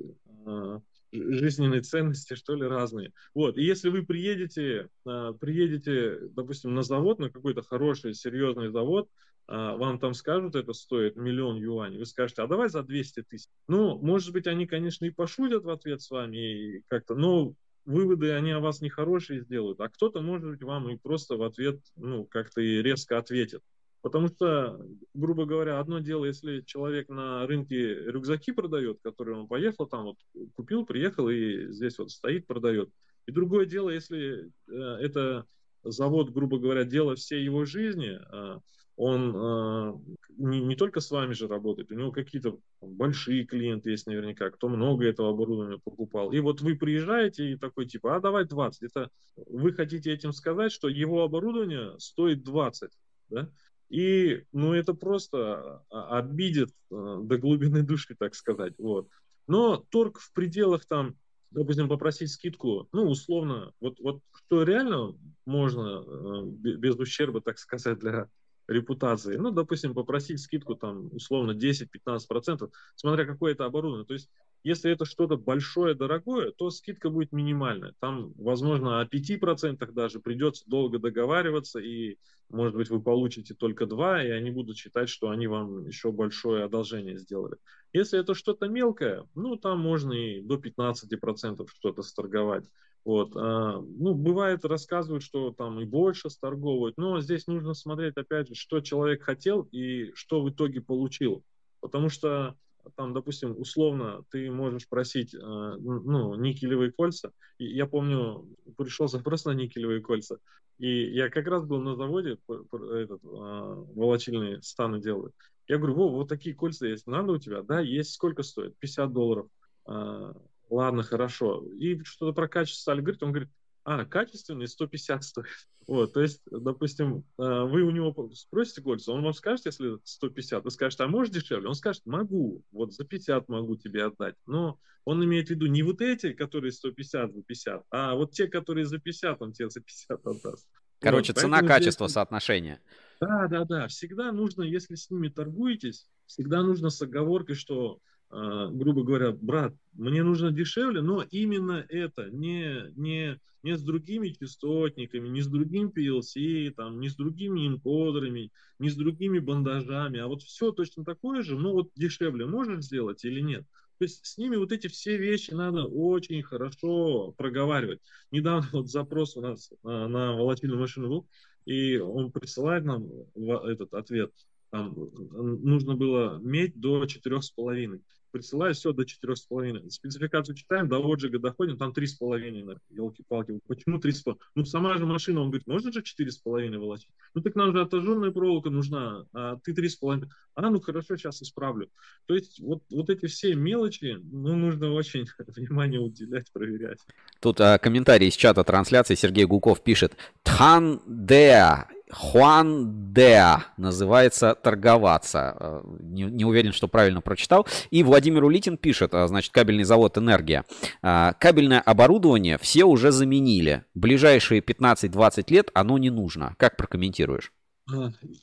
э, 0.47 0.81
жизненные 1.13 1.83
ценности, 1.83 2.35
что 2.35 2.55
ли, 2.55 2.67
разные. 2.67 3.13
Вот, 3.35 3.59
и 3.59 3.63
если 3.63 3.89
вы 3.89 4.05
приедете, 4.05 4.89
а, 5.05 5.33
приедете, 5.33 6.19
допустим, 6.31 6.75
на 6.75 6.83
завод, 6.83 7.19
на 7.19 7.31
какой-то 7.31 7.63
хороший, 7.63 8.15
серьезный 8.15 8.71
завод, 8.71 9.09
а, 9.49 9.77
вам 9.77 9.99
там 9.99 10.15
скажут, 10.15 10.57
это 10.57 10.73
стоит 10.73 11.17
миллион 11.17 11.57
юаней, 11.57 11.99
вы 11.99 12.07
скажете, 12.07 12.43
а 12.43 12.47
давай 12.47 12.69
за 12.69 12.83
200 12.83 13.23
тысяч. 13.23 13.49
Ну, 13.69 13.99
может 13.99 14.33
быть, 14.33 14.47
они, 14.47 14.67
конечно, 14.67 15.05
и 15.05 15.11
пошутят 15.11 15.65
в 15.65 15.71
ответ 15.71 16.03
с 16.03 16.11
вами, 16.11 16.37
и 16.37 16.83
как-то, 16.89 17.15
но 17.15 17.55
выводы 17.85 18.33
они 18.33 18.51
о 18.51 18.61
вас 18.61 18.81
нехорошие 18.81 19.41
сделают, 19.41 19.81
а 19.81 19.89
кто-то, 19.89 20.21
может 20.21 20.49
быть, 20.49 20.63
вам 20.63 20.91
и 20.91 20.97
просто 20.97 21.37
в 21.37 21.43
ответ, 21.43 21.81
ну, 21.95 22.25
как-то 22.25 22.61
и 22.61 22.83
резко 22.83 23.19
ответит. 23.19 23.63
Потому 24.07 24.29
что, 24.29 24.81
грубо 25.15 25.47
говоря, 25.47 25.81
одно 25.81 25.99
дело, 25.99 26.27
если 26.27 26.61
человек 26.61 27.09
на 27.09 27.45
рынке 27.45 27.93
рюкзаки 27.93 28.53
продает, 28.53 29.01
которые 29.03 29.37
он 29.37 29.49
поехал 29.49 29.87
там, 29.87 30.05
вот 30.05 30.17
купил, 30.55 30.87
приехал 30.87 31.29
и 31.29 31.73
здесь 31.73 31.99
вот 31.99 32.13
стоит, 32.13 32.47
продает. 32.47 32.89
И 33.27 33.33
другое 33.33 33.67
дело, 33.67 33.91
если 33.91 34.49
э, 34.69 34.73
это 35.01 35.45
завод, 35.83 36.31
грубо 36.31 36.61
говоря, 36.61 36.85
дело 36.85 37.17
всей 37.17 37.43
его 37.43 37.65
жизни, 37.65 38.17
э, 38.17 38.61
он 38.95 39.35
э, 39.35 39.93
не, 40.39 40.61
не 40.61 40.77
только 40.77 41.01
с 41.01 41.11
вами 41.11 41.33
же 41.33 41.49
работает, 41.49 41.91
у 41.91 41.97
него 41.97 42.13
какие-то 42.13 42.61
большие 42.81 43.45
клиенты 43.45 43.91
есть 43.91 44.07
наверняка, 44.07 44.51
кто 44.51 44.69
много 44.69 45.05
этого 45.05 45.31
оборудования 45.31 45.81
покупал. 45.83 46.31
И 46.31 46.39
вот 46.39 46.61
вы 46.61 46.77
приезжаете 46.77 47.51
и 47.51 47.57
такой 47.57 47.87
типа, 47.87 48.15
а 48.15 48.21
давай 48.21 48.45
20. 48.45 48.85
Это 48.85 49.11
вы 49.35 49.73
хотите 49.73 50.13
этим 50.13 50.33
сказать, 50.33 50.71
что 50.71 50.87
его 50.87 51.25
оборудование 51.25 51.99
стоит 51.99 52.45
20, 52.45 52.93
да? 53.31 53.51
И, 53.89 54.45
ну, 54.53 54.73
это 54.73 54.95
просто 54.95 55.83
а, 55.91 56.19
обидит 56.19 56.71
э, 56.91 57.19
до 57.23 57.39
глубины 57.39 57.83
души, 57.83 58.17
так 58.19 58.35
сказать. 58.35 58.75
Вот. 58.79 59.09
Но 59.47 59.77
торг 59.91 60.19
в 60.19 60.33
пределах 60.33 60.87
там, 60.87 61.17
допустим, 61.51 61.89
попросить 61.89 62.31
скидку, 62.31 62.89
ну, 62.93 63.09
условно, 63.09 63.73
вот, 63.81 64.01
вот 64.01 64.21
что 64.33 64.65
реально 64.65 65.15
можно 65.45 66.03
э, 66.05 66.43
без 66.47 66.97
ущерба, 66.97 67.41
так 67.41 67.59
сказать, 67.59 67.99
для 68.01 68.29
репутации. 68.69 69.37
Ну, 69.37 69.51
допустим, 69.51 69.95
попросить 69.95 70.41
скидку 70.41 70.75
там 70.75 71.09
условно 71.15 71.53
10-15%, 71.53 72.71
смотря 72.97 73.25
какое 73.25 73.53
это 73.53 73.65
оборудование. 73.65 74.07
То 74.07 74.15
есть 74.15 74.29
если 74.65 74.91
это 74.91 75.05
что-то 75.05 75.37
большое, 75.37 75.95
дорогое, 75.95 76.51
то 76.51 76.71
скидка 76.71 77.11
будет 77.11 77.33
минимальная. 77.33 77.95
Там, 78.01 78.33
возможно, 78.37 79.01
о 79.01 79.07
5% 79.07 79.93
даже 79.93 80.21
придется 80.21 80.65
долго 80.67 80.99
договариваться, 80.99 81.79
и, 81.79 82.19
может 82.49 82.75
быть, 82.75 82.91
вы 82.91 83.01
получите 83.01 83.55
только 83.55 83.87
2, 83.87 84.25
и 84.25 84.31
они 84.31 84.51
будут 84.51 84.77
считать, 84.77 85.09
что 85.09 85.31
они 85.31 85.47
вам 85.47 85.87
еще 85.87 86.13
большое 86.13 86.65
одолжение 86.65 87.17
сделали. 87.19 87.57
Если 87.93 88.19
это 88.19 88.35
что-то 88.35 88.69
мелкое, 88.69 89.27
ну, 89.35 89.57
там 89.57 89.81
можно 89.81 90.13
и 90.13 90.41
до 90.41 90.57
15% 90.57 91.67
что-то 91.73 92.03
сторговать. 92.03 92.65
Вот. 93.07 93.37
А, 93.37 93.81
ну, 93.81 94.15
бывает, 94.15 94.65
рассказывают, 94.65 95.23
что 95.23 95.53
там 95.53 95.79
и 95.81 95.85
больше 95.85 96.29
сторговывают, 96.29 96.97
но 96.97 97.21
здесь 97.21 97.47
нужно 97.47 97.73
смотреть, 97.73 98.17
опять 98.17 98.49
же, 98.49 98.57
что 98.57 98.81
человек 98.81 99.23
хотел 99.23 99.63
и 99.71 100.11
что 100.15 100.43
в 100.43 100.51
итоге 100.51 100.81
получил. 100.81 101.45
Потому 101.81 102.09
что 102.09 102.57
там, 102.95 103.13
допустим, 103.13 103.59
условно 103.59 104.25
ты 104.31 104.51
можешь 104.51 104.89
просить, 104.89 105.35
э, 105.35 105.39
ну, 105.39 106.35
никелевые 106.37 106.93
кольца. 106.93 107.33
И 107.59 107.67
я 107.67 107.87
помню, 107.87 108.49
пришел 108.77 109.09
запрос 109.09 109.45
на 109.45 109.53
никелевые 109.53 110.01
кольца, 110.01 110.39
и 110.79 111.11
я 111.13 111.31
как 111.31 111.47
раз 111.47 111.65
был 111.65 111.81
на 111.81 111.97
заводе, 111.97 112.39
этот, 112.49 113.21
а, 113.25 113.75
волочильные 113.95 114.61
станы 114.63 115.01
делают. 115.01 115.35
Я 115.69 115.79
говорю, 115.79 115.95
Вов, 115.95 116.13
вот 116.13 116.29
такие 116.29 116.55
кольца 116.55 116.87
есть, 116.87 117.07
надо 117.07 117.33
у 117.33 117.39
тебя? 117.39 117.63
Да, 117.63 117.81
есть. 117.81 118.13
Сколько 118.13 118.43
стоит? 118.43 118.77
50 118.79 119.13
долларов. 119.13 119.49
А, 119.87 120.33
ладно, 120.69 121.03
хорошо. 121.03 121.65
И 121.79 122.03
что-то 122.05 122.33
про 122.33 122.49
качество 122.49 122.83
стали 122.83 123.01
говорить, 123.01 123.23
он 123.23 123.33
говорит, 123.33 123.51
а, 123.87 124.05
качественный 124.05 124.67
150 124.67 125.23
стоит. 125.23 125.47
Вот, 125.87 126.13
то 126.13 126.21
есть, 126.21 126.43
допустим, 126.51 127.19
э, 127.39 127.43
вы 127.43 127.83
у 127.83 127.93
него 127.93 128.13
спросите 128.35 128.83
кольца, 128.83 129.13
он 129.13 129.23
вам 129.23 129.33
скажет, 129.33 129.67
если 129.67 129.99
150, 130.03 130.65
вы 130.65 130.73
скажете, 130.73 131.05
а 131.05 131.07
можешь 131.07 131.33
дешевле? 131.33 131.69
Он 131.69 131.77
скажет, 131.77 132.05
могу, 132.05 132.65
вот 132.73 132.93
за 132.93 133.05
50 133.05 133.49
могу 133.49 133.77
тебе 133.77 134.05
отдать. 134.07 134.35
Но 134.45 134.81
он 135.05 135.25
имеет 135.25 135.47
в 135.47 135.51
виду 135.51 135.67
не 135.67 135.85
вот 135.85 136.01
эти, 136.01 136.33
которые 136.33 136.73
150 136.73 137.33
за 137.33 137.43
50, 137.45 137.85
а 137.91 138.17
вот 138.17 138.33
те, 138.33 138.49
которые 138.49 138.87
за 138.87 138.99
50, 138.99 139.41
он 139.41 139.53
тебе 139.53 139.71
за 139.71 139.81
50 139.81 140.27
отдаст. 140.27 140.69
Короче, 140.99 141.33
вот, 141.33 141.43
цена-качество, 141.43 142.09
здесь... 142.09 142.15
соотношение. 142.15 142.81
Да, 143.21 143.47
да, 143.47 143.65
да. 143.65 143.87
Всегда 143.87 144.33
нужно, 144.33 144.65
если 144.65 144.97
с 144.97 145.11
ними 145.11 145.29
торгуетесь, 145.29 146.09
всегда 146.27 146.65
нужно 146.65 146.91
с 146.91 147.01
оговоркой, 147.01 147.55
что 147.55 148.01
а, 148.01 148.01
грубо 148.31 149.05
говоря, 149.05 149.33
брат, 149.33 149.75
мне 149.93 150.23
нужно 150.23 150.51
дешевле, 150.51 151.01
но 151.01 151.23
именно 151.31 151.85
это, 151.89 152.29
не, 152.31 152.93
не, 152.97 153.41
не 153.63 153.77
с 153.77 153.83
другими 153.83 154.29
частотниками, 154.29 155.29
не 155.29 155.43
с 155.43 155.47
другим 155.49 155.89
PLC, 155.89 156.71
там, 156.71 157.01
не 157.01 157.09
с 157.09 157.17
другими 157.17 157.67
энкодерами, 157.67 158.53
не 158.79 158.91
с 158.91 158.97
другими 158.97 159.39
бандажами, 159.39 160.21
а 160.21 160.27
вот 160.27 160.43
все 160.43 160.73
точно 160.73 161.05
такое 161.05 161.43
же, 161.43 161.57
но 161.59 161.73
вот 161.73 161.91
дешевле 161.97 162.47
можешь 162.47 162.85
сделать 162.85 163.25
или 163.25 163.41
нет. 163.41 163.65
То 163.99 164.05
есть 164.05 164.27
с 164.27 164.37
ними 164.37 164.57
вот 164.57 164.73
эти 164.73 164.89
все 164.89 165.17
вещи 165.17 165.53
надо 165.53 165.85
очень 165.85 166.43
хорошо 166.43 167.33
проговаривать. 167.39 168.01
Недавно 168.31 168.69
вот 168.73 168.91
запрос 168.91 169.37
у 169.37 169.41
нас 169.41 169.73
на, 169.83 170.07
на 170.09 170.33
волатильную 170.35 170.81
машину 170.81 171.09
был, 171.09 171.29
и 171.65 171.97
он 171.97 172.31
присылает 172.31 172.85
нам 172.85 173.09
этот 173.35 173.95
ответ. 173.95 174.33
Нужно 174.73 175.95
было 175.95 176.39
медь 176.39 176.79
до 176.79 177.05
4,5 177.05 178.01
присылаю, 178.37 178.75
все 178.75 178.93
до 178.93 179.03
4,5. 179.03 179.91
Спецификацию 179.91 180.55
читаем, 180.55 180.89
до 180.89 180.99
отжига 180.99 181.39
доходим, 181.39 181.79
там 181.79 181.93
3,5, 181.93 182.79
елки-палки. 182.91 183.61
Почему 183.67 183.99
3,5? 183.99 184.37
Ну, 184.55 184.65
сама 184.65 184.97
же 184.99 185.07
машина, 185.07 185.41
он 185.41 185.49
говорит, 185.49 185.67
можно 185.67 185.93
же 185.93 186.01
4,5 186.01 186.79
волочить? 186.79 187.09
Ну, 187.35 187.43
так 187.43 187.55
нам 187.55 187.73
же 187.73 187.81
отожженная 187.81 188.31
проволока 188.31 188.71
нужна, 188.71 189.25
а 189.33 189.57
ты 189.57 189.73
3,5. 189.73 190.29
А, 190.55 190.71
ну, 190.71 190.81
хорошо, 190.81 191.17
сейчас 191.17 191.43
исправлю. 191.43 191.89
То 192.27 192.35
есть, 192.35 192.61
вот, 192.61 192.83
вот 192.91 193.11
эти 193.11 193.27
все 193.27 193.55
мелочи, 193.55 194.19
ну, 194.23 194.55
нужно 194.57 194.93
очень 194.93 195.27
внимание 195.47 196.01
уделять, 196.01 196.53
проверять. 196.53 197.01
Тут 197.41 197.61
а, 197.61 197.79
комментарий 197.79 198.29
из 198.29 198.35
чата 198.35 198.65
трансляции 198.65 199.15
Сергей 199.15 199.47
Гуков 199.47 199.83
пишет 199.83 200.17
«Тхан 200.43 201.01
Деа 201.07 201.89
Хуан 202.11 203.13
Деа 203.13 203.65
называется 203.77 204.55
торговаться. 204.55 205.57
Э, 205.59 205.83
не, 206.01 206.23
не 206.25 206.45
уверен, 206.45 206.73
что 206.73 206.87
правильно 206.89 207.21
прочитал. 207.21 207.67
И 207.91 208.03
Владимир 208.03 208.45
Улитин 208.45 208.77
пишет, 208.77 209.13
э, 209.13 209.27
значит, 209.27 209.53
кабельный 209.53 209.85
завод 209.85 210.17
«Энергия». 210.17 210.65
Э, 211.03 211.33
кабельное 211.39 211.81
оборудование 211.81 212.59
все 212.59 212.85
уже 212.85 213.11
заменили. 213.11 213.85
Ближайшие 213.95 214.61
15-20 214.61 215.53
лет 215.53 215.71
оно 215.75 215.99
не 215.99 216.11
нужно. 216.11 216.55
Как 216.59 216.77
прокомментируешь? 216.77 217.53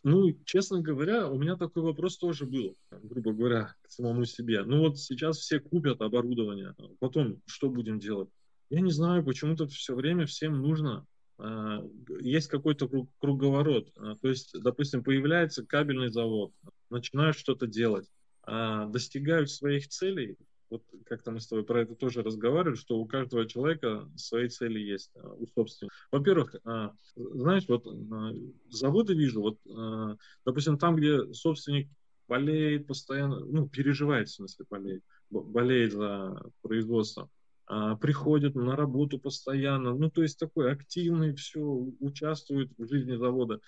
Ну, 0.04 0.38
честно 0.46 0.82
говоря, 0.82 1.28
у 1.28 1.38
меня 1.38 1.58
такой 1.58 1.84
вопрос 1.84 2.18
тоже 2.18 2.46
был, 2.46 2.78
грубо 2.92 3.34
говоря, 3.34 3.76
к 3.82 3.92
самому 3.92 4.24
себе. 4.24 4.64
Ну 4.64 4.80
вот 4.80 4.98
сейчас 4.98 5.38
все 5.38 5.60
купят 5.60 6.02
оборудование, 6.02 6.76
потом 7.00 7.42
что 7.46 7.70
будем 7.70 8.00
делать? 8.00 8.30
Я 8.70 8.80
не 8.80 8.92
знаю, 8.92 9.24
почему-то 9.24 9.68
все 9.68 9.96
время 9.96 10.26
всем 10.26 10.62
нужно 10.62 11.06
есть 12.22 12.48
какой-то 12.48 12.90
круговорот. 13.20 13.92
А, 13.98 14.16
то 14.16 14.30
есть, 14.30 14.54
допустим, 14.62 15.04
появляется 15.04 15.66
кабельный 15.66 16.10
завод, 16.10 16.54
начинают 16.90 17.38
что-то 17.38 17.68
делать, 17.68 18.10
а, 18.44 18.88
достигают 18.88 19.50
своих 19.50 19.88
целей, 19.88 20.38
вот 20.70 20.84
как-то 21.06 21.32
мы 21.32 21.40
с 21.40 21.48
тобой 21.48 21.66
про 21.66 21.82
это 21.82 21.96
тоже 21.96 22.24
разговаривали, 22.24 22.76
что 22.76 22.98
у 22.98 23.06
каждого 23.06 23.46
человека 23.46 24.10
свои 24.16 24.48
цели 24.48 24.80
есть, 24.80 25.12
а, 25.16 25.34
у 25.34 25.46
собственника. 25.48 25.94
Во-первых, 26.12 26.56
а, 26.64 26.94
знаешь, 27.16 27.66
вот 27.68 27.86
заводы 28.70 29.14
вижу, 29.14 29.42
вот, 29.42 29.60
допустим, 30.46 30.78
там, 30.78 30.96
где 30.96 31.32
собственник 31.34 31.90
болеет 32.28 32.88
постоянно, 32.88 33.40
ну, 33.42 33.68
переживает, 33.68 34.30
в 34.30 34.34
смысле, 34.34 34.66
болеет, 34.70 35.04
болеет 35.30 35.92
за 35.92 36.42
производство, 36.62 37.30
приходит 38.02 38.56
на 38.56 38.76
работу 38.76 39.20
постоянно, 39.20 39.94
ну, 39.94 40.10
то 40.10 40.22
есть 40.22 40.40
такой 40.40 40.72
активный, 40.72 41.34
все, 41.36 41.62
участвует 42.00 42.72
в 42.78 42.88
жизни 42.88 43.16
завода. 43.16 43.60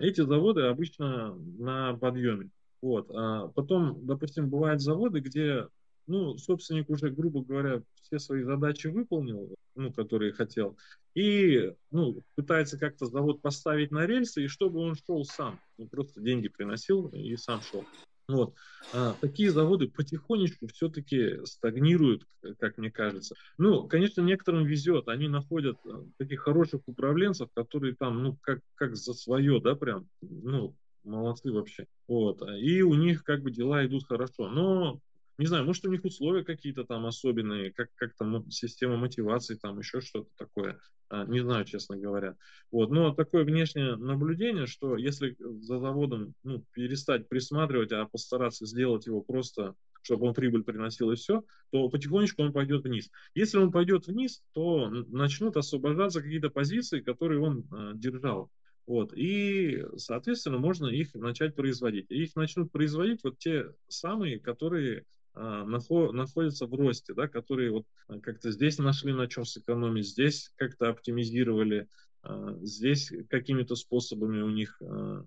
Эти 0.00 0.22
заводы 0.22 0.62
обычно 0.62 1.34
на 1.34 1.94
подъеме. 1.94 2.50
Вот. 2.80 3.10
А 3.10 3.48
потом, 3.48 4.06
допустим, 4.06 4.48
бывают 4.48 4.80
заводы, 4.80 5.20
где 5.20 5.66
ну, 6.06 6.36
собственник 6.38 6.90
уже, 6.90 7.10
грубо 7.10 7.42
говоря, 7.42 7.82
все 8.02 8.18
свои 8.18 8.42
задачи 8.42 8.88
выполнил, 8.88 9.54
ну, 9.74 9.92
которые 9.92 10.32
хотел, 10.32 10.76
и 11.14 11.72
ну, 11.90 12.22
пытается 12.34 12.78
как-то 12.78 13.06
завод 13.06 13.40
поставить 13.40 13.90
на 13.90 14.06
рельсы, 14.06 14.44
и 14.44 14.48
чтобы 14.48 14.80
он 14.80 14.94
шел 14.96 15.24
сам, 15.24 15.58
не 15.78 15.86
просто 15.86 16.20
деньги 16.20 16.48
приносил 16.48 17.08
и 17.08 17.36
сам 17.36 17.60
шел. 17.62 17.84
Вот. 18.26 18.54
А, 18.92 19.14
такие 19.20 19.50
заводы 19.50 19.88
потихонечку 19.88 20.66
все-таки 20.68 21.44
стагнируют, 21.44 22.26
как 22.58 22.78
мне 22.78 22.90
кажется. 22.90 23.34
Ну, 23.58 23.86
конечно, 23.86 24.22
некоторым 24.22 24.64
везет. 24.64 25.08
Они 25.08 25.28
находят 25.28 25.76
э, 25.84 26.04
таких 26.16 26.40
хороших 26.40 26.82
управленцев, 26.86 27.50
которые 27.54 27.94
там, 27.94 28.22
ну, 28.22 28.38
как, 28.40 28.60
как 28.76 28.96
за 28.96 29.12
свое, 29.12 29.60
да, 29.60 29.74
прям, 29.74 30.08
ну, 30.22 30.74
молодцы 31.04 31.52
вообще. 31.52 31.86
Вот. 32.08 32.42
И 32.58 32.82
у 32.82 32.94
них 32.94 33.24
как 33.24 33.42
бы 33.42 33.50
дела 33.50 33.84
идут 33.84 34.06
хорошо. 34.06 34.48
Но 34.48 35.00
не 35.38 35.46
знаю, 35.46 35.64
может, 35.64 35.84
у 35.84 35.90
них 35.90 36.04
условия 36.04 36.44
какие-то 36.44 36.84
там 36.84 37.06
особенные, 37.06 37.72
как, 37.72 37.88
как 37.96 38.14
там 38.16 38.48
система 38.50 38.96
мотивации, 38.96 39.56
там 39.56 39.78
еще 39.78 40.00
что-то 40.00 40.30
такое. 40.36 40.78
А, 41.08 41.24
не 41.24 41.40
знаю, 41.40 41.64
честно 41.64 41.96
говоря. 41.96 42.36
Вот. 42.70 42.90
Но 42.90 43.14
такое 43.14 43.44
внешнее 43.44 43.96
наблюдение, 43.96 44.66
что 44.66 44.96
если 44.96 45.36
за 45.38 45.78
заводом 45.78 46.34
ну, 46.44 46.64
перестать 46.72 47.28
присматривать, 47.28 47.92
а 47.92 48.06
постараться 48.06 48.66
сделать 48.66 49.06
его 49.06 49.20
просто, 49.20 49.74
чтобы 50.02 50.26
он 50.26 50.34
прибыль 50.34 50.62
приносил 50.62 51.10
и 51.10 51.16
все, 51.16 51.44
то 51.70 51.88
потихонечку 51.88 52.42
он 52.42 52.52
пойдет 52.52 52.84
вниз. 52.84 53.10
Если 53.34 53.58
он 53.58 53.72
пойдет 53.72 54.06
вниз, 54.06 54.42
то 54.52 54.88
начнут 54.88 55.56
освобождаться 55.56 56.22
какие-то 56.22 56.50
позиции, 56.50 57.00
которые 57.00 57.40
он 57.40 57.64
э, 57.72 57.92
держал. 57.94 58.50
Вот. 58.86 59.12
И, 59.16 59.82
соответственно, 59.96 60.58
можно 60.58 60.86
их 60.86 61.14
начать 61.14 61.54
производить. 61.54 62.10
И 62.10 62.22
их 62.22 62.36
начнут 62.36 62.70
производить 62.70 63.20
вот 63.24 63.38
те 63.38 63.72
самые, 63.88 64.38
которые 64.38 65.04
находятся 65.34 66.66
в 66.66 66.74
росте, 66.74 67.14
да, 67.14 67.28
которые 67.28 67.70
вот 67.70 67.86
а, 68.08 68.20
как-то 68.20 68.50
здесь 68.50 68.78
нашли 68.78 69.12
на 69.12 69.26
чем 69.26 69.44
сэкономить, 69.44 70.08
здесь 70.08 70.52
как-то 70.56 70.88
оптимизировали, 70.88 71.88
а, 72.22 72.56
здесь 72.62 73.12
какими-то 73.28 73.74
способами 73.74 74.42
у 74.42 74.50
них 74.50 74.80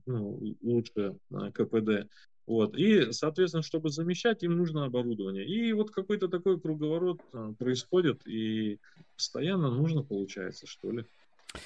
ну, 0.05 0.55
лучше 0.61 1.17
КПД. 1.53 2.09
Вот. 2.45 2.77
И, 2.77 3.11
соответственно, 3.11 3.61
чтобы 3.61 3.89
замещать, 3.89 4.43
им 4.43 4.55
нужно 4.55 4.85
оборудование. 4.85 5.45
И 5.45 5.73
вот 5.73 5.91
какой-то 5.91 6.29
такой 6.29 6.59
круговорот 6.59 7.19
происходит, 7.59 8.25
и 8.25 8.79
постоянно 9.15 9.69
нужно, 9.69 10.01
получается, 10.01 10.65
что 10.65 10.91
ли. 10.91 11.05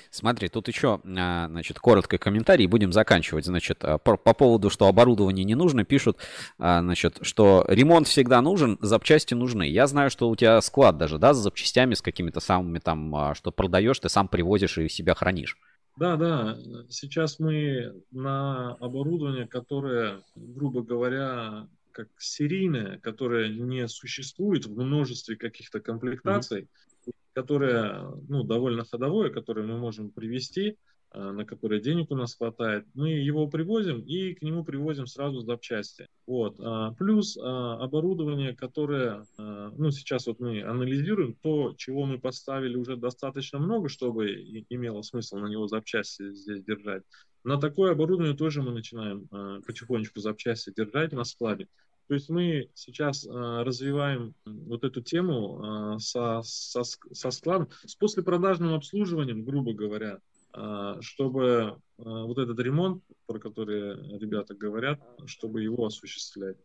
Смотри, 0.10 0.48
тут 0.48 0.68
еще, 0.68 1.02
а, 1.18 1.48
значит, 1.48 1.80
короткий 1.80 2.18
комментарий, 2.18 2.68
будем 2.68 2.92
заканчивать. 2.94 3.46
Значит, 3.46 3.84
а, 3.84 3.98
по, 3.98 4.18
по 4.18 4.34
поводу, 4.34 4.70
что 4.70 4.88
оборудование 4.88 5.44
не 5.44 5.56
нужно, 5.56 5.84
пишут, 5.84 6.18
а, 6.60 6.82
значит, 6.82 7.20
что 7.22 7.66
ремонт 7.68 8.08
всегда 8.08 8.42
нужен, 8.42 8.78
запчасти 8.82 9.34
нужны. 9.34 9.64
Я 9.68 9.88
знаю, 9.88 10.10
что 10.10 10.30
у 10.30 10.36
тебя 10.36 10.62
склад 10.62 10.98
даже, 10.98 11.18
да, 11.18 11.34
с 11.34 11.38
запчастями, 11.38 11.94
с 11.94 12.02
какими-то 12.02 12.40
самыми 12.40 12.80
там, 12.80 13.34
что 13.36 13.52
продаешь, 13.52 14.00
ты 14.00 14.10
сам 14.10 14.28
привозишь 14.28 14.78
и 14.78 14.90
себя 14.90 15.16
хранишь. 15.16 15.58
Да, 15.98 16.16
да. 16.16 16.58
Сейчас 16.90 17.40
мы 17.40 17.94
на 18.12 18.74
оборудование, 18.76 19.48
которое, 19.48 20.22
грубо 20.36 20.82
говоря, 20.82 21.68
как 21.92 22.10
серийное, 22.18 22.98
которое 23.00 23.50
не 23.50 23.88
существует 23.88 24.66
в 24.66 24.76
множестве 24.76 25.36
каких-то 25.36 25.80
комплектаций, 25.80 26.62
mm-hmm 26.62 26.92
которое 27.34 28.12
ну, 28.28 28.44
довольно 28.44 28.86
ходовое, 28.86 29.30
которое 29.30 29.66
мы 29.66 29.78
можем 29.78 30.12
привести, 30.12 30.78
э, 31.14 31.32
на 31.32 31.46
которое 31.46 31.80
денег 31.80 32.12
у 32.12 32.16
нас 32.16 32.36
хватает, 32.36 32.86
мы 32.94 33.10
его 33.10 33.48
привозим 33.48 34.02
и 34.02 34.34
к 34.34 34.42
нему 34.42 34.64
привозим 34.64 35.08
сразу 35.08 35.42
запчасти. 35.42 36.08
Вот. 36.28 36.58
А, 36.60 36.94
плюс 36.94 37.38
а, 37.38 37.76
оборудование, 37.82 38.56
которое, 38.56 39.26
а, 39.38 39.72
ну, 39.78 39.92
сейчас 39.92 40.28
вот 40.28 40.40
мы 40.40 40.62
анализируем, 40.62 41.36
то, 41.42 41.74
чего 41.78 42.06
мы 42.06 42.20
поставили 42.20 42.76
уже 42.76 42.96
достаточно 42.98 43.60
много, 43.60 43.90
чтобы 43.90 44.30
имело 44.70 45.02
смысл 45.02 45.38
на 45.38 45.48
него 45.48 45.68
запчасти 45.68 46.34
здесь 46.34 46.64
держать. 46.64 47.04
На 47.44 47.58
такое 47.58 47.92
оборудование 47.92 48.36
тоже 48.36 48.62
мы 48.62 48.72
начинаем 48.72 49.28
потихонечку 49.62 50.20
запчасти 50.20 50.72
держать 50.76 51.12
на 51.12 51.24
складе. 51.24 51.68
То 52.12 52.16
есть 52.16 52.30
мы 52.30 52.70
сейчас 52.74 53.26
э, 53.26 53.30
развиваем 53.64 54.36
вот 54.44 54.84
эту 54.84 55.02
тему 55.02 55.96
э, 55.96 56.00
со, 56.00 56.42
со, 56.44 56.84
со 56.84 57.32
складом, 57.32 57.70
с 57.86 57.96
послепродажным 57.96 58.74
обслуживанием, 58.74 59.46
грубо 59.46 59.72
говоря, 59.72 60.20
э, 60.54 60.96
чтобы 61.00 61.78
э, 61.98 62.04
вот 62.04 62.38
этот 62.38 62.60
ремонт, 62.60 63.02
про 63.28 63.40
который 63.40 64.20
ребята 64.20 64.54
говорят, 64.54 65.00
чтобы 65.26 65.64
его 65.64 65.86
осуществлять. 65.86 66.58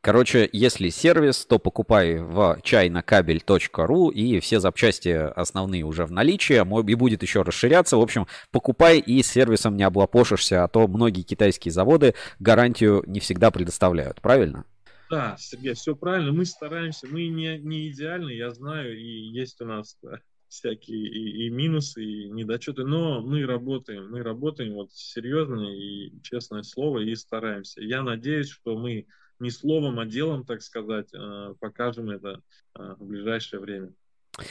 Короче, 0.00 0.48
если 0.52 0.88
сервис, 0.88 1.44
то 1.46 1.58
покупай 1.58 2.18
в 2.18 2.60
чайнокабель.ру 2.62 4.10
и 4.10 4.40
все 4.40 4.60
запчасти 4.60 5.08
основные 5.08 5.84
уже 5.84 6.06
в 6.06 6.12
наличии, 6.12 6.56
и 6.90 6.94
будет 6.94 7.22
еще 7.22 7.42
расширяться. 7.42 7.96
В 7.96 8.00
общем, 8.00 8.26
покупай 8.50 8.98
и 8.98 9.22
с 9.22 9.30
сервисом 9.30 9.76
не 9.76 9.82
облапошишься, 9.82 10.64
а 10.64 10.68
то 10.68 10.86
многие 10.88 11.22
китайские 11.22 11.72
заводы 11.72 12.14
гарантию 12.38 13.02
не 13.06 13.20
всегда 13.20 13.50
предоставляют, 13.50 14.20
правильно? 14.20 14.64
Да, 15.10 15.36
Сергей, 15.38 15.74
все 15.74 15.96
правильно. 15.96 16.32
Мы 16.32 16.44
стараемся, 16.44 17.08
мы 17.08 17.26
не, 17.26 17.58
не 17.58 17.90
идеальны, 17.90 18.30
я 18.30 18.50
знаю, 18.52 18.96
и 18.96 19.04
есть 19.04 19.60
у 19.60 19.66
нас 19.66 19.98
да, 20.02 20.20
всякие 20.50 20.98
и, 20.98 21.46
и 21.46 21.50
минусы, 21.50 22.04
и 22.04 22.28
недочеты, 22.28 22.84
но 22.84 23.20
мы 23.20 23.46
работаем, 23.46 24.10
мы 24.10 24.22
работаем 24.22 24.74
вот 24.74 24.92
серьезно 24.92 25.74
и 25.74 26.12
честное 26.22 26.62
слово, 26.62 27.00
и 27.00 27.14
стараемся. 27.14 27.80
Я 27.80 28.02
надеюсь, 28.02 28.50
что 28.50 28.76
мы 28.76 29.06
не 29.40 29.50
словом, 29.50 29.98
а 29.98 30.06
делом, 30.06 30.44
так 30.44 30.62
сказать, 30.62 31.08
э, 31.12 31.54
покажем 31.58 32.10
это 32.10 32.42
э, 32.78 32.94
в 32.98 33.04
ближайшее 33.04 33.60
время. 33.60 33.92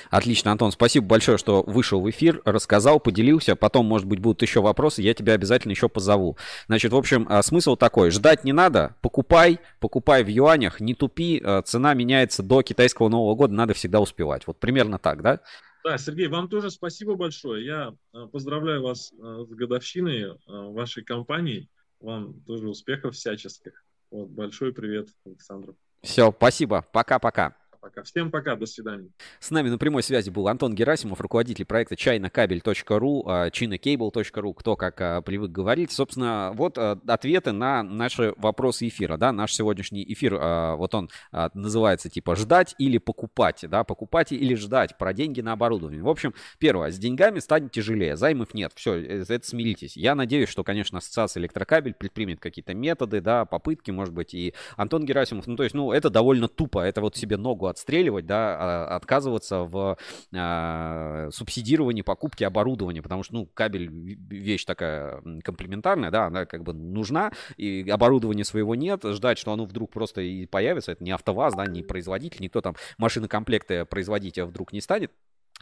Отлично, 0.09 0.51
Антон, 0.51 0.71
спасибо 0.71 1.07
большое, 1.07 1.37
что 1.37 1.63
вышел 1.63 2.01
в 2.01 2.09
эфир, 2.09 2.41
рассказал, 2.45 2.99
поделился. 2.99 3.55
Потом, 3.55 3.85
может 3.85 4.07
быть, 4.07 4.19
будут 4.19 4.41
еще 4.41 4.61
вопросы, 4.61 5.01
я 5.01 5.13
тебя 5.13 5.33
обязательно 5.33 5.71
еще 5.71 5.89
позову. 5.89 6.37
Значит, 6.67 6.91
в 6.91 6.95
общем, 6.95 7.25
а, 7.29 7.41
смысл 7.41 7.75
такой. 7.75 8.11
Ждать 8.11 8.43
не 8.43 8.51
надо, 8.51 8.95
покупай, 9.01 9.59
покупай 9.79 10.23
в 10.23 10.27
юанях, 10.27 10.79
не 10.79 10.93
тупи. 10.93 11.41
А, 11.43 11.61
цена 11.61 11.93
меняется 11.93 12.43
до 12.43 12.61
китайского 12.61 13.09
Нового 13.09 13.35
года, 13.35 13.53
надо 13.53 13.73
всегда 13.73 13.99
успевать. 13.99 14.45
Вот 14.47 14.59
примерно 14.59 14.99
так, 14.99 15.21
да? 15.21 15.39
Да, 15.83 15.97
Сергей, 15.97 16.27
вам 16.27 16.49
тоже 16.49 16.71
спасибо 16.71 17.15
большое. 17.15 17.65
Я 17.65 17.93
поздравляю 18.33 18.83
вас 18.83 19.13
с 19.13 19.49
годовщиной 19.49 20.37
вашей 20.45 21.03
компании. 21.03 21.69
Вам 22.01 22.41
тоже 22.41 22.67
успехов 22.67 23.15
всяческих. 23.15 23.81
Вот, 24.11 24.29
большой 24.29 24.73
привет, 24.73 25.09
Александру. 25.25 25.75
Все, 26.01 26.31
спасибо. 26.31 26.85
Пока-пока 26.91 27.55
пока. 27.79 28.03
Всем 28.03 28.31
пока, 28.31 28.55
до 28.55 28.65
свидания. 28.65 29.09
С 29.39 29.51
нами 29.51 29.69
на 29.69 29.77
прямой 29.77 30.03
связи 30.03 30.29
был 30.29 30.47
Антон 30.47 30.75
Герасимов, 30.75 31.21
руководитель 31.21 31.65
проекта 31.65 31.95
чайнокабель.ру, 31.95 33.49
чинокейбл.ру, 33.51 34.53
кто 34.53 34.75
как 34.75 35.01
а, 35.01 35.21
привык 35.21 35.51
говорить. 35.51 35.91
Собственно, 35.91 36.51
вот 36.55 36.77
а, 36.77 36.99
ответы 37.07 37.51
на 37.51 37.83
наши 37.83 38.33
вопросы 38.37 38.87
эфира, 38.87 39.17
да, 39.17 39.31
наш 39.31 39.53
сегодняшний 39.53 40.03
эфир, 40.13 40.37
а, 40.39 40.75
вот 40.75 40.93
он 40.95 41.09
называется 41.53 42.09
типа 42.09 42.35
«Ждать 42.35 42.75
или 42.77 42.97
покупать», 42.97 43.65
да, 43.67 43.83
покупать 43.83 44.31
или 44.31 44.55
ждать, 44.55 44.97
про 44.97 45.13
деньги 45.13 45.41
на 45.41 45.53
оборудование. 45.53 46.01
В 46.01 46.09
общем, 46.09 46.33
первое, 46.57 46.91
с 46.91 46.97
деньгами 46.97 47.39
станет 47.39 47.71
тяжелее, 47.71 48.15
займов 48.15 48.53
нет, 48.53 48.71
все, 48.75 48.95
э, 48.95 49.25
это 49.27 49.47
смиритесь. 49.47 49.95
Я 49.97 50.15
надеюсь, 50.15 50.49
что, 50.49 50.63
конечно, 50.63 50.97
ассоциация 50.97 51.41
электрокабель 51.41 51.93
предпримет 51.93 52.39
какие-то 52.39 52.73
методы, 52.73 53.21
да, 53.21 53.45
попытки, 53.45 53.91
может 53.91 54.13
быть, 54.13 54.33
и 54.33 54.53
Антон 54.75 55.05
Герасимов, 55.05 55.47
ну, 55.47 55.55
то 55.55 55.63
есть, 55.63 55.75
ну, 55.75 55.91
это 55.91 56.09
довольно 56.09 56.47
тупо, 56.47 56.79
это 56.79 57.01
вот 57.01 57.15
себе 57.15 57.37
ногу 57.37 57.68
отстреливать, 57.69 58.25
да, 58.25 58.57
а, 58.59 58.95
отказываться 58.95 59.59
в 59.59 59.97
а, 60.35 61.29
субсидировании 61.31 62.01
покупки 62.01 62.43
оборудования, 62.43 63.01
потому 63.01 63.23
что, 63.23 63.35
ну, 63.35 63.45
кабель 63.45 63.89
вещь 63.89 64.65
такая 64.65 65.21
комплементарная, 65.43 66.11
да, 66.11 66.25
она 66.25 66.45
как 66.45 66.63
бы 66.63 66.73
нужна, 66.73 67.31
и 67.57 67.89
оборудования 67.89 68.43
своего 68.43 68.75
нет, 68.75 69.03
ждать, 69.03 69.37
что 69.37 69.53
оно 69.53 69.65
вдруг 69.65 69.91
просто 69.91 70.21
и 70.21 70.45
появится, 70.45 70.91
это 70.91 71.03
не 71.03 71.11
АвтоВАЗ, 71.11 71.55
да, 71.55 71.65
не 71.65 71.83
производитель, 71.83 72.41
никто 72.41 72.61
там 72.61 72.75
машины 72.97 73.27
комплекты 73.27 73.85
производить 73.85 74.37
вдруг 74.37 74.73
не 74.73 74.81
станет, 74.81 75.11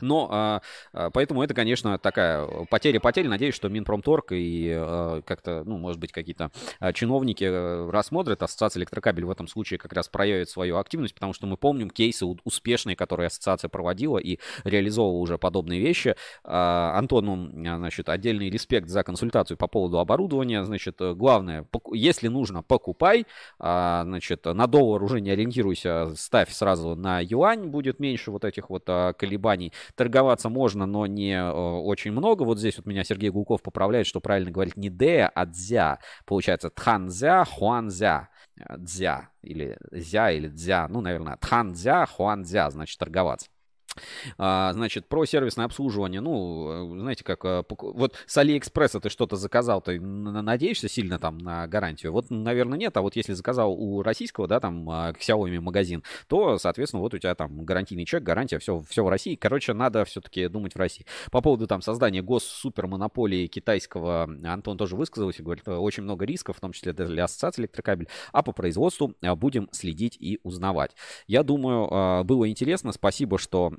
Но 0.02 0.28
а, 0.32 0.62
а, 0.94 1.10
поэтому 1.10 1.44
это, 1.44 1.54
конечно, 1.54 1.98
такая 1.98 2.46
потеря 2.70 3.00
потерь. 3.00 3.28
Надеюсь, 3.28 3.56
что 3.56 3.70
Минпромторг 3.70 4.32
и 4.32 4.72
а, 4.72 5.22
как-то, 5.24 5.64
ну, 5.66 5.78
может 5.78 6.00
быть, 6.00 6.12
какие-то 6.12 6.52
а, 6.80 6.94
чиновники 6.94 7.46
а, 7.48 7.90
рассмотрят. 7.92 8.44
Ассоциация 8.44 8.80
электрокабель 8.82 9.26
в 9.26 9.32
этом 9.32 9.48
случае 9.48 9.80
как 9.80 9.94
раз 9.94 10.08
проявит 10.08 10.50
свою 10.50 10.78
активность, 10.78 11.14
потому 11.14 11.34
что 11.34 11.48
мы 11.48 11.58
помним 11.58 11.90
кейсы 11.90 12.26
успешные, 12.26 12.96
которые 12.96 13.28
ассоциация 13.28 13.70
проводила 13.70 14.18
и 14.18 14.40
реализовывала 14.64 15.18
уже 15.18 15.38
подобные 15.38 15.80
вещи. 15.80 16.16
Антону, 16.44 17.50
значит, 17.52 18.10
отдельный 18.10 18.50
респект 18.50 18.90
за 18.90 19.04
консультацию 19.04 19.58
по 19.58 19.68
поводу 19.68 20.00
оборудования. 20.00 20.64
Значит, 20.64 20.98
главное, 21.00 21.68
если 21.92 22.28
нужно, 22.28 22.64
покупай. 22.64 23.26
Значит, 23.60 24.46
на 24.46 24.68
доллар 24.68 25.02
уже 25.04 25.22
не 25.22 25.32
ориентируйся, 25.32 26.14
ставь 26.16 26.52
сразу 26.52 26.96
на 26.96 27.20
юань, 27.22 27.68
будет 27.68 28.00
меньше 28.00 28.32
вот 28.32 28.46
этих 28.46 28.70
вот 28.70 28.86
колебаний. 28.86 29.74
Торговаться 29.96 30.50
можно, 30.50 30.86
но 30.86 31.06
не 31.06 31.34
э, 31.34 31.52
очень 31.52 32.12
много. 32.12 32.44
Вот 32.44 32.60
здесь 32.60 32.78
вот 32.78 32.86
меня 32.86 33.04
Сергей 33.04 33.30
Гулков 33.30 33.62
поправляет, 33.62 34.08
что 34.08 34.20
правильно 34.20 34.52
говорить 34.52 34.78
не 34.78 34.90
Д, 34.90 35.30
а 35.34 35.46
Дзя. 35.46 36.00
Получается 36.26 36.70
Тханзя, 36.70 37.46
Хуанзя. 37.46 38.30
Дзя 38.78 39.30
или 39.42 39.78
Зя 39.92 40.32
или 40.32 40.48
Дзя. 40.48 40.88
Ну, 40.90 41.02
наверное, 41.02 41.38
Тханзя, 41.38 42.06
Хуанзя, 42.06 42.70
значит, 42.70 42.98
торговаться. 42.98 43.48
А, 44.38 44.74
значит, 44.74 45.08
про 45.08 45.26
сервисное 45.26 45.66
обслуживание, 45.66 46.22
ну, 46.22 46.96
э, 46.96 47.00
знаете, 47.00 47.24
как 47.24 47.46
э, 47.46 47.64
вот 47.70 48.16
с 48.26 48.38
Алиэкспресса 48.38 49.00
ты 49.00 49.10
что-то 49.10 49.36
заказал, 49.36 49.82
ты 49.82 50.00
надеешься 50.00 50.90
сильно 50.90 51.20
там 51.20 51.38
на 51.38 51.68
гарантию? 51.68 52.12
Вот, 52.12 52.30
наверное, 52.30 52.78
нет, 52.78 52.96
а 52.98 53.02
вот 53.02 53.16
если 53.16 53.34
заказал 53.34 53.74
у 53.74 54.02
российского, 54.02 54.48
да, 54.48 54.60
там, 54.60 54.90
а, 54.90 55.12
Xiaomi 55.12 55.60
магазин, 55.60 56.04
то, 56.28 56.58
соответственно, 56.58 57.02
вот 57.02 57.14
у 57.14 57.18
тебя 57.18 57.36
там 57.36 57.64
гарантийный 57.66 58.06
чек, 58.06 58.24
гарантия, 58.24 58.60
все, 58.60 58.80
все 58.90 59.04
в 59.04 59.10
России. 59.10 59.36
Короче, 59.36 59.74
надо 59.74 60.06
все-таки 60.06 60.48
думать 60.48 60.76
в 60.76 60.78
России. 60.78 61.06
По 61.32 61.42
поводу 61.42 61.68
там 61.68 61.82
создания 61.82 62.22
госсупермонополии 62.22 63.48
китайского, 63.48 64.24
Антон 64.24 64.78
тоже 64.78 64.96
высказался, 64.96 65.44
говорит, 65.44 65.68
очень 65.68 66.04
много 66.04 66.26
рисков, 66.26 66.58
в 66.58 66.60
том 66.60 66.72
числе 66.72 66.94
для 66.94 67.26
ассоциации 67.26 67.62
электрокабель, 67.62 68.08
а 68.32 68.44
по 68.44 68.52
производству 68.52 69.16
будем 69.22 69.70
следить 69.72 70.18
и 70.20 70.40
узнавать. 70.44 70.96
Я 71.28 71.44
думаю, 71.44 72.24
было 72.24 72.50
интересно, 72.50 72.92
спасибо, 72.92 73.38
что 73.38 73.74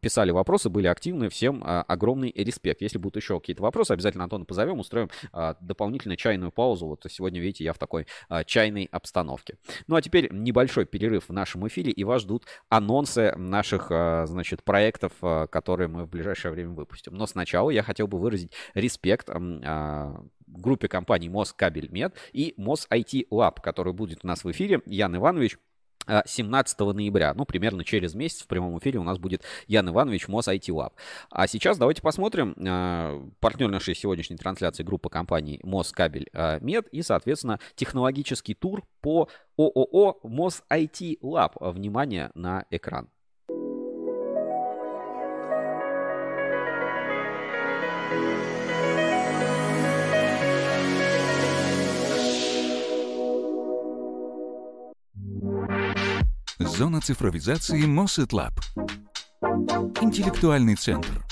писали 0.00 0.30
вопросы, 0.30 0.68
были 0.68 0.86
активны. 0.86 1.28
Всем 1.28 1.62
а, 1.64 1.82
огромный 1.82 2.32
респект. 2.34 2.82
Если 2.82 2.98
будут 2.98 3.16
еще 3.16 3.38
какие-то 3.40 3.62
вопросы, 3.62 3.92
обязательно 3.92 4.24
Антона 4.24 4.44
позовем, 4.44 4.78
устроим 4.78 5.10
а, 5.32 5.56
дополнительно 5.60 6.16
чайную 6.16 6.52
паузу. 6.52 6.86
Вот 6.86 7.04
сегодня, 7.08 7.40
видите, 7.40 7.64
я 7.64 7.72
в 7.72 7.78
такой 7.78 8.06
чайной 8.46 8.88
обстановке. 8.90 9.56
Ну 9.86 9.96
а 9.96 10.02
теперь 10.02 10.32
небольшой 10.32 10.86
перерыв 10.86 11.28
в 11.28 11.32
нашем 11.32 11.66
эфире, 11.68 11.90
и 11.92 12.04
вас 12.04 12.22
ждут 12.22 12.44
анонсы 12.68 13.34
наших, 13.36 13.86
значит, 13.88 14.62
проектов, 14.64 15.12
которые 15.50 15.88
мы 15.88 16.04
в 16.04 16.08
ближайшее 16.08 16.52
время 16.52 16.70
выпустим. 16.70 17.14
Но 17.14 17.26
сначала 17.26 17.70
я 17.70 17.82
хотел 17.82 18.06
бы 18.06 18.18
выразить 18.18 18.52
респект 18.74 19.28
группе 20.46 20.88
компаний 20.88 21.28
Москабельмет 21.28 22.14
и 22.32 22.54
Мос 22.56 22.86
IT 22.90 23.28
Lab, 23.30 23.60
который 23.62 23.92
будет 23.92 24.24
у 24.24 24.26
нас 24.26 24.44
в 24.44 24.50
эфире. 24.50 24.80
Ян 24.86 25.16
Иванович 25.16 25.58
17 26.26 26.80
а, 26.80 26.92
ноября, 26.92 27.34
ну, 27.34 27.44
примерно 27.44 27.84
через 27.84 28.14
месяц 28.14 28.42
в 28.42 28.46
прямом 28.46 28.78
эфире 28.78 28.98
у 28.98 29.02
нас 29.02 29.18
будет 29.18 29.42
Ян 29.66 29.88
Иванович, 29.88 30.28
МОС 30.28 30.48
IT 30.48 30.68
Lab. 30.68 30.92
А 31.30 31.46
сейчас 31.46 31.78
давайте 31.78 32.02
посмотрим 32.02 32.54
э, 32.56 33.22
партнер 33.40 33.68
нашей 33.68 33.94
сегодняшней 33.94 34.36
трансляции 34.36 34.82
группа 34.82 35.08
компаний 35.08 35.60
МОС 35.62 35.92
Кабель 35.92 36.28
э, 36.32 36.58
Мед 36.60 36.88
и, 36.88 37.02
соответственно, 37.02 37.58
технологический 37.74 38.54
тур 38.54 38.84
по 39.00 39.28
ООО 39.56 40.20
МОС 40.22 40.62
IT 40.70 41.20
Lab. 41.20 41.52
Внимание 41.72 42.30
на 42.34 42.64
экран. 42.70 43.08
Зона 56.58 57.00
цифровизации 57.00 57.84
Mosset. 57.84 58.30
Интеллектуальный 60.00 60.76
центр. 60.76 61.24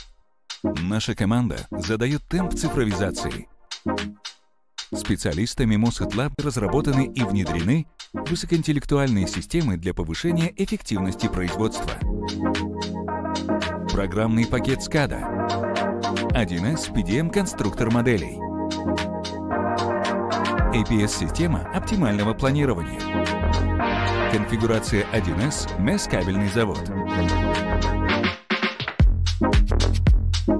Наша 0.64 1.14
команда 1.14 1.68
задает 1.70 2.22
темп 2.28 2.54
цифровизации. 2.54 3.48
Специалистами 4.92 5.76
Mosset 5.76 6.32
разработаны 6.38 7.06
и 7.06 7.22
внедрены 7.22 7.86
высокоинтеллектуальные 8.12 9.28
системы 9.28 9.76
для 9.76 9.94
повышения 9.94 10.52
эффективности 10.56 11.28
производства. 11.28 11.92
Программный 13.92 14.46
пакет 14.46 14.80
SCADA. 14.80 15.22
1С 16.32 16.92
PDM 16.92 17.30
конструктор 17.30 17.92
моделей. 17.92 18.38
APS-система 20.74 21.60
оптимального 21.72 22.34
планирования. 22.34 23.91
Конфигурация 24.32 25.04
1С 25.12 25.78
МЭС 25.78 26.04
кабельный 26.04 26.48
завод. 26.48 26.80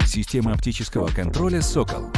Система 0.07 0.53
оптического 0.53 1.09
контроля 1.09 1.63
«Сокол». 1.63 2.11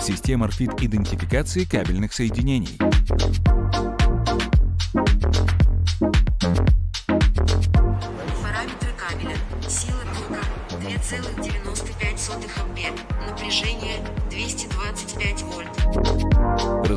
Система 0.00 0.46
RFID-идентификации 0.46 1.64
кабельных 1.64 2.12
соединений. 2.12 2.78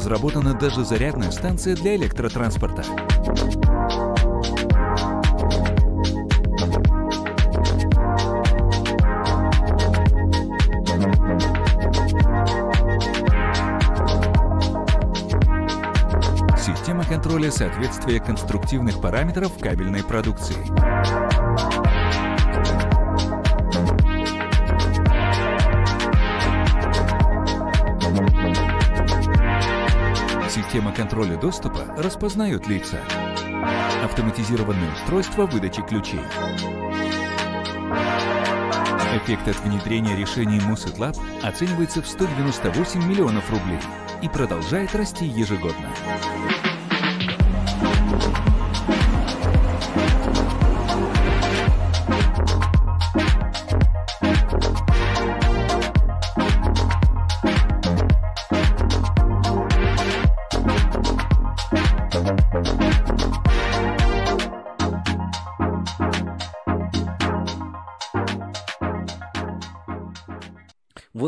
Разработана 0.07 0.53
даже 0.53 0.85
зарядная 0.85 1.31
станция 1.31 1.75
для 1.75 1.97
электротранспорта. 1.97 2.81
Система 16.57 17.03
контроля 17.03 17.51
соответствия 17.51 18.21
конструктивных 18.21 19.01
параметров 19.01 19.51
кабельной 19.59 20.05
продукции. 20.05 21.27
Система 30.57 30.91
контроля 30.91 31.38
доступа 31.38 31.85
распознает 31.97 32.67
лица. 32.67 32.99
Автоматизированное 34.03 34.91
устройство 34.91 35.45
выдачи 35.45 35.84
ключей. 35.84 36.19
Эффект 39.13 39.47
от 39.47 39.59
внедрения 39.59 40.15
решений 40.15 40.57
Muset 40.57 40.97
Lab 40.97 41.15
оценивается 41.43 42.01
в 42.01 42.07
198 42.07 43.07
миллионов 43.07 43.47
рублей 43.51 43.79
и 44.23 44.29
продолжает 44.29 44.95
расти 44.95 45.27
ежегодно. 45.27 45.91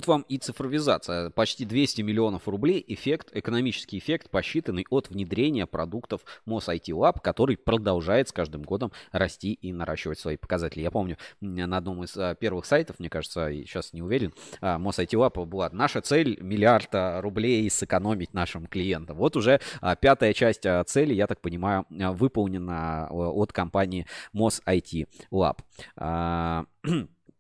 Вам 0.10 0.26
и 0.28 0.38
цифровизация. 0.40 1.30
Почти 1.30 1.66
200 1.66 2.02
миллионов 2.02 2.48
рублей 2.48 2.84
эффект, 2.88 3.30
экономический 3.32 4.00
эффект, 4.00 4.30
посчитанный 4.30 4.86
от 4.90 5.10
внедрения 5.10 5.68
продуктов 5.68 6.22
МОС 6.46 6.68
IT 6.68 6.88
Lab, 6.88 7.22
который 7.22 7.56
продолжает 7.56 8.28
с 8.28 8.32
каждым 8.32 8.64
годом 8.64 8.92
расти 9.12 9.54
и 9.54 9.72
наращивать 9.72 10.20
свои 10.20 10.36
показатели. 10.36 10.82
Я 10.82 10.92
помню, 10.92 11.18
на 11.40 11.78
одном 11.78 12.04
из 12.04 12.18
а, 12.18 12.34
первых 12.36 12.66
сайтов, 12.66 13.00
мне 13.00 13.10
кажется, 13.10 13.52
сейчас 13.54 13.94
не 13.94 14.02
уверен, 14.02 14.34
а, 14.62 14.80
МОС 14.80 14.98
IT 14.98 15.12
Lab 15.12 15.46
была 15.46 15.70
наша 15.72 16.02
цель 16.02 16.40
миллиард 16.42 16.90
рублей 17.22 17.70
сэкономить 17.70 18.34
нашим 18.34 18.66
клиентам. 18.66 19.16
Вот 19.18 19.36
уже 19.36 19.62
а, 19.80 19.96
пятая 19.96 20.34
часть 20.34 20.66
цели, 20.88 21.14
я 21.14 21.28
так 21.28 21.40
понимаю, 21.40 21.86
выполнена 21.90 23.08
от 23.12 23.54
компании 23.54 24.08
МОС 24.34 24.62
IT 24.66 25.08
Lab. 25.32 25.60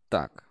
Так, 0.09 0.48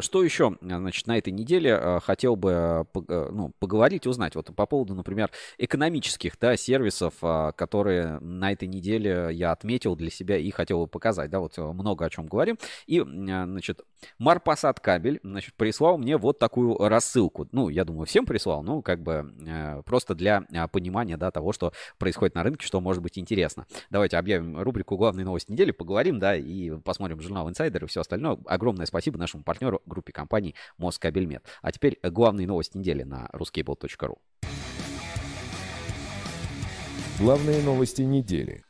что 0.00 0.22
еще, 0.22 0.56
значит, 0.60 1.06
на 1.06 1.18
этой 1.18 1.32
неделе 1.32 1.70
э, 1.70 2.00
хотел 2.00 2.36
бы 2.36 2.50
э, 2.94 3.00
э, 3.08 3.28
ну, 3.32 3.52
поговорить, 3.58 4.06
узнать 4.06 4.34
вот 4.34 4.54
по 4.54 4.66
поводу, 4.66 4.94
например, 4.94 5.30
экономических 5.56 6.38
да, 6.38 6.56
сервисов, 6.56 7.14
которые 7.56 8.18
на 8.20 8.52
этой 8.52 8.68
неделе 8.68 9.28
я 9.32 9.52
отметил 9.52 9.96
для 9.96 10.10
себя 10.10 10.36
и 10.36 10.50
хотел 10.50 10.82
бы 10.82 10.86
показать, 10.86 11.30
да, 11.30 11.40
вот 11.40 11.56
много 11.58 12.04
о 12.04 12.10
чем 12.10 12.26
говорим. 12.26 12.58
И, 12.86 13.00
значит, 13.00 13.80
Марпасад 14.18 14.80
кабель, 14.80 15.20
значит, 15.22 15.54
прислал 15.54 15.98
мне 15.98 16.16
вот 16.16 16.38
такую 16.38 16.76
рассылку. 16.78 17.48
Ну, 17.52 17.68
я 17.68 17.84
думаю, 17.84 18.06
всем 18.06 18.26
прислал, 18.26 18.62
ну, 18.62 18.82
как 18.82 19.02
бы 19.02 19.32
просто 19.84 20.14
для 20.14 20.42
понимания, 20.72 21.16
да, 21.16 21.30
того, 21.30 21.52
что 21.52 21.72
происходит 21.98 22.34
на 22.34 22.42
рынке, 22.42 22.66
что 22.66 22.80
может 22.80 23.02
быть 23.02 23.18
интересно. 23.18 23.66
Давайте 23.90 24.16
объявим 24.16 24.60
рубрику 24.60 24.96
«Главные 24.96 25.24
новости 25.24 25.52
недели», 25.52 25.70
поговорим, 25.70 26.18
да, 26.18 26.36
и 26.36 26.70
посмотрим 26.78 27.20
журнал 27.20 27.48
«Инсайдер» 27.48 27.84
и 27.84 27.86
все 27.86 28.00
остальное. 28.00 28.38
Огромное 28.46 28.86
спасибо 28.86 29.18
нашему 29.18 29.42
партнеру 29.42 29.77
группе 29.86 30.12
компаний 30.12 30.54
Москабельмет. 30.76 31.44
А 31.62 31.72
теперь 31.72 31.98
главные 32.02 32.46
новости 32.46 32.76
недели 32.76 33.02
на 33.02 33.28
ruskable.ru. 33.32 34.18
Главные 37.18 37.62
новости 37.62 38.02
недели. 38.02 38.62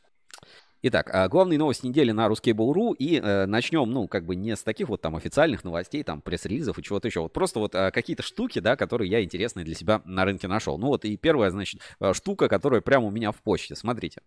Итак, 0.80 1.10
а, 1.12 1.28
главные 1.28 1.59
новости 1.59 1.86
недели 1.86 2.12
на 2.12 2.28
Ruskable.ru 2.28 2.94
и 2.97 3.18
э, 3.18 3.47
начнем, 3.47 3.90
ну, 3.90 4.06
как 4.06 4.24
бы 4.24 4.36
не 4.36 4.55
с 4.55 4.62
таких 4.62 4.89
вот 4.89 5.01
там 5.01 5.16
официальных 5.16 5.64
новостей, 5.64 6.05
там, 6.05 6.20
пресс-релизов 6.20 6.78
и 6.78 6.82
чего-то 6.85 7.09
еще. 7.09 7.20
Вот 7.20 7.32
просто 7.32 7.59
вот 7.59 7.74
э, 7.74 7.90
какие-то 7.90 8.22
штуки, 8.22 8.60
да, 8.60 8.76
которые 8.76 9.10
я 9.10 9.24
интересные 9.24 9.64
для 9.64 9.74
себя 9.74 10.02
на 10.05 10.24
рынке 10.24 10.47
нашел. 10.47 10.78
Ну 10.78 10.86
вот 10.86 11.05
и 11.05 11.16
первая, 11.16 11.51
значит, 11.51 11.80
э, 11.98 12.14
штука, 12.14 12.48
которая 12.48 12.80
прямо 12.80 13.09
у 13.09 13.10
меня 13.10 13.32
в 13.32 13.43
почте. 13.43 13.74
Смотрите. 13.74 14.22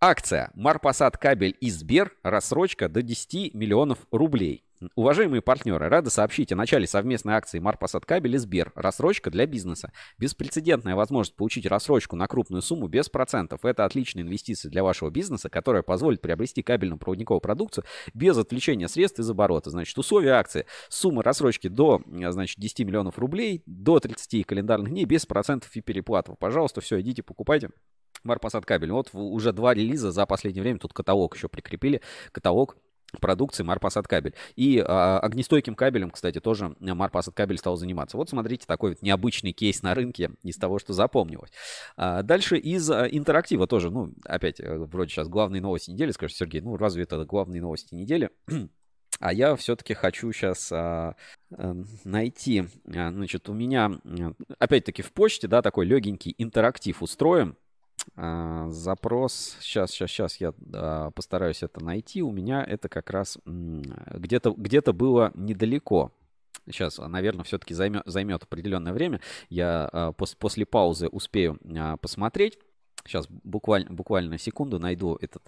Акция 0.00 0.50
Марпасад 0.54 1.16
кабель 1.16 1.56
и 1.60 1.70
Сбер, 1.70 2.12
рассрочка 2.24 2.88
до 2.88 3.00
10 3.00 3.54
миллионов 3.54 3.98
рублей. 4.10 4.64
Уважаемые 4.94 5.40
партнеры, 5.40 5.88
рады 5.88 6.10
сообщить 6.10 6.52
о 6.52 6.56
начале 6.56 6.86
совместной 6.86 7.34
акции 7.34 7.58
Марпасад 7.58 8.04
Кабель 8.04 8.34
и 8.34 8.38
Сбер. 8.38 8.72
Рассрочка 8.74 9.30
для 9.30 9.46
бизнеса. 9.46 9.92
Беспрецедентная 10.18 10.94
возможность 10.94 11.36
получить 11.36 11.66
рассрочку 11.66 12.16
на 12.16 12.26
крупную 12.26 12.62
сумму 12.62 12.88
без 12.88 13.08
процентов. 13.08 13.64
Это 13.64 13.84
отличная 13.84 14.22
инвестиция 14.22 14.70
для 14.70 14.82
вашего 14.82 15.10
бизнеса, 15.10 15.48
которая 15.48 15.82
позволит 15.82 16.20
приобрести 16.20 16.62
кабельную 16.62 16.98
проводниковую 16.98 17.40
продукцию 17.40 17.84
без 18.12 18.36
отвлечения 18.36 18.88
средств 18.88 19.20
из 19.20 19.30
оборота. 19.30 19.70
Значит, 19.70 19.96
условия 19.96 20.32
акции. 20.32 20.66
Сумма 20.88 21.22
рассрочки 21.22 21.68
до 21.68 22.02
значит, 22.06 22.58
10 22.58 22.80
миллионов 22.80 23.18
рублей, 23.18 23.62
до 23.66 24.00
30 24.00 24.46
календарных 24.46 24.90
дней 24.90 25.04
без 25.04 25.26
процентов 25.26 25.74
и 25.76 25.80
переплат. 25.80 26.28
Пожалуйста, 26.38 26.80
все, 26.80 27.00
идите, 27.00 27.22
покупайте. 27.22 27.70
Марпасад 28.24 28.64
кабель. 28.64 28.90
Вот 28.90 29.10
уже 29.12 29.52
два 29.52 29.74
релиза 29.74 30.10
за 30.10 30.26
последнее 30.26 30.62
время. 30.62 30.78
Тут 30.78 30.92
каталог 30.92 31.36
еще 31.36 31.48
прикрепили. 31.48 32.00
Каталог 32.32 32.76
продукции 33.20 33.62
Марпасад 33.62 34.06
кабель. 34.08 34.34
И 34.56 34.82
а, 34.84 35.18
огнестойким 35.18 35.74
кабелем, 35.74 36.10
кстати, 36.10 36.40
тоже 36.40 36.74
Марпасад 36.80 37.34
кабель 37.34 37.58
стал 37.58 37.76
заниматься. 37.76 38.16
Вот 38.16 38.28
смотрите, 38.28 38.66
такой 38.66 38.90
вот 38.90 39.02
необычный 39.02 39.52
кейс 39.52 39.82
на 39.82 39.94
рынке 39.94 40.30
из 40.42 40.56
того, 40.56 40.78
что 40.78 40.92
запомнилось. 40.92 41.50
А, 41.96 42.22
дальше 42.22 42.56
из 42.56 42.90
а, 42.90 43.06
интерактива 43.06 43.66
тоже, 43.66 43.90
ну, 43.90 44.12
опять, 44.24 44.60
э, 44.60 44.78
вроде 44.78 45.10
сейчас 45.10 45.28
главные 45.28 45.60
новости 45.60 45.90
недели, 45.90 46.10
скажешь, 46.10 46.36
Сергей, 46.36 46.60
ну, 46.60 46.76
разве 46.76 47.02
это 47.04 47.24
главные 47.24 47.60
новости 47.60 47.94
недели? 47.94 48.30
А 49.20 49.32
я 49.32 49.54
все-таки 49.56 49.94
хочу 49.94 50.32
сейчас 50.32 50.72
а, 50.72 51.14
а, 51.52 51.76
найти, 52.04 52.64
а, 52.86 53.10
значит, 53.10 53.48
у 53.48 53.52
меня, 53.52 53.92
опять-таки 54.58 55.02
в 55.02 55.12
почте, 55.12 55.46
да, 55.46 55.62
такой 55.62 55.86
легенький 55.86 56.34
интерактив 56.38 57.02
устроим. 57.02 57.56
А, 58.16 58.68
запрос, 58.70 59.56
сейчас, 59.60 59.90
сейчас, 59.90 60.10
сейчас 60.10 60.36
я 60.36 60.52
а, 60.72 61.10
постараюсь 61.10 61.62
это 61.62 61.82
найти. 61.84 62.22
У 62.22 62.30
меня 62.30 62.62
это 62.62 62.88
как 62.88 63.10
раз 63.10 63.38
где-то 63.44 64.54
где 64.56 64.80
было 64.80 65.32
недалеко. 65.34 66.12
Сейчас, 66.66 66.98
наверное, 66.98 67.44
все-таки 67.44 67.74
займет, 67.74 68.02
займет 68.06 68.42
определенное 68.42 68.92
время. 68.92 69.20
Я 69.48 69.88
а, 69.92 70.12
пос, 70.12 70.34
после 70.34 70.64
паузы 70.66 71.08
успею 71.08 71.58
посмотреть. 72.00 72.58
Сейчас 73.06 73.26
буквально, 73.28 73.90
буквально 73.90 74.38
секунду 74.38 74.78
найду 74.78 75.18
этот 75.20 75.42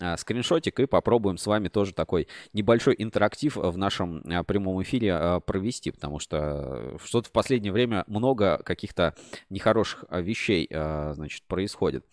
а, 0.00 0.16
скриншотик 0.16 0.80
и 0.80 0.86
попробуем 0.86 1.36
с 1.36 1.46
вами 1.46 1.68
тоже 1.68 1.92
такой 1.92 2.28
небольшой 2.52 2.94
интерактив 2.98 3.56
в 3.56 3.76
нашем 3.76 4.22
а, 4.24 4.42
прямом 4.42 4.82
эфире 4.82 5.14
а, 5.14 5.40
провести, 5.40 5.90
потому 5.90 6.18
что 6.18 6.98
что-то 7.04 7.28
в 7.28 7.32
последнее 7.32 7.72
время 7.72 8.04
много 8.06 8.58
каких-то 8.58 9.14
нехороших 9.50 10.04
а, 10.08 10.20
вещей 10.20 10.68
а, 10.72 11.12
значит, 11.14 11.44
происходит. 11.44 12.06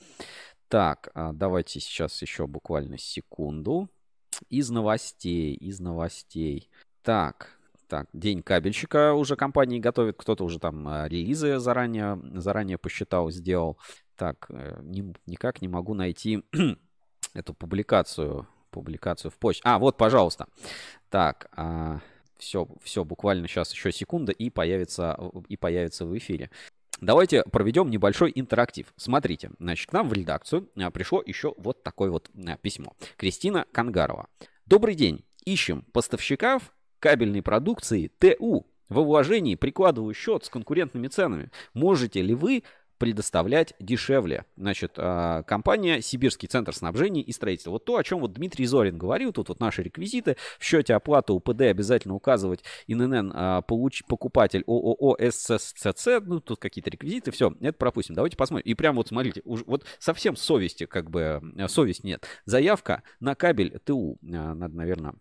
Так, 0.68 1.10
а, 1.14 1.32
давайте 1.34 1.80
сейчас 1.80 2.22
еще 2.22 2.48
буквально 2.48 2.98
секунду. 2.98 3.90
Из 4.50 4.70
новостей, 4.70 5.54
из 5.54 5.80
новостей. 5.80 6.70
Так, 7.04 7.60
так, 7.88 8.08
день 8.14 8.42
кабельщика 8.42 9.14
уже 9.14 9.36
компании 9.36 9.80
готовит, 9.80 10.16
кто-то 10.18 10.46
уже 10.46 10.60
там 10.60 11.06
релизы 11.08 11.60
заранее, 11.60 12.20
заранее 12.36 12.78
посчитал, 12.78 13.30
сделал. 13.32 13.78
Так, 14.22 14.46
э, 14.50 14.80
не, 14.84 15.16
никак 15.26 15.64
не 15.64 15.68
могу 15.68 15.96
найти 15.96 16.44
эту 17.34 17.56
публикацию, 17.56 18.48
публикацию 18.70 19.32
в 19.32 19.40
почте. 19.40 19.64
А, 19.66 19.80
вот, 19.80 19.98
пожалуйста. 19.98 20.46
Так, 21.10 21.50
а, 21.54 22.02
все, 22.38 22.68
все, 22.84 23.04
буквально 23.04 23.48
сейчас 23.48 23.74
еще 23.74 23.92
секунда 23.92 24.32
и 24.32 24.52
появится, 24.52 25.18
и 25.48 25.58
появится 25.58 26.06
в 26.06 26.16
эфире. 26.16 26.52
Давайте 27.00 27.42
проведем 27.46 27.90
небольшой 27.90 28.32
интерактив. 28.36 28.94
Смотрите, 28.96 29.50
значит, 29.58 29.90
к 29.90 29.94
нам 29.94 30.08
в 30.08 30.14
редакцию 30.14 30.70
а, 30.78 30.92
пришло 30.92 31.24
еще 31.26 31.56
вот 31.58 31.82
такое 31.82 32.12
вот 32.12 32.30
а, 32.48 32.58
письмо. 32.58 32.94
Кристина 33.18 33.66
Кангарова. 33.72 34.28
Добрый 34.68 34.94
день. 34.94 35.26
Ищем 35.46 35.82
поставщиков 35.94 36.76
кабельной 37.00 37.42
продукции 37.42 38.12
ТУ. 38.20 38.68
Во 38.88 39.04
вложении 39.04 39.56
прикладываю 39.56 40.14
счет 40.14 40.46
с 40.46 40.50
конкурентными 40.50 41.08
ценами. 41.08 41.50
Можете 41.74 42.22
ли 42.22 42.36
вы 42.36 42.64
предоставлять 43.02 43.74
дешевле. 43.80 44.46
Значит, 44.56 44.92
а, 44.98 45.42
компания 45.42 46.04
Сибирский 46.04 46.48
центр 46.48 46.76
снабжения 46.76 47.24
и 47.24 47.32
строительства. 47.32 47.72
Вот 47.72 47.84
то, 47.84 47.98
о 47.98 48.04
чем 48.04 48.20
вот 48.20 48.34
Дмитрий 48.34 48.68
Зорин 48.68 49.00
говорил, 49.00 49.34
тут 49.34 49.50
вот 49.50 49.60
наши 49.60 49.82
реквизиты. 49.82 50.38
В 50.60 50.64
счете 50.64 50.94
оплаты 50.94 51.34
УПД 51.34 51.62
обязательно 51.62 52.14
указывать 52.14 52.64
ИНН 52.86 53.32
а, 53.34 53.62
получ, 53.64 54.04
покупатель 54.06 54.64
ООО 54.68 55.18
ССЦЦ. 55.32 56.22
Ну, 56.24 56.42
тут 56.42 56.60
какие-то 56.60 56.92
реквизиты. 56.92 57.32
Все, 57.32 57.52
это 57.60 57.74
пропустим. 57.74 58.14
Давайте 58.14 58.38
посмотрим. 58.38 58.70
И 58.70 58.76
прям 58.76 58.98
вот 58.98 59.08
смотрите, 59.08 59.42
уж, 59.46 59.64
вот 59.66 59.84
совсем 59.98 60.36
совести, 60.36 60.86
как 60.86 61.10
бы, 61.10 61.42
совесть 61.70 62.04
нет. 62.04 62.28
Заявка 62.46 63.02
на 63.20 63.34
кабель 63.34 63.80
ТУ. 63.84 64.20
А, 64.22 64.54
надо, 64.54 64.76
наверное, 64.76 65.16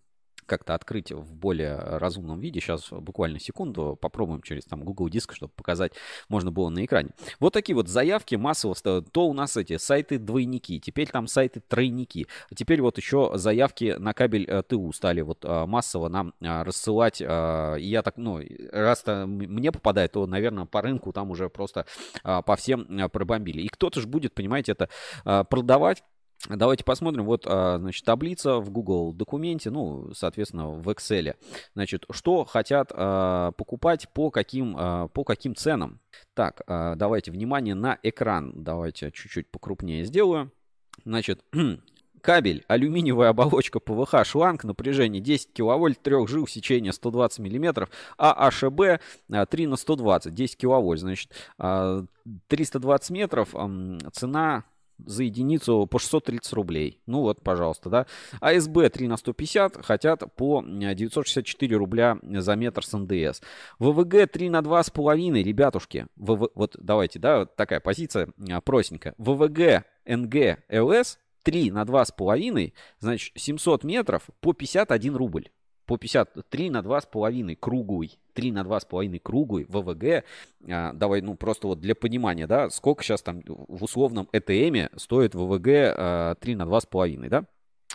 как-то 0.50 0.74
открыть 0.74 1.12
в 1.12 1.32
более 1.32 1.76
разумном 1.76 2.40
виде. 2.40 2.58
Сейчас 2.58 2.88
буквально 2.90 3.38
секунду 3.38 3.96
попробуем 4.00 4.42
через 4.42 4.64
там 4.64 4.82
Google 4.82 5.08
Диск, 5.08 5.32
чтобы 5.32 5.52
показать 5.54 5.92
можно 6.28 6.50
было 6.50 6.70
на 6.70 6.84
экране. 6.84 7.10
Вот 7.38 7.52
такие 7.52 7.76
вот 7.76 7.86
заявки 7.86 8.34
массово 8.34 8.74
То 8.74 9.28
у 9.28 9.32
нас 9.32 9.56
эти 9.56 9.76
сайты 9.76 10.18
двойники, 10.18 10.80
теперь 10.80 11.08
там 11.08 11.28
сайты 11.28 11.60
тройники. 11.60 12.26
Теперь 12.52 12.82
вот 12.82 12.98
еще 12.98 13.30
заявки 13.34 13.94
на 13.96 14.12
кабель 14.12 14.44
э, 14.48 14.64
ТУ 14.64 14.92
стали 14.92 15.20
вот 15.20 15.44
э, 15.44 15.66
массово 15.66 16.08
нам 16.08 16.34
э, 16.40 16.62
рассылать. 16.62 17.20
И 17.20 17.24
я 17.24 18.02
так, 18.02 18.16
ну, 18.16 18.40
раз 18.72 19.02
то 19.02 19.26
мне 19.26 19.70
попадает, 19.70 20.12
то, 20.12 20.26
наверное, 20.26 20.64
по 20.64 20.82
рынку 20.82 21.12
там 21.12 21.30
уже 21.30 21.48
просто 21.48 21.86
по 22.22 22.56
всем 22.56 23.08
пробомбили. 23.10 23.62
И 23.62 23.68
кто-то 23.68 24.00
же 24.00 24.08
будет, 24.08 24.34
понимаете, 24.34 24.72
это 24.72 24.88
продавать 25.44 26.02
Давайте 26.48 26.84
посмотрим. 26.84 27.24
Вот, 27.24 27.44
а, 27.46 27.78
значит, 27.78 28.04
таблица 28.04 28.60
в 28.60 28.70
Google 28.70 29.12
документе, 29.12 29.70
ну, 29.70 30.12
соответственно, 30.14 30.70
в 30.70 30.88
Excel. 30.88 31.36
Значит, 31.74 32.06
что 32.10 32.44
хотят 32.44 32.90
а, 32.94 33.52
покупать, 33.52 34.08
по 34.14 34.30
каким, 34.30 34.74
а, 34.78 35.08
по 35.08 35.24
каким 35.24 35.54
ценам. 35.54 36.00
Так, 36.34 36.62
давайте, 36.66 37.30
внимание 37.30 37.74
на 37.74 37.98
экран. 38.02 38.52
Давайте 38.54 39.10
чуть-чуть 39.10 39.50
покрупнее 39.50 40.04
сделаю. 40.04 40.50
Значит, 41.04 41.44
кабель, 42.22 42.64
алюминиевая 42.68 43.30
оболочка 43.30 43.78
ПВХ, 43.78 44.24
шланг, 44.24 44.64
напряжение 44.64 45.20
10 45.20 45.52
киловольт, 45.52 46.00
трех 46.02 46.28
жил, 46.28 46.46
сечение 46.46 46.92
120 46.92 47.40
миллиметров, 47.40 47.90
АШБ 48.16 49.02
3 49.28 49.66
на 49.66 49.76
120, 49.76 50.34
10 50.34 50.56
киловольт. 50.56 51.00
Значит, 51.00 51.32
320 51.58 53.10
метров, 53.10 53.54
цена 54.12 54.64
за 55.06 55.24
единицу 55.24 55.86
по 55.86 55.98
630 55.98 56.52
рублей. 56.52 57.00
Ну 57.06 57.20
вот, 57.20 57.42
пожалуйста, 57.42 57.90
да. 57.90 58.06
АСБ 58.40 58.90
3 58.90 59.08
на 59.08 59.16
150 59.16 59.84
хотят 59.84 60.34
по 60.36 60.62
964 60.62 61.76
рубля 61.76 62.18
за 62.22 62.56
метр 62.56 62.84
с 62.84 62.96
НДС. 62.96 63.40
ВВГ 63.78 64.30
3 64.30 64.50
на 64.50 64.60
2,5, 64.60 65.42
ребятушки. 65.42 66.06
ВВ... 66.16 66.50
Вот 66.54 66.76
давайте, 66.78 67.18
да, 67.18 67.40
вот 67.40 67.56
такая 67.56 67.80
позиция 67.80 68.28
а, 68.50 68.60
простенькая. 68.60 69.14
ВВГ, 69.18 69.84
НГ, 70.06 70.58
ЛС 70.70 71.18
3 71.42 71.70
на 71.70 71.82
2,5, 71.82 72.72
значит, 72.98 73.32
700 73.34 73.84
метров 73.84 74.28
по 74.40 74.52
51 74.52 75.16
рубль 75.16 75.48
по 75.90 75.98
53 75.98 76.70
на 76.70 76.82
2,5 76.82 77.56
круглый. 77.56 78.16
3 78.34 78.52
на 78.52 78.60
2,5 78.60 79.18
круглый 79.18 79.66
ВВГ. 79.68 80.24
А, 80.68 80.92
давай, 80.92 81.20
ну, 81.20 81.34
просто 81.34 81.66
вот 81.66 81.80
для 81.80 81.96
понимания, 81.96 82.46
да, 82.46 82.70
сколько 82.70 83.02
сейчас 83.02 83.22
там 83.22 83.42
в 83.44 83.82
условном 83.82 84.28
ЭТМе 84.32 84.90
стоит 84.94 85.34
ВВГ 85.34 85.66
а, 85.66 86.34
3 86.36 86.54
на 86.54 86.62
2,5, 86.62 87.28
да? 87.28 87.44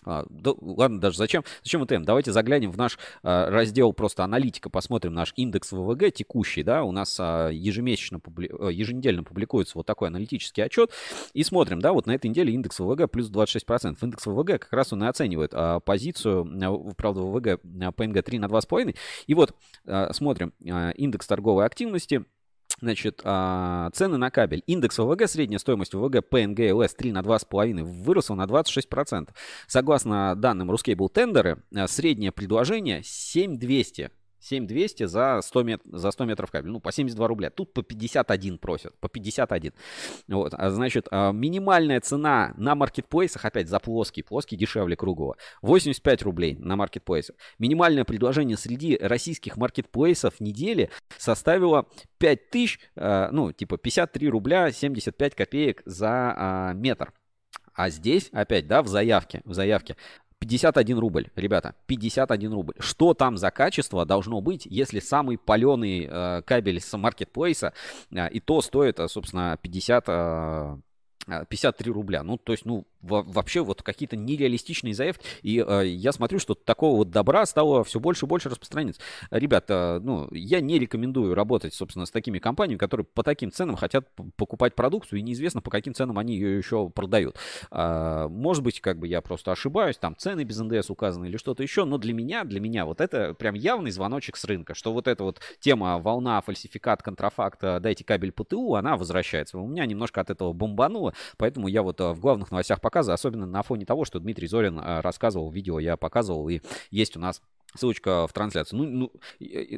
А, 0.06 0.26
да, 0.30 0.54
ладно, 0.62 1.00
даже 1.00 1.18
зачем? 1.18 1.44
Зачем 1.64 1.84
ЭТМ? 1.84 2.04
Давайте 2.04 2.32
заглянем 2.32 2.72
в 2.72 2.78
наш 2.78 2.98
а, 3.24 3.50
раздел 3.50 3.92
просто 3.94 4.24
аналитика, 4.24 4.70
посмотрим 4.70 5.14
наш 5.14 5.34
индекс 5.36 5.72
ВВГ 5.72 6.14
текущий, 6.14 6.64
да, 6.64 6.84
у 6.84 6.92
нас 6.92 7.18
а, 7.20 7.50
ежемесячно, 7.50 8.20
публи... 8.20 8.50
Э, 8.58 8.72
еженедельно 8.72 9.24
публикуется 9.24 9.78
вот 9.78 9.86
такой 9.86 10.10
аналитический 10.10 10.64
отчет, 10.64 10.92
и 11.34 11.44
смотрим, 11.44 11.80
да, 11.80 11.94
вот 11.94 12.06
на 12.06 12.12
этой 12.12 12.28
неделе 12.28 12.54
индекс 12.54 12.80
ВВГ 12.80 13.10
плюс 13.10 13.32
26%. 13.32 13.98
Индекс 14.02 14.26
ВВГ 14.26 14.60
как 14.60 14.74
раз 14.74 14.94
он 14.94 15.04
и 15.04 15.08
оценивает 15.08 15.52
а, 15.54 15.80
позицию, 15.80 16.48
а, 16.62 16.94
правда, 16.96 17.22
ВВГ 17.22 17.62
ПНГ 17.96 18.24
3 18.24 18.40
на 18.40 18.46
2,5, 18.46 18.96
и 19.28 19.34
вот 19.34 19.56
а, 19.88 20.14
смотрим 20.14 20.54
а, 20.70 20.92
индекс 20.92 21.28
торговой 21.28 21.66
активности, 21.66 22.26
Значит, 22.82 23.22
а, 23.24 23.90
цены 23.94 24.18
на 24.18 24.32
кабель. 24.32 24.64
Индекс 24.68 24.98
ВВГ, 24.98 25.28
средняя 25.28 25.60
стоимость 25.60 25.94
ВВГ 25.94 26.28
ПНГ 26.28 26.74
ЛС 26.74 26.94
3 26.94 27.12
на 27.12 27.22
2,5 27.22 27.84
выросла 27.84 28.36
на 28.36 28.46
26%. 28.46 29.30
Согласно 29.68 30.36
данным 30.36 30.72
Ruscable 30.72 31.10
Тендеры, 31.10 31.64
а, 31.74 31.88
среднее 31.88 32.32
предложение 32.32 33.02
7200 33.04 34.12
7200 34.46 35.08
за 35.08 35.42
100, 35.42 35.64
мет... 35.64 35.82
за 35.86 36.12
100 36.12 36.26
метров 36.26 36.52
кабель. 36.52 36.72
Ну, 36.72 36.80
по 36.80 36.92
72 36.92 37.28
рубля. 37.28 37.50
Тут 37.50 37.74
по 37.74 37.82
51 37.82 38.58
просят. 38.58 38.98
По 39.00 39.10
51. 39.10 39.74
Вот. 40.28 40.54
А, 40.56 40.70
значит, 40.70 41.08
а, 41.12 41.32
минимальная 41.32 42.00
цена 42.00 42.54
на 42.58 42.76
маркетплейсах, 42.76 43.46
опять 43.46 43.68
за 43.68 43.80
плоский, 43.80 44.22
плоский 44.22 44.56
дешевле 44.56 44.96
круглого, 44.96 45.38
85 45.62 46.24
рублей 46.24 46.56
на 46.60 46.76
маркетплейсах. 46.76 47.36
Минимальное 47.60 48.06
предложение 48.06 48.58
среди 48.58 48.98
российских 48.98 49.58
маркетплейсов 49.58 50.40
недели 50.40 50.90
составило 51.18 51.88
5000, 52.20 52.80
а, 52.96 53.30
ну, 53.32 53.52
типа 53.52 53.78
53 53.78 54.30
рубля 54.30 54.72
75 54.72 55.36
копеек 55.36 55.82
за 55.86 56.74
метр. 56.76 57.12
А 57.76 57.90
здесь, 57.90 58.30
опять, 58.32 58.68
да, 58.68 58.82
в 58.82 58.88
заявке, 58.88 59.42
в 59.44 59.54
заявке 59.54 59.98
51 60.46 61.00
рубль, 61.00 61.28
ребята, 61.36 61.76
51 61.88 62.54
рубль. 62.54 62.74
Что 62.80 63.14
там 63.14 63.38
за 63.38 63.52
качество 63.52 64.06
должно 64.06 64.42
быть, 64.42 64.66
если 64.66 65.00
самый 65.00 65.38
паленый 65.38 66.08
э, 66.10 66.42
кабель 66.44 66.80
с 66.80 66.98
маркетплейса, 66.98 67.74
э, 68.12 68.30
и 68.30 68.40
то 68.40 68.62
стоит, 68.62 69.00
э, 69.00 69.08
собственно, 69.08 69.58
50, 69.62 70.06
э, 70.08 70.78
53 71.50 71.92
рубля. 71.92 72.24
Ну, 72.24 72.38
то 72.38 72.52
есть, 72.52 72.66
ну, 72.66 72.86
вообще 73.06 73.64
вот 73.64 73.84
какие-то 73.84 74.16
нереалистичные 74.16 74.94
заявки. 74.94 75.26
И 75.42 75.64
э, 75.66 75.88
я 75.88 76.12
смотрю, 76.12 76.40
что 76.40 76.56
такого 76.56 76.98
вот 76.98 77.12
добра 77.12 77.46
стало 77.46 77.84
все 77.84 78.00
больше 78.00 78.26
и 78.26 78.30
больше 78.30 78.50
распространяться. 78.50 79.02
Ребята, 79.32 80.00
ну, 80.04 80.28
я 80.32 80.62
не 80.62 80.80
рекомендую 80.80 81.36
работать, 81.36 81.74
собственно, 81.74 82.06
с 82.06 82.12
такими 82.12 82.40
компаниями, 82.40 82.78
которые 82.78 83.06
по 83.06 83.24
таким 83.24 83.52
ценам 83.52 83.76
хотят 83.76 84.08
покупать 84.36 84.76
продукцию, 84.76 85.20
и 85.20 85.22
неизвестно, 85.22 85.62
по 85.62 85.72
каким 85.72 85.94
ценам 85.94 86.18
они 86.18 86.36
ее 86.36 86.58
еще 86.58 86.90
продают. 86.90 87.38
А, 87.72 88.28
может 88.28 88.64
быть, 88.64 88.82
как 88.82 89.00
бы 89.00 89.08
я 89.08 89.22
просто 89.22 89.52
ошибаюсь, 89.52 89.98
там 89.98 90.16
цены 90.18 90.44
без 90.44 90.60
НДС 90.60 90.90
указаны 90.90 91.26
или 91.26 91.38
что-то 91.38 91.64
еще, 91.64 91.86
но 91.86 91.98
для 91.98 92.14
меня, 92.14 92.44
для 92.44 92.60
меня 92.60 92.86
вот 92.86 93.02
это 93.02 93.34
прям 93.34 93.56
явный 93.56 93.92
звоночек 93.92 94.38
с 94.38 94.46
рынка, 94.46 94.74
что 94.76 94.94
вот 94.94 95.08
эта 95.08 95.24
вот 95.24 95.40
тема 95.60 96.00
волна, 96.00 96.42
фальсификат, 96.42 97.02
контрафакт, 97.02 97.62
дайте 97.62 98.04
кабель 98.04 98.32
ПТУ, 98.32 98.76
она 98.76 98.98
возвращается. 98.98 99.58
У 99.58 99.68
меня 99.68 99.86
немножко 99.86 100.22
от 100.22 100.30
этого 100.30 100.54
бомбануло, 100.54 101.14
поэтому 101.38 101.68
я 101.68 101.82
вот 101.84 102.00
э, 102.00 102.12
в 102.12 102.20
главных 102.20 102.52
новостях 102.52 102.82
пока 102.82 102.95
показа, 102.96 103.14
особенно 103.14 103.46
на 103.46 103.62
фоне 103.62 103.86
того, 103.86 104.06
что 104.06 104.20
Дмитрий 104.20 104.48
Зорин 104.48 104.80
а, 104.82 105.02
рассказывал, 105.02 105.52
видео 105.52 105.80
я 105.80 105.98
показывал, 105.98 106.48
и 106.48 106.62
есть 106.92 107.18
у 107.18 107.20
нас 107.20 107.42
Ссылочка 107.78 108.26
в 108.26 108.32
трансляцию. 108.32 108.80
Ну, 108.80 108.86
ну 108.86 109.12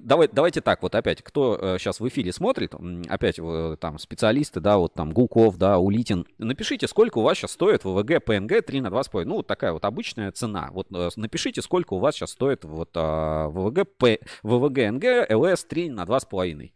давай, 0.03 0.29
давайте 0.31 0.61
так, 0.61 0.83
вот 0.83 0.93
опять, 0.93 1.23
кто 1.23 1.79
сейчас 1.79 1.99
э, 1.99 2.03
в 2.03 2.07
эфире 2.09 2.31
смотрит, 2.31 2.75
опять 3.09 3.39
там 3.79 3.97
специалисты, 3.97 4.59
да, 4.59 4.77
вот 4.77 4.93
там 4.93 5.11
Гулков, 5.11 5.57
да, 5.57 5.79
Улитин, 5.79 6.27
напишите, 6.37 6.87
сколько 6.87 7.17
у 7.17 7.21
вас 7.23 7.37
сейчас 7.37 7.53
стоит 7.53 7.85
ВВГ 7.85 8.23
ПНГ 8.23 8.63
3 8.63 8.81
на 8.81 8.89
2,5. 8.89 9.25
Ну, 9.25 9.37
вот 9.37 9.47
такая 9.47 9.73
вот 9.73 9.83
обычная 9.83 10.31
цена. 10.31 10.69
Вот 10.73 10.89
э, 10.93 11.09
напишите, 11.15 11.63
сколько 11.63 11.95
у 11.95 11.99
вас 11.99 12.13
сейчас 12.13 12.31
стоит 12.31 12.65
вот 12.65 12.91
а, 12.93 13.47
ВВГ, 13.47 13.87
П, 13.97 14.19
ВВГ 14.43 14.91
НГ 14.91 15.31
ЛС 15.31 15.63
3 15.63 15.89
на 15.89 16.03
2,5. 16.03 16.69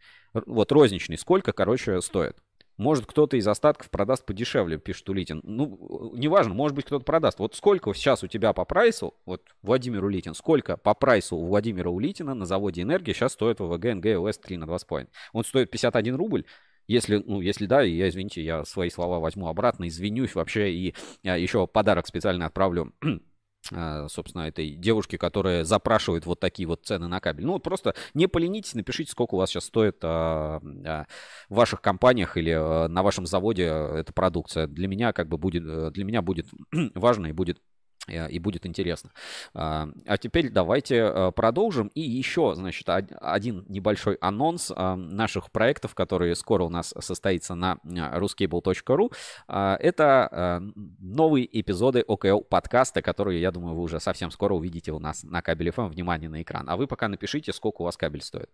Вот 0.46 0.72
розничный, 0.72 1.18
сколько, 1.18 1.52
короче, 1.52 2.00
стоит. 2.00 2.38
Может, 2.78 3.06
кто-то 3.06 3.36
из 3.36 3.46
остатков 3.46 3.90
продаст 3.90 4.24
подешевле, 4.24 4.78
пишет 4.78 5.08
Улитин. 5.08 5.40
Ну, 5.44 6.12
неважно, 6.16 6.54
может 6.54 6.74
быть, 6.74 6.86
кто-то 6.86 7.04
продаст. 7.04 7.38
Вот 7.38 7.54
сколько 7.54 7.92
сейчас 7.94 8.24
у 8.24 8.26
тебя 8.26 8.52
по 8.52 8.64
прайсу, 8.64 9.14
вот 9.26 9.42
Владимир 9.62 10.04
Улитин, 10.04 10.34
сколько 10.34 10.76
по 10.76 10.94
прайсу 10.94 11.36
у 11.36 11.46
Владимира 11.46 11.90
Улитина 11.90 12.34
на 12.34 12.46
заводе 12.46 12.82
«Энергия» 12.82 13.14
сейчас 13.14 13.32
стоит 13.32 13.60
ВВГ 13.60 13.94
НГ 13.96 14.32
3 14.42 14.56
на 14.56 14.64
2,5? 14.64 15.08
Он 15.32 15.44
стоит 15.44 15.70
51 15.70 16.16
рубль. 16.16 16.44
Если, 16.88 17.22
ну, 17.24 17.40
если 17.40 17.66
да, 17.66 17.82
я, 17.82 18.08
извините, 18.08 18.42
я 18.42 18.64
свои 18.64 18.90
слова 18.90 19.20
возьму 19.20 19.48
обратно, 19.48 19.86
извинюсь 19.86 20.34
вообще 20.34 20.72
и 20.72 20.94
я 21.22 21.36
еще 21.36 21.66
подарок 21.66 22.06
специально 22.06 22.46
отправлю 22.46 22.92
собственно, 23.64 24.42
этой 24.42 24.70
девушки, 24.70 25.16
которая 25.16 25.64
запрашивает 25.64 26.26
вот 26.26 26.40
такие 26.40 26.66
вот 26.66 26.84
цены 26.84 27.06
на 27.08 27.20
кабель. 27.20 27.46
Ну, 27.46 27.58
просто 27.58 27.94
не 28.14 28.26
поленитесь, 28.26 28.74
напишите, 28.74 29.12
сколько 29.12 29.34
у 29.34 29.38
вас 29.38 29.50
сейчас 29.50 29.64
стоит 29.64 29.98
а, 30.02 30.60
а, 30.84 31.06
в 31.48 31.54
ваших 31.54 31.80
компаниях 31.80 32.36
или 32.36 32.50
а, 32.50 32.88
на 32.88 33.02
вашем 33.02 33.26
заводе 33.26 33.64
эта 33.64 34.12
продукция. 34.12 34.66
Для 34.66 34.88
меня 34.88 35.12
как 35.12 35.28
бы 35.28 35.38
будет, 35.38 35.64
э, 35.64 35.90
для 35.92 36.04
меня 36.04 36.22
будет 36.22 36.46
важно 36.94 37.26
и 37.26 37.32
будет 37.32 37.60
Э, 37.60 37.71
и 38.08 38.38
будет 38.38 38.66
интересно. 38.66 39.10
А, 39.54 39.88
а 40.06 40.18
теперь 40.18 40.50
давайте 40.50 40.96
э, 40.96 41.32
продолжим. 41.32 41.88
И 41.94 42.00
еще, 42.00 42.54
значит, 42.54 42.88
один 42.88 43.64
небольшой 43.68 44.16
анонс 44.20 44.72
а, 44.74 44.96
наших 44.96 45.50
проектов, 45.50 45.94
которые 45.94 46.34
скоро 46.34 46.64
у 46.64 46.68
нас 46.68 46.94
состоится 46.98 47.54
на 47.54 47.78
э, 47.84 47.88
ruscable.ru. 48.18 49.12
А, 49.48 49.76
это 49.76 50.62
новые 50.98 51.60
эпизоды 51.60 52.04
ОКЛ 52.06 52.40
подкаста, 52.40 53.02
которые, 53.02 53.40
я 53.40 53.50
думаю, 53.50 53.76
вы 53.76 53.82
уже 53.82 54.00
совсем 54.00 54.30
скоро 54.30 54.54
увидите 54.54 54.92
у 54.92 54.98
нас 54.98 55.22
на 55.22 55.42
кабеле 55.42 55.70
FM. 55.70 55.88
Внимание 55.88 56.28
на 56.28 56.42
экран. 56.42 56.68
А 56.68 56.76
вы 56.76 56.86
пока 56.86 57.08
напишите, 57.08 57.52
сколько 57.52 57.82
у 57.82 57.84
вас 57.84 57.96
кабель 57.96 58.22
стоит. 58.22 58.50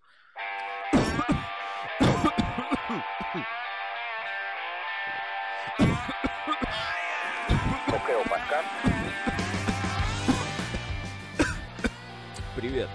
Привет! 12.58 12.88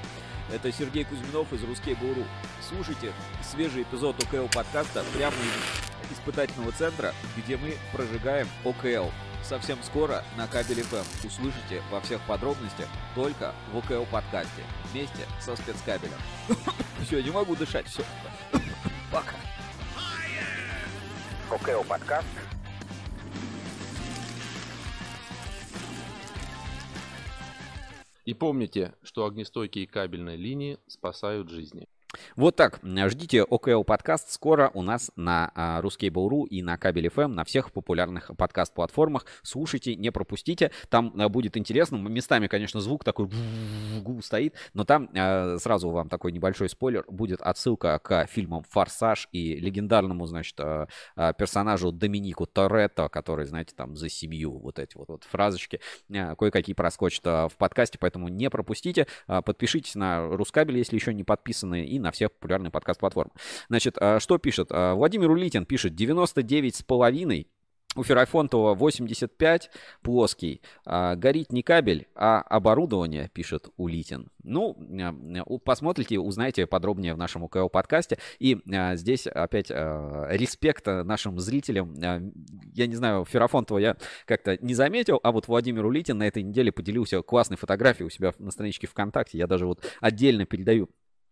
Это 0.52 0.74
Сергей 0.74 1.06
Кузьминов 1.06 1.54
из 1.54 1.64
Русскей 1.64 1.94
Буру. 1.94 2.26
Слушайте 2.68 3.14
свежий 3.42 3.84
эпизод 3.84 4.22
ОКЛ 4.22 4.50
подкаста 4.54 5.06
прямо 5.16 5.38
из 5.38 6.18
испытательного 6.18 6.74
центра, 6.74 7.14
где 7.38 7.56
мы 7.56 7.76
прожигаем 7.94 8.46
ОКЛ. 8.66 9.10
Совсем 9.42 9.82
скоро 9.82 10.22
на 10.36 10.48
кабеле 10.48 10.84
ФМ 10.84 11.26
услышите 11.26 11.82
во 11.90 12.02
всех 12.02 12.20
подробностях 12.24 12.90
только 13.16 13.56
в 13.72 13.78
ОКЛ 13.78 14.04
подкасте 14.12 14.64
вместе 14.92 15.26
со 15.40 15.56
спецкабелем. 15.56 16.20
Все, 17.06 17.24
не 17.24 17.32
могу 17.32 17.56
дышать, 17.56 17.88
все. 17.88 18.04
Пока. 19.14 19.38
ОКЛ 21.50 21.88
подкаст 21.88 22.28
И 28.26 28.34
помните, 28.34 28.96
что 29.02 29.26
огнестойкие 29.26 29.88
кабельные 29.88 30.38
линии 30.38 30.80
спасают 30.88 31.50
жизни. 31.50 31.88
Вот 32.36 32.56
так. 32.56 32.80
Ждите 32.84 33.44
ОКЛ 33.44 33.84
подкаст 33.84 34.32
скоро 34.32 34.72
у 34.74 34.82
нас 34.82 35.12
на 35.16 35.52
а, 35.56 35.82
Ruskable.ru 35.82 36.48
и 36.48 36.62
на 36.62 36.78
Кабель 36.78 37.08
FM, 37.08 37.28
на 37.28 37.44
всех 37.44 37.72
популярных 37.72 38.32
подкаст-платформах. 38.38 39.26
Слушайте, 39.42 39.96
не 39.96 40.12
пропустите. 40.12 40.72
Там 40.90 41.14
а, 41.18 41.30
будет 41.30 41.58
интересно. 41.58 41.98
Местами, 41.98 42.48
конечно, 42.48 42.80
звук 42.82 43.04
такой 43.04 43.30
стоит, 44.22 44.56
но 44.74 44.84
там 44.84 45.10
сразу 45.60 45.90
вам 45.90 46.10
такой 46.10 46.32
небольшой 46.32 46.70
спойлер. 46.70 47.06
Будет 47.08 47.42
отсылка 47.42 48.00
к 48.00 48.28
фильмам 48.28 48.64
«Форсаж» 48.70 49.28
и 49.32 49.56
легендарному, 49.56 50.26
значит, 50.26 50.56
персонажу 51.16 51.92
Доминику 51.92 52.46
Торетто, 52.46 53.10
который, 53.10 53.46
знаете, 53.46 53.74
там 53.76 53.96
за 53.96 54.10
семью 54.10 54.58
вот 54.60 54.80
эти 54.80 54.98
вот, 54.98 55.10
вот 55.10 55.24
фразочки 55.24 55.80
кое-какие 56.10 56.74
проскочат 56.74 57.26
в 57.26 57.54
подкасте, 57.58 57.98
поэтому 57.98 58.28
не 58.28 58.50
пропустите. 58.50 59.08
Подпишитесь 59.28 59.96
на 59.96 60.28
Рускабель, 60.28 60.78
если 60.78 60.96
еще 60.96 61.14
не 61.14 61.24
подписаны, 61.24 61.86
и 61.86 62.00
на 62.04 62.12
всех 62.12 62.32
популярных 62.32 62.72
подкаст-платформах. 62.72 63.34
Значит, 63.70 63.98
а, 64.00 64.20
что 64.20 64.38
пишет? 64.38 64.68
А, 64.72 64.94
Владимир 64.94 65.32
Улитин 65.32 65.66
пишет 65.66 65.96
99 65.96 66.76
с 66.76 66.84
половиной 66.84 67.48
у 67.96 68.04
Феррафонтова 68.04 68.74
85, 68.74 69.70
плоский. 70.02 70.62
А, 70.86 71.16
горит 71.16 71.52
не 71.52 71.62
кабель, 71.62 72.08
а 72.16 72.42
оборудование, 72.42 73.30
пишет 73.34 73.70
Улитин. 73.78 74.30
Ну, 74.44 74.78
а, 75.00 75.58
посмотрите, 75.60 76.20
узнаете 76.20 76.66
подробнее 76.66 77.14
в 77.14 77.18
нашем 77.18 77.44
УКО 77.44 77.70
подкасте. 77.70 78.18
И 78.40 78.60
а, 78.72 78.96
здесь 78.96 79.28
опять 79.28 79.70
а, 79.70 80.28
респект 80.32 80.86
нашим 80.88 81.40
зрителям. 81.40 81.96
А, 82.04 82.22
я 82.74 82.88
не 82.88 82.96
знаю, 82.96 83.26
Феррафонтова 83.26 83.78
я 83.78 83.98
как-то 84.26 84.58
не 84.62 84.74
заметил, 84.74 85.20
а 85.24 85.32
вот 85.32 85.48
Владимир 85.48 85.86
Улитин 85.86 86.18
на 86.18 86.28
этой 86.28 86.44
неделе 86.44 86.72
поделился 86.72 87.22
классной 87.22 87.58
фотографией 87.58 88.08
у 88.08 88.10
себя 88.10 88.34
на 88.40 88.52
страничке 88.52 88.88
ВКонтакте. 88.88 89.38
Я 89.38 89.48
даже 89.48 89.66
вот 89.66 89.84
отдельно 90.02 90.46
передаю 90.46 90.90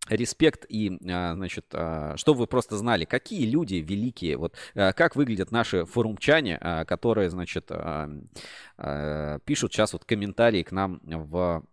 респект 0.10 0.66
и, 0.68 0.98
а, 1.08 1.36
значит, 1.36 1.66
а, 1.74 2.16
что 2.18 2.34
вы 2.34 2.48
просто 2.48 2.78
знали, 2.78 3.06
какие 3.06 3.50
люди 3.50 3.76
великие, 3.76 4.38
вот 4.38 4.56
а, 4.76 4.94
как 4.94 5.16
выглядят 5.16 5.52
наши 5.52 5.86
форумчане, 5.86 6.58
которые, 6.88 7.30
значит, 7.30 7.72
пишут 9.46 9.74
сейчас 9.74 9.94
вот 9.94 10.06
комментарии 10.06 10.64
к 10.64 10.72
нам 10.72 11.02
в 11.04 11.64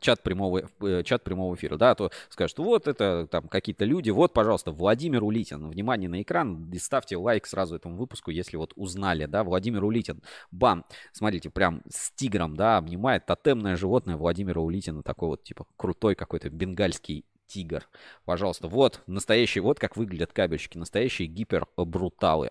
чат 0.00 0.22
прямого, 0.22 0.62
э, 0.80 1.02
чат 1.04 1.24
прямого 1.24 1.54
эфира, 1.54 1.76
да, 1.76 1.94
то 1.94 2.10
скажут, 2.30 2.58
вот 2.58 2.88
это 2.88 3.28
там 3.30 3.48
какие-то 3.48 3.84
люди, 3.84 4.10
вот, 4.10 4.32
пожалуйста, 4.32 4.72
Владимир 4.72 5.22
Улитин, 5.22 5.68
внимание 5.68 6.08
на 6.08 6.22
экран, 6.22 6.70
и 6.70 6.78
ставьте 6.78 7.16
лайк 7.16 7.46
сразу 7.46 7.76
этому 7.76 7.96
выпуску, 7.96 8.30
если 8.30 8.56
вот 8.56 8.72
узнали, 8.76 9.26
да, 9.26 9.44
Владимир 9.44 9.84
Улитин, 9.84 10.22
бам, 10.50 10.84
смотрите, 11.12 11.50
прям 11.50 11.82
с 11.88 12.12
тигром, 12.12 12.56
да, 12.56 12.78
обнимает 12.78 13.26
тотемное 13.26 13.76
животное 13.76 14.16
Владимира 14.16 14.60
Улитина, 14.60 15.02
такой 15.02 15.28
вот, 15.28 15.44
типа, 15.44 15.66
крутой 15.76 16.14
какой-то 16.14 16.48
бенгальский 16.48 17.24
тигр. 17.48 17.88
Пожалуйста, 18.24 18.68
вот 18.68 19.00
настоящий, 19.06 19.60
вот 19.60 19.80
как 19.80 19.96
выглядят 19.96 20.32
кабельщики, 20.32 20.78
настоящие 20.78 21.26
гипербруталы. 21.26 22.50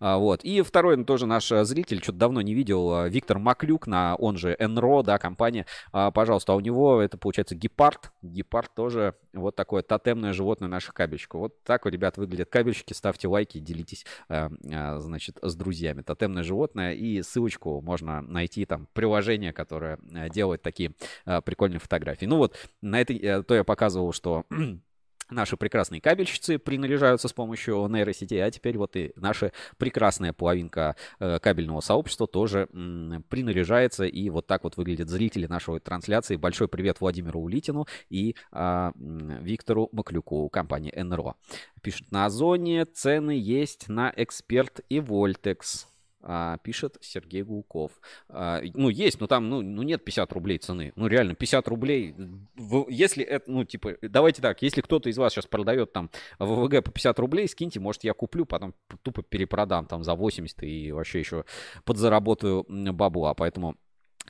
А, 0.00 0.18
вот. 0.18 0.44
И 0.44 0.62
второй 0.62 1.02
тоже 1.04 1.26
наш 1.26 1.50
э, 1.52 1.64
зритель, 1.64 2.02
что-то 2.02 2.18
давно 2.18 2.42
не 2.42 2.54
видел, 2.54 3.04
э, 3.04 3.08
Виктор 3.08 3.38
Маклюк, 3.38 3.86
на, 3.86 4.14
он 4.16 4.36
же 4.36 4.56
НРО, 4.58 5.02
да, 5.02 5.18
компания. 5.18 5.66
А, 5.92 6.10
пожалуйста, 6.10 6.52
а 6.52 6.56
у 6.56 6.60
него 6.60 7.00
это 7.00 7.18
получается 7.18 7.54
гепард. 7.54 8.12
Гепард 8.22 8.74
тоже 8.74 9.14
вот 9.32 9.56
такое 9.56 9.82
тотемное 9.82 10.32
животное 10.32 10.68
наших 10.68 10.94
кабельщиков. 10.94 11.40
Вот 11.40 11.62
так, 11.64 11.86
ребят, 11.86 12.16
выглядят 12.16 12.48
кабельщики. 12.50 12.92
Ставьте 12.92 13.28
лайки, 13.28 13.58
делитесь, 13.58 14.04
а, 14.28 14.50
значит, 14.98 15.38
с 15.42 15.54
друзьями. 15.54 16.02
Тотемное 16.02 16.42
животное. 16.42 16.92
И 16.92 17.22
ссылочку 17.22 17.80
можно 17.80 18.22
найти 18.22 18.64
там 18.64 18.88
приложение, 18.92 19.52
которое 19.52 19.98
делает 20.30 20.62
такие 20.62 20.92
прикольные 21.24 21.78
фотографии. 21.78 22.26
Ну 22.26 22.36
вот, 22.36 22.56
на 22.80 23.00
этой, 23.00 23.42
то 23.42 23.54
я 23.54 23.64
показывал, 23.64 24.12
что 24.12 24.44
Наши 25.30 25.56
прекрасные 25.56 26.00
кабельщицы 26.00 26.58
принаряжаются 26.58 27.28
с 27.28 27.32
помощью 27.32 27.86
нейросетей, 27.88 28.44
а 28.44 28.50
теперь 28.50 28.76
вот 28.76 28.96
и 28.96 29.12
наша 29.16 29.52
прекрасная 29.78 30.32
половинка 30.32 30.96
э, 31.18 31.38
кабельного 31.38 31.80
сообщества 31.80 32.26
тоже 32.26 32.66
принаряжается. 33.28 34.04
И 34.04 34.30
вот 34.30 34.46
так 34.46 34.64
вот 34.64 34.76
выглядят 34.76 35.08
зрители 35.08 35.46
нашей 35.46 35.80
трансляции. 35.80 36.36
Большой 36.36 36.68
привет 36.68 37.00
Владимиру 37.00 37.40
Улитину 37.40 37.86
и 38.10 38.36
э, 38.52 38.92
Виктору 38.94 39.88
Маклюку, 39.92 40.48
компании 40.48 40.92
НРО. 40.94 41.34
Пишет, 41.82 42.10
на 42.10 42.26
Озоне 42.26 42.84
цены 42.84 43.32
есть 43.32 43.88
на 43.88 44.12
Эксперт 44.16 44.80
и 44.88 45.00
Вольтекс 45.00 45.88
а, 46.22 46.58
пишет 46.58 46.96
Сергей 47.00 47.42
Гулков. 47.42 47.92
А, 48.28 48.60
ну, 48.74 48.88
есть, 48.88 49.20
но 49.20 49.26
там, 49.26 49.48
ну, 49.48 49.62
ну, 49.62 49.82
нет 49.82 50.04
50 50.04 50.32
рублей 50.32 50.58
цены. 50.58 50.92
Ну, 50.96 51.06
реально, 51.06 51.34
50 51.34 51.68
рублей. 51.68 52.14
Если 52.88 53.24
это, 53.24 53.50
ну, 53.50 53.64
типа, 53.64 53.96
давайте 54.02 54.40
так, 54.40 54.62
если 54.62 54.80
кто-то 54.80 55.08
из 55.08 55.18
вас 55.18 55.32
сейчас 55.32 55.46
продает 55.46 55.92
там 55.92 56.10
ВВГ 56.38 56.84
по 56.84 56.90
50 56.90 57.18
рублей, 57.18 57.48
скиньте, 57.48 57.80
может, 57.80 58.04
я 58.04 58.14
куплю, 58.14 58.46
потом 58.46 58.74
тупо 59.02 59.22
перепродам 59.22 59.86
там 59.86 60.04
за 60.04 60.14
80 60.14 60.62
и 60.62 60.92
вообще 60.92 61.18
еще 61.18 61.44
подзаработаю 61.84 62.64
бабла. 62.68 63.34
Поэтому 63.34 63.76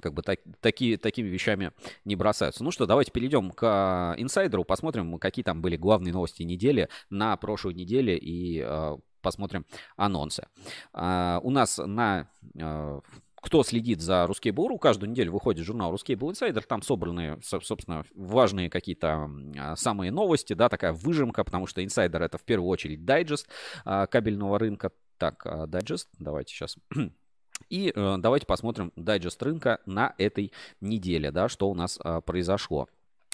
как 0.01 0.15
бы 0.15 0.23
так, 0.23 0.41
такие, 0.61 0.97
такими 0.97 1.29
вещами 1.29 1.73
не 2.05 2.17
бросаются. 2.17 2.65
Ну 2.65 2.71
что, 2.71 2.87
давайте 2.87 3.13
перейдем 3.13 3.51
к 3.51 3.63
а, 3.63 4.15
инсайдеру, 4.17 4.65
посмотрим, 4.65 5.19
какие 5.19 5.45
там 5.45 5.61
были 5.61 5.77
главные 5.77 6.13
новости 6.13 6.43
недели 6.43 6.89
на 7.11 7.37
прошлой 7.37 7.75
неделе 7.75 8.17
и 8.17 8.61
посмотрим 9.23 9.65
анонсы. 9.97 10.47
А, 10.93 11.41
у 11.43 11.51
нас 11.51 11.79
на 11.79 12.29
а, 12.61 13.01
кто 13.37 13.65
следит 13.65 14.01
за 14.01 14.27
Ruskable.ru, 14.29 14.79
каждую 14.79 15.11
неделю 15.11 15.33
выходит 15.33 15.65
журнал 15.65 15.93
Ruskable 15.95 16.31
Insider, 16.31 16.63
там 16.63 16.83
собраны, 16.83 17.41
собственно, 17.43 18.05
важные 18.15 18.71
какие-то 18.71 19.31
а, 19.59 19.77
самые 19.77 20.13
новости, 20.13 20.53
да, 20.53 20.69
такая 20.69 20.93
выжимка, 20.93 21.43
потому 21.43 21.67
что 21.67 21.83
Insider 21.83 22.19
это 22.19 22.39
в 22.39 22.43
первую 22.43 22.69
очередь 22.69 23.05
дайджест 23.05 23.49
кабельного 23.85 24.59
рынка. 24.59 24.93
Так, 25.19 25.47
дайджест, 25.69 26.09
давайте 26.19 26.53
сейчас 26.53 26.77
и 27.69 27.93
э, 27.95 28.17
давайте 28.19 28.47
посмотрим 28.47 28.93
дайджест 28.97 29.43
рынка 29.43 29.81
на 29.87 30.15
этой 30.19 30.53
неделе, 30.81 31.31
да, 31.31 31.49
что 31.49 31.71
у 31.71 31.75
нас 31.75 31.99
э, 32.03 32.21
произошло 32.25 32.89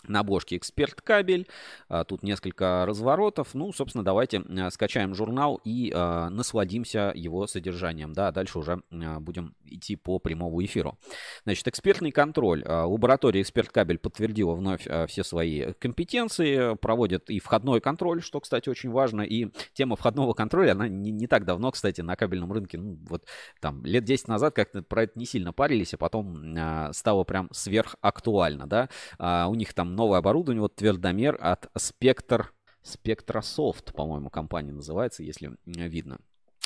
на 0.06 0.20
обложке 0.20 0.56
эксперт 0.56 1.00
кабель. 1.00 1.48
А, 1.88 2.04
тут 2.04 2.22
несколько 2.22 2.84
разворотов. 2.86 3.54
Ну, 3.54 3.72
собственно, 3.72 4.04
давайте 4.04 4.40
а, 4.40 4.70
скачаем 4.70 5.14
журнал 5.14 5.60
и 5.64 5.90
э, 5.94 6.28
насладимся 6.28 7.12
его 7.14 7.46
содержанием. 7.46 8.12
Да, 8.12 8.30
дальше 8.30 8.58
уже 8.58 8.82
э, 8.90 9.18
будем 9.18 9.54
идти 9.64 9.96
по 9.96 10.18
прямому 10.18 10.64
эфиру. 10.64 10.98
Значит, 11.44 11.68
экспертный 11.68 12.12
контроль. 12.12 12.64
Лаборатория 12.64 13.42
эксперт 13.42 13.70
кабель 13.70 13.98
подтвердила 13.98 14.54
вновь 14.54 14.86
все 15.08 15.24
свои 15.24 15.72
компетенции. 15.74 16.76
Проводит 16.76 17.30
и 17.30 17.40
входной 17.40 17.80
контроль, 17.80 18.22
что, 18.22 18.40
кстати, 18.40 18.68
очень 18.68 18.90
важно. 18.90 19.22
И 19.22 19.48
тема 19.72 19.96
входного 19.96 20.32
контроля, 20.32 20.72
она 20.72 20.88
не, 20.88 21.10
не 21.10 21.26
так 21.26 21.44
давно, 21.44 21.70
кстати, 21.70 22.00
на 22.00 22.16
кабельном 22.16 22.52
рынке, 22.52 22.78
ну, 22.78 22.98
вот 23.08 23.24
там 23.60 23.84
лет 23.84 24.04
10 24.04 24.28
назад 24.28 24.54
как-то 24.54 24.82
про 24.82 25.04
это 25.04 25.18
не 25.18 25.26
сильно 25.26 25.52
парились, 25.52 25.94
а 25.94 25.98
потом 25.98 26.56
э, 26.56 26.92
стало 26.92 27.24
прям 27.24 27.48
сверхактуально, 27.52 28.66
да. 28.66 28.88
А, 29.18 29.48
у 29.48 29.54
них 29.54 29.74
там 29.74 29.87
там 29.88 29.96
новое 29.96 30.18
оборудование, 30.18 30.60
вот 30.60 30.76
твердомер 30.76 31.38
от 31.40 31.66
Spectre, 31.74 32.46
Spectrasoft, 32.84 33.94
по-моему, 33.94 34.30
компания 34.30 34.72
называется, 34.72 35.22
если 35.22 35.56
видно. 35.64 36.18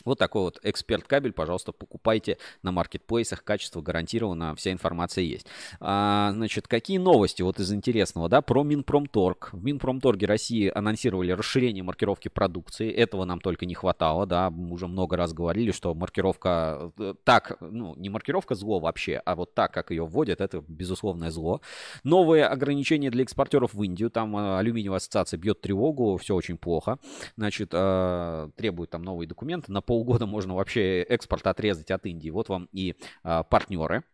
Вот 0.04 0.18
такой 0.18 0.42
вот 0.42 0.58
эксперт 0.62 1.06
кабель, 1.06 1.32
пожалуйста, 1.32 1.72
покупайте 1.72 2.38
на 2.62 2.72
маркетплейсах, 2.72 3.44
качество 3.44 3.80
гарантировано, 3.80 4.54
вся 4.56 4.72
информация 4.72 5.24
есть. 5.24 5.46
А, 5.80 6.32
значит, 6.32 6.68
какие 6.68 6.98
новости 6.98 7.42
вот 7.42 7.60
из 7.60 7.72
интересного, 7.72 8.28
да, 8.28 8.42
про 8.42 8.62
Минпромторг. 8.62 9.50
В 9.52 9.64
Минпромторге 9.64 10.26
России 10.26 10.70
анонсировали 10.74 11.32
расширение 11.32 11.82
маркировки 11.82 12.28
продукции, 12.28 12.90
этого 12.90 13.24
нам 13.24 13.40
только 13.40 13.66
не 13.66 13.74
хватало, 13.74 14.26
да, 14.26 14.50
мы 14.50 14.72
уже 14.72 14.88
много 14.88 15.16
раз 15.16 15.32
говорили, 15.32 15.72
что 15.72 15.94
маркировка 15.94 16.92
э, 16.98 17.14
так, 17.24 17.58
ну, 17.60 17.94
не 17.96 18.08
маркировка 18.08 18.54
зло 18.54 18.80
вообще, 18.80 19.20
а 19.24 19.34
вот 19.34 19.54
так, 19.54 19.72
как 19.72 19.90
ее 19.90 20.04
вводят, 20.04 20.40
это 20.40 20.62
безусловное 20.66 21.30
зло. 21.30 21.60
Новые 22.04 22.46
ограничения 22.46 23.10
для 23.10 23.22
экспортеров 23.22 23.74
в 23.74 23.82
Индию, 23.82 24.10
там 24.10 24.36
э, 24.36 24.58
алюминиевая 24.58 24.98
ассоциация 24.98 25.38
бьет 25.38 25.60
тревогу, 25.60 26.16
все 26.16 26.34
очень 26.34 26.58
плохо, 26.58 26.98
значит, 27.36 27.70
э, 27.72 28.50
требуют 28.56 28.90
там 28.90 29.02
новые 29.02 29.28
документы, 29.28 29.72
на 29.72 29.80
полгода 29.92 30.24
можно 30.24 30.54
вообще 30.54 31.02
экспорт 31.02 31.46
отрезать 31.46 31.90
от 31.90 32.06
Индии. 32.06 32.30
Вот 32.30 32.48
вам 32.48 32.66
и 32.72 32.96
а, 33.22 33.42
партнеры. 33.42 34.04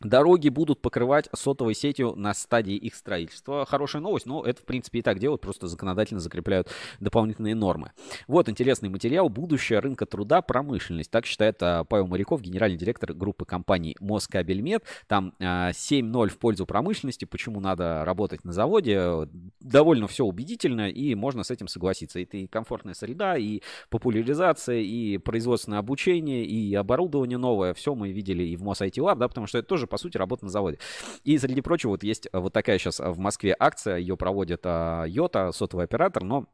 Дороги 0.00 0.48
будут 0.48 0.82
покрывать 0.82 1.28
сотовой 1.34 1.74
сетью 1.74 2.14
на 2.16 2.34
стадии 2.34 2.74
их 2.74 2.94
строительства. 2.94 3.64
Хорошая 3.64 4.02
новость, 4.02 4.26
но 4.26 4.44
это, 4.44 4.60
в 4.60 4.64
принципе, 4.64 4.98
и 4.98 5.02
так 5.02 5.18
делают, 5.18 5.40
просто 5.40 5.68
законодательно 5.68 6.20
закрепляют 6.20 6.68
дополнительные 7.00 7.54
нормы. 7.54 7.92
Вот 8.26 8.48
интересный 8.48 8.88
материал 8.88 9.28
«Будущее 9.28 9.78
рынка 9.78 10.06
труда. 10.06 10.42
Промышленность». 10.42 11.10
Так 11.10 11.26
считает 11.26 11.62
а, 11.62 11.84
Павел 11.84 12.06
Моряков, 12.06 12.42
генеральный 12.42 12.76
директор 12.78 13.12
группы 13.14 13.44
компаний 13.44 13.96
Москабельмет. 14.00 14.84
Там 15.06 15.34
а, 15.40 15.70
7-0 15.70 16.28
в 16.28 16.38
пользу 16.38 16.66
промышленности, 16.66 17.24
почему 17.24 17.60
надо 17.60 18.04
работать 18.04 18.44
на 18.44 18.52
заводе. 18.52 19.28
Довольно 19.60 20.06
все 20.08 20.24
убедительно, 20.24 20.90
и 20.90 21.14
можно 21.14 21.42
с 21.42 21.50
этим 21.50 21.68
согласиться. 21.68 22.20
Это 22.20 22.36
и 22.36 22.46
комфортная 22.46 22.94
среда, 22.94 23.36
и 23.36 23.60
популяризация, 23.88 24.80
и 24.80 25.18
производственное 25.18 25.78
обучение, 25.78 26.44
и 26.44 26.74
оборудование 26.74 27.38
новое. 27.38 27.74
Все 27.74 27.94
мы 27.94 28.10
видели 28.10 28.42
и 28.42 28.56
в 28.56 28.62
Мос 28.62 28.80
IT 28.80 28.94
Lab, 28.96 29.16
да, 29.16 29.28
потому 29.28 29.46
что 29.46 29.58
это 29.58 29.68
тоже 29.68 29.85
тоже, 29.86 29.88
по 29.88 29.98
сути, 29.98 30.18
работа 30.18 30.44
на 30.44 30.50
заводе. 30.50 30.78
И, 31.24 31.38
среди 31.38 31.60
прочего, 31.60 31.90
вот 31.90 32.02
есть 32.02 32.28
вот 32.32 32.52
такая 32.52 32.78
сейчас 32.78 33.00
в 33.00 33.18
Москве 33.18 33.56
акция, 33.58 33.96
ее 33.96 34.16
проводит 34.16 34.64
Йота, 34.64 35.52
сотовый 35.52 35.84
оператор, 35.84 36.22
но 36.22 36.36
а, 36.36 36.46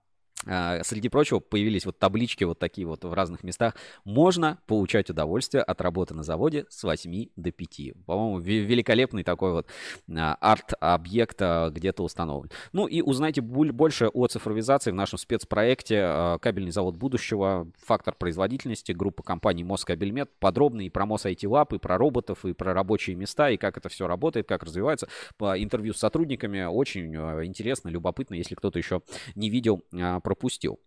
среди 0.45 1.09
прочего 1.09 1.41
появились 1.41 1.87
вот 1.87 1.99
таблички 1.99 2.45
вот 2.45 2.59
такие 2.59 2.87
вот 2.87 3.05
в 3.05 3.13
разных 3.13 3.45
местах. 3.45 3.75
Можно 4.05 4.59
получать 4.67 5.11
удовольствие 5.11 5.63
от 5.63 5.81
работы 5.81 6.15
на 6.15 6.23
заводе 6.23 6.67
с 6.69 6.83
8 6.83 7.29
до 7.37 7.53
5. 7.53 8.05
По-моему, 8.07 8.39
великолепный 8.39 9.23
такой 9.25 9.53
вот 9.53 9.67
а, 10.11 10.35
арт-объект 10.41 11.41
а, 11.41 11.71
где-то 11.71 12.03
установлен. 12.03 12.51
Ну 12.73 12.87
и 12.87 13.03
узнайте 13.03 13.41
больше 13.41 14.09
о 14.09 14.27
цифровизации 14.27 14.91
в 14.91 14.95
нашем 14.95 15.19
спецпроекте 15.19 16.39
«Кабельный 16.41 16.73
завод 16.73 16.97
будущего. 16.97 17.69
Фактор 17.85 18.15
производительности» 18.15 18.93
группы 18.93 19.23
компаний 19.23 19.65
Москабельмет. 19.65 20.31
Подробно 20.39 20.83
и 20.83 20.91
про 20.91 21.07
Мос 21.07 21.27
IT 21.27 21.43
Lab, 21.43 21.75
и 21.75 21.79
про 21.79 21.99
роботов, 21.99 22.45
и 22.45 22.53
про 22.53 22.75
рабочие 22.75 23.17
места, 23.17 23.51
и 23.51 23.57
как 23.57 23.77
это 23.77 23.89
все 23.89 24.07
работает, 24.07 24.49
как 24.49 24.63
развивается. 24.63 25.09
По 25.37 25.61
интервью 25.63 25.93
с 25.93 25.99
сотрудниками 25.99 26.65
очень 26.65 27.15
интересно, 27.45 27.89
любопытно, 27.89 28.35
если 28.35 28.55
кто-то 28.55 28.79
еще 28.79 29.03
не 29.35 29.51
видел 29.51 29.83
про 29.91 30.32
пропустил. 30.33 30.81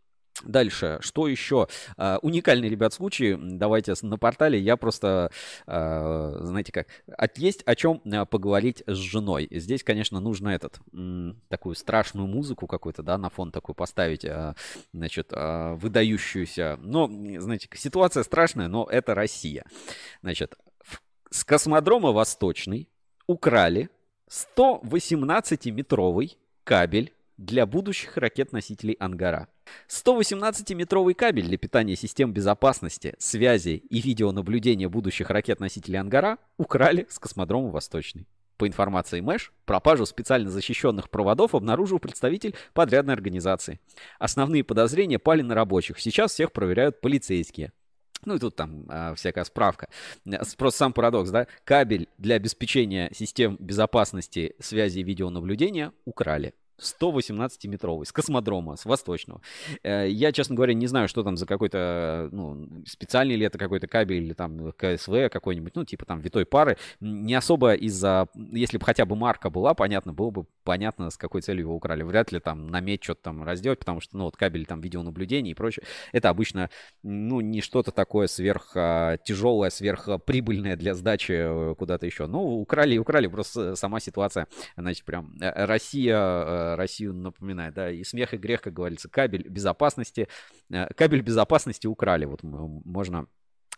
Дальше, 0.43 0.97
что 0.99 1.29
еще? 1.29 1.69
Uh, 1.97 2.19
уникальный, 2.21 2.67
ребят, 2.67 2.93
случай. 2.93 3.37
Давайте 3.39 3.93
на 4.01 4.17
портале. 4.17 4.59
Я 4.59 4.75
просто, 4.75 5.31
uh, 5.65 6.43
знаете 6.43 6.73
как, 6.73 6.87
от, 7.07 7.37
есть 7.37 7.63
о 7.65 7.73
чем 7.75 8.01
uh, 8.03 8.25
поговорить 8.25 8.83
с 8.85 8.97
женой. 8.97 9.47
Здесь, 9.49 9.81
конечно, 9.81 10.19
нужно 10.19 10.49
этот, 10.49 10.81
такую 11.47 11.75
страшную 11.75 12.27
музыку 12.27 12.67
какую-то, 12.67 13.01
да, 13.01 13.17
на 13.17 13.29
фон 13.29 13.53
такую 13.53 13.75
поставить, 13.75 14.25
значит, 14.91 15.31
выдающуюся. 15.31 16.77
Но, 16.81 17.07
знаете, 17.07 17.69
ситуация 17.73 18.23
страшная, 18.23 18.67
но 18.67 18.85
это 18.91 19.15
Россия. 19.15 19.63
Значит, 20.21 20.57
с 21.29 21.45
космодрома 21.45 22.11
Восточный 22.11 22.89
украли 23.25 23.89
118-метровый 24.29 26.37
кабель 26.65 27.13
для 27.37 27.65
будущих 27.65 28.17
ракет-носителей 28.17 28.95
«Ангара». 28.99 29.47
118-метровый 29.89 31.13
кабель 31.13 31.47
для 31.47 31.57
питания 31.57 31.95
систем 31.95 32.31
безопасности, 32.31 33.15
связи 33.17 33.83
и 33.89 34.01
видеонаблюдения 34.01 34.89
будущих 34.89 35.29
ракет-носителей 35.29 35.99
«Ангара» 35.99 36.37
украли 36.57 37.07
с 37.09 37.19
космодрома 37.19 37.69
«Восточный». 37.69 38.27
По 38.57 38.67
информации 38.67 39.19
МЭШ, 39.19 39.51
пропажу 39.65 40.05
специально 40.05 40.49
защищенных 40.49 41.09
проводов 41.09 41.55
обнаружил 41.55 41.99
представитель 41.99 42.55
подрядной 42.73 43.13
организации. 43.13 43.81
Основные 44.17 44.63
подозрения 44.63 45.19
пали 45.19 45.41
на 45.41 45.55
рабочих. 45.55 45.99
Сейчас 45.99 46.31
всех 46.31 46.53
проверяют 46.53 47.01
полицейские. 47.01 47.73
Ну 48.23 48.35
и 48.35 48.39
тут 48.39 48.55
там 48.55 48.85
а, 48.87 49.13
всякая 49.13 49.43
справка. 49.43 49.89
Просто 50.57 50.77
сам 50.77 50.93
парадокс, 50.93 51.29
да? 51.31 51.47
Кабель 51.65 52.07
для 52.17 52.35
обеспечения 52.35 53.11
систем 53.13 53.57
безопасности 53.59 54.55
связи 54.59 54.99
и 54.99 55.03
видеонаблюдения 55.03 55.91
украли. 56.05 56.53
118-метровый, 56.79 58.05
с 58.05 58.11
космодрома, 58.11 58.75
с 58.75 58.85
восточного. 58.85 59.41
Э, 59.83 60.07
я, 60.09 60.31
честно 60.31 60.55
говоря, 60.55 60.73
не 60.73 60.87
знаю, 60.87 61.07
что 61.07 61.23
там 61.23 61.37
за 61.37 61.45
какой-то, 61.45 62.29
ну, 62.31 62.67
специальный 62.85 63.35
ли 63.35 63.45
это 63.45 63.57
какой-то 63.57 63.87
кабель 63.87 64.23
или 64.23 64.33
там 64.33 64.71
КСВ 64.73 65.29
какой-нибудь, 65.31 65.75
ну, 65.75 65.85
типа 65.85 66.05
там 66.05 66.19
витой 66.19 66.45
пары. 66.45 66.77
Не 66.99 67.35
особо 67.35 67.73
из-за, 67.73 68.27
если 68.35 68.77
бы 68.77 68.85
хотя 68.85 69.05
бы 69.05 69.15
марка 69.15 69.49
была, 69.49 69.73
понятно, 69.73 70.13
было 70.13 70.31
бы 70.31 70.45
понятно, 70.63 71.09
с 71.09 71.17
какой 71.17 71.41
целью 71.41 71.65
его 71.65 71.75
украли. 71.75 72.03
Вряд 72.03 72.31
ли 72.31 72.39
там 72.39 72.67
на 72.67 72.79
медь 72.79 73.03
что-то 73.03 73.23
там 73.23 73.43
разделать, 73.43 73.79
потому 73.79 74.01
что, 74.01 74.17
ну, 74.17 74.25
вот 74.25 74.35
кабель 74.35 74.65
там 74.65 74.81
видеонаблюдения 74.81 75.51
и 75.51 75.55
прочее. 75.55 75.85
Это 76.11 76.29
обычно, 76.29 76.69
ну, 77.03 77.41
не 77.41 77.61
что-то 77.61 77.91
такое 77.91 78.27
сверх 78.27 78.71
а, 78.75 79.17
тяжелое, 79.17 79.69
сверхприбыльное 79.69 80.75
для 80.75 80.95
сдачи 80.95 81.31
э, 81.31 81.75
куда-то 81.75 82.05
еще. 82.05 82.27
Ну, 82.27 82.59
украли 82.59 82.95
и 82.95 82.97
украли, 82.97 83.27
просто 83.27 83.75
сама 83.75 83.99
ситуация, 83.99 84.47
значит, 84.75 85.05
прям 85.05 85.35
э, 85.39 85.65
Россия 85.65 86.64
Россию 86.75 87.13
напоминает, 87.13 87.73
да, 87.75 87.91
и 87.91 88.03
смех 88.03 88.33
и 88.33 88.37
грех, 88.37 88.61
как 88.61 88.73
говорится, 88.73 89.09
кабель 89.09 89.47
безопасности, 89.47 90.27
э, 90.71 90.87
кабель 90.95 91.21
безопасности 91.21 91.85
украли, 91.85 92.25
вот 92.25 92.41
можно 92.43 93.27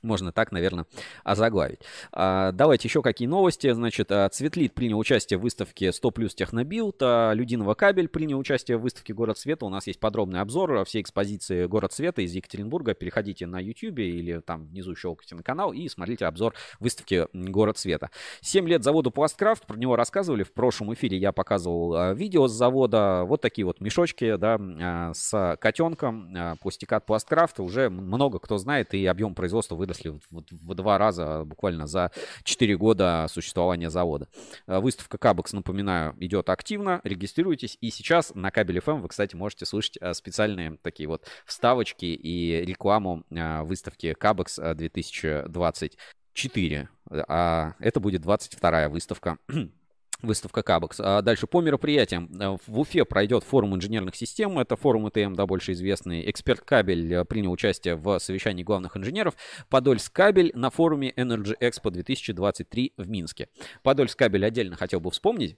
можно 0.01 0.31
так, 0.31 0.51
наверное, 0.51 0.85
озаглавить. 1.23 1.79
А, 2.11 2.51
давайте 2.51 2.87
еще 2.87 3.01
какие 3.01 3.27
новости. 3.27 3.71
Значит, 3.71 4.11
а, 4.11 4.29
Цветлит 4.29 4.73
принял 4.73 4.99
участие 4.99 5.37
в 5.37 5.41
выставке 5.41 5.91
100 5.91 6.11
плюс 6.11 6.35
Технобилд. 6.35 6.97
А, 7.01 7.33
Людиного 7.33 7.73
кабель 7.73 8.07
принял 8.07 8.37
участие 8.37 8.77
в 8.77 8.81
выставке 8.81 9.13
Город 9.13 9.37
Света. 9.37 9.65
У 9.65 9.69
нас 9.69 9.87
есть 9.87 9.99
подробный 9.99 10.41
обзор 10.41 10.85
всей 10.85 11.01
экспозиции 11.01 11.65
Город 11.65 11.93
Света 11.93 12.21
из 12.21 12.33
Екатеринбурга. 12.33 12.93
Переходите 12.93 13.45
на 13.47 13.59
YouTube 13.59 13.99
или 13.99 14.39
там 14.39 14.67
внизу 14.67 14.95
щелкайте 14.95 15.35
на 15.35 15.43
канал 15.43 15.73
и 15.73 15.87
смотрите 15.89 16.25
обзор 16.25 16.53
выставки 16.79 17.27
Город 17.33 17.77
Света. 17.77 18.09
7 18.41 18.67
лет 18.67 18.83
заводу 18.83 19.11
Пласткрафт. 19.11 19.65
Про 19.65 19.77
него 19.77 19.95
рассказывали. 19.95 20.43
В 20.43 20.53
прошлом 20.53 20.93
эфире 20.93 21.17
я 21.17 21.31
показывал 21.31 21.95
а, 21.95 22.13
видео 22.13 22.47
с 22.47 22.51
завода. 22.51 23.23
Вот 23.25 23.41
такие 23.41 23.65
вот 23.65 23.81
мешочки, 23.81 24.35
да, 24.35 24.59
а, 24.59 25.13
с 25.13 25.57
котенком. 25.59 26.33
А, 26.35 26.55
пластикат 26.57 27.05
Пласткрафт. 27.05 27.59
Уже 27.59 27.89
много 27.89 28.39
кто 28.39 28.57
знает 28.57 28.93
и 28.93 29.05
объем 29.05 29.33
производства 29.33 29.75
вы 29.75 29.86
выросли 29.87 30.09
в, 30.09 30.19
в, 30.29 30.75
два 30.75 30.97
раза 30.97 31.43
буквально 31.45 31.87
за 31.87 32.11
4 32.43 32.75
года 32.77 33.27
существования 33.29 33.89
завода. 33.89 34.27
Э, 34.67 34.79
выставка 34.79 35.17
Кабекс, 35.17 35.53
напоминаю, 35.53 36.13
идет 36.19 36.49
активно. 36.49 36.99
Регистрируйтесь. 37.03 37.77
И 37.81 37.89
сейчас 37.89 38.35
на 38.35 38.51
кабеле 38.51 38.79
FM 38.79 39.01
вы, 39.01 39.07
кстати, 39.07 39.35
можете 39.35 39.65
слышать 39.65 39.97
э, 40.01 40.13
специальные 40.13 40.77
такие 40.81 41.07
вот 41.07 41.25
вставочки 41.45 42.05
и 42.05 42.65
рекламу 42.65 43.23
э, 43.29 43.61
выставки 43.63 44.13
Кабекс 44.13 44.57
2024. 44.57 46.89
А 47.27 47.73
это 47.79 47.99
будет 47.99 48.21
22 48.21 48.89
выставка 48.89 49.37
Выставка 50.23 50.63
Кабекс. 50.63 50.99
А 50.99 51.21
дальше 51.21 51.45
по 51.45 51.61
мероприятиям. 51.61 52.29
Э, 52.39 52.57
в 52.65 52.79
Уфе 52.79 53.05
пройдет 53.05 53.43
форум 53.43 53.75
инженерных 53.75 54.15
систем. 54.15 54.57
Это 54.57 54.75
форум 54.75 55.07
ИТМ, 55.09 55.33
да, 55.33 55.45
больше 55.45 55.73
известный. 55.73 56.29
Эксперт 56.29 56.61
Кабель 56.61 57.13
э, 57.13 57.25
принял 57.25 57.51
участие 57.51 57.95
в 57.95 58.17
совещании 58.17 58.63
главных 58.63 58.97
инженеров. 58.97 59.35
Подольск 59.69 60.11
Кабель 60.11 60.51
на 60.55 60.71
форуме 60.71 61.11
Energy 61.11 61.55
Expo 61.59 61.91
2023 61.91 62.93
в 62.97 63.07
Минске. 63.07 63.47
Подольск 63.83 64.17
Кабель 64.17 64.45
отдельно 64.45 64.75
хотел 64.75 64.99
бы 64.99 65.11
вспомнить. 65.11 65.57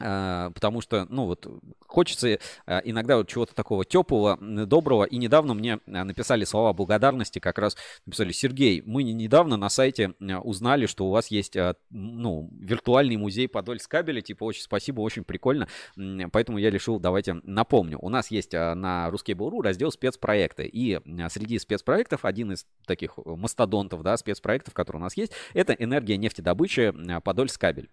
А, 0.00 0.50
потому 0.50 0.80
что, 0.80 1.06
ну 1.08 1.26
вот, 1.26 1.46
хочется 1.86 2.38
а, 2.66 2.80
иногда 2.84 3.18
вот 3.18 3.28
чего-то 3.28 3.54
такого 3.54 3.84
теплого, 3.84 4.38
доброго. 4.66 5.04
И 5.04 5.16
недавно 5.16 5.54
мне 5.54 5.78
а, 5.86 6.04
написали 6.04 6.44
слова 6.44 6.72
благодарности, 6.72 7.38
как 7.38 7.58
раз 7.58 7.76
написали, 8.06 8.32
Сергей, 8.32 8.82
мы 8.84 9.02
недавно 9.02 9.56
на 9.56 9.68
сайте 9.68 10.14
узнали, 10.42 10.86
что 10.86 11.06
у 11.06 11.10
вас 11.10 11.28
есть, 11.28 11.56
ну, 11.90 12.48
виртуальный 12.52 13.16
музей 13.16 13.48
Подольск 13.48 13.90
кабеля, 13.90 14.20
типа, 14.20 14.44
очень 14.44 14.62
спасибо, 14.62 15.00
очень 15.00 15.24
прикольно, 15.24 15.68
поэтому 16.32 16.58
я 16.58 16.70
решил, 16.70 16.98
давайте 16.98 17.34
напомню. 17.42 17.98
У 18.00 18.08
нас 18.08 18.30
есть 18.30 18.52
на 18.52 19.08
Ruskable.ru 19.10 19.62
раздел 19.62 19.90
спецпроекты, 19.90 20.66
и 20.66 20.98
среди 21.28 21.58
спецпроектов 21.58 22.24
один 22.24 22.52
из 22.52 22.66
таких 22.86 23.18
мастодонтов, 23.18 24.02
да, 24.02 24.16
спецпроектов, 24.16 24.74
который 24.74 24.98
у 24.98 25.00
нас 25.00 25.16
есть, 25.16 25.32
это 25.52 25.72
энергия 25.72 26.16
нефтедобычи 26.16 26.92
Подольск 27.22 27.60
кабель. 27.60 27.90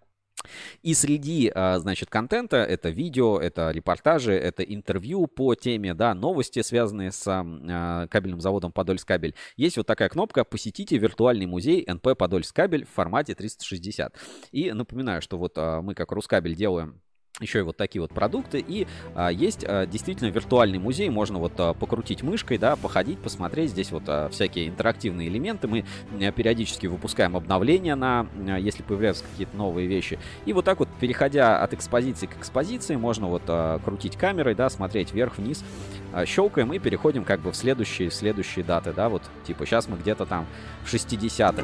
И 0.82 0.94
среди, 0.94 1.50
а, 1.54 1.78
значит, 1.78 2.10
контента, 2.10 2.56
это 2.58 2.90
видео, 2.90 3.38
это 3.38 3.70
репортажи, 3.70 4.32
это 4.32 4.62
интервью 4.62 5.26
по 5.26 5.54
теме, 5.54 5.94
да, 5.94 6.14
новости, 6.14 6.62
связанные 6.62 7.12
с 7.12 7.24
а, 7.26 8.06
кабельным 8.08 8.40
заводом 8.40 8.72
Подольскабель. 8.72 9.34
Есть 9.56 9.76
вот 9.76 9.86
такая 9.86 10.08
кнопка 10.08 10.44
«Посетите 10.44 10.98
виртуальный 10.98 11.46
музей 11.46 11.84
НП 11.86 12.16
Подольскабель 12.16 12.84
в 12.84 12.90
формате 12.90 13.34
360». 13.34 14.12
И 14.52 14.72
напоминаю, 14.72 15.22
что 15.22 15.38
вот 15.38 15.54
а, 15.56 15.82
мы 15.82 15.94
как 15.94 16.12
Рускабель 16.12 16.54
делаем 16.54 17.00
еще 17.40 17.60
и 17.60 17.62
вот 17.62 17.76
такие 17.76 18.02
вот 18.02 18.10
продукты. 18.10 18.64
И 18.66 18.86
а, 19.14 19.28
есть 19.28 19.64
а, 19.66 19.86
действительно 19.86 20.28
виртуальный 20.28 20.78
музей, 20.78 21.08
можно 21.08 21.38
вот 21.38 21.52
а, 21.58 21.74
покрутить 21.74 22.22
мышкой, 22.22 22.58
да, 22.58 22.76
походить, 22.76 23.18
посмотреть. 23.18 23.70
Здесь 23.70 23.92
вот 23.92 24.04
а, 24.06 24.28
всякие 24.28 24.68
интерактивные 24.68 25.28
элементы. 25.28 25.68
Мы 25.68 25.84
а, 26.20 26.32
периодически 26.32 26.86
выпускаем 26.86 27.36
обновления 27.36 27.94
на, 27.94 28.26
а, 28.48 28.56
если 28.56 28.82
появляются 28.82 29.24
какие-то 29.30 29.56
новые 29.56 29.86
вещи. 29.86 30.18
И 30.46 30.52
вот 30.52 30.64
так 30.64 30.80
вот, 30.80 30.88
переходя 31.00 31.62
от 31.62 31.74
экспозиции 31.74 32.26
к 32.26 32.36
экспозиции, 32.36 32.96
можно 32.96 33.28
вот 33.28 33.42
а, 33.48 33.78
крутить 33.78 34.16
камерой, 34.16 34.54
да, 34.54 34.68
смотреть 34.68 35.12
вверх-вниз. 35.12 35.64
А, 36.12 36.26
щелкаем 36.26 36.72
и 36.72 36.78
переходим 36.78 37.24
как 37.24 37.40
бы 37.40 37.52
в 37.52 37.56
следующие, 37.56 38.10
следующие 38.10 38.64
даты, 38.64 38.92
да, 38.92 39.08
вот 39.08 39.22
типа 39.46 39.66
сейчас 39.66 39.88
мы 39.88 39.96
где-то 39.96 40.26
там 40.26 40.46
в 40.84 40.92
60-х 40.92 41.62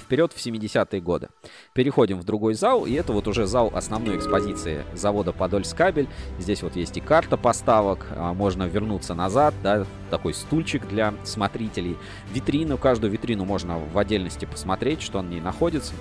вперед 0.00 0.32
в 0.32 0.36
70-е 0.36 1.00
годы. 1.00 1.28
Переходим 1.72 2.18
в 2.18 2.24
другой 2.24 2.54
зал, 2.54 2.86
и 2.86 2.92
это 2.94 3.12
вот 3.12 3.28
уже 3.28 3.46
зал 3.46 3.70
основной 3.74 4.16
экспозиции 4.16 4.84
завода 4.94 5.32
Подольскабель. 5.32 6.08
Здесь 6.38 6.62
вот 6.62 6.76
есть 6.76 6.96
и 6.96 7.00
карта 7.00 7.36
поставок, 7.36 8.06
а, 8.10 8.34
можно 8.34 8.64
вернуться 8.64 9.14
назад, 9.14 9.54
да, 9.62 9.86
такой 10.10 10.34
стульчик 10.34 10.86
для 10.88 11.14
смотрителей. 11.24 11.96
Витрину, 12.32 12.78
каждую 12.78 13.12
витрину 13.12 13.44
можно 13.44 13.78
в 13.78 13.98
отдельности 13.98 14.44
посмотреть, 14.44 15.02
что 15.02 15.20
в 15.20 15.24
ней 15.24 15.40
находится 15.40 15.94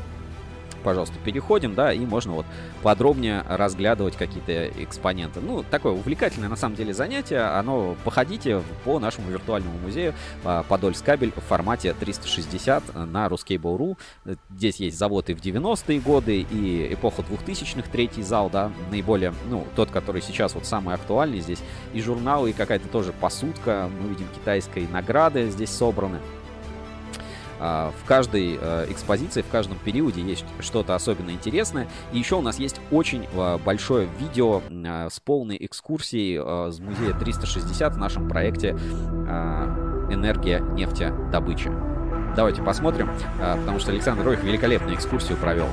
пожалуйста, 0.79 1.15
переходим, 1.23 1.75
да, 1.75 1.93
и 1.93 1.99
можно 1.99 2.33
вот 2.33 2.45
подробнее 2.81 3.43
разглядывать 3.47 4.15
какие-то 4.15 4.67
экспоненты. 4.83 5.39
Ну, 5.39 5.63
такое 5.69 5.93
увлекательное 5.93 6.49
на 6.49 6.55
самом 6.55 6.75
деле 6.75 6.93
занятие. 6.93 7.41
Оно 7.41 7.95
походите 8.03 8.61
по 8.83 8.99
нашему 8.99 9.29
виртуальному 9.29 9.77
музею 9.79 10.13
а, 10.43 10.63
Подольск 10.63 11.05
кабель 11.05 11.31
в 11.35 11.41
формате 11.41 11.93
360 11.93 12.95
на 12.95 13.27
Ruskable.ru. 13.27 13.97
Здесь 14.55 14.77
есть 14.77 14.97
завод 14.97 15.29
и 15.29 15.33
в 15.33 15.39
90-е 15.39 15.99
годы, 15.99 16.41
и 16.41 16.93
эпоха 16.93 17.21
2000-х, 17.21 17.89
третий 17.91 18.23
зал, 18.23 18.49
да, 18.49 18.71
наиболее, 18.91 19.33
ну, 19.49 19.65
тот, 19.75 19.91
который 19.91 20.21
сейчас 20.21 20.55
вот 20.55 20.65
самый 20.65 20.95
актуальный. 20.95 21.39
Здесь 21.39 21.59
и 21.93 22.01
журналы, 22.01 22.51
и 22.51 22.53
какая-то 22.53 22.87
тоже 22.87 23.13
посудка. 23.13 23.89
Мы 24.01 24.09
видим 24.09 24.27
китайской 24.33 24.87
награды 24.87 25.49
здесь 25.49 25.69
собраны. 25.69 26.19
А, 27.59 27.91
в 27.91 28.07
каждой 28.07 28.57
э, 28.59 28.85
экспозиции, 28.89 29.41
в 29.41 29.47
каждом 29.47 29.77
периоде 29.79 30.21
есть 30.21 30.45
что-то 30.59 30.95
особенно 30.95 31.31
интересное. 31.31 31.87
И 32.13 32.17
еще 32.17 32.35
у 32.35 32.41
нас 32.41 32.57
есть 32.57 32.79
очень 32.91 33.27
э, 33.31 33.57
большое 33.57 34.07
видео 34.19 34.61
э, 34.69 35.09
с 35.11 35.19
полной 35.19 35.57
экскурсией 35.59 36.39
с 36.39 36.79
музея 36.79 37.13
360 37.13 37.93
в 37.93 37.97
нашем 37.97 38.27
проекте 38.27 38.69
«Энергия 38.69 40.59
нефтедобычи». 40.59 41.71
Давайте 42.35 42.61
посмотрим, 42.61 43.09
потому 43.37 43.79
что 43.79 43.91
Александр 43.91 44.23
Ройх 44.23 44.43
великолепную 44.43 44.95
экскурсию 44.95 45.37
провел. 45.37 45.67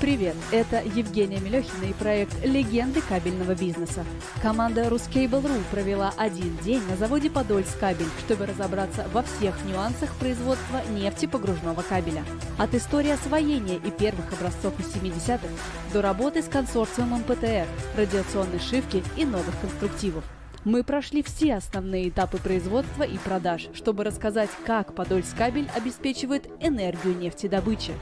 Привет, 0.00 0.36
это 0.52 0.80
Евгения 0.80 1.40
Мелехина 1.40 1.86
и 1.90 1.92
проект 1.92 2.32
«Легенды 2.44 3.00
кабельного 3.00 3.56
бизнеса». 3.56 4.04
Команда 4.40 4.82
Ruscable.ru 4.82 5.60
провела 5.72 6.14
один 6.16 6.56
день 6.58 6.80
на 6.88 6.96
заводе 6.96 7.28
«Подольскабель», 7.30 8.06
чтобы 8.24 8.46
разобраться 8.46 9.08
во 9.12 9.24
всех 9.24 9.56
нюансах 9.64 10.14
производства 10.14 10.82
нефтепогружного 10.90 11.82
кабеля. 11.82 12.24
От 12.58 12.76
истории 12.76 13.10
освоения 13.10 13.74
и 13.74 13.90
первых 13.90 14.32
образцов 14.32 14.78
из 14.78 14.86
70-х 14.86 15.48
до 15.92 16.00
работы 16.00 16.42
с 16.42 16.48
консорциумом 16.48 17.24
ПТР, 17.24 17.66
радиационной 17.96 18.60
шивки 18.60 19.02
и 19.16 19.24
новых 19.24 19.58
конструктивов. 19.60 20.22
Мы 20.64 20.84
прошли 20.84 21.22
все 21.22 21.54
основные 21.54 22.08
этапы 22.08 22.38
производства 22.38 23.02
и 23.02 23.18
продаж, 23.18 23.68
чтобы 23.74 24.04
рассказать, 24.04 24.50
как 24.64 24.94
Подольскабель 24.94 25.68
обеспечивает 25.74 26.46
энергию 26.60 27.16
нефтедобычи. 27.16 27.94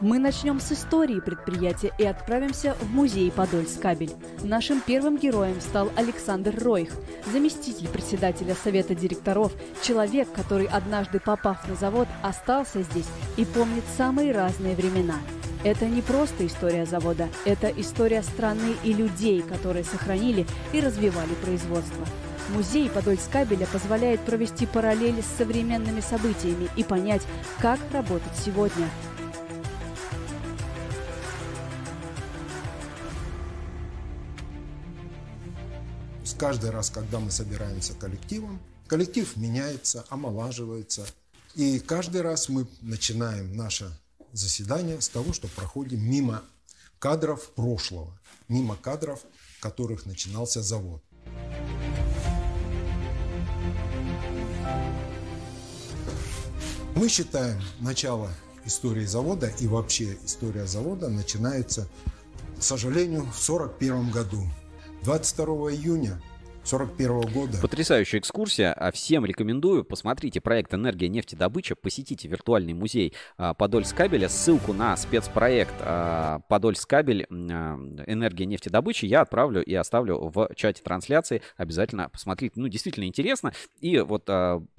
Мы 0.00 0.18
начнем 0.18 0.58
с 0.58 0.72
истории 0.72 1.20
предприятия 1.20 1.92
и 1.98 2.04
отправимся 2.04 2.74
в 2.80 2.90
музей 2.90 3.30
Подольскабель. 3.30 4.10
Нашим 4.42 4.80
первым 4.80 5.16
героем 5.16 5.60
стал 5.60 5.88
Александр 5.94 6.52
Ройх, 6.60 6.90
заместитель 7.32 7.86
председателя 7.88 8.56
совета 8.56 8.96
директоров, 8.96 9.52
человек, 9.82 10.28
который 10.32 10.66
однажды 10.66 11.20
попав 11.20 11.68
на 11.68 11.76
завод, 11.76 12.08
остался 12.22 12.82
здесь 12.82 13.06
и 13.36 13.44
помнит 13.44 13.84
самые 13.96 14.32
разные 14.32 14.74
времена. 14.74 15.16
Это 15.62 15.86
не 15.86 16.02
просто 16.02 16.44
история 16.44 16.86
завода, 16.86 17.28
это 17.44 17.68
история 17.68 18.22
страны 18.22 18.74
и 18.82 18.92
людей, 18.92 19.42
которые 19.42 19.84
сохранили 19.84 20.44
и 20.72 20.80
развивали 20.80 21.34
производство. 21.42 22.04
Музей 22.50 22.90
Подольскабеля 22.90 23.66
позволяет 23.66 24.20
провести 24.20 24.66
параллели 24.66 25.20
с 25.20 25.38
современными 25.38 26.00
событиями 26.00 26.68
и 26.76 26.82
понять, 26.82 27.22
как 27.60 27.78
работать 27.92 28.36
сегодня– 28.44 28.88
каждый 36.32 36.70
раз, 36.70 36.90
когда 36.90 37.20
мы 37.20 37.30
собираемся 37.30 37.92
коллективом, 37.94 38.60
коллектив 38.86 39.36
меняется, 39.36 40.04
омолаживается. 40.08 41.06
И 41.54 41.78
каждый 41.78 42.22
раз 42.22 42.48
мы 42.48 42.66
начинаем 42.80 43.56
наше 43.56 43.96
заседание 44.32 45.00
с 45.00 45.08
того, 45.08 45.32
что 45.32 45.48
проходим 45.48 46.02
мимо 46.02 46.42
кадров 46.98 47.50
прошлого, 47.50 48.18
мимо 48.48 48.76
кадров, 48.76 49.20
которых 49.60 50.06
начинался 50.06 50.62
завод. 50.62 51.02
Мы 56.96 57.08
считаем 57.08 57.60
начало 57.80 58.30
истории 58.64 59.04
завода 59.04 59.48
и 59.58 59.66
вообще 59.66 60.16
история 60.24 60.66
завода 60.66 61.08
начинается, 61.08 61.88
к 62.58 62.62
сожалению, 62.62 63.22
в 63.22 63.48
1941 63.48 64.10
году. 64.10 64.48
22 65.04 65.74
июня 65.74 66.18
41 66.64 67.20
года. 67.32 67.58
Потрясающая 67.60 68.18
экскурсия. 68.18 68.72
А 68.72 68.90
всем 68.90 69.24
рекомендую. 69.26 69.84
Посмотрите 69.84 70.40
проект 70.40 70.72
«Энергия 70.72 71.08
нефтедобыча». 71.08 71.76
Посетите 71.76 72.26
виртуальный 72.26 72.72
музей 72.72 73.12
а, 73.36 73.52
Подольскабеля. 73.52 74.28
Ссылку 74.28 74.72
на 74.72 74.96
спецпроект 74.96 75.74
а, 75.80 76.40
Подольскабель 76.48 77.26
«Энергия 77.28 78.46
нефтедобычи» 78.46 79.04
я 79.04 79.20
отправлю 79.20 79.62
и 79.62 79.74
оставлю 79.74 80.30
в 80.34 80.50
чате 80.56 80.82
трансляции. 80.82 81.42
Обязательно 81.56 82.08
посмотрите. 82.08 82.54
Ну, 82.56 82.68
действительно 82.68 83.04
интересно. 83.04 83.52
И 83.80 83.98
вот 83.98 84.28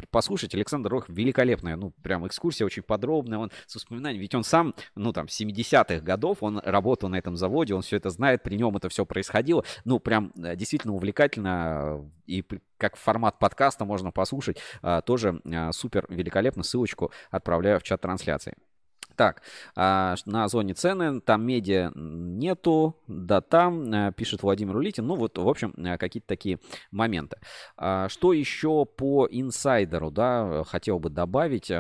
послушать 0.10 0.56
Александр 0.56 0.90
Рох 0.90 1.08
великолепная, 1.08 1.76
ну, 1.76 1.92
прям 2.02 2.26
экскурсия 2.26 2.66
очень 2.66 2.84
подробная. 2.84 3.38
Он 3.38 3.52
с 3.68 3.76
воспоминаниями. 3.76 4.24
Ведь 4.24 4.36
он 4.36 4.44
сам, 4.44 4.74
ну, 4.96 5.14
там, 5.14 5.28
70-х 5.28 6.00
годов, 6.00 6.40
он 6.42 6.60
работал 6.64 7.10
на 7.10 7.18
этом 7.18 7.36
заводе, 7.36 7.76
он 7.76 7.84
все 7.84 7.98
это 7.98 8.10
знает, 8.10 8.42
при 8.42 8.56
нем 8.56 8.76
это 8.76 8.90
все 8.90 9.06
происходило. 9.06 9.64
Ну, 9.84 10.00
прям 10.00 10.32
действительно 10.36 10.94
увлекательно 10.94 11.75
и 12.26 12.44
как 12.78 12.98
формат 12.98 13.40
подкаста 13.40 13.86
можно 13.86 14.12
послушать, 14.12 14.58
а, 14.82 15.02
тоже 15.02 15.42
а, 15.46 15.72
супер 15.72 16.06
великолепно. 16.10 16.64
Ссылочку 16.64 17.12
отправляю 17.32 17.80
в 17.80 17.84
чат 17.84 18.02
трансляции. 18.02 18.56
Так, 19.16 19.42
а, 19.76 20.16
на 20.26 20.48
зоне 20.48 20.74
цены, 20.74 21.22
там 21.22 21.46
медиа 21.46 21.92
нету, 21.96 22.98
да 23.08 23.42
там, 23.42 24.14
пишет 24.14 24.44
Владимир 24.44 24.76
Улитин. 24.76 25.08
Ну 25.08 25.16
вот, 25.16 25.38
в 25.38 25.48
общем, 25.48 25.74
какие-то 25.98 26.28
такие 26.28 26.60
моменты. 26.92 27.38
Что 27.76 28.34
еще 28.34 28.86
по 28.86 29.28
инсайдеру, 29.30 30.12
да, 30.12 30.64
хотел 30.66 31.00
бы 31.00 31.10
добавить. 31.10 31.72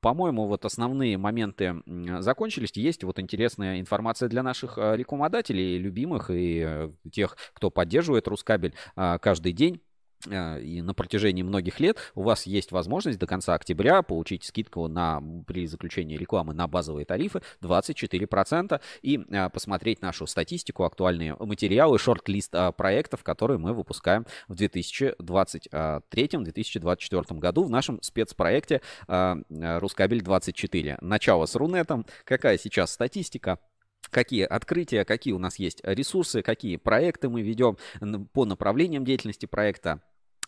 По-моему, 0.00 0.46
вот 0.46 0.64
основные 0.64 1.18
моменты 1.18 1.82
закончились. 2.20 2.70
Есть 2.76 3.02
вот 3.04 3.18
интересная 3.18 3.80
информация 3.80 4.28
для 4.28 4.42
наших 4.42 4.78
рекламодателей, 4.78 5.78
любимых 5.78 6.30
и 6.30 6.62
э, 6.64 6.90
тех, 7.10 7.36
кто 7.54 7.70
поддерживает 7.70 8.28
Рускабель 8.28 8.74
каждый 8.94 9.52
день. 9.52 9.80
Э, 10.28 10.60
и 10.60 10.82
на 10.82 10.94
протяжении 10.94 11.42
многих 11.42 11.80
лет 11.80 11.98
у 12.14 12.22
вас 12.22 12.46
есть 12.46 12.70
возможность 12.72 13.18
до 13.18 13.26
конца 13.26 13.54
октября 13.54 14.00
получить 14.02 14.44
скидку 14.44 14.88
на, 14.88 15.22
при 15.46 15.66
заключении 15.66 16.16
рекламы 16.16 16.54
на 16.54 16.66
базовые 16.66 17.04
тарифы 17.04 17.42
24% 17.62 18.80
и 19.02 19.20
а, 19.30 19.50
посмотреть 19.50 20.00
нашу 20.02 20.26
статистику, 20.26 20.82
актуальные 20.84 21.36
материалы, 21.38 21.98
шорт-лист 21.98 22.54
а, 22.54 22.72
проектов, 22.72 23.22
которые 23.22 23.58
мы 23.58 23.74
выпускаем 23.74 24.26
в 24.48 24.54
2023-2024 24.54 27.38
году 27.38 27.64
в 27.64 27.70
нашем 27.70 28.02
спецпроекте 28.02 28.80
а, 29.08 29.36
Рускабель 29.50 30.22
24. 30.22 30.98
Начало 31.00 31.46
с 31.46 31.54
Рунетом. 31.54 32.04
Какая 32.24 32.58
сейчас 32.58 32.92
статистика? 32.92 33.58
Какие 34.10 34.44
открытия, 34.44 35.04
какие 35.04 35.32
у 35.34 35.38
нас 35.38 35.58
есть 35.58 35.80
ресурсы, 35.82 36.42
какие 36.42 36.76
проекты 36.76 37.28
мы 37.28 37.42
ведем 37.42 37.76
по 38.32 38.44
направлениям 38.44 39.04
деятельности 39.04 39.46
проекта. 39.46 40.00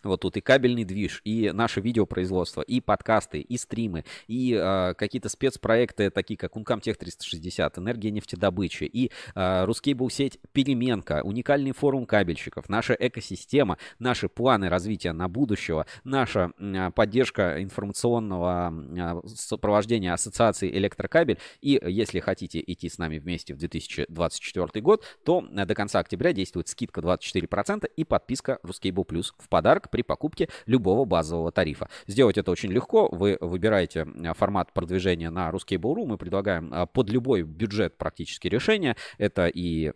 Вот 0.03 0.21
тут 0.21 0.37
и 0.37 0.41
кабельный 0.41 0.85
движ, 0.85 1.21
и 1.25 1.51
наше 1.53 1.81
видеопроизводство, 1.81 2.63
и 2.63 2.81
подкасты, 2.81 3.41
и 3.41 3.57
стримы, 3.57 4.05
и 4.27 4.55
э, 4.55 4.95
какие-то 4.95 5.29
спецпроекты, 5.29 6.11
такие 6.11 6.37
как 6.37 6.57
Uncomtech 6.57 6.95
360, 6.95 7.79
энергия 7.79 8.11
нефтедобычи, 8.11 8.85
и 8.85 9.11
э, 9.35 9.65
Рускейбл 9.65 10.11
сеть 10.11 10.39
Переменка, 10.53 11.23
уникальный 11.25 11.73
форум 11.73 12.07
кабельщиков, 12.07 12.69
наша 12.69 12.97
экосистема, 12.99 13.79
наши 13.99 14.29
планы 14.29 14.69
развития 14.69 15.13
на 15.13 15.29
будущего, 15.29 15.87
наша 16.05 16.53
э, 16.59 16.91
поддержка 16.95 17.63
информационного 17.63 18.73
э, 19.25 19.29
сопровождения 19.29 20.13
ассоциации 20.13 20.71
электрокабель. 20.71 21.39
И 21.61 21.81
если 21.85 22.21
хотите 22.21 22.63
идти 22.65 22.89
с 22.89 22.99
нами 22.99 23.19
вместе 23.19 23.55
в 23.55 23.59
2024 23.59 24.83
год, 24.83 25.05
то 25.25 25.41
до 25.41 25.75
конца 25.75 25.99
октября 25.99 26.33
действует 26.33 26.69
скидка 26.69 27.01
24% 27.01 27.87
и 27.97 28.05
подписка 28.05 28.59
Рускейбл 28.63 29.05
Плюс 29.05 29.35
в 29.39 29.49
подарок 29.49 29.88
при 29.91 30.03
покупке 30.03 30.49
любого 30.67 31.05
базового 31.05 31.53
тарифа. 31.53 31.89
Сделать 32.07 32.39
это 32.39 32.51
очень 32.51 32.71
легко. 32.71 33.09
Вы 33.11 33.39
выбираете 33.41 34.07
формат 34.35 34.73
продвижения 34.73 35.31
на 35.31 35.51
Буру. 35.79 36.07
Мы 36.07 36.19
предлагаем 36.19 36.71
а, 36.73 36.87
под 36.87 37.11
любой 37.11 37.43
бюджет 37.43 37.99
практически 37.99 38.49
решения. 38.49 38.97
Это 39.19 39.47
и 39.47 39.93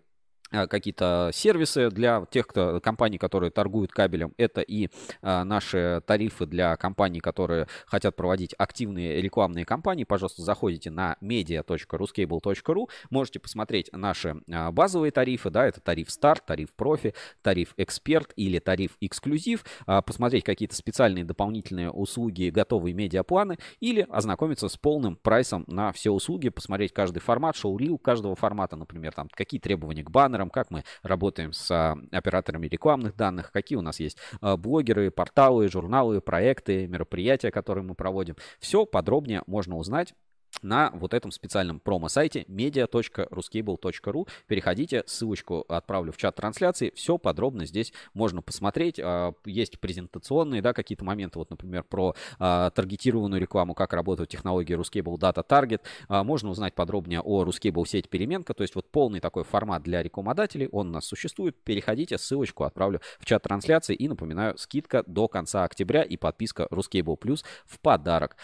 какие-то 0.52 1.30
сервисы 1.32 1.90
для 1.90 2.24
тех 2.30 2.46
кто, 2.46 2.80
компаний, 2.80 3.18
которые 3.18 3.50
торгуют 3.50 3.92
кабелем. 3.92 4.32
Это 4.36 4.60
и 4.60 4.88
а, 5.20 5.44
наши 5.44 6.02
тарифы 6.06 6.46
для 6.46 6.76
компаний, 6.76 7.20
которые 7.20 7.66
хотят 7.86 8.16
проводить 8.16 8.54
активные 8.58 9.20
рекламные 9.20 9.64
кампании. 9.64 10.04
Пожалуйста, 10.04 10.42
заходите 10.42 10.90
на 10.90 11.16
media.ruscable.ru, 11.20 12.88
можете 13.10 13.40
посмотреть 13.40 13.90
наши 13.92 14.42
а, 14.50 14.70
базовые 14.72 15.12
тарифы. 15.12 15.50
Да, 15.50 15.66
это 15.66 15.80
тариф 15.80 16.10
старт, 16.10 16.44
тариф 16.46 16.72
профи, 16.72 17.14
тариф 17.42 17.74
эксперт 17.76 18.32
или 18.36 18.58
тариф 18.58 18.96
эксклюзив. 19.00 19.64
А, 19.86 20.02
посмотреть 20.02 20.44
какие-то 20.44 20.74
специальные 20.74 21.24
дополнительные 21.24 21.90
услуги, 21.90 22.50
готовые 22.50 22.94
медиапланы 22.94 23.58
или 23.80 24.06
ознакомиться 24.10 24.68
с 24.68 24.76
полным 24.76 25.16
прайсом 25.16 25.64
на 25.66 25.92
все 25.92 26.10
услуги, 26.10 26.48
посмотреть 26.48 26.92
каждый 26.92 27.20
формат, 27.20 27.56
шоу-рил 27.56 27.98
каждого 27.98 28.34
формата, 28.34 28.76
например, 28.76 29.12
там 29.12 29.28
какие 29.32 29.60
требования 29.60 30.02
к 30.02 30.10
баннерам, 30.10 30.41
партнерам, 30.42 30.50
как 30.50 30.70
мы 30.70 30.84
работаем 31.02 31.52
с 31.52 31.70
а, 31.70 31.96
операторами 32.10 32.66
рекламных 32.66 33.16
данных, 33.16 33.52
какие 33.52 33.78
у 33.78 33.82
нас 33.82 34.00
есть 34.00 34.18
а, 34.40 34.56
блогеры, 34.56 35.10
порталы, 35.10 35.68
журналы, 35.68 36.20
проекты, 36.20 36.86
мероприятия, 36.86 37.50
которые 37.50 37.84
мы 37.84 37.94
проводим. 37.94 38.36
Все 38.58 38.86
подробнее 38.86 39.42
можно 39.46 39.76
узнать 39.76 40.14
на 40.60 40.90
вот 40.94 41.14
этом 41.14 41.30
специальном 41.30 41.80
промо-сайте 41.80 42.42
media.ruscable.ru. 42.42 44.28
Переходите, 44.46 45.02
ссылочку 45.06 45.64
отправлю 45.68 46.12
в 46.12 46.16
чат 46.16 46.36
трансляции. 46.36 46.92
Все 46.94 47.18
подробно 47.18 47.66
здесь 47.66 47.92
можно 48.14 48.42
посмотреть. 48.42 49.00
А, 49.00 49.32
есть 49.44 49.80
презентационные, 49.80 50.62
да, 50.62 50.72
какие-то 50.72 51.04
моменты, 51.04 51.38
вот, 51.38 51.50
например, 51.50 51.84
про 51.84 52.14
а, 52.38 52.70
таргетированную 52.70 53.40
рекламу, 53.40 53.74
как 53.74 53.92
работают 53.92 54.30
технологии 54.30 54.76
Ruscable 54.76 55.18
Data 55.18 55.46
Target. 55.46 55.80
А, 56.08 56.24
можно 56.24 56.50
узнать 56.50 56.74
подробнее 56.74 57.20
о 57.20 57.44
Ruscable 57.44 57.86
сеть 57.86 58.08
переменка, 58.08 58.54
то 58.54 58.62
есть 58.62 58.74
вот 58.74 58.90
полный 58.90 59.20
такой 59.20 59.44
формат 59.44 59.82
для 59.82 60.02
рекламодателей, 60.02 60.68
он 60.68 60.88
у 60.88 60.92
нас 60.92 61.06
существует. 61.06 61.56
Переходите, 61.64 62.18
ссылочку 62.18 62.64
отправлю 62.64 63.00
в 63.18 63.24
чат 63.24 63.42
трансляции 63.42 63.94
и 63.94 64.08
напоминаю, 64.08 64.56
скидка 64.58 65.02
до 65.06 65.28
конца 65.28 65.64
октября 65.64 66.02
и 66.02 66.16
подписка 66.16 66.66
Ruscable 66.70 67.18
Plus 67.18 67.44
в 67.66 67.80
подарок. 67.80 68.36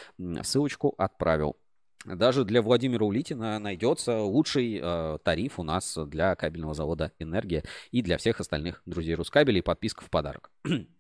Ссылочку 0.43 0.95
отправил. 0.97 1.57
Даже 2.05 2.45
для 2.45 2.63
Владимира 2.63 3.05
Улитина 3.05 3.59
найдется 3.59 4.21
лучший 4.21 4.81
э, 4.81 5.19
тариф 5.23 5.59
у 5.59 5.63
нас 5.63 5.99
для 6.07 6.35
кабельного 6.37 6.75
завода 6.75 7.13
«Энергия» 7.19 7.65
и 7.91 8.03
для 8.03 8.19
всех 8.19 8.41
остальных 8.41 8.83
друзей 8.87 9.15
Рускабеля 9.15 9.59
и 9.59 9.63
подписка 9.63 10.05
в 10.05 10.11
подарок. 10.11 10.51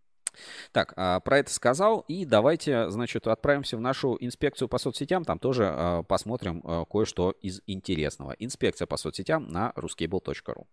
Так, 0.72 0.92
а, 0.96 1.20
про 1.20 1.38
это 1.38 1.52
сказал. 1.52 2.04
И 2.08 2.24
давайте, 2.24 2.90
значит, 2.90 3.26
отправимся 3.26 3.76
в 3.76 3.80
нашу 3.80 4.16
инспекцию 4.20 4.68
по 4.68 4.78
соцсетям. 4.78 5.24
Там 5.24 5.38
тоже 5.38 5.64
а, 5.66 6.02
посмотрим 6.02 6.62
а, 6.64 6.84
кое-что 6.84 7.32
из 7.42 7.60
интересного. 7.66 8.36
Инспекция 8.38 8.86
по 8.86 8.96
соцсетям 8.96 9.48
на 9.48 9.72
ruscable.ru. 9.76 10.66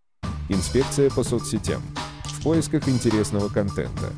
Инспекция 0.49 1.09
по 1.09 1.23
соцсетям. 1.23 1.81
В 2.25 2.43
поисках 2.43 2.87
интересного 2.87 3.49
контента. 3.49 4.11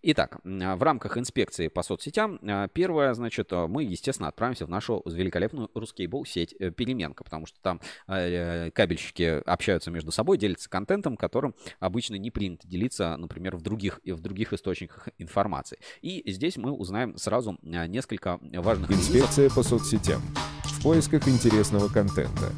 Итак, 0.00 0.38
а, 0.44 0.76
в 0.76 0.82
рамках 0.82 1.18
инспекции 1.18 1.66
по 1.66 1.82
соцсетям, 1.82 2.38
а, 2.42 2.68
первое, 2.68 3.12
значит, 3.14 3.52
а, 3.52 3.66
мы, 3.66 3.82
естественно, 3.82 4.28
отправимся 4.28 4.64
в 4.64 4.68
нашу 4.68 5.02
великолепную 5.04 5.70
Ruskable 5.74 6.24
сеть 6.24 6.54
э, 6.60 6.70
Переменка, 6.70 7.24
потому 7.24 7.46
что 7.46 7.58
там 7.60 7.80
э, 8.06 8.70
кабельщики 8.70 9.42
общаются 9.44 9.90
между 9.90 10.12
собой, 10.12 10.38
делятся 10.38 10.70
контентом, 10.70 11.16
которым 11.16 11.54
обычно 11.80 12.14
не 12.14 12.30
принято 12.30 12.68
делиться, 12.68 13.16
например, 13.16 13.56
в 13.56 13.62
других, 13.62 14.00
в 14.04 14.20
других 14.20 14.52
источниках 14.52 15.08
информации. 15.18 15.78
И 16.00 16.22
здесь 16.30 16.56
мы 16.56 16.70
узнаем 16.70 17.16
сразу 17.16 17.58
несколько 17.62 18.38
важных... 18.40 18.90
Инспекция 18.92 19.50
по 19.50 19.64
соцсетям. 19.64 20.22
В 20.62 20.82
поисках 20.82 21.26
интересного 21.26 21.88
контента 21.88 22.52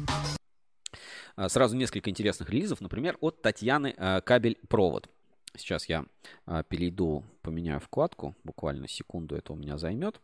сразу 1.47 1.75
несколько 1.75 2.09
интересных 2.09 2.49
релизов, 2.51 2.81
например, 2.81 3.17
от 3.19 3.41
Татьяны 3.41 3.95
Кабель-Провод. 4.25 5.09
Сейчас 5.55 5.85
я 5.85 6.05
а, 6.45 6.63
перейду, 6.63 7.25
поменяю 7.41 7.79
вкладку, 7.79 8.35
буквально 8.43 8.87
секунду 8.87 9.35
это 9.35 9.53
у 9.53 9.55
меня 9.55 9.77
займет. 9.77 10.21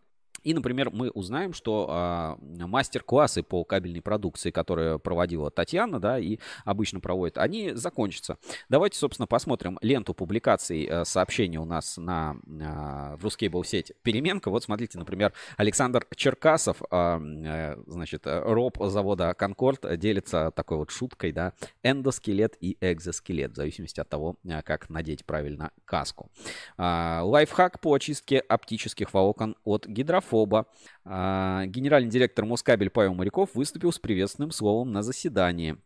И, 0.47 0.53
например, 0.53 0.91
мы 0.91 1.09
узнаем, 1.09 1.51
что 1.51 1.87
а, 1.89 2.37
мастер-классы 2.39 3.43
по 3.43 3.65
кабельной 3.65 4.01
продукции, 4.01 4.49
которые 4.49 4.97
проводила 4.97 5.51
Татьяна, 5.51 5.99
да, 5.99 6.17
и 6.17 6.39
обычно 6.63 7.01
проводит, 7.01 7.37
они 7.37 7.73
закончатся. 7.73 8.37
Давайте, 8.69 8.97
собственно, 8.97 9.27
посмотрим 9.27 9.77
ленту 9.81 10.13
публикаций 10.13 10.85
а, 10.85 11.03
сообщений 11.03 11.57
у 11.57 11.65
нас 11.65 11.97
на 11.97 12.37
а, 12.61 13.17
в 13.17 13.25
Ruscable 13.25 13.65
сеть 13.65 13.91
Переменка. 14.03 14.49
Вот 14.49 14.63
смотрите, 14.63 14.97
например, 14.97 15.33
Александр 15.57 16.07
Черкасов, 16.15 16.81
а, 16.91 17.19
а, 17.19 17.77
значит, 17.85 18.21
роб 18.25 18.77
завода 18.81 19.33
Конкорд 19.33 19.99
делится 19.99 20.51
такой 20.55 20.77
вот 20.77 20.91
шуткой, 20.91 21.33
да, 21.33 21.51
эндоскелет 21.83 22.55
и 22.61 22.77
экзоскелет, 22.79 23.51
в 23.51 23.55
зависимости 23.57 23.99
от 23.99 24.07
того, 24.07 24.37
а, 24.49 24.61
как 24.61 24.89
надеть 24.89 25.25
правильно 25.25 25.71
каску. 25.83 26.31
А, 26.77 27.21
лайфхак 27.25 27.81
по 27.81 27.93
очистке 27.93 28.39
оптических 28.39 29.13
волокон 29.13 29.57
от 29.65 29.85
гидрофона 29.85 30.36
Фоба. 30.37 30.67
А, 31.03 31.65
генеральный 31.65 32.11
директор 32.11 32.45
Москабель 32.45 32.91
Павел 32.91 33.15
Моряков 33.15 33.55
выступил 33.55 33.91
с 33.91 33.97
приветственным 33.97 34.51
словом 34.51 34.91
на 34.91 35.01
заседании. 35.01 35.77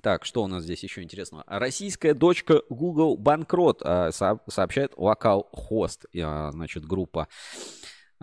Так, 0.00 0.24
что 0.24 0.42
у 0.42 0.48
нас 0.48 0.64
здесь 0.64 0.82
еще 0.82 1.02
интересного? 1.02 1.44
Российская 1.46 2.12
дочка 2.12 2.62
Google 2.68 3.16
банкрот, 3.16 3.80
а, 3.84 4.10
сообщает 4.10 4.94
Локал 4.96 5.48
Хост, 5.52 6.06
а, 6.20 6.50
значит, 6.50 6.84
группа. 6.84 7.28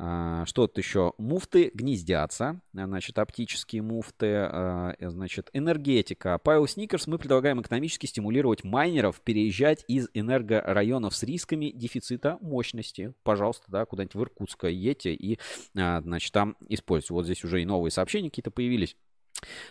А, 0.02 0.46
что 0.46 0.68
тут 0.68 0.78
еще? 0.78 1.14
Муфты 1.18 1.72
гнездятся, 1.74 2.62
значит, 2.72 3.20
оптические 3.20 3.82
муфты, 3.82 4.28
а, 4.28 4.96
значит, 4.98 5.50
энергетика. 5.52 6.40
Павел 6.42 6.68
Сникерс, 6.68 7.06
мы 7.08 7.18
предлагаем 7.18 7.62
экономически 7.62 8.06
стимулировать 8.06 8.64
майнеров 8.64 9.20
переезжать 9.20 9.84
из 9.90 10.08
энергорайонов 10.14 11.14
с 11.14 11.24
рисками 11.24 11.72
дефицита 11.72 12.38
мощности. 12.40 13.14
Пожалуйста, 13.24 13.66
да, 13.68 13.86
куда-нибудь 13.86 14.16
в 14.16 14.22
Иркутское 14.22 14.72
едьте 14.72 15.14
и, 15.14 15.38
а, 15.78 16.00
значит, 16.00 16.32
там 16.32 16.56
используйте. 16.70 17.14
Вот 17.14 17.26
здесь 17.26 17.44
уже 17.44 17.62
и 17.62 17.66
новые 17.66 17.92
сообщения 17.92 18.30
какие-то 18.30 18.52
появились. 18.52 18.96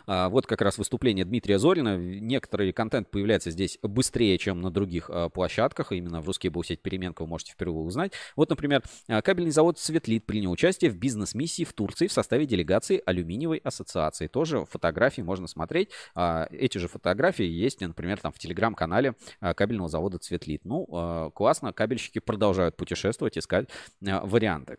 А, 0.06 0.28
вот 0.28 0.47
как 0.47 0.62
раз 0.62 0.78
выступление 0.78 1.24
Дмитрия 1.24 1.59
Зорина. 1.59 1.97
Некоторый 1.97 2.72
контент 2.72 3.10
появляется 3.10 3.51
здесь 3.51 3.78
быстрее, 3.82 4.39
чем 4.39 4.60
на 4.60 4.70
других 4.70 5.10
а, 5.10 5.28
площадках. 5.28 5.93
Именно 5.93 6.20
в 6.20 6.26
русский 6.26 6.48
был 6.48 6.64
сеть 6.64 6.80
переменка 6.80 7.22
вы 7.22 7.28
можете 7.28 7.52
впервые 7.52 7.85
узнать. 7.85 8.12
Вот, 8.36 8.51
например, 8.51 8.82
а, 9.09 9.22
кабельный 9.22 9.51
завод 9.51 9.78
Светлит 9.78 10.24
принял 10.24 10.51
участие 10.51 10.90
в 10.90 10.97
бизнес-миссии 10.97 11.64
в 11.64 11.72
Турции 11.72 12.06
в 12.06 12.12
составе 12.12 12.47
делегации 12.47 13.02
Алюминиевой 13.05 13.59
ассоциации. 13.59 14.26
Тоже 14.26 14.64
фотографии 14.64 15.22
можно 15.22 15.47
смотреть. 15.47 15.90
Эти 16.14 16.78
же 16.78 16.89
фотографии 16.89 17.44
есть, 17.44 17.80
например, 17.80 18.18
там 18.18 18.32
в 18.32 18.39
телеграм-канале 18.39 19.14
кабельного 19.40 19.89
завода 19.89 20.18
Светлит. 20.20 20.64
Ну, 20.64 21.30
классно, 21.35 21.72
кабельщики 21.72 22.18
продолжают 22.18 22.76
путешествовать, 22.76 23.39
искать 23.39 23.68
варианты. 24.01 24.78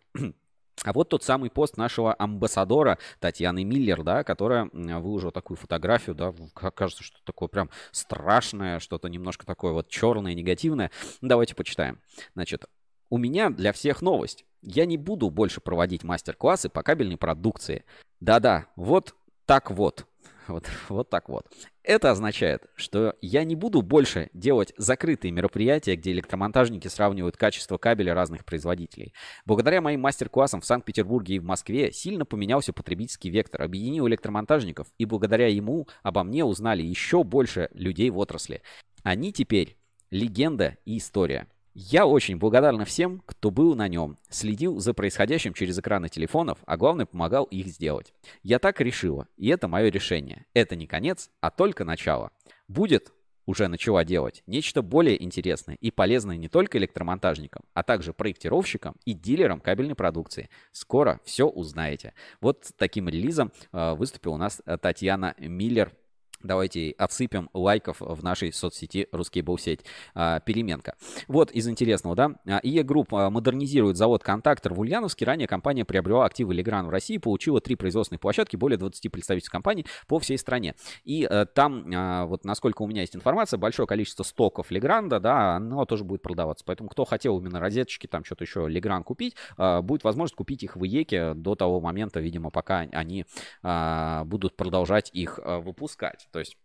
А 0.84 0.94
вот 0.94 1.10
тот 1.10 1.24
самый 1.24 1.50
пост 1.50 1.78
нашего 1.78 2.16
амбассадора 2.18 3.00
Татьяны 3.20 3.64
Миллер, 3.64 4.04
да, 4.04 4.24
которая 4.24 4.70
выложила 4.72 5.32
такую 5.32 5.58
фотографию, 5.58 6.16
да, 6.16 6.34
кажется, 6.54 7.04
что 7.04 7.18
такое 7.24 7.50
прям 7.50 7.70
страшное, 7.92 8.80
что-то 8.80 9.10
немножко 9.10 9.46
такое 9.46 9.74
вот 9.74 9.90
черное, 9.90 10.34
негативное. 10.34 10.92
Давайте 11.22 11.56
почитаем. 11.56 12.00
Значит, 12.34 12.66
у 13.10 13.18
меня 13.18 13.50
для 13.50 13.74
всех 13.74 14.02
новость. 14.02 14.46
Я 14.62 14.86
не 14.86 14.98
буду 14.98 15.30
больше 15.30 15.62
проводить 15.62 16.04
мастер-классы 16.04 16.70
по 16.70 16.84
кабельной 16.84 17.18
продукции. 17.18 17.84
Да-да, 18.20 18.68
вот 18.76 19.16
так 19.46 19.72
вот. 19.72 20.06
Вот, 20.50 20.68
вот 20.90 21.10
так 21.10 21.30
вот. 21.30 21.46
Это 21.84 22.10
означает, 22.12 22.64
что 22.76 23.16
я 23.22 23.44
не 23.44 23.56
буду 23.56 23.82
больше 23.82 24.30
делать 24.34 24.74
закрытые 24.78 25.32
мероприятия, 25.32 25.96
где 25.96 26.12
электромонтажники 26.12 26.88
сравнивают 26.88 27.38
качество 27.38 27.78
кабеля 27.78 28.14
разных 28.14 28.46
производителей. 28.46 29.14
Благодаря 29.46 29.80
моим 29.80 30.02
мастер-классам 30.02 30.62
в 30.62 30.66
Санкт-Петербурге 30.66 31.36
и 31.36 31.40
в 31.40 31.46
Москве 31.46 31.92
сильно 31.92 32.26
поменялся 32.26 32.74
потребительский 32.74 33.30
вектор, 33.30 33.62
объединил 33.62 34.08
электромонтажников, 34.08 34.88
и 34.98 35.06
благодаря 35.06 35.48
ему 35.48 35.88
обо 36.02 36.24
мне 36.24 36.44
узнали 36.44 36.82
еще 36.82 37.24
больше 37.24 37.70
людей 37.74 38.10
в 38.10 38.18
отрасли. 38.18 38.62
Они 39.04 39.32
теперь 39.32 39.78
легенда 40.10 40.78
и 40.86 40.98
история. 40.98 41.48
Я 41.82 42.06
очень 42.06 42.36
благодарна 42.36 42.84
всем, 42.84 43.24
кто 43.26 43.52
был 43.52 43.74
на 43.74 43.88
нем, 43.88 44.18
следил 44.30 44.80
за 44.82 44.94
происходящим 44.94 45.54
через 45.54 45.80
экраны 45.80 46.10
телефонов, 46.10 46.58
а 46.66 46.76
главное 46.76 47.06
помогал 47.06 47.46
их 47.46 47.68
сделать. 47.68 48.14
Я 48.44 48.60
так 48.60 48.82
решила, 48.82 49.30
и 49.38 49.48
это 49.48 49.70
мое 49.70 49.90
решение. 49.90 50.46
Это 50.54 50.76
не 50.76 50.88
конец, 50.88 51.30
а 51.40 51.52
только 51.52 51.86
начало. 51.86 52.32
Будет 52.68 53.14
уже 53.46 53.70
начала 53.70 54.04
делать 54.04 54.44
нечто 54.46 54.82
более 54.82 55.24
интересное 55.24 55.78
и 55.80 55.90
полезное 55.90 56.36
не 56.36 56.50
только 56.50 56.78
электромонтажникам, 56.78 57.64
а 57.74 57.84
также 57.84 58.12
проектировщикам 58.12 58.98
и 59.06 59.14
дилерам 59.14 59.62
кабельной 59.62 59.96
продукции. 59.96 60.50
Скоро 60.74 61.22
все 61.24 61.48
узнаете. 61.48 62.14
Вот 62.42 62.72
таким 62.78 63.08
релизом 63.08 63.54
э, 63.72 63.94
выступила 63.94 64.34
у 64.34 64.38
нас 64.38 64.62
э, 64.66 64.78
Татьяна 64.78 65.34
Миллер 65.38 65.94
Давайте 66.42 66.92
отсыпем 66.98 67.50
лайков 67.54 67.98
в 68.00 68.24
нашей 68.24 68.54
соцсети 68.54 69.10
«RusCable 69.12 69.44
сеть 69.58 69.82
а, 70.16 70.40
Переменка. 70.40 70.96
Вот 71.28 71.52
из 71.52 71.68
интересного, 71.68 72.16
да. 72.16 72.60
IEK 72.64 72.84
Group 72.84 73.14
а, 73.14 73.30
модернизирует 73.30 73.98
завод 73.98 74.24
«Контактор» 74.24 74.74
в 74.74 74.80
Ульяновске. 74.80 75.26
Ранее 75.26 75.48
компания 75.50 75.84
приобрела 75.84 76.26
активы 76.26 76.54
Легран 76.54 76.88
в 76.88 76.92
России, 76.92 77.18
получила 77.18 77.60
три 77.60 77.76
производственных 77.76 78.22
площадки, 78.22 78.56
более 78.56 78.78
20 78.78 79.12
представительств 79.12 79.52
компаний 79.52 79.86
по 80.08 80.18
всей 80.20 80.38
стране. 80.38 80.76
И 81.04 81.26
а, 81.26 81.46
там, 81.46 81.86
а, 81.94 82.26
вот 82.26 82.46
насколько 82.46 82.84
у 82.84 82.88
меня 82.88 83.02
есть 83.02 83.18
информация, 83.18 83.58
большое 83.58 83.86
количество 83.86 84.24
стоков 84.24 84.72
Легранда, 84.72 85.20
да, 85.20 85.58
оно 85.58 85.84
тоже 85.84 86.06
будет 86.06 86.22
продаваться. 86.22 86.64
Поэтому 86.66 86.88
кто 86.88 87.04
хотел 87.04 87.38
именно 87.38 87.60
розеточки, 87.60 88.08
там 88.08 88.24
что-то 88.24 88.46
еще 88.46 88.66
Легран 88.70 89.04
купить, 89.04 89.36
а, 89.58 89.82
будет 89.82 90.06
возможность 90.06 90.38
купить 90.38 90.64
их 90.64 90.78
в 90.78 90.86
IEK 90.86 91.22
е 91.22 91.34
до 91.34 91.56
того 91.56 91.82
момента, 91.82 92.22
видимо, 92.22 92.50
пока 92.50 92.80
они 92.80 93.26
а, 93.62 94.24
будут 94.24 94.56
продолжать 94.56 95.10
их 95.12 95.38
а, 95.44 95.60
выпускать. 95.60 96.29
То 96.32 96.40
есть 96.40 96.58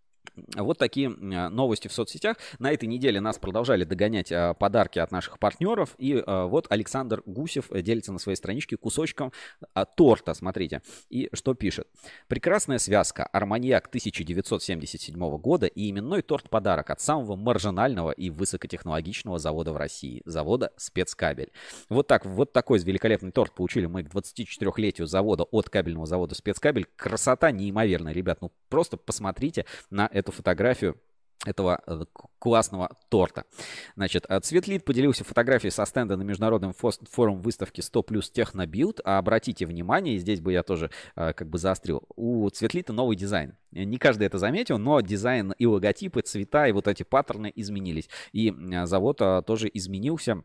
вот 0.57 0.79
такие 0.79 1.09
новости 1.09 1.89
в 1.89 1.93
соцсетях. 1.93 2.37
На 2.59 2.73
этой 2.73 2.87
неделе 2.87 3.21
нас 3.21 3.39
продолжали 3.39 3.85
догонять 3.85 4.33
а, 4.33 4.55
подарки 4.55 4.99
от 4.99 5.11
наших 5.11 5.39
партнеров. 5.39 5.95
И 5.99 6.23
а, 6.27 6.47
вот 6.47 6.67
Александр 6.71 7.23
Гусев 7.27 7.71
делится 7.71 8.13
на 8.13 8.19
своей 8.19 8.37
страничке 8.37 8.77
кусочком 8.77 9.33
а, 9.75 9.85
торта. 9.85 10.35
Смотрите. 10.35 10.83
И 11.09 11.29
что 11.33 11.55
пишет. 11.55 11.89
Прекрасная 12.29 12.79
связка. 12.79 13.25
Арманьяк 13.25 13.87
1977 13.87 15.37
года 15.39 15.67
и 15.67 15.91
именной 15.91 16.23
торт-подарок 16.23 16.91
от 16.91 17.01
самого 17.01 17.37
маржинального 17.37 18.11
и 18.11 18.31
высокотехнологичного 18.31 19.39
завода 19.39 19.73
в 19.73 19.77
России. 19.77 20.23
Завода 20.25 20.73
«Спецкабель». 20.77 21.53
Вот 21.89 22.07
так, 22.07 22.27
вот 22.27 22.53
такой 22.53 22.79
великолепный 22.79 23.31
торт 23.31 23.55
получили 23.55 23.87
мы 23.87 24.05
к 24.05 24.09
24-летию 24.09 25.07
завода 25.07 25.45
от 25.45 25.69
кабельного 25.71 26.07
завода 26.07 26.35
«Спецкабель». 26.35 26.87
Красота 26.97 27.51
неимоверная, 27.51 28.13
ребят. 28.13 28.39
Ну 28.41 28.53
просто 28.69 28.97
посмотрите 28.97 29.67
на 29.91 30.09
эту 30.15 30.33
фотографию 30.33 30.97
этого 31.45 31.83
э, 31.87 32.05
классного 32.39 32.97
торта. 33.11 33.45
Значит, 33.97 34.25
э, 34.29 34.41
Цветлит 34.41 34.85
поделился 34.85 35.25
фотографией 35.25 35.71
со 35.71 35.85
стенда 35.85 36.17
на 36.17 36.23
международном 36.23 36.73
форум 36.73 37.43
выставки 37.43 37.83
100 37.83 38.03
плюс 38.03 38.31
TechnoBuild. 38.31 39.01
А 39.05 39.19
обратите 39.19 39.67
внимание, 39.67 40.17
здесь 40.19 40.41
бы 40.41 40.53
я 40.53 40.63
тоже 40.63 40.91
э, 41.17 41.33
как 41.35 41.51
бы 41.51 41.59
заострил, 41.59 42.03
у 42.17 42.49
Цветлита 42.49 42.93
новый 42.93 43.17
дизайн. 43.17 43.57
Не 43.73 43.99
каждый 43.99 44.27
это 44.27 44.39
заметил, 44.39 44.79
но 44.79 45.01
дизайн 45.01 45.53
и 45.59 45.67
логотипы, 45.67 46.23
цвета, 46.23 46.67
и 46.67 46.73
вот 46.73 46.89
эти 46.89 47.03
паттерны 47.03 47.53
изменились. 47.55 48.09
И 48.33 48.55
завод 48.85 49.19
тоже 49.47 49.69
изменился 49.73 50.45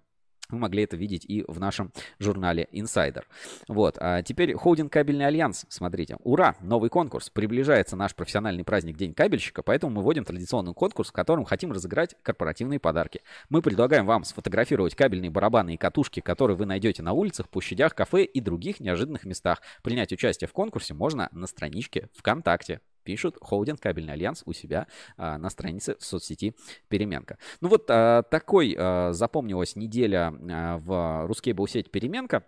Вы 0.50 0.58
могли 0.58 0.84
это 0.84 0.98
видеть 0.98 1.26
и 1.26 1.46
в 1.48 1.60
нашем 1.60 1.92
журнале 2.18 2.68
Insider. 2.72 3.24
Вот, 3.68 3.98
а 4.00 4.24
теперь 4.24 4.56
холдинг 4.56 4.92
Кабельный 4.92 5.28
Альянс. 5.28 5.66
Смотрите, 5.70 6.18
ура, 6.24 6.56
новый 6.62 6.90
конкурс. 6.90 7.30
Приближается 7.30 7.96
наш 7.96 8.16
профессиональный 8.16 8.64
праздник 8.64 8.98
День 8.98 9.14
кабельщика, 9.14 9.62
поэтому 9.62 9.94
мы 9.94 10.02
вводим 10.02 10.26
традиционный 10.26 10.74
конкурс, 10.74 11.10
в 11.10 11.14
котором 11.14 11.46
хотим 11.46 11.72
разыграть 11.72 12.16
корпоративные 12.24 12.80
подарки. 12.80 13.22
Мы 13.50 13.62
предлагаем 13.62 14.08
вам 14.08 14.24
сфотографировать 14.24 14.96
кабельные 14.96 15.30
барабаны 15.30 15.76
и 15.76 15.78
катушки, 15.78 16.20
которые 16.20 16.58
вы 16.58 16.66
найдете 16.66 17.04
на 17.04 17.14
улицах, 17.14 17.48
площадях, 17.48 17.94
кафе 17.94 18.24
и 18.24 18.42
других 18.42 18.80
неожиданных 18.80 19.26
местах. 19.26 19.62
Принять 19.84 20.12
участие 20.12 20.48
в 20.48 20.54
конкурсе 20.54 20.96
можно 20.96 21.30
на 21.32 21.46
страничке 21.46 22.10
ВКонтакте 22.16 22.82
пишут 23.04 23.38
холдинг 23.42 23.80
Кабельный 23.80 24.14
Альянс 24.14 24.44
у 24.46 24.54
себя 24.54 24.88
а, 25.18 25.38
на 25.38 25.50
странице 25.50 25.96
в 26.00 26.06
соцсети 26.06 26.56
Переменка. 26.88 27.38
Ну 27.62 27.70
вот 27.70 27.86
а, 27.90 28.24
такой 28.24 28.76
а, 28.78 29.12
запомнилась 29.14 29.76
неделя 29.76 30.34
а, 30.50 30.78
в 30.78 31.28
RusCable 31.28 31.68
сеть 31.68 31.92
Переменка. 31.92 32.44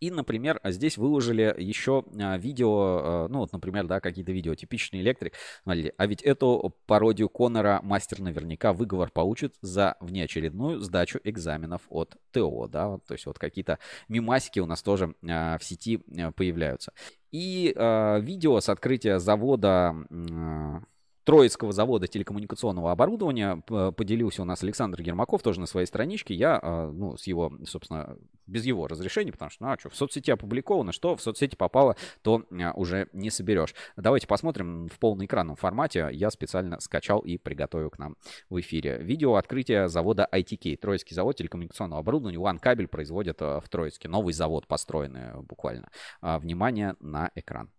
И, 0.00 0.10
например, 0.10 0.60
здесь 0.64 0.96
выложили 0.96 1.54
еще 1.58 2.04
а, 2.18 2.38
видео, 2.38 2.70
а, 2.72 3.28
ну 3.28 3.40
вот, 3.40 3.52
например, 3.52 3.86
да, 3.86 4.00
какие-то 4.00 4.32
видео, 4.32 4.54
типичный 4.54 5.00
электрик. 5.00 5.34
Смотрите, 5.62 5.92
а 5.96 6.06
ведь 6.06 6.22
эту 6.22 6.74
пародию 6.86 7.28
Конора 7.28 7.80
мастер 7.82 8.20
наверняка 8.20 8.72
выговор 8.72 9.10
получит 9.10 9.54
за 9.60 9.96
внеочередную 10.00 10.80
сдачу 10.80 11.20
экзаменов 11.22 11.82
от 11.90 12.16
ТО, 12.32 12.66
да, 12.68 12.98
то 13.06 13.12
есть 13.12 13.26
вот 13.26 13.38
какие-то 13.38 13.78
мимасики 14.08 14.58
у 14.58 14.66
нас 14.66 14.82
тоже 14.82 15.14
а, 15.28 15.58
в 15.58 15.64
сети 15.64 15.98
появляются. 16.34 16.92
И 17.30 17.72
э, 17.76 18.20
видео 18.20 18.60
с 18.60 18.68
открытия 18.68 19.20
завода 19.20 19.94
э, 20.10 20.80
Троицкого 21.24 21.72
завода 21.72 22.06
телекоммуникационного 22.06 22.92
оборудования 22.92 23.56
поделился 23.56 24.42
у 24.42 24.44
нас 24.44 24.62
Александр 24.62 25.02
Гермаков 25.02 25.42
тоже 25.42 25.60
на 25.60 25.66
своей 25.66 25.86
страничке. 25.86 26.34
Я, 26.34 26.58
а, 26.62 26.90
ну, 26.90 27.16
с 27.16 27.26
его, 27.26 27.52
собственно, 27.66 28.16
без 28.46 28.64
его 28.64 28.88
разрешения, 28.88 29.30
потому 29.30 29.50
что, 29.50 29.64
ну, 29.64 29.72
а 29.72 29.78
что, 29.78 29.90
в 29.90 29.96
соцсети 29.96 30.30
опубликовано, 30.30 30.92
что 30.92 31.14
в 31.16 31.22
соцсети 31.22 31.56
попало, 31.56 31.96
то 32.22 32.44
а, 32.50 32.72
уже 32.72 33.08
не 33.12 33.30
соберешь. 33.30 33.74
Давайте 33.96 34.26
посмотрим 34.26 34.88
в 34.88 34.98
полноэкранном 34.98 35.56
формате. 35.56 36.08
Я 36.12 36.30
специально 36.30 36.80
скачал 36.80 37.20
и 37.20 37.36
приготовил 37.36 37.90
к 37.90 37.98
нам 37.98 38.16
в 38.48 38.58
эфире. 38.60 38.98
Видео 38.98 39.36
открытия 39.36 39.88
завода 39.88 40.26
ITK, 40.32 40.76
Троицкий 40.78 41.14
завод 41.14 41.36
телекоммуникационного 41.36 42.00
оборудования. 42.00 42.38
One 42.38 42.58
Кабель 42.58 42.88
производит 42.88 43.40
в 43.40 43.64
Троицке. 43.68 44.08
Новый 44.08 44.32
завод 44.32 44.66
построенный 44.66 45.42
буквально. 45.42 45.90
Внимание 46.22 46.96
на 47.00 47.30
экран. 47.34 47.70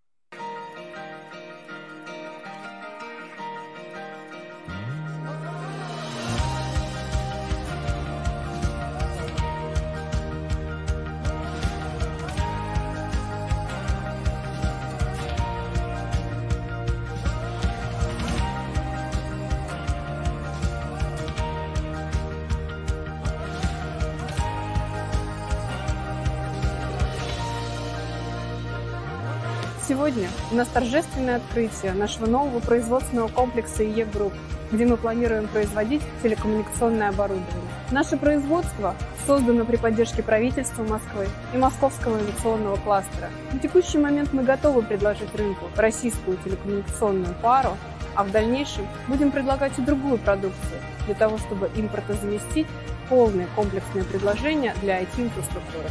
У 30.52 30.56
нас 30.56 30.68
торжественное 30.68 31.38
открытие 31.38 31.94
нашего 31.94 32.26
нового 32.26 32.60
производственного 32.60 33.30
комплекса 33.30 33.84
IEK 33.84 34.06
Group, 34.06 34.34
где 34.72 34.86
мы 34.86 34.98
планируем 34.98 35.48
производить 35.48 36.02
телекоммуникационное 36.22 37.10
оборудование. 37.10 37.72
Наше 37.92 38.18
производство 38.18 38.96
создано 39.26 39.64
при 39.64 39.78
поддержке 39.78 40.24
правительства 40.24 40.84
Москвы 40.84 41.28
и 41.54 41.58
Московского 41.58 42.18
авиационного 42.18 42.76
кластера. 42.78 43.30
На 43.54 43.60
текущий 43.60 43.98
момент 43.98 44.34
мы 44.34 44.44
готовы 44.44 44.82
предложить 44.82 45.34
рынку 45.36 45.68
российскую 45.78 46.38
телекоммуникационную 46.44 47.36
пару, 47.42 47.78
а 48.16 48.24
в 48.24 48.32
дальнейшем 48.32 48.86
будем 49.08 49.32
предлагать 49.32 49.78
и 49.80 49.82
другую 49.82 50.18
продукцию 50.18 50.82
для 51.06 51.16
того, 51.16 51.38
чтобы 51.38 51.70
импортозаместить 51.76 52.68
полное 53.10 53.48
комплексное 53.56 54.04
предложение 54.04 54.74
для 54.82 55.02
IT-инфраструктуры. 55.02 55.90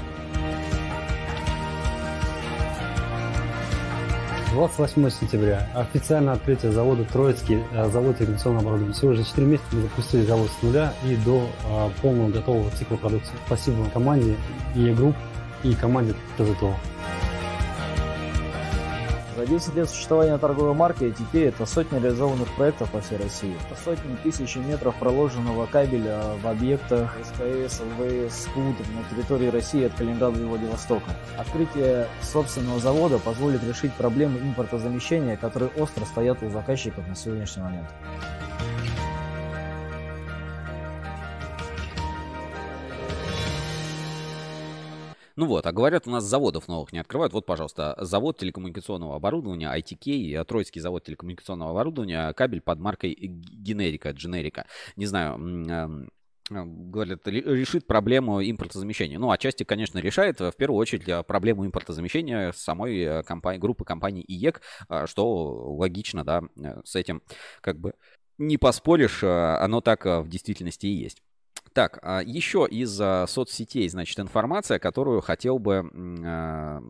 28 4.52 5.10
сентября. 5.10 5.68
Официальное 5.74 6.34
открытие 6.34 6.72
завода 6.72 7.04
Троицкий, 7.04 7.62
э, 7.72 7.88
завод 7.88 8.16
телекоммуникационного 8.16 8.62
оборудования. 8.62 8.94
Всего 8.94 9.14
за 9.14 9.24
4 9.24 9.46
месяца 9.46 9.66
мы 9.72 9.82
запустили 9.82 10.22
завод 10.22 10.50
с 10.50 10.62
нуля 10.62 10.92
и 11.04 11.14
до 11.16 11.48
э, 11.64 11.90
полного 12.02 12.30
готового 12.30 12.70
цикла 12.72 12.96
продукции. 12.96 13.32
Спасибо 13.46 13.88
команде 13.90 14.36
IEK 14.74 14.94
Group 14.94 15.14
и 15.62 15.74
команде 15.74 16.14
ТЗТО. 16.36 16.74
За 19.40 19.46
10 19.46 19.74
лет 19.74 19.88
существования 19.88 20.36
торговой 20.36 20.74
марки 20.74 21.04
ITK 21.04 21.48
это 21.48 21.64
сотни 21.64 21.98
реализованных 21.98 22.46
проектов 22.56 22.90
по 22.90 23.00
всей 23.00 23.16
России. 23.16 23.56
Это 23.64 23.80
сотни 23.82 24.14
тысяч 24.16 24.56
метров 24.56 24.94
проложенного 24.96 25.64
кабеля 25.64 26.20
в 26.42 26.46
объектах 26.46 27.16
СКС, 27.24 27.80
ЛВС, 27.80 28.42
СКУД 28.42 28.76
на 28.94 29.02
территории 29.10 29.46
России 29.46 29.86
от 29.86 29.94
Калининграда 29.94 30.40
и 30.40 30.44
Владивостока. 30.44 31.12
Открытие 31.38 32.06
собственного 32.20 32.80
завода 32.80 33.18
позволит 33.18 33.64
решить 33.64 33.94
проблемы 33.94 34.40
импортозамещения, 34.40 35.38
которые 35.38 35.70
остро 35.70 36.04
стоят 36.04 36.42
у 36.42 36.50
заказчиков 36.50 37.08
на 37.08 37.14
сегодняшний 37.14 37.62
момент. 37.62 37.88
Ну 45.36 45.46
вот, 45.46 45.66
а 45.66 45.72
говорят, 45.72 46.06
у 46.06 46.10
нас 46.10 46.24
заводов 46.24 46.68
новых 46.68 46.92
не 46.92 46.98
открывают. 46.98 47.32
Вот, 47.32 47.46
пожалуйста, 47.46 47.96
завод 48.00 48.38
телекоммуникационного 48.38 49.16
оборудования 49.16 49.72
ITK, 49.76 50.44
Троицкий 50.44 50.80
завод 50.80 51.04
телекоммуникационного 51.04 51.70
оборудования, 51.70 52.32
кабель 52.32 52.60
под 52.60 52.78
маркой 52.80 53.14
Генерика, 53.14 54.10
Дженерика. 54.10 54.66
Не 54.96 55.06
знаю, 55.06 55.34
эм, 55.34 56.10
говорят, 56.50 57.26
решит 57.26 57.86
проблему 57.86 58.42
импортозамещения. 58.42 59.18
Ну, 59.18 59.30
отчасти, 59.30 59.64
конечно, 59.64 59.98
решает, 59.98 60.40
в 60.40 60.52
первую 60.56 60.78
очередь, 60.78 61.26
проблему 61.26 61.64
импортозамещения 61.66 62.52
самой 62.52 62.98
э, 63.00 63.22
компании, 63.22 63.60
группы 63.60 63.84
компаний 63.84 64.24
ИЕК, 64.26 64.60
э, 64.88 65.06
что 65.06 65.74
логично, 65.76 66.24
да, 66.24 66.42
э, 66.56 66.80
с 66.84 66.96
этим 66.96 67.22
как 67.60 67.78
бы 67.78 67.94
не 68.38 68.56
поспоришь, 68.56 69.22
оно 69.22 69.82
так 69.82 70.06
в 70.06 70.26
действительности 70.26 70.86
и 70.86 70.94
есть. 70.94 71.22
Так, 71.72 72.00
а, 72.02 72.20
еще 72.20 72.66
из 72.68 73.00
а, 73.00 73.26
соцсетей, 73.28 73.88
значит, 73.88 74.18
информация, 74.18 74.80
которую 74.80 75.20
хотел 75.20 75.60
бы 75.60 75.88
а, 76.26 76.80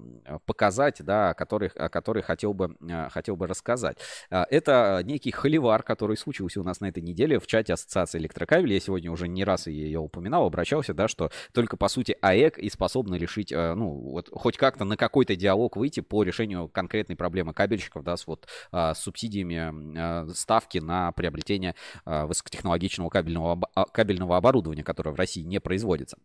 показать, 0.46 1.04
да, 1.04 1.30
о 1.30 1.34
которой, 1.34 1.68
о 1.68 1.90
которой 1.90 2.22
хотел 2.22 2.54
бы, 2.54 2.76
хотел 3.10 3.36
бы 3.36 3.46
рассказать. 3.46 3.98
Это 4.30 5.02
некий 5.04 5.32
холивар, 5.32 5.82
который 5.82 6.16
случился 6.16 6.60
у 6.60 6.64
нас 6.64 6.80
на 6.80 6.86
этой 6.86 7.02
неделе 7.02 7.38
в 7.38 7.46
чате 7.46 7.74
Ассоциации 7.74 8.18
электрокабелей. 8.18 8.74
Я 8.74 8.80
сегодня 8.80 9.10
уже 9.10 9.28
не 9.28 9.44
раз 9.44 9.66
ее 9.66 9.98
упоминал, 9.98 10.46
обращался, 10.46 10.94
да, 10.94 11.08
что 11.08 11.30
только, 11.52 11.76
по 11.76 11.88
сути, 11.88 12.16
АЭК 12.20 12.58
и 12.58 12.70
способны 12.70 13.16
решить, 13.16 13.52
ну, 13.52 13.90
вот 13.90 14.30
хоть 14.32 14.56
как-то 14.56 14.84
на 14.84 14.96
какой-то 14.96 15.36
диалог 15.36 15.76
выйти 15.76 16.00
по 16.00 16.22
решению 16.22 16.68
конкретной 16.68 17.16
проблемы 17.16 17.52
кабельщиков, 17.52 18.02
да, 18.02 18.16
с 18.16 18.26
вот 18.26 18.46
с 18.72 18.94
субсидиями 18.98 20.32
ставки 20.32 20.78
на 20.78 21.12
приобретение 21.12 21.74
высокотехнологичного 22.04 23.10
кабельного, 23.10 23.60
кабельного 23.92 24.36
оборудования 24.36 24.69
оборудования, 24.70 24.84
которое 24.84 25.10
в 25.10 25.16
России 25.16 25.42
не 25.42 25.60
производится. 25.60 26.16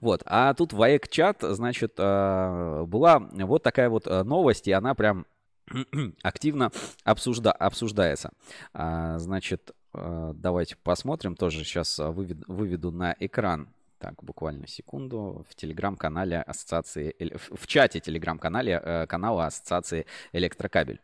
Вот, 0.00 0.22
а 0.26 0.54
тут 0.54 0.72
в 0.72 0.82
АЭК-чат, 0.82 1.38
значит, 1.42 1.94
э, 1.98 2.84
была 2.86 3.18
вот 3.18 3.62
такая 3.62 3.88
вот 3.88 4.06
э, 4.06 4.22
новость, 4.22 4.68
и 4.68 4.72
она 4.72 4.94
прям 4.94 5.26
активно 6.22 6.70
обсужда 7.04 7.52
обсуждается. 7.52 8.30
А, 8.74 9.18
значит, 9.18 9.70
э, 9.94 10.32
давайте 10.34 10.76
посмотрим, 10.82 11.36
тоже 11.36 11.64
сейчас 11.64 11.98
выведу, 11.98 12.44
выведу 12.48 12.90
на 12.90 13.14
экран. 13.20 13.68
Так, 13.98 14.24
буквально 14.24 14.66
секунду. 14.66 15.44
В 15.48 15.54
телеграм-канале 15.54 16.42
ассоциации, 16.42 17.14
в 17.54 17.66
чате 17.68 18.00
телеграм-канале 18.00 19.06
канала 19.08 19.46
ассоциации 19.46 20.06
Электрокабель. 20.32 21.00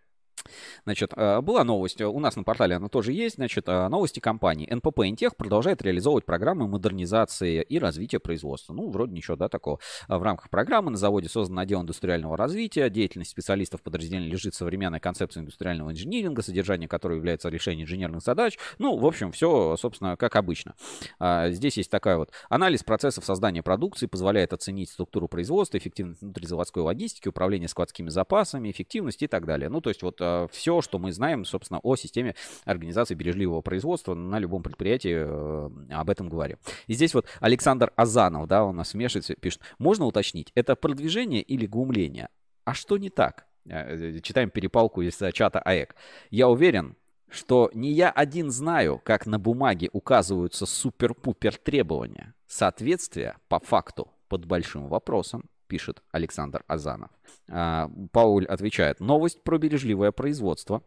Значит, 0.85 1.13
э, 1.17 1.41
была 1.41 1.65
новость, 1.65 2.01
у 2.01 2.19
нас 2.21 2.37
на 2.37 2.45
портале 2.45 2.77
она 2.77 2.89
тоже 2.89 3.13
есть, 3.13 3.37
значит, 3.37 3.69
э, 3.69 3.89
новости 3.89 4.21
компании. 4.21 4.69
НПП 4.73 5.01
Интех 5.01 5.37
продолжает 5.37 5.83
реализовывать 5.83 6.25
программы 6.25 6.69
модернизации 6.69 7.63
и 7.63 7.79
развития 7.79 8.19
производства. 8.19 8.73
Ну, 8.73 8.91
вроде 8.91 9.13
ничего, 9.13 9.37
да, 9.37 9.49
такого. 9.49 9.79
В 10.09 10.23
рамках 10.23 10.51
программы 10.51 10.91
на 10.91 10.97
заводе 10.97 11.29
создан 11.29 11.59
отдел 11.59 11.83
индустриального 11.83 12.37
развития, 12.37 12.91
деятельность 12.91 13.31
специалистов 13.31 13.83
подразделения 13.83 14.29
лежит 14.29 14.55
современная 14.55 15.01
концепция 15.01 15.41
индустриального 15.41 15.91
инжиниринга, 15.91 16.43
содержание 16.43 16.89
которой 16.89 17.17
является 17.17 17.49
решением 17.49 17.87
инженерных 17.87 18.23
задач. 18.23 18.59
Ну, 18.79 18.97
в 18.97 19.07
общем, 19.07 19.33
все, 19.33 19.77
собственно, 19.77 20.17
как 20.17 20.37
обычно. 20.37 20.75
Здесь 21.21 21.77
есть 21.77 21.91
такая 21.91 22.17
вот 22.17 22.31
анализ 22.49 22.83
процессов 22.83 23.25
создания 23.25 23.63
продукции, 23.63 24.07
позволяет 24.07 24.53
оценить 24.53 24.91
структуру 24.91 25.29
производства, 25.29 25.79
эффективность 25.79 26.21
внутризаводской 26.23 26.83
логистики, 26.83 27.29
управление 27.29 27.69
складскими 27.69 28.09
запасами, 28.09 28.71
эффективность 28.71 29.23
и 29.23 29.27
так 29.27 29.47
далее. 29.47 29.69
Ну, 29.69 29.81
то 29.81 29.91
есть 29.91 30.03
вот 30.03 30.21
э, 30.29 30.49
все, 30.53 30.81
что 30.81 30.99
мы 30.99 31.13
знаем, 31.13 31.45
собственно, 31.45 31.81
о 31.83 31.97
системе 31.97 32.35
организации 32.65 33.15
бережливого 33.15 33.61
производства 33.61 34.15
на 34.15 34.39
любом 34.39 34.63
предприятии 34.63 35.15
э, 35.17 35.71
об 35.91 36.11
этом 36.11 36.29
говорим. 36.29 36.59
И 36.87 36.95
здесь 36.95 37.15
вот 37.15 37.27
Александр 37.41 37.93
Азанов, 37.97 38.47
да, 38.47 38.65
у 38.65 38.73
нас 38.73 38.95
вмешивается, 38.95 39.35
пишет, 39.35 39.63
можно 39.79 40.07
уточнить, 40.07 40.53
это 40.55 40.77
продвижение 40.77 41.43
или 41.43 41.67
гумление? 41.67 42.29
А 42.65 42.75
что 42.75 42.99
не 42.99 43.11
так? 43.11 43.47
Э, 43.67 44.19
читаем 44.21 44.51
перепалку 44.51 45.03
из 45.03 45.19
чата 45.33 45.61
АЭК. 45.61 45.95
Я 46.31 46.49
уверен, 46.49 46.97
что 47.29 47.71
не 47.75 47.93
я 47.93 48.11
один 48.11 48.51
знаю, 48.51 49.01
как 49.05 49.27
на 49.27 49.39
бумаге 49.39 49.91
указываются 49.93 50.67
супер-пупер 50.67 51.57
требования. 51.57 52.35
Соответствие 52.47 53.37
по 53.49 53.59
факту 53.59 54.11
под 54.29 54.47
большим 54.47 54.89
вопросом, 54.89 55.45
пишет 55.69 56.03
Александр 56.11 56.65
Азанов. 56.67 57.11
А, 57.49 57.91
Пауль 58.13 58.47
отвечает, 58.47 59.01
новость 59.01 59.43
про 59.45 59.59
бережливое 59.59 60.11
производство. 60.11 60.83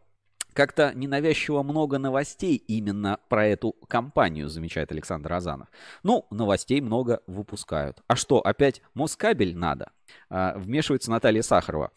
Как-то 0.52 0.92
ненавязчиво 0.94 1.62
много 1.62 1.96
новостей 1.96 2.56
именно 2.56 3.18
про 3.30 3.46
эту 3.46 3.72
компанию, 3.88 4.48
замечает 4.50 4.92
Александр 4.92 5.32
Азанов. 5.32 5.68
Ну, 6.02 6.26
новостей 6.30 6.82
много 6.82 7.22
выпускают. 7.26 8.02
А 8.06 8.16
что, 8.16 8.40
опять 8.40 8.82
Москабель 8.92 9.56
надо? 9.56 9.92
А, 10.28 10.58
вмешивается 10.58 11.10
Наталья 11.10 11.42
Сахарова. 11.42 11.90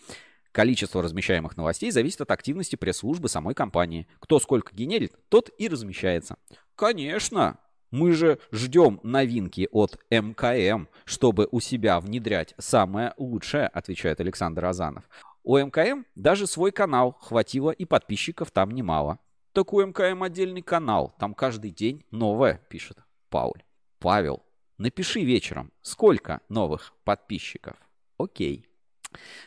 Количество 0.54 1.02
размещаемых 1.02 1.58
новостей 1.58 1.92
зависит 1.92 2.22
от 2.22 2.32
активности 2.32 2.78
пресс-службы 2.78 3.28
самой 3.28 3.54
компании. 3.54 4.08
Кто 4.20 4.40
сколько 4.40 4.74
генерит, 4.74 5.12
тот 5.28 5.50
и 5.58 5.68
размещается. 5.68 6.38
Конечно, 6.78 7.58
мы 7.96 8.12
же 8.12 8.40
ждем 8.52 9.00
новинки 9.04 9.70
от 9.72 9.98
МКМ, 10.12 10.88
чтобы 11.06 11.48
у 11.52 11.62
себя 11.62 12.00
внедрять 12.00 12.54
самое 12.58 13.14
лучшее, 13.18 13.68
отвечает 13.68 14.20
Александр 14.20 14.66
Азанов. 14.66 15.06
У 15.44 15.58
МКМ 15.58 16.04
даже 16.16 16.46
свой 16.46 16.72
канал 16.72 17.18
хватило 17.22 17.72
и 17.72 17.86
подписчиков 17.86 18.52
там 18.52 18.72
немало. 18.72 19.20
Так 19.54 19.72
у 19.72 19.82
МКМ 19.82 20.24
отдельный 20.24 20.62
канал, 20.62 21.16
там 21.20 21.34
каждый 21.34 21.72
день 21.72 22.04
новое, 22.12 22.62
пишет 22.70 22.98
Пауль. 23.30 23.64
Павел, 24.00 24.44
напиши 24.78 25.22
вечером, 25.22 25.72
сколько 25.82 26.42
новых 26.50 26.94
подписчиков? 27.06 27.78
Окей. 28.18 28.68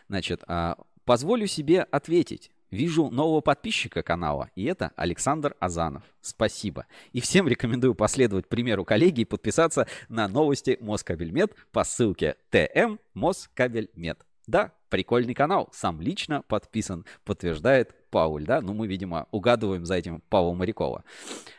Значит, 0.09 0.43
а 0.49 0.79
Позволю 1.09 1.47
себе 1.47 1.85
ответить. 1.85 2.51
Вижу 2.71 3.11
нового 3.11 3.41
подписчика 3.41 4.03
канала, 4.03 4.51
и 4.55 4.65
это 4.65 4.93
Александр 4.97 5.57
Азанов. 5.59 6.03
Спасибо. 6.21 6.87
И 7.13 7.21
всем 7.21 7.49
рекомендую 7.49 7.95
последовать 7.95 8.49
примеру 8.49 8.85
коллеги 8.85 9.23
и 9.23 9.25
подписаться 9.25 9.87
на 10.09 10.29
новости 10.29 10.77
Москабельмет 10.81 11.55
по 11.73 11.85
ссылке 11.85 12.37
ТМ 12.51 12.99
Москабельмет. 13.15 14.25
Да, 14.47 14.73
прикольный 14.89 15.35
канал, 15.35 15.69
сам 15.73 16.01
лично 16.01 16.43
подписан, 16.43 17.05
подтверждает 17.25 17.95
Пауль, 18.11 18.45
да? 18.45 18.61
Ну, 18.61 18.73
мы, 18.75 18.87
видимо, 18.87 19.27
угадываем 19.31 19.85
за 19.85 19.95
этим 19.97 20.23
Павла 20.29 20.55
Морякова. 20.55 21.05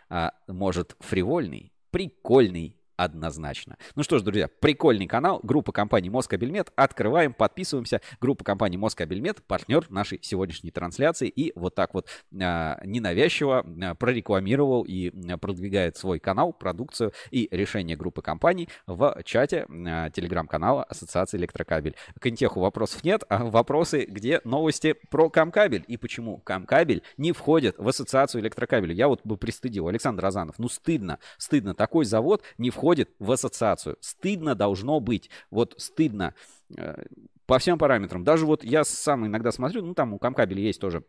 А, 0.09 0.33
может, 0.47 0.95
фривольный, 0.99 1.71
прикольный 1.91 2.78
однозначно. 2.99 3.77
Ну 3.95 4.03
что 4.03 4.19
ж, 4.19 4.23
друзья, 4.23 4.49
прикольный 4.59 5.07
канал, 5.07 5.39
группа 5.41 5.71
компании 5.71 6.09
Москабельмет. 6.09 6.71
Открываем, 6.75 7.33
подписываемся. 7.33 8.01
Группа 8.19 8.43
компании 8.43 8.75
Москабельмет, 8.75 9.41
партнер 9.43 9.85
нашей 9.89 10.19
сегодняшней 10.21 10.71
трансляции. 10.71 11.29
И 11.29 11.53
вот 11.55 11.75
так 11.75 11.93
вот 11.93 12.07
а, 12.41 12.79
ненавязчиво 12.83 13.65
а, 13.81 13.95
прорекламировал 13.95 14.83
и 14.83 15.13
а, 15.31 15.37
продвигает 15.37 15.95
свой 15.95 16.19
канал, 16.19 16.51
продукцию 16.51 17.13
и 17.31 17.47
решение 17.51 17.95
группы 17.95 18.21
компаний 18.21 18.67
в 18.85 19.15
чате 19.23 19.65
а, 19.69 20.09
телеграм-канала 20.09 20.83
Ассоциации 20.83 21.37
Электрокабель. 21.37 21.95
К 22.19 22.27
Интеху 22.27 22.59
вопросов 22.59 23.05
нет, 23.05 23.23
а 23.29 23.45
вопросы, 23.45 24.05
где 24.09 24.41
новости 24.43 24.95
про 25.09 25.29
Камкабель 25.29 25.85
и 25.87 25.95
почему 25.95 26.39
Камкабель 26.39 27.01
не 27.15 27.31
входит 27.31 27.77
в 27.77 27.87
Ассоциацию 27.87 28.41
Электрокабель. 28.41 28.91
Я 28.91 29.07
вот 29.07 29.21
бы 29.23 29.37
пристыдил 29.37 29.87
Александр 29.87 30.21
Розанов. 30.21 30.59
Ну 30.59 30.67
стыдно, 30.67 31.19
стыдно. 31.37 31.73
Такой 31.73 32.03
завод 32.03 32.43
не 32.57 32.69
входит 32.69 32.88
входит 32.89 33.11
в 33.19 33.31
ассоциацию. 33.31 33.97
Стыдно 34.01 34.55
должно 34.55 34.99
быть. 34.99 35.29
Вот 35.51 35.75
стыдно 35.77 36.33
э, 36.75 37.03
по 37.45 37.59
всем 37.59 37.77
параметрам. 37.77 38.23
Даже 38.23 38.47
вот 38.47 38.63
я 38.63 38.83
сам 38.83 39.27
иногда 39.27 39.51
смотрю, 39.51 39.85
ну 39.85 39.93
там 39.93 40.13
у 40.13 40.17
Камкабеля 40.17 40.61
есть 40.61 40.81
тоже 40.81 41.03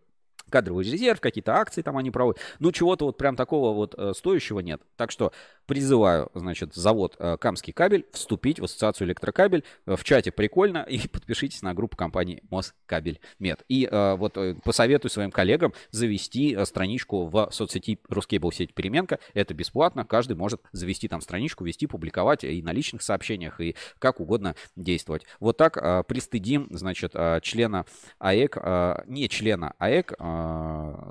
кадровый 0.50 0.84
резерв, 0.84 1.20
какие-то 1.20 1.54
акции 1.54 1.82
там 1.82 1.96
они 1.96 2.10
проводят. 2.10 2.40
Ну, 2.58 2.72
чего-то 2.72 3.06
вот 3.06 3.16
прям 3.16 3.36
такого 3.36 3.74
вот 3.74 3.94
э, 3.96 4.12
стоящего 4.14 4.60
нет. 4.60 4.82
Так 4.96 5.10
что 5.10 5.32
призываю, 5.66 6.30
значит, 6.34 6.74
завод 6.74 7.16
э, 7.18 7.36
Камский 7.38 7.72
кабель 7.72 8.06
вступить 8.12 8.60
в 8.60 8.64
ассоциацию 8.64 9.06
электрокабель. 9.06 9.64
Э, 9.86 9.96
в 9.96 10.04
чате 10.04 10.32
прикольно. 10.32 10.78
И 10.90 11.06
подпишитесь 11.08 11.62
на 11.62 11.74
группу 11.74 11.96
компании 11.96 12.42
Москабель 12.50 13.20
Мед. 13.38 13.62
И 13.68 13.88
вот 13.90 14.36
посоветую 14.64 15.10
своим 15.10 15.30
коллегам 15.30 15.72
завести 15.90 16.56
страничку 16.64 17.26
в 17.26 17.50
соцсети 17.52 17.98
Рускейбл 18.08 18.50
сеть 18.50 18.74
переменка. 18.74 19.18
Это 19.34 19.54
бесплатно. 19.54 20.04
Каждый 20.04 20.36
может 20.36 20.62
завести 20.72 21.08
там 21.08 21.20
страничку, 21.20 21.64
вести, 21.64 21.86
публиковать 21.86 22.44
и 22.44 22.62
на 22.62 22.72
личных 22.72 23.02
сообщениях, 23.02 23.60
и 23.60 23.76
как 23.98 24.20
угодно 24.20 24.56
действовать. 24.74 25.22
Вот 25.38 25.56
так 25.56 26.06
пристыдим, 26.06 26.66
значит, 26.70 27.12
члена 27.42 27.86
АЭК, 28.18 29.04
не 29.06 29.28
члена 29.28 29.74
АЭК, 29.78 30.14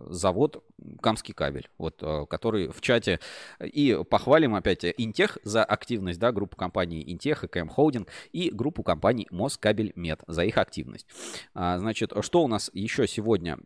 завод 0.09 0.63
Камский 1.01 1.33
кабель, 1.33 1.69
вот, 1.77 1.99
а, 2.01 2.25
который 2.25 2.69
в 2.69 2.81
чате. 2.81 3.19
И 3.61 3.97
похвалим 4.09 4.55
опять 4.55 4.85
Интех 4.97 5.37
за 5.43 5.63
активность, 5.63 6.19
да, 6.19 6.31
группу 6.31 6.55
компаний 6.57 7.03
Интех 7.05 7.43
и 7.43 7.47
КМ 7.47 7.67
Холдинг 7.67 8.07
и 8.31 8.49
группу 8.49 8.83
компаний 8.83 9.27
Москабель 9.31 9.93
Мед 9.95 10.21
за 10.27 10.43
их 10.43 10.57
активность. 10.57 11.07
А, 11.53 11.77
значит, 11.77 12.13
что 12.21 12.43
у 12.43 12.47
нас 12.47 12.69
еще 12.73 13.07
сегодня? 13.07 13.57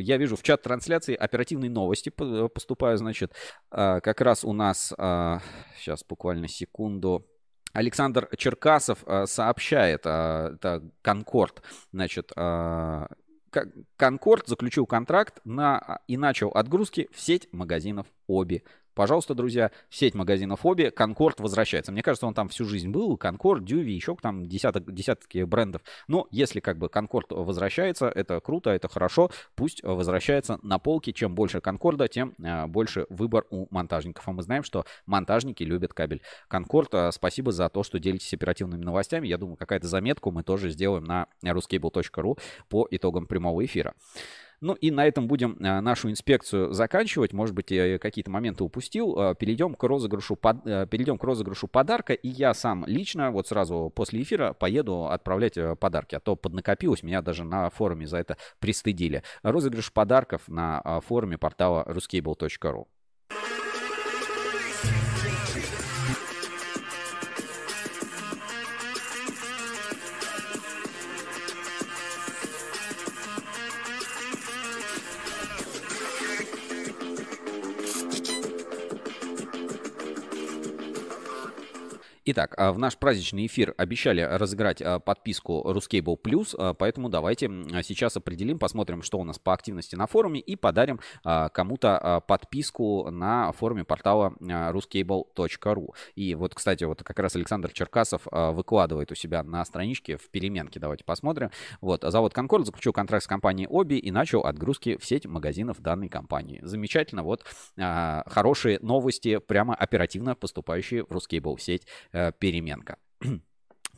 Я 0.00 0.16
вижу 0.16 0.36
в 0.36 0.42
чат 0.42 0.62
трансляции 0.62 1.14
оперативные 1.14 1.70
новости 1.70 2.10
поступают, 2.10 2.98
значит, 2.98 3.32
как 3.70 4.20
раз 4.20 4.44
у 4.44 4.52
нас, 4.52 4.88
сейчас 5.76 6.04
буквально 6.08 6.48
секунду, 6.48 7.26
Александр 7.72 8.28
Черкасов 8.36 9.04
сообщает, 9.26 10.00
это 10.00 10.82
Конкорд, 11.02 11.62
значит, 11.92 12.32
Конкорд 13.96 14.46
заключил 14.46 14.86
контракт 14.86 15.40
на 15.44 15.78
а, 15.78 16.00
и 16.06 16.16
начал 16.16 16.50
отгрузки 16.50 17.08
в 17.12 17.20
сеть 17.20 17.48
магазинов 17.52 18.06
Оби. 18.26 18.64
Пожалуйста, 18.98 19.36
друзья, 19.36 19.70
сеть 19.90 20.16
магазинов 20.16 20.66
Оби, 20.66 20.90
Конкорд 20.90 21.38
возвращается. 21.38 21.92
Мне 21.92 22.02
кажется, 22.02 22.26
он 22.26 22.34
там 22.34 22.48
всю 22.48 22.64
жизнь 22.64 22.90
был, 22.90 23.16
Конкорд, 23.16 23.64
Дюви, 23.64 23.92
еще 23.92 24.16
там 24.20 24.46
десяток, 24.46 24.92
десятки 24.92 25.44
брендов. 25.44 25.82
Но 26.08 26.26
если 26.32 26.58
как 26.58 26.78
бы 26.78 26.88
Конкорд 26.88 27.30
возвращается, 27.30 28.08
это 28.08 28.40
круто, 28.40 28.70
это 28.70 28.88
хорошо, 28.88 29.30
пусть 29.54 29.84
возвращается 29.84 30.58
на 30.62 30.80
полке. 30.80 31.12
Чем 31.12 31.36
больше 31.36 31.60
Конкорда, 31.60 32.08
тем 32.08 32.34
э, 32.42 32.66
больше 32.66 33.06
выбор 33.08 33.44
у 33.50 33.68
монтажников. 33.70 34.26
А 34.26 34.32
мы 34.32 34.42
знаем, 34.42 34.64
что 34.64 34.84
монтажники 35.06 35.62
любят 35.62 35.94
кабель. 35.94 36.20
Конкорд, 36.48 36.92
э, 36.94 37.12
спасибо 37.12 37.52
за 37.52 37.68
то, 37.68 37.84
что 37.84 38.00
делитесь 38.00 38.34
оперативными 38.34 38.82
новостями. 38.82 39.28
Я 39.28 39.38
думаю, 39.38 39.56
какая-то 39.56 39.86
заметку 39.86 40.32
мы 40.32 40.42
тоже 40.42 40.70
сделаем 40.70 41.04
на 41.04 41.28
ruscable.ru 41.44 42.36
по 42.68 42.88
итогам 42.90 43.28
прямого 43.28 43.64
эфира. 43.64 43.94
Ну 44.60 44.74
и 44.74 44.90
на 44.90 45.06
этом 45.06 45.28
будем 45.28 45.56
а, 45.60 45.80
нашу 45.80 46.10
инспекцию 46.10 46.72
заканчивать. 46.72 47.32
Может 47.32 47.54
быть, 47.54 47.70
я 47.70 47.98
какие-то 47.98 48.30
моменты 48.30 48.64
упустил. 48.64 49.14
А, 49.16 49.34
перейдем 49.34 49.74
к 49.74 49.82
розыгрышу, 49.84 50.36
под... 50.36 50.66
Э, 50.66 50.86
перейдем 50.86 51.18
к 51.18 51.24
розыгрышу 51.24 51.68
подарка. 51.68 52.12
И 52.12 52.28
я 52.28 52.54
сам 52.54 52.84
лично 52.86 53.30
вот 53.30 53.46
сразу 53.46 53.92
после 53.94 54.22
эфира 54.22 54.52
поеду 54.52 55.06
отправлять 55.06 55.56
э, 55.56 55.76
подарки. 55.76 56.16
А 56.16 56.20
то 56.20 56.34
поднакопилось, 56.34 57.02
меня 57.02 57.22
даже 57.22 57.44
на 57.44 57.70
форуме 57.70 58.06
за 58.06 58.18
это 58.18 58.36
пристыдили. 58.58 59.22
Розыгрыш 59.42 59.92
подарков 59.92 60.42
на 60.48 60.80
а, 60.80 61.00
форуме 61.00 61.38
портала 61.38 61.84
ruscable.ru. 61.86 62.86
Итак, 82.30 82.52
а, 82.58 82.72
в 82.72 82.78
наш 82.78 82.98
праздничный 82.98 83.46
эфир 83.46 83.72
обещали 83.78 84.20
разыграть 84.20 84.82
а, 84.82 84.98
подписку 84.98 85.62
Ruscable 85.64 86.20
Plus, 86.22 86.54
а, 86.58 86.74
поэтому 86.74 87.08
давайте 87.08 87.48
сейчас 87.82 88.18
определим, 88.18 88.58
посмотрим, 88.58 89.00
что 89.00 89.18
у 89.18 89.24
нас 89.24 89.38
по 89.38 89.54
активности 89.54 89.96
на 89.96 90.06
форуме 90.06 90.38
и 90.38 90.54
подарим 90.54 91.00
кому-то 91.22 92.22
подписку 92.26 93.10
на 93.10 93.52
форуме 93.52 93.84
портала 93.84 94.34
ruscable.ru. 94.40 95.94
И 96.16 96.34
вот, 96.34 96.54
кстати, 96.54 96.84
вот 96.84 97.02
как 97.02 97.18
раз 97.18 97.34
Александр 97.36 97.72
Черкасов 97.72 98.26
выкладывает 98.30 99.10
у 99.10 99.14
себя 99.14 99.42
на 99.42 99.64
страничке 99.64 100.16
в 100.16 100.28
переменке, 100.28 100.80
давайте 100.80 101.04
посмотрим. 101.04 101.50
Вот, 101.80 102.02
завод 102.02 102.34
Конкорд 102.34 102.66
заключил 102.66 102.92
контракт 102.92 103.24
с 103.24 103.26
компанией 103.26 103.68
Оби 103.68 103.94
и 103.94 104.10
начал 104.10 104.40
отгрузки 104.40 104.98
в 104.98 105.04
сеть 105.04 105.26
магазинов 105.26 105.80
данной 105.80 106.08
компании. 106.08 106.60
Замечательно, 106.62 107.22
вот 107.22 107.44
хорошие 107.76 108.78
новости, 108.80 109.38
прямо 109.38 109.74
оперативно 109.74 110.34
поступающие 110.34 111.04
в 111.04 111.08
Ruscable 111.08 111.58
сеть 111.58 111.86
Э, 112.17 112.17
переменка. 112.38 112.96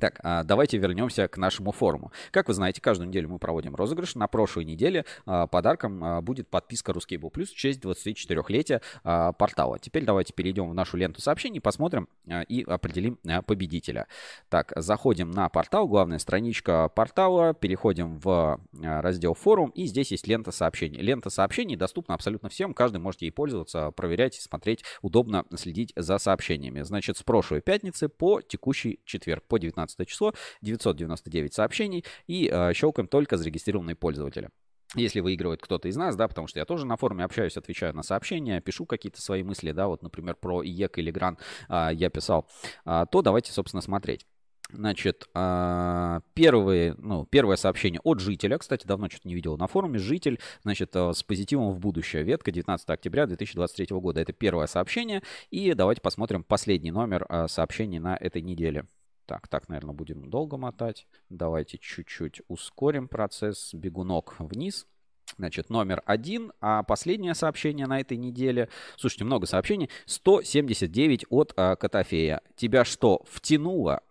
Так, 0.01 0.19
а 0.23 0.45
давайте 0.45 0.79
вернемся 0.79 1.29
к 1.29 1.37
нашему 1.37 1.73
форуму. 1.73 2.11
Как 2.31 2.49
вы 2.49 2.55
знаете, 2.55 2.81
каждую 2.81 3.09
неделю 3.09 3.29
мы 3.29 3.39
проводим 3.39 3.75
розыгрыш. 3.77 4.15
На 4.15 4.29
прошлой 4.29 4.65
неделе 4.65 5.05
а, 5.27 5.47
подарком 5.47 6.03
а, 6.03 6.23
будет 6.23 6.49
подписка 6.49 6.93
Ruscable 6.93 7.31
Plus 7.31 7.47
в 7.47 7.55
честь 7.55 7.81
24-летия 7.81 8.81
портала. 9.35 9.79
Теперь 9.79 10.05
давайте 10.05 10.33
перейдем 10.33 10.71
в 10.71 10.75
нашу 10.75 10.97
ленту 10.97 11.21
сообщений, 11.21 11.61
посмотрим 11.61 12.09
и 12.49 12.63
определим 12.63 13.19
победителя. 13.47 14.07
Так, 14.49 14.73
заходим 14.77 15.31
на 15.31 15.49
портал, 15.49 15.87
главная 15.87 16.19
страничка 16.19 16.89
портала, 16.89 17.53
переходим 17.53 18.19
в 18.19 18.61
раздел 18.73 19.35
форум, 19.35 19.71
и 19.71 19.85
здесь 19.85 20.11
есть 20.13 20.27
лента 20.27 20.51
сообщений. 20.51 21.01
Лента 21.01 21.29
сообщений 21.29 21.77
доступна 21.77 22.15
абсолютно 22.15 22.49
всем, 22.49 22.73
каждый 22.73 22.99
может 22.99 23.21
ей 23.23 23.31
пользоваться, 23.31 23.91
проверять, 23.91 24.35
смотреть, 24.35 24.83
удобно 25.03 25.45
следить 25.57 25.93
за 25.95 26.19
сообщениями. 26.19 26.83
Значит, 26.83 27.19
с 27.19 27.23
прошлой 27.23 27.61
пятницы 27.61 28.09
по 28.09 28.41
текущий 28.41 29.01
четверг, 29.05 29.45
по 29.45 29.59
19 29.59 29.90
15 29.97 30.09
число, 30.09 30.35
999 30.63 31.55
сообщений 31.55 32.05
и 32.27 32.51
э, 32.53 32.73
щелкаем 32.75 33.09
только 33.09 33.37
зарегистрированные 33.37 33.97
пользователи. 33.97 34.51
Если 34.97 35.21
выигрывает 35.21 35.63
кто-то 35.63 35.87
из 35.87 35.97
нас, 35.97 36.17
да, 36.17 36.27
потому 36.27 36.49
что 36.49 36.59
я 36.59 36.65
тоже 36.65 36.85
на 36.85 36.97
форуме 36.97 37.25
общаюсь, 37.25 37.57
отвечаю 37.57 37.95
на 37.95 38.03
сообщения, 38.03 38.61
пишу 38.61 38.87
какие-то 38.87 39.23
свои 39.23 39.45
мысли, 39.45 39.71
да, 39.71 39.87
вот, 39.87 40.03
например, 40.03 40.35
про 40.35 40.65
ИЕК 40.65 40.99
или 40.99 41.13
ГРАН 41.13 41.39
а, 41.69 41.91
я 41.93 42.11
писал, 42.11 42.49
а, 42.85 43.07
то 43.07 43.23
давайте, 43.23 43.53
собственно, 43.53 43.83
смотреть. 43.83 44.27
Значит, 44.73 45.27
первые, 45.33 46.95
ну, 46.97 47.27
первое 47.29 47.57
сообщение 47.57 48.01
от 48.05 48.21
жителя, 48.21 48.57
кстати, 48.57 48.87
давно 48.87 49.09
что-то 49.09 49.27
не 49.27 49.35
видел 49.35 49.57
на 49.57 49.67
форуме, 49.67 49.99
житель, 49.99 50.39
значит, 50.63 50.95
с 50.95 51.25
позитивом 51.25 51.73
в 51.73 51.81
будущее, 51.81 52.23
ветка 52.23 52.53
19 52.53 52.89
октября 52.89 53.27
2023 53.27 53.97
года, 53.99 54.21
это 54.21 54.33
первое 54.33 54.69
сообщение, 54.69 55.23
и 55.51 55.75
давайте 55.75 56.01
посмотрим 56.03 56.45
последний 56.45 56.93
номер 56.93 57.27
сообщений 57.49 57.99
на 57.99 58.17
этой 58.17 58.43
неделе. 58.43 58.87
Так, 59.31 59.47
так, 59.47 59.69
наверное, 59.69 59.95
будем 59.95 60.29
долго 60.29 60.57
мотать. 60.57 61.07
Давайте 61.29 61.79
чуть-чуть 61.79 62.43
ускорим 62.49 63.07
процесс. 63.07 63.73
Бегунок 63.73 64.35
вниз. 64.41 64.89
Значит, 65.39 65.71
номер 65.71 66.03
один, 66.05 66.51
а 66.61 66.83
последнее 66.83 67.37
сообщение 67.37 67.87
на 67.87 68.01
этой 68.01 68.17
неделе, 68.17 68.69
слушайте, 68.97 69.23
много 69.23 69.47
сообщений, 69.47 69.89
179 70.07 71.27
от 71.31 71.53
а, 71.57 71.77
Котофея. 71.77 72.41
Тебя 72.57 72.85
что, 72.85 73.23
втянуло? 73.31 74.03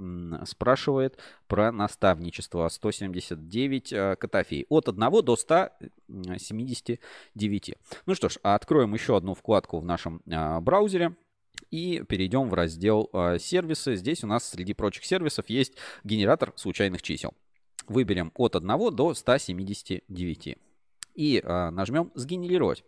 Спрашивает 0.46 1.20
про 1.48 1.74
наставничество. 1.74 2.70
179 2.70 3.92
а, 3.92 4.16
Котофей. 4.16 4.68
От 4.70 4.88
1 4.88 5.26
до 5.26 5.36
179. 5.36 7.76
Ну 8.06 8.16
что 8.16 8.30
ж, 8.30 8.38
откроем 8.42 8.94
еще 8.94 9.18
одну 9.18 9.34
вкладку 9.34 9.80
в 9.80 9.86
нашем 9.86 10.22
а, 10.32 10.62
браузере. 10.62 11.14
И 11.72 12.04
перейдем 12.08 12.50
в 12.50 12.54
раздел 12.54 13.10
э, 13.14 13.38
сервисы. 13.40 13.96
Здесь 13.96 14.24
у 14.24 14.28
нас 14.28 14.50
среди 14.50 14.74
прочих 14.74 15.06
сервисов 15.06 15.50
есть 15.50 15.74
генератор 16.04 16.54
случайных 16.56 17.02
чисел. 17.02 17.34
Выберем 17.88 18.32
от 18.36 18.56
1 18.56 18.96
до 18.96 19.14
179 19.14 20.58
и 21.20 21.42
э, 21.44 21.70
нажмем 21.72 22.12
«Сгенерировать». 22.16 22.84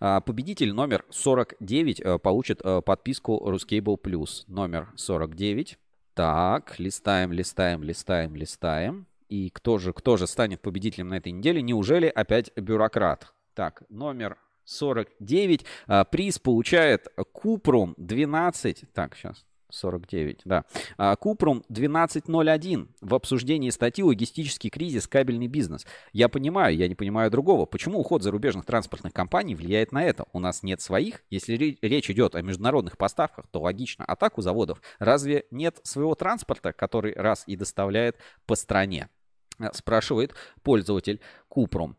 Э, 0.00 0.20
победитель 0.20 0.72
номер 0.72 1.04
49 1.10 2.00
э, 2.00 2.18
получит 2.18 2.60
э, 2.64 2.82
подписку 2.82 3.40
Ruscable 3.48 3.96
Plus. 4.00 4.42
Номер 4.48 4.88
49. 4.96 5.78
Так, 6.14 6.78
листаем, 6.78 7.32
листаем, 7.32 7.82
листаем, 7.84 8.34
листаем. 8.34 9.06
И 9.28 9.50
кто 9.50 9.78
же, 9.78 9.92
кто 9.92 10.16
же 10.16 10.26
станет 10.26 10.62
победителем 10.62 11.08
на 11.08 11.18
этой 11.18 11.30
неделе? 11.30 11.62
Неужели 11.62 12.06
опять 12.06 12.50
бюрократ? 12.56 13.32
Так, 13.54 13.82
номер 13.88 14.36
49. 14.66 15.64
А, 15.86 16.04
приз 16.04 16.38
получает 16.38 17.08
Купрум 17.32 17.94
12. 17.96 18.84
Так, 18.92 19.16
сейчас. 19.16 19.44
49, 19.70 20.42
да. 20.44 20.64
А, 20.96 21.16
Купрум 21.16 21.64
1201 21.68 22.94
в 23.00 23.14
обсуждении 23.14 23.70
статьи 23.70 24.04
«Логистический 24.04 24.70
кризис. 24.70 25.06
Кабельный 25.06 25.48
бизнес». 25.48 25.86
Я 26.12 26.28
понимаю, 26.28 26.76
я 26.76 26.88
не 26.88 26.94
понимаю 26.94 27.30
другого. 27.30 27.66
Почему 27.66 28.00
уход 28.00 28.22
зарубежных 28.22 28.64
транспортных 28.64 29.12
компаний 29.12 29.54
влияет 29.54 29.92
на 29.92 30.04
это? 30.04 30.26
У 30.32 30.38
нас 30.38 30.62
нет 30.62 30.80
своих? 30.80 31.22
Если 31.30 31.56
речь 31.80 32.10
идет 32.10 32.34
о 32.34 32.42
международных 32.42 32.96
поставках, 32.96 33.46
то 33.50 33.60
логично. 33.60 34.04
А 34.04 34.16
так 34.16 34.38
у 34.38 34.42
заводов 34.42 34.80
разве 34.98 35.46
нет 35.50 35.78
своего 35.82 36.14
транспорта, 36.14 36.72
который 36.72 37.14
раз 37.14 37.44
и 37.46 37.56
доставляет 37.56 38.16
по 38.46 38.54
стране? 38.54 39.08
Спрашивает 39.72 40.34
пользователь 40.62 41.20
Купрум. 41.48 41.96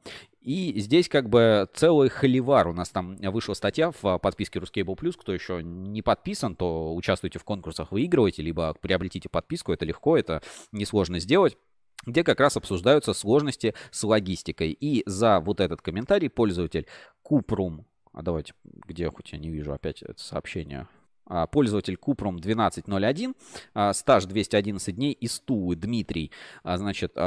И 0.48 0.80
здесь 0.80 1.10
как 1.10 1.28
бы 1.28 1.68
целый 1.74 2.08
холивар. 2.08 2.70
У 2.70 2.74
нас 2.74 2.90
там 2.90 3.18
вышла 3.18 3.54
статья 3.54 3.92
в 3.92 4.18
подписке 4.18 4.60
Ruscable 4.60 4.98
Plus. 4.98 5.18
Кто 5.20 5.34
еще 5.34 5.62
не 5.62 6.02
подписан, 6.02 6.56
то 6.56 6.96
участвуйте 6.96 7.38
в 7.38 7.44
конкурсах, 7.44 7.92
выигрывайте, 7.92 8.42
либо 8.42 8.74
приобретите 8.80 9.28
подписку. 9.28 9.74
Это 9.74 9.84
легко, 9.84 10.18
это 10.18 10.42
несложно 10.72 11.20
сделать 11.20 11.58
где 12.06 12.24
как 12.24 12.40
раз 12.40 12.56
обсуждаются 12.56 13.12
сложности 13.12 13.74
с 13.92 14.02
логистикой. 14.04 14.72
И 14.72 15.04
за 15.06 15.42
вот 15.42 15.60
этот 15.60 15.82
комментарий 15.82 16.30
пользователь 16.30 16.88
Купрум, 17.22 17.86
а 18.14 18.22
давайте, 18.22 18.54
где 18.64 19.10
хоть 19.10 19.34
я 19.34 19.40
не 19.40 19.50
вижу 19.50 19.74
опять 19.74 20.04
это 20.04 20.22
сообщение, 20.24 20.88
а, 21.26 21.48
пользователь 21.48 21.98
Купрум 21.98 22.38
1201, 22.38 23.36
а, 23.74 23.92
стаж 23.92 24.24
211 24.26 24.96
дней 24.96 25.12
из 25.12 25.42
Тулы, 25.42 25.76
Дмитрий, 25.76 26.32
а, 26.64 26.78
значит, 26.78 27.18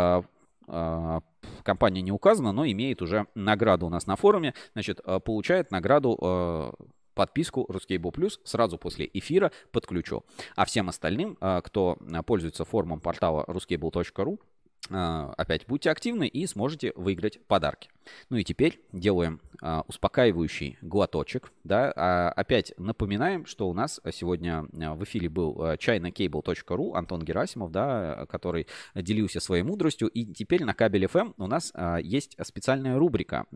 компания 1.62 2.02
не 2.02 2.12
указана, 2.12 2.52
но 2.52 2.66
имеет 2.66 3.02
уже 3.02 3.26
награду 3.34 3.86
у 3.86 3.88
нас 3.88 4.06
на 4.06 4.16
форуме. 4.16 4.54
Значит, 4.72 5.00
а, 5.04 5.20
получает 5.20 5.70
награду 5.70 6.18
а, 6.20 6.72
подписку 7.14 7.66
Ruscable 7.68 8.12
Plus 8.12 8.38
сразу 8.44 8.78
после 8.78 9.08
эфира 9.12 9.52
подключу. 9.72 10.24
А 10.56 10.64
всем 10.64 10.88
остальным, 10.88 11.36
кто 11.64 11.98
пользуется 12.24 12.64
форумом 12.64 13.00
портала 13.00 13.44
ruscable.ru, 13.46 14.38
а, 14.40 14.49
опять 14.90 15.66
будьте 15.66 15.90
активны 15.90 16.26
и 16.26 16.46
сможете 16.46 16.92
выиграть 16.96 17.40
подарки. 17.46 17.90
Ну 18.28 18.36
и 18.36 18.44
теперь 18.44 18.80
делаем 18.92 19.40
а, 19.60 19.84
успокаивающий 19.88 20.78
глоточек. 20.80 21.52
Да? 21.64 21.92
А, 21.94 22.30
опять 22.30 22.72
напоминаем, 22.78 23.46
что 23.46 23.68
у 23.68 23.74
нас 23.74 24.00
сегодня 24.12 24.66
а, 24.80 24.94
в 24.94 25.04
эфире 25.04 25.28
был 25.28 25.56
chinacable.ru 25.74 26.94
Антон 26.94 27.22
Герасимов, 27.22 27.70
да, 27.70 28.26
который 28.28 28.66
делился 28.94 29.40
своей 29.40 29.62
мудростью. 29.62 30.08
И 30.08 30.24
теперь 30.26 30.64
на 30.64 30.74
кабель 30.74 31.04
FM 31.04 31.34
у 31.36 31.46
нас 31.46 31.72
есть 32.02 32.36
специальная 32.42 32.98
рубрика, 32.98 33.46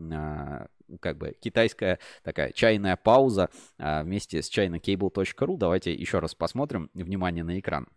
как 0.99 1.17
бы 1.17 1.35
китайская 1.39 1.99
такая 2.23 2.51
чайная 2.51 2.95
пауза 2.95 3.49
вместе 3.77 4.41
с 4.41 4.49
chinacable.ru. 4.55 5.57
Давайте 5.57 5.93
еще 5.93 6.19
раз 6.19 6.35
посмотрим. 6.35 6.89
Внимание 6.93 7.43
на 7.43 7.59
экран. 7.59 7.87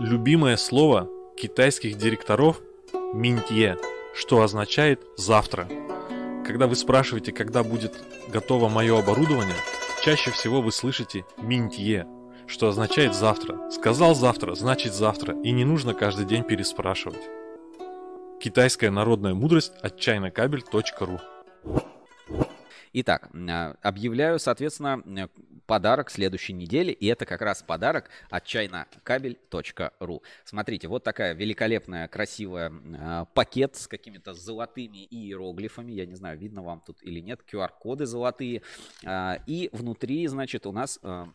Любимое 0.00 0.56
слово 0.56 1.10
китайских 1.36 1.98
директоров– 1.98 2.62
минтье, 3.12 3.76
что 4.14 4.40
означает 4.40 5.02
«завтра». 5.18 5.68
Когда 6.46 6.66
вы 6.66 6.74
спрашиваете, 6.74 7.32
когда 7.32 7.62
будет 7.62 8.02
готово 8.28 8.70
мое 8.70 8.98
оборудование, 8.98 9.54
чаще 10.02 10.30
всего 10.30 10.62
вы 10.62 10.72
слышите 10.72 11.26
«минтье», 11.36 12.06
что 12.46 12.68
означает 12.68 13.14
«завтра». 13.14 13.70
Сказал 13.70 14.14
«завтра», 14.14 14.54
значит 14.54 14.94
«завтра», 14.94 15.38
и 15.42 15.50
не 15.50 15.66
нужно 15.66 15.92
каждый 15.92 16.24
день 16.24 16.44
переспрашивать. 16.44 17.20
Китайская 18.40 18.88
народная 18.88 19.34
мудрость 19.34 19.74
от 19.82 20.00
чайнокабель.ру 20.00 21.20
Итак, 22.92 23.30
а, 23.32 23.76
объявляю, 23.82 24.38
соответственно, 24.38 25.28
подарок 25.66 26.10
следующей 26.10 26.52
недели, 26.52 26.90
и 26.90 27.06
это 27.06 27.24
как 27.24 27.42
раз 27.42 27.62
подарок 27.62 28.10
от 28.28 28.44
чайнокабель.ру. 28.44 30.22
Смотрите, 30.44 30.88
вот 30.88 31.04
такая 31.04 31.32
великолепная, 31.32 32.08
красивая 32.08 32.72
э, 32.72 33.26
пакет 33.34 33.76
с 33.76 33.86
какими-то 33.86 34.34
золотыми 34.34 35.06
иероглифами, 35.08 35.92
я 35.92 36.06
не 36.06 36.16
знаю, 36.16 36.36
видно 36.38 36.64
вам 36.64 36.82
тут 36.84 37.00
или 37.02 37.20
нет, 37.20 37.42
QR-коды 37.48 38.06
золотые, 38.06 38.62
э, 39.04 39.36
и 39.46 39.70
внутри, 39.72 40.26
значит, 40.26 40.66
у 40.66 40.72
нас 40.72 40.98
э, 41.04 41.26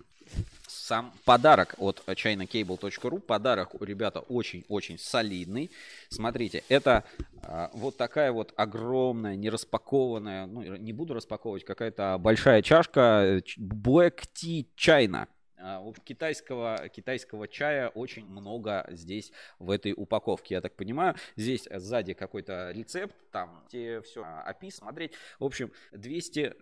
сам 0.86 1.14
подарок 1.26 1.74
от 1.80 2.04
chinacable.ru. 2.06 3.20
Подарок, 3.20 3.70
ребята, 3.80 4.20
очень-очень 4.20 5.00
солидный. 5.00 5.72
Смотрите, 6.10 6.64
это 6.70 7.04
а, 7.42 7.72
вот 7.74 7.98
такая 7.98 8.32
вот 8.32 8.54
огромная, 8.56 9.36
не 9.36 9.50
распакованная, 9.50 10.46
ну, 10.46 10.62
не 10.76 10.94
буду 10.94 11.16
распаковывать, 11.16 11.66
какая-то 11.66 12.18
большая 12.20 12.62
чашка 12.62 13.42
Black 13.58 14.26
Tea 14.36 14.68
China. 14.78 15.28
А, 15.58 15.84
китайского, 16.04 16.88
китайского 16.90 17.48
чая 17.48 17.90
очень 17.90 18.28
много 18.28 18.86
здесь 18.92 19.32
в 19.58 19.72
этой 19.72 19.94
упаковке, 19.98 20.54
я 20.54 20.62
так 20.62 20.76
понимаю. 20.76 21.16
Здесь 21.36 21.68
сзади 21.72 22.14
какой-то 22.14 22.70
рецепт, 22.72 23.16
там 23.32 23.64
все 23.68 24.04
опис, 24.48 24.76
смотреть. 24.76 25.14
В 25.40 25.46
общем, 25.46 25.72
200 25.94 26.54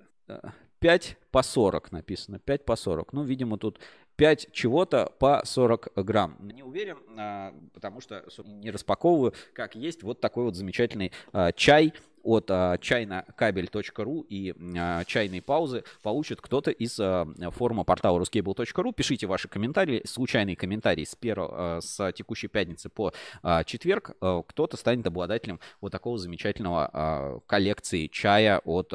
5 0.80 1.18
по 1.32 1.44
40 1.44 1.92
написано, 1.92 2.40
5 2.40 2.66
по 2.66 2.76
40. 2.76 3.14
Ну, 3.14 3.24
видимо, 3.24 3.58
тут 3.58 3.80
5 4.16 4.50
чего-то 4.52 5.12
по 5.18 5.42
40 5.46 5.94
грамм. 5.96 6.38
Не 6.42 6.64
уверен, 6.64 6.98
а, 7.18 7.54
потому 7.74 8.02
что 8.02 8.26
не 8.46 8.70
распаковываю, 8.70 9.34
как 9.54 9.76
есть 9.76 10.04
вот 10.04 10.20
такой 10.20 10.44
вот 10.44 10.56
замечательный 10.56 11.12
а, 11.32 11.52
чай 11.52 11.94
от 12.24 12.50
а, 12.50 12.78
чайнокабель.ру 12.78 14.26
и 14.30 14.56
а, 14.78 15.04
чайные 15.06 15.42
паузы 15.42 15.84
получит 16.02 16.42
кто-то 16.42 16.72
из 16.72 17.00
а, 17.00 17.28
форума 17.52 17.84
портала 17.84 18.20
ruscable.ru. 18.20 18.94
Пишите 18.94 19.28
ваши 19.28 19.48
комментарии, 19.48 20.02
случайные 20.06 20.56
комментарии 20.56 21.04
с, 21.04 21.16
первого, 21.16 21.78
а, 21.78 21.82
с 21.82 22.12
текущей 22.14 22.48
пятницы 22.48 22.90
по 22.90 23.14
четверг. 23.66 24.12
Кто-то 24.20 24.78
станет 24.78 25.06
обладателем 25.06 25.60
вот 25.82 25.92
такого 25.92 26.18
замечательного 26.18 27.42
коллекции 27.46 28.08
чая 28.08 28.60
от 28.60 28.90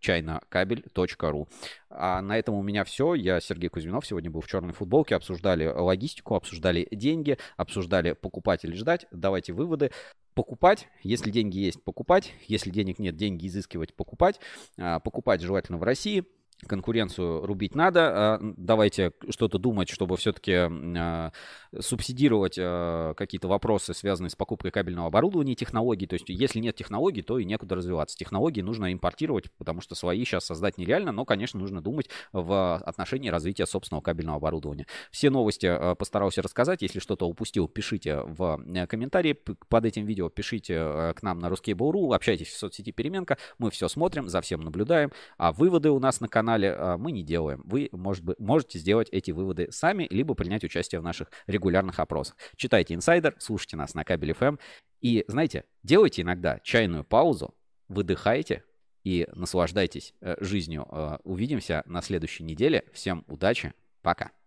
чайнокабель.ру. 0.00 1.48
А 1.88 2.20
на 2.20 2.38
этом 2.38 2.54
у 2.54 2.62
меня 2.62 2.84
все. 2.84 3.14
Я 3.14 3.40
Сергей 3.40 3.68
Кузьминов. 3.68 4.06
Сегодня 4.06 4.30
был 4.30 4.40
в 4.40 4.48
черной 4.48 4.72
футболке. 4.72 5.14
Обсуждали 5.14 5.66
логистику, 5.66 6.34
обсуждали 6.34 6.86
деньги, 6.90 7.38
обсуждали 7.56 8.12
покупать 8.12 8.64
или 8.64 8.74
ждать. 8.74 9.06
Давайте 9.10 9.52
выводы. 9.52 9.90
Покупать, 10.36 10.88
если 11.02 11.30
деньги 11.30 11.56
есть, 11.56 11.82
покупать. 11.82 12.34
Если 12.46 12.68
денег 12.68 12.98
нет, 12.98 13.16
деньги 13.16 13.46
изыскивать, 13.46 13.94
покупать. 13.94 14.38
А, 14.76 15.00
покупать 15.00 15.40
желательно 15.40 15.78
в 15.78 15.82
России 15.82 16.26
конкуренцию 16.66 17.44
рубить 17.44 17.74
надо. 17.74 18.00
А, 18.34 18.40
давайте 18.56 19.12
что-то 19.28 19.58
думать, 19.58 19.88
чтобы 19.88 20.16
все-таки 20.16 20.52
а, 20.54 21.32
субсидировать 21.78 22.56
а, 22.58 23.14
какие-то 23.14 23.48
вопросы, 23.48 23.94
связанные 23.94 24.30
с 24.30 24.36
покупкой 24.36 24.70
кабельного 24.70 25.08
оборудования 25.08 25.52
и 25.52 25.56
технологий. 25.56 26.06
То 26.06 26.14
есть, 26.14 26.28
если 26.28 26.60
нет 26.60 26.76
технологий, 26.76 27.22
то 27.22 27.38
и 27.38 27.44
некуда 27.44 27.76
развиваться. 27.76 28.16
Технологии 28.16 28.62
нужно 28.62 28.92
импортировать, 28.92 29.50
потому 29.58 29.80
что 29.80 29.94
свои 29.94 30.24
сейчас 30.24 30.46
создать 30.46 30.78
нереально, 30.78 31.12
но, 31.12 31.24
конечно, 31.24 31.60
нужно 31.60 31.82
думать 31.82 32.08
в 32.32 32.76
отношении 32.76 33.28
развития 33.28 33.66
собственного 33.66 34.02
кабельного 34.02 34.38
оборудования. 34.38 34.86
Все 35.10 35.30
новости 35.30 35.94
постарался 35.96 36.42
рассказать. 36.42 36.82
Если 36.82 37.00
что-то 37.00 37.28
упустил, 37.28 37.68
пишите 37.68 38.20
в 38.22 38.60
э, 38.66 38.86
комментарии 38.86 39.32
под 39.68 39.84
этим 39.84 40.06
видео, 40.06 40.28
пишите 40.28 40.74
э, 40.74 41.14
к 41.14 41.22
нам 41.22 41.38
на 41.38 41.46
Ruskable.ru, 41.46 42.14
общайтесь 42.14 42.48
в 42.48 42.56
соцсети 42.56 42.92
Переменка. 42.92 43.38
Мы 43.58 43.70
все 43.70 43.88
смотрим, 43.88 44.28
за 44.28 44.40
всем 44.40 44.62
наблюдаем. 44.62 45.12
А 45.36 45.52
выводы 45.52 45.90
у 45.90 45.98
нас 45.98 46.20
на 46.20 46.28
канале 46.28 46.45
канале 46.46 46.72
а, 46.72 46.96
мы 46.96 47.10
не 47.10 47.24
делаем. 47.24 47.62
Вы, 47.64 47.88
может 47.92 48.24
быть, 48.24 48.38
можете 48.38 48.78
сделать 48.78 49.08
эти 49.10 49.32
выводы 49.32 49.68
сами, 49.72 50.06
либо 50.10 50.34
принять 50.34 50.62
участие 50.62 51.00
в 51.00 51.04
наших 51.04 51.28
регулярных 51.48 51.98
опросах. 51.98 52.36
Читайте 52.56 52.94
инсайдер, 52.94 53.34
слушайте 53.38 53.76
нас 53.76 53.94
на 53.94 54.04
кабель 54.04 54.30
FM. 54.30 54.58
И, 55.00 55.24
знаете, 55.26 55.64
делайте 55.82 56.22
иногда 56.22 56.60
чайную 56.60 57.02
паузу, 57.04 57.54
выдыхайте 57.88 58.62
и 59.02 59.26
наслаждайтесь 59.34 60.14
э, 60.20 60.36
жизнью. 60.40 60.86
Э, 60.90 61.18
увидимся 61.24 61.82
на 61.86 62.00
следующей 62.00 62.44
неделе. 62.44 62.84
Всем 62.92 63.24
удачи. 63.26 63.72
Пока. 64.02 64.30